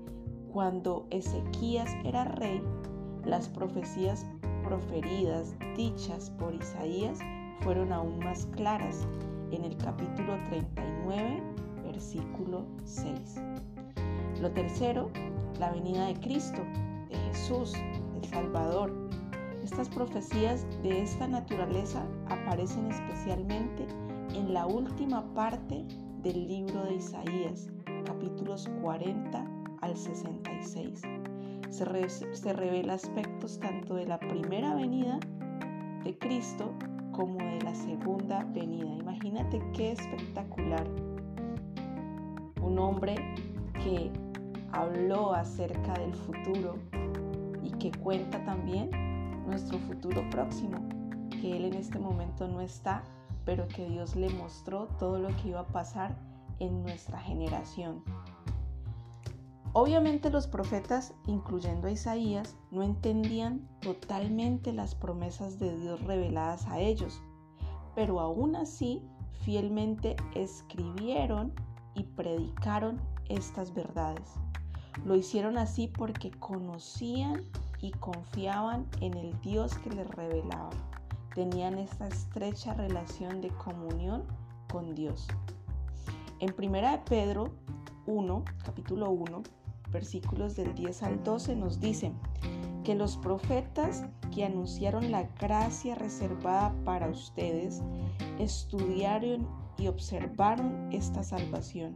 cuando 0.52 1.06
Ezequías 1.10 1.90
era 2.04 2.24
rey, 2.24 2.62
las 3.24 3.48
profecías 3.48 4.24
proferidas, 4.62 5.56
dichas 5.76 6.30
por 6.30 6.54
Isaías, 6.54 7.18
fueron 7.60 7.92
aún 7.92 8.18
más 8.20 8.46
claras 8.46 9.08
en 9.50 9.64
el 9.64 9.76
capítulo 9.76 10.38
39, 10.50 11.42
versículo 11.84 12.64
6. 12.84 13.40
Lo 14.40 14.50
tercero, 14.52 15.10
la 15.58 15.70
venida 15.72 16.06
de 16.06 16.14
Cristo, 16.14 16.60
Jesús, 17.34 17.74
el 18.14 18.24
Salvador. 18.28 18.92
Estas 19.64 19.88
profecías 19.88 20.64
de 20.84 21.02
esta 21.02 21.26
naturaleza 21.26 22.06
aparecen 22.28 22.88
especialmente 22.92 23.88
en 24.36 24.54
la 24.54 24.66
última 24.66 25.24
parte 25.34 25.84
del 26.22 26.46
libro 26.46 26.84
de 26.84 26.94
Isaías, 26.94 27.66
capítulos 28.04 28.70
40 28.82 29.44
al 29.80 29.96
66. 29.96 31.02
Se, 31.70 32.34
se 32.36 32.52
revela 32.52 32.94
aspectos 32.94 33.58
tanto 33.58 33.96
de 33.96 34.06
la 34.06 34.20
primera 34.20 34.76
venida 34.76 35.18
de 36.04 36.16
Cristo 36.16 36.72
como 37.10 37.38
de 37.38 37.62
la 37.62 37.74
segunda 37.74 38.44
venida. 38.44 38.94
Imagínate 38.94 39.60
qué 39.72 39.90
espectacular. 39.90 40.86
Un 42.62 42.78
hombre 42.78 43.16
que 43.82 44.12
habló 44.70 45.34
acerca 45.34 45.94
del 45.94 46.14
futuro 46.14 46.76
que 47.78 47.90
cuenta 47.92 48.44
también 48.44 48.90
nuestro 49.46 49.78
futuro 49.78 50.28
próximo, 50.30 50.78
que 51.30 51.56
él 51.56 51.64
en 51.66 51.74
este 51.74 51.98
momento 51.98 52.48
no 52.48 52.60
está, 52.60 53.04
pero 53.44 53.68
que 53.68 53.88
Dios 53.88 54.16
le 54.16 54.30
mostró 54.30 54.86
todo 54.98 55.18
lo 55.18 55.28
que 55.36 55.48
iba 55.48 55.60
a 55.60 55.66
pasar 55.68 56.16
en 56.58 56.82
nuestra 56.82 57.18
generación. 57.20 58.02
Obviamente 59.72 60.30
los 60.30 60.46
profetas, 60.46 61.14
incluyendo 61.26 61.88
a 61.88 61.90
Isaías, 61.90 62.56
no 62.70 62.84
entendían 62.84 63.68
totalmente 63.80 64.72
las 64.72 64.94
promesas 64.94 65.58
de 65.58 65.76
Dios 65.76 66.00
reveladas 66.04 66.66
a 66.68 66.78
ellos, 66.78 67.20
pero 67.96 68.20
aún 68.20 68.54
así 68.54 69.02
fielmente 69.40 70.14
escribieron 70.34 71.52
y 71.94 72.04
predicaron 72.04 73.00
estas 73.28 73.74
verdades. 73.74 74.34
Lo 75.04 75.16
hicieron 75.16 75.58
así 75.58 75.88
porque 75.88 76.30
conocían 76.30 77.42
y 77.84 77.90
confiaban 77.90 78.86
en 79.02 79.12
el 79.12 79.38
Dios 79.42 79.76
que 79.76 79.90
les 79.90 80.08
revelaba. 80.08 80.70
Tenían 81.34 81.78
esta 81.78 82.08
estrecha 82.08 82.72
relación 82.72 83.42
de 83.42 83.48
comunión 83.50 84.24
con 84.72 84.94
Dios. 84.94 85.28
En 86.40 86.54
1 86.56 87.04
Pedro 87.04 87.50
1, 88.06 88.44
capítulo 88.64 89.10
1, 89.10 89.42
versículos 89.90 90.56
del 90.56 90.74
10 90.74 91.02
al 91.02 91.22
12 91.22 91.56
nos 91.56 91.78
dicen 91.78 92.14
que 92.84 92.94
los 92.94 93.18
profetas 93.18 94.06
que 94.34 94.46
anunciaron 94.46 95.12
la 95.12 95.24
gracia 95.38 95.94
reservada 95.94 96.74
para 96.86 97.10
ustedes 97.10 97.82
estudiaron 98.38 99.46
y 99.76 99.88
observaron 99.88 100.90
esta 100.90 101.22
salvación. 101.22 101.94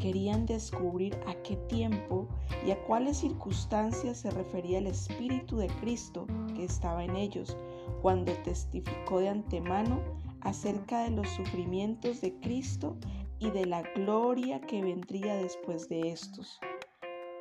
Querían 0.00 0.46
descubrir 0.46 1.14
a 1.26 1.34
qué 1.42 1.56
tiempo 1.68 2.26
y 2.66 2.70
a 2.70 2.82
cuáles 2.84 3.18
circunstancias 3.18 4.18
se 4.18 4.30
refería 4.30 4.78
el 4.78 4.86
Espíritu 4.86 5.58
de 5.58 5.68
Cristo 5.80 6.26
que 6.56 6.64
estaba 6.64 7.04
en 7.04 7.16
ellos 7.16 7.56
cuando 8.00 8.32
testificó 8.42 9.20
de 9.20 9.28
antemano 9.28 10.00
acerca 10.40 11.04
de 11.04 11.10
los 11.10 11.28
sufrimientos 11.28 12.22
de 12.22 12.34
Cristo 12.40 12.96
y 13.38 13.50
de 13.50 13.66
la 13.66 13.82
gloria 13.94 14.60
que 14.62 14.82
vendría 14.82 15.34
después 15.36 15.88
de 15.88 16.10
estos. 16.10 16.58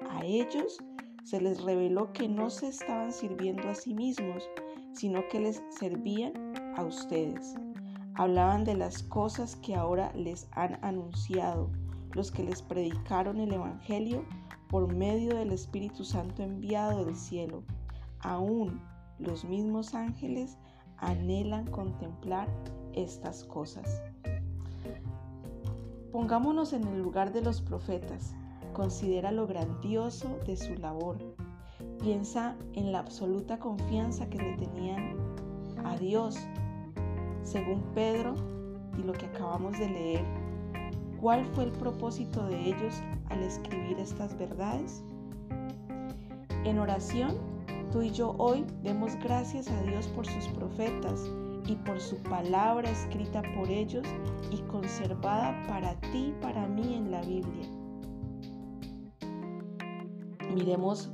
A 0.09 0.25
ellos 0.25 0.77
se 1.23 1.39
les 1.39 1.61
reveló 1.61 2.11
que 2.11 2.27
no 2.27 2.49
se 2.49 2.67
estaban 2.67 3.13
sirviendo 3.13 3.69
a 3.69 3.75
sí 3.75 3.93
mismos, 3.93 4.49
sino 4.93 5.27
que 5.29 5.39
les 5.39 5.63
servían 5.69 6.33
a 6.75 6.83
ustedes. 6.83 7.55
Hablaban 8.15 8.65
de 8.65 8.75
las 8.75 9.03
cosas 9.03 9.55
que 9.57 9.75
ahora 9.75 10.11
les 10.13 10.47
han 10.51 10.77
anunciado, 10.83 11.69
los 12.13 12.31
que 12.31 12.43
les 12.43 12.61
predicaron 12.61 13.39
el 13.39 13.53
Evangelio 13.53 14.23
por 14.69 14.93
medio 14.93 15.35
del 15.35 15.51
Espíritu 15.51 16.03
Santo 16.03 16.43
enviado 16.43 17.05
del 17.05 17.15
cielo. 17.15 17.63
Aún 18.21 18.81
los 19.17 19.43
mismos 19.45 19.93
ángeles 19.93 20.57
anhelan 20.97 21.65
contemplar 21.67 22.47
estas 22.93 23.43
cosas. 23.43 24.01
Pongámonos 26.11 26.73
en 26.73 26.87
el 26.87 27.01
lugar 27.01 27.31
de 27.31 27.41
los 27.41 27.61
profetas. 27.61 28.33
Considera 28.73 29.31
lo 29.31 29.47
grandioso 29.47 30.39
de 30.45 30.57
su 30.57 30.75
labor. 30.75 31.17
Piensa 31.99 32.55
en 32.73 32.91
la 32.91 32.99
absoluta 32.99 33.59
confianza 33.59 34.29
que 34.29 34.37
le 34.37 34.57
tenían 34.57 35.15
a 35.83 35.95
Dios. 35.97 36.37
Según 37.43 37.81
Pedro 37.93 38.35
y 38.97 39.03
lo 39.03 39.13
que 39.13 39.27
acabamos 39.27 39.77
de 39.77 39.89
leer, 39.89 40.38
¿cuál 41.19 41.45
fue 41.53 41.65
el 41.65 41.71
propósito 41.71 42.45
de 42.47 42.69
ellos 42.69 43.01
al 43.29 43.43
escribir 43.43 43.99
estas 43.99 44.37
verdades? 44.37 45.03
En 46.63 46.79
oración, 46.79 47.35
tú 47.91 48.01
y 48.01 48.11
yo 48.11 48.35
hoy 48.37 48.65
demos 48.83 49.15
gracias 49.17 49.69
a 49.69 49.81
Dios 49.83 50.07
por 50.07 50.25
sus 50.25 50.47
profetas 50.49 51.29
y 51.67 51.75
por 51.75 51.99
su 51.99 52.17
palabra 52.23 52.89
escrita 52.89 53.41
por 53.55 53.69
ellos 53.69 54.05
y 54.51 54.57
conservada 54.63 55.61
para 55.67 55.93
ti 56.11 56.33
y 56.33 56.41
para 56.41 56.67
mí 56.67 56.95
en 56.95 57.11
la 57.11 57.21
Biblia. 57.21 57.67
Miremos 60.53 61.11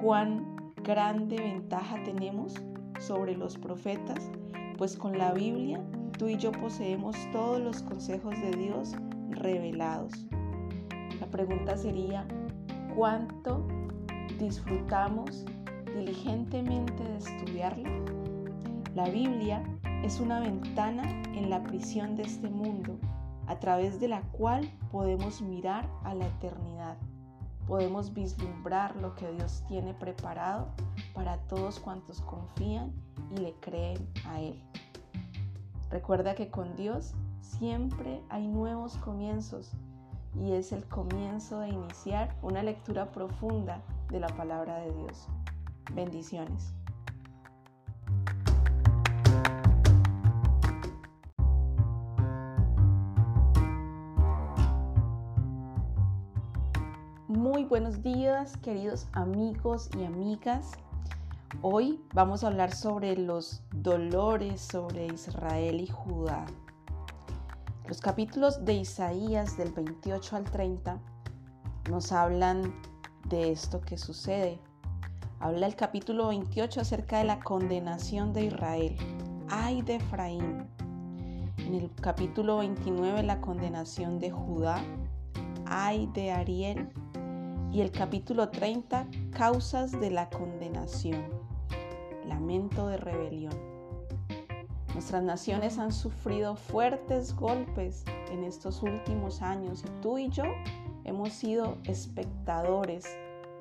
cuán 0.00 0.72
grande 0.82 1.36
ventaja 1.36 2.02
tenemos 2.04 2.54
sobre 3.00 3.36
los 3.36 3.58
profetas, 3.58 4.30
pues 4.78 4.96
con 4.96 5.18
la 5.18 5.32
Biblia 5.32 5.84
tú 6.16 6.28
y 6.28 6.36
yo 6.36 6.52
poseemos 6.52 7.16
todos 7.32 7.60
los 7.60 7.82
consejos 7.82 8.34
de 8.40 8.50
Dios 8.52 8.94
revelados. 9.30 10.12
La 11.20 11.26
pregunta 11.26 11.76
sería, 11.76 12.26
¿cuánto 12.94 13.66
disfrutamos 14.38 15.44
diligentemente 15.94 17.02
de 17.02 17.16
estudiarla? 17.16 17.90
La 18.94 19.08
Biblia 19.08 19.62
es 20.02 20.20
una 20.20 20.40
ventana 20.40 21.02
en 21.34 21.50
la 21.50 21.62
prisión 21.62 22.16
de 22.16 22.22
este 22.22 22.48
mundo, 22.48 22.98
a 23.46 23.58
través 23.58 24.00
de 24.00 24.08
la 24.08 24.22
cual 24.32 24.70
podemos 24.90 25.40
mirar 25.40 25.88
a 26.04 26.14
la 26.14 26.26
eternidad 26.26 26.96
podemos 27.68 28.14
vislumbrar 28.14 28.96
lo 28.96 29.14
que 29.14 29.30
Dios 29.30 29.62
tiene 29.68 29.92
preparado 29.92 30.68
para 31.12 31.36
todos 31.48 31.78
cuantos 31.78 32.22
confían 32.22 32.92
y 33.30 33.36
le 33.36 33.52
creen 33.60 34.08
a 34.24 34.40
Él. 34.40 34.60
Recuerda 35.90 36.34
que 36.34 36.50
con 36.50 36.74
Dios 36.76 37.14
siempre 37.48 38.22
hay 38.28 38.46
nuevos 38.46 38.96
comienzos 38.98 39.72
y 40.38 40.52
es 40.52 40.72
el 40.72 40.84
comienzo 40.84 41.60
de 41.60 41.70
iniciar 41.70 42.36
una 42.42 42.62
lectura 42.62 43.10
profunda 43.10 43.82
de 44.10 44.20
la 44.20 44.28
palabra 44.28 44.78
de 44.78 44.92
Dios. 44.92 45.26
Bendiciones. 45.94 46.74
Muy 57.26 57.64
buenos 57.64 58.02
días 58.02 58.56
queridos 58.58 59.06
amigos 59.12 59.90
y 59.98 60.04
amigas. 60.04 60.72
Hoy 61.62 62.00
vamos 62.12 62.44
a 62.44 62.48
hablar 62.48 62.72
sobre 62.72 63.16
los 63.16 63.62
dolores 63.72 64.60
sobre 64.60 65.06
Israel 65.06 65.80
y 65.80 65.86
Judá. 65.86 66.46
Los 67.88 68.02
capítulos 68.02 68.66
de 68.66 68.74
Isaías 68.74 69.56
del 69.56 69.72
28 69.72 70.36
al 70.36 70.44
30 70.44 71.00
nos 71.88 72.12
hablan 72.12 72.74
de 73.30 73.50
esto 73.50 73.80
que 73.80 73.96
sucede. 73.96 74.60
Habla 75.40 75.66
el 75.66 75.74
capítulo 75.74 76.28
28 76.28 76.82
acerca 76.82 77.16
de 77.16 77.24
la 77.24 77.40
condenación 77.40 78.34
de 78.34 78.44
Israel. 78.44 78.94
Ay 79.48 79.80
de 79.80 79.94
Efraín. 79.94 80.66
En 81.56 81.72
el 81.72 81.90
capítulo 81.94 82.58
29 82.58 83.22
la 83.22 83.40
condenación 83.40 84.18
de 84.18 84.32
Judá. 84.32 84.84
Ay 85.64 86.10
de 86.12 86.30
Ariel. 86.32 86.90
Y 87.72 87.80
el 87.80 87.90
capítulo 87.90 88.50
30 88.50 89.06
causas 89.30 89.92
de 89.92 90.10
la 90.10 90.28
condenación. 90.28 91.24
Lamento 92.26 92.86
de 92.88 92.98
rebelión. 92.98 93.77
Nuestras 94.98 95.22
naciones 95.22 95.78
han 95.78 95.92
sufrido 95.92 96.56
fuertes 96.56 97.32
golpes 97.36 98.04
en 98.32 98.42
estos 98.42 98.82
últimos 98.82 99.42
años 99.42 99.84
y 99.86 100.02
tú 100.02 100.18
y 100.18 100.28
yo 100.28 100.42
hemos 101.04 101.32
sido 101.34 101.78
espectadores, 101.84 103.06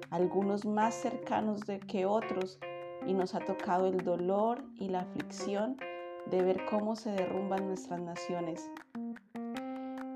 algunos 0.10 0.66
más 0.66 0.96
cercanos 0.96 1.62
de 1.68 1.80
que 1.80 2.08
otros, 2.08 2.58
y 3.06 3.14
nos 3.14 3.36
ha 3.36 3.40
tocado 3.40 3.86
el 3.86 3.98
dolor 3.98 4.64
y 4.80 4.90
la 4.90 5.02
aflicción 5.02 5.78
de 6.26 6.42
ver 6.42 6.66
cómo 6.72 6.96
se 6.96 7.12
derrumban 7.12 7.68
nuestras 7.68 8.02
naciones. 8.02 8.72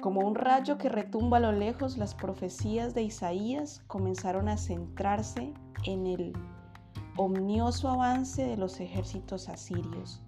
Como 0.02 0.22
un 0.22 0.34
rayo 0.34 0.80
que 0.80 0.90
retumba 0.90 1.38
a 1.38 1.42
lo 1.42 1.52
lejos, 1.52 2.00
las 2.00 2.16
profecías 2.16 2.96
de 2.96 3.04
Isaías 3.04 3.84
comenzaron 3.86 4.50
a 4.50 4.58
centrarse 4.58 5.54
en 5.84 6.08
el 6.08 6.34
omnioso 7.16 7.90
avance 7.90 8.44
de 8.44 8.58
los 8.58 8.80
ejércitos 8.80 9.50
asirios. 9.50 10.24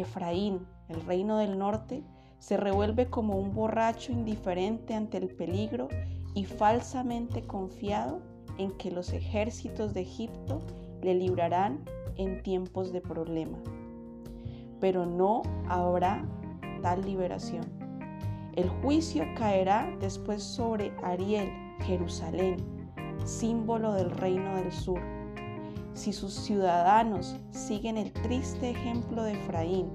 Efraín, 0.00 0.66
el 0.88 1.00
reino 1.02 1.36
del 1.38 1.58
norte, 1.58 2.02
se 2.38 2.56
revuelve 2.56 3.08
como 3.08 3.38
un 3.38 3.54
borracho 3.54 4.12
indiferente 4.12 4.94
ante 4.94 5.18
el 5.18 5.28
peligro 5.28 5.88
y 6.34 6.44
falsamente 6.44 7.46
confiado 7.46 8.22
en 8.58 8.72
que 8.78 8.90
los 8.90 9.12
ejércitos 9.12 9.94
de 9.94 10.02
Egipto 10.02 10.60
le 11.02 11.14
librarán 11.14 11.84
en 12.16 12.42
tiempos 12.42 12.92
de 12.92 13.00
problema. 13.00 13.58
Pero 14.80 15.06
no 15.06 15.42
habrá 15.68 16.24
tal 16.82 17.02
liberación. 17.02 17.64
El 18.54 18.68
juicio 18.68 19.24
caerá 19.36 19.94
después 20.00 20.42
sobre 20.42 20.92
Ariel, 21.02 21.48
Jerusalén, 21.80 22.56
símbolo 23.24 23.94
del 23.94 24.10
reino 24.10 24.56
del 24.56 24.72
sur 24.72 25.11
si 25.94 26.12
sus 26.12 26.32
ciudadanos 26.32 27.36
siguen 27.50 27.96
el 27.96 28.12
triste 28.12 28.70
ejemplo 28.70 29.22
de 29.22 29.32
Efraín 29.32 29.88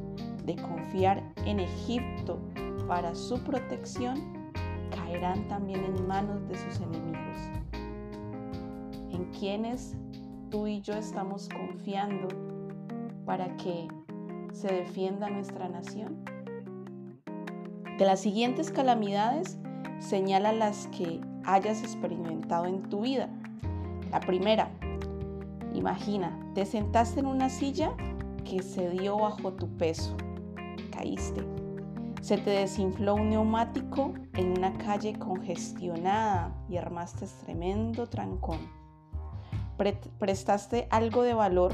de 0.45 0.55
confiar 0.55 1.23
en 1.45 1.59
Egipto 1.59 2.39
para 2.87 3.15
su 3.15 3.39
protección, 3.39 4.51
caerán 4.95 5.47
también 5.47 5.83
en 5.83 6.07
manos 6.07 6.47
de 6.47 6.55
sus 6.55 6.79
enemigos. 6.79 7.37
¿En 9.11 9.25
quienes 9.37 9.95
tú 10.49 10.67
y 10.67 10.81
yo 10.81 10.93
estamos 10.93 11.49
confiando 11.49 12.27
para 13.25 13.55
que 13.57 13.87
se 14.53 14.67
defienda 14.67 15.29
nuestra 15.29 15.67
nación? 15.67 16.23
De 17.97 18.05
las 18.05 18.19
siguientes 18.19 18.71
calamidades, 18.71 19.57
señala 19.99 20.53
las 20.53 20.87
que 20.87 21.19
hayas 21.43 21.81
experimentado 21.81 22.65
en 22.67 22.83
tu 22.83 23.01
vida. 23.01 23.27
La 24.11 24.19
primera, 24.19 24.69
Imagina, 25.77 26.35
te 26.55 26.65
sentaste 26.65 27.19
en 27.19 27.27
una 27.27 27.49
silla 27.49 27.95
que 28.43 28.63
se 28.63 28.89
dio 28.89 29.15
bajo 29.19 29.53
tu 29.53 29.69
peso. 29.77 30.17
Caíste. 30.91 31.45
Se 32.19 32.39
te 32.39 32.49
desinfló 32.49 33.13
un 33.13 33.29
neumático 33.29 34.15
en 34.33 34.57
una 34.57 34.75
calle 34.79 35.19
congestionada 35.19 36.51
y 36.67 36.77
armaste 36.77 37.27
tremendo 37.45 38.07
trancón. 38.07 38.57
prestaste 40.17 40.87
algo 40.89 41.21
de 41.21 41.35
valor 41.35 41.73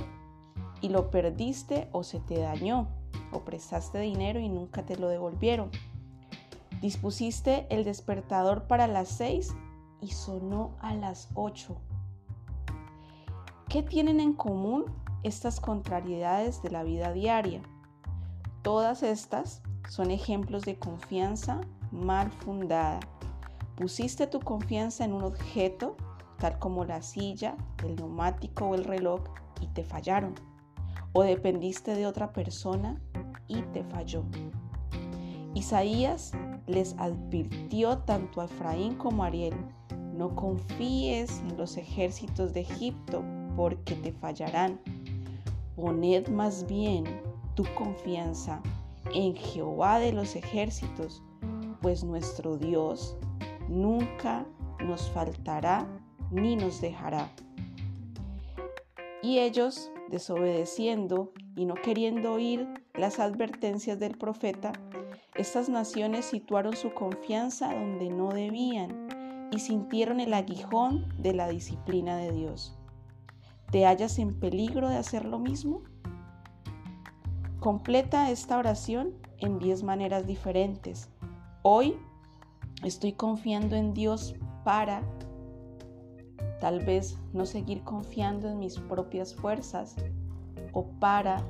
y 0.81 0.89
lo 0.89 1.09
perdiste 1.09 1.87
o 1.93 2.03
se 2.03 2.19
te 2.19 2.39
dañó. 2.39 2.89
O 3.31 3.45
prestaste 3.45 3.99
dinero 3.99 4.41
y 4.41 4.49
nunca 4.49 4.85
te 4.85 4.97
lo 4.97 5.07
devolvieron. 5.07 5.71
Dispusiste 6.81 7.67
el 7.69 7.85
despertador 7.85 8.67
para 8.67 8.85
las 8.87 9.07
6 9.07 9.55
y 10.01 10.09
sonó 10.09 10.75
a 10.81 10.93
las 10.93 11.29
8 11.35 11.77
¿Qué 13.73 13.81
tienen 13.81 14.19
en 14.19 14.33
común 14.33 14.85
estas 15.23 15.59
contrariedades 15.59 16.61
de 16.61 16.69
la 16.69 16.83
vida 16.83 17.11
diaria? 17.11 17.63
Todas 18.61 19.01
estas 19.01 19.63
son 19.89 20.11
ejemplos 20.11 20.61
de 20.61 20.77
confianza 20.77 21.59
mal 21.91 22.29
fundada. 22.29 22.99
Pusiste 23.75 24.27
tu 24.27 24.41
confianza 24.41 25.05
en 25.05 25.13
un 25.13 25.23
objeto, 25.23 25.97
tal 26.37 26.59
como 26.59 26.85
la 26.85 27.01
silla, 27.01 27.57
el 27.83 27.95
neumático 27.95 28.67
o 28.67 28.75
el 28.75 28.83
reloj, 28.83 29.21
y 29.59 29.65
te 29.69 29.83
fallaron. 29.83 30.35
O 31.13 31.23
dependiste 31.23 31.95
de 31.95 32.05
otra 32.05 32.31
persona 32.31 33.01
y 33.47 33.63
te 33.73 33.83
falló. 33.85 34.23
Isaías 35.55 36.33
les 36.67 36.95
advirtió 36.99 37.97
tanto 37.97 38.39
a 38.39 38.45
Efraín 38.45 38.93
como 38.93 39.23
a 39.23 39.27
Ariel, 39.27 39.55
no 40.13 40.35
confíes 40.35 41.39
en 41.39 41.57
los 41.57 41.77
ejércitos 41.77 42.53
de 42.53 42.59
Egipto 42.59 43.23
porque 43.55 43.95
te 43.95 44.11
fallarán. 44.11 44.79
Poned 45.75 46.27
más 46.27 46.67
bien 46.67 47.05
tu 47.55 47.63
confianza 47.75 48.61
en 49.13 49.35
Jehová 49.35 49.99
de 49.99 50.13
los 50.13 50.35
ejércitos, 50.35 51.21
pues 51.81 52.03
nuestro 52.03 52.57
Dios 52.57 53.15
nunca 53.69 54.45
nos 54.79 55.09
faltará 55.11 55.87
ni 56.31 56.55
nos 56.55 56.81
dejará. 56.81 57.29
Y 59.21 59.39
ellos, 59.39 59.91
desobedeciendo 60.09 61.31
y 61.55 61.65
no 61.65 61.75
queriendo 61.75 62.33
oír 62.33 62.67
las 62.93 63.19
advertencias 63.19 63.99
del 63.99 64.17
profeta, 64.17 64.73
estas 65.35 65.69
naciones 65.69 66.25
situaron 66.25 66.75
su 66.75 66.93
confianza 66.93 67.73
donde 67.73 68.09
no 68.09 68.29
debían 68.29 69.49
y 69.51 69.59
sintieron 69.59 70.19
el 70.19 70.33
aguijón 70.33 71.07
de 71.17 71.33
la 71.33 71.47
disciplina 71.47 72.17
de 72.17 72.31
Dios. 72.31 72.77
¿Te 73.73 73.87
hallas 73.87 74.19
en 74.19 74.35
peligro 74.35 74.87
de 74.87 74.97
hacer 74.97 75.25
lo 75.25 75.39
mismo? 75.39 75.81
Completa 77.59 78.29
esta 78.29 78.59
oración 78.59 79.15
en 79.39 79.57
10 79.57 79.81
maneras 79.81 80.27
diferentes. 80.27 81.09
Hoy 81.63 81.97
estoy 82.83 83.13
confiando 83.13 83.75
en 83.75 83.95
Dios 83.95 84.35
para 84.63 85.01
tal 86.61 86.85
vez 86.85 87.17
no 87.33 87.47
seguir 87.47 87.83
confiando 87.83 88.47
en 88.47 88.59
mis 88.59 88.77
propias 88.77 89.33
fuerzas 89.33 89.95
o 90.71 90.85
para 90.99 91.43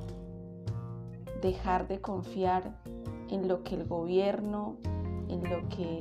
dejar 1.42 1.86
de 1.88 2.00
confiar 2.00 2.80
en 3.28 3.48
lo 3.48 3.62
que 3.64 3.74
el 3.74 3.84
gobierno, 3.84 4.78
en 5.28 5.44
lo 5.50 5.68
que 5.68 6.00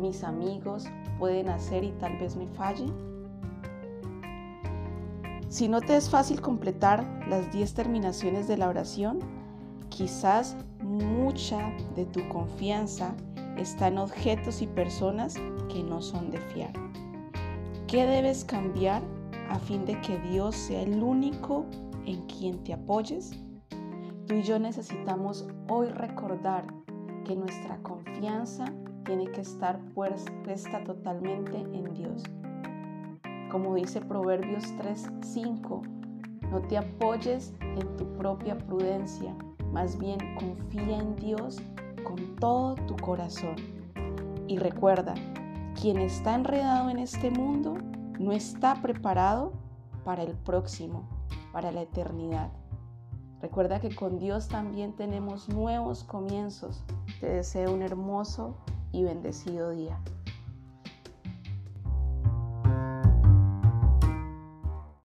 mis 0.00 0.24
amigos 0.24 0.86
pueden 1.18 1.50
hacer 1.50 1.84
y 1.84 1.90
tal 1.92 2.16
vez 2.16 2.36
me 2.36 2.46
falle. 2.46 2.86
Si 5.48 5.66
no 5.66 5.80
te 5.80 5.96
es 5.96 6.10
fácil 6.10 6.42
completar 6.42 7.08
las 7.26 7.50
10 7.52 7.72
terminaciones 7.72 8.46
de 8.48 8.58
la 8.58 8.68
oración, 8.68 9.20
quizás 9.88 10.56
mucha 10.82 11.72
de 11.96 12.04
tu 12.04 12.28
confianza 12.28 13.14
está 13.56 13.88
en 13.88 13.96
objetos 13.96 14.60
y 14.60 14.66
personas 14.66 15.34
que 15.72 15.82
no 15.82 16.02
son 16.02 16.30
de 16.30 16.38
fiar. 16.38 16.72
¿Qué 17.86 18.04
debes 18.04 18.44
cambiar 18.44 19.02
a 19.48 19.58
fin 19.58 19.86
de 19.86 19.98
que 20.02 20.18
Dios 20.18 20.54
sea 20.54 20.82
el 20.82 21.02
único 21.02 21.64
en 22.04 22.20
quien 22.26 22.62
te 22.62 22.74
apoyes? 22.74 23.30
Tú 24.26 24.34
y 24.34 24.42
yo 24.42 24.58
necesitamos 24.58 25.48
hoy 25.70 25.88
recordar 25.88 26.66
que 27.24 27.34
nuestra 27.34 27.78
confianza 27.78 28.66
tiene 29.06 29.30
que 29.30 29.40
estar 29.40 29.80
puesta 29.94 30.84
totalmente 30.84 31.56
en 31.56 31.94
Dios. 31.94 32.22
Como 33.50 33.74
dice 33.76 34.02
Proverbios 34.02 34.64
3:5, 34.76 35.82
no 36.50 36.60
te 36.62 36.76
apoyes 36.76 37.54
en 37.60 37.96
tu 37.96 38.04
propia 38.16 38.58
prudencia, 38.58 39.34
Más 39.72 39.98
bien 39.98 40.18
confía 40.38 40.98
en 40.98 41.14
Dios 41.16 41.58
con 42.02 42.36
todo 42.36 42.74
tu 42.86 42.96
corazón. 42.96 43.56
Y 44.46 44.56
recuerda, 44.56 45.14
quien 45.78 45.98
está 45.98 46.34
enredado 46.34 46.88
en 46.88 46.98
este 46.98 47.30
mundo 47.30 47.74
no 48.18 48.32
está 48.32 48.80
preparado 48.80 49.52
para 50.04 50.22
el 50.22 50.34
próximo, 50.34 51.06
para 51.52 51.70
la 51.70 51.82
eternidad. 51.82 52.50
Recuerda 53.42 53.78
que 53.78 53.94
con 53.94 54.18
Dios 54.18 54.48
también 54.48 54.94
tenemos 54.94 55.48
nuevos 55.48 56.02
comienzos. 56.02 56.82
Te 57.20 57.28
deseo 57.28 57.72
un 57.74 57.82
hermoso 57.82 58.56
y 58.90 59.04
bendecido 59.04 59.70
día. 59.70 60.00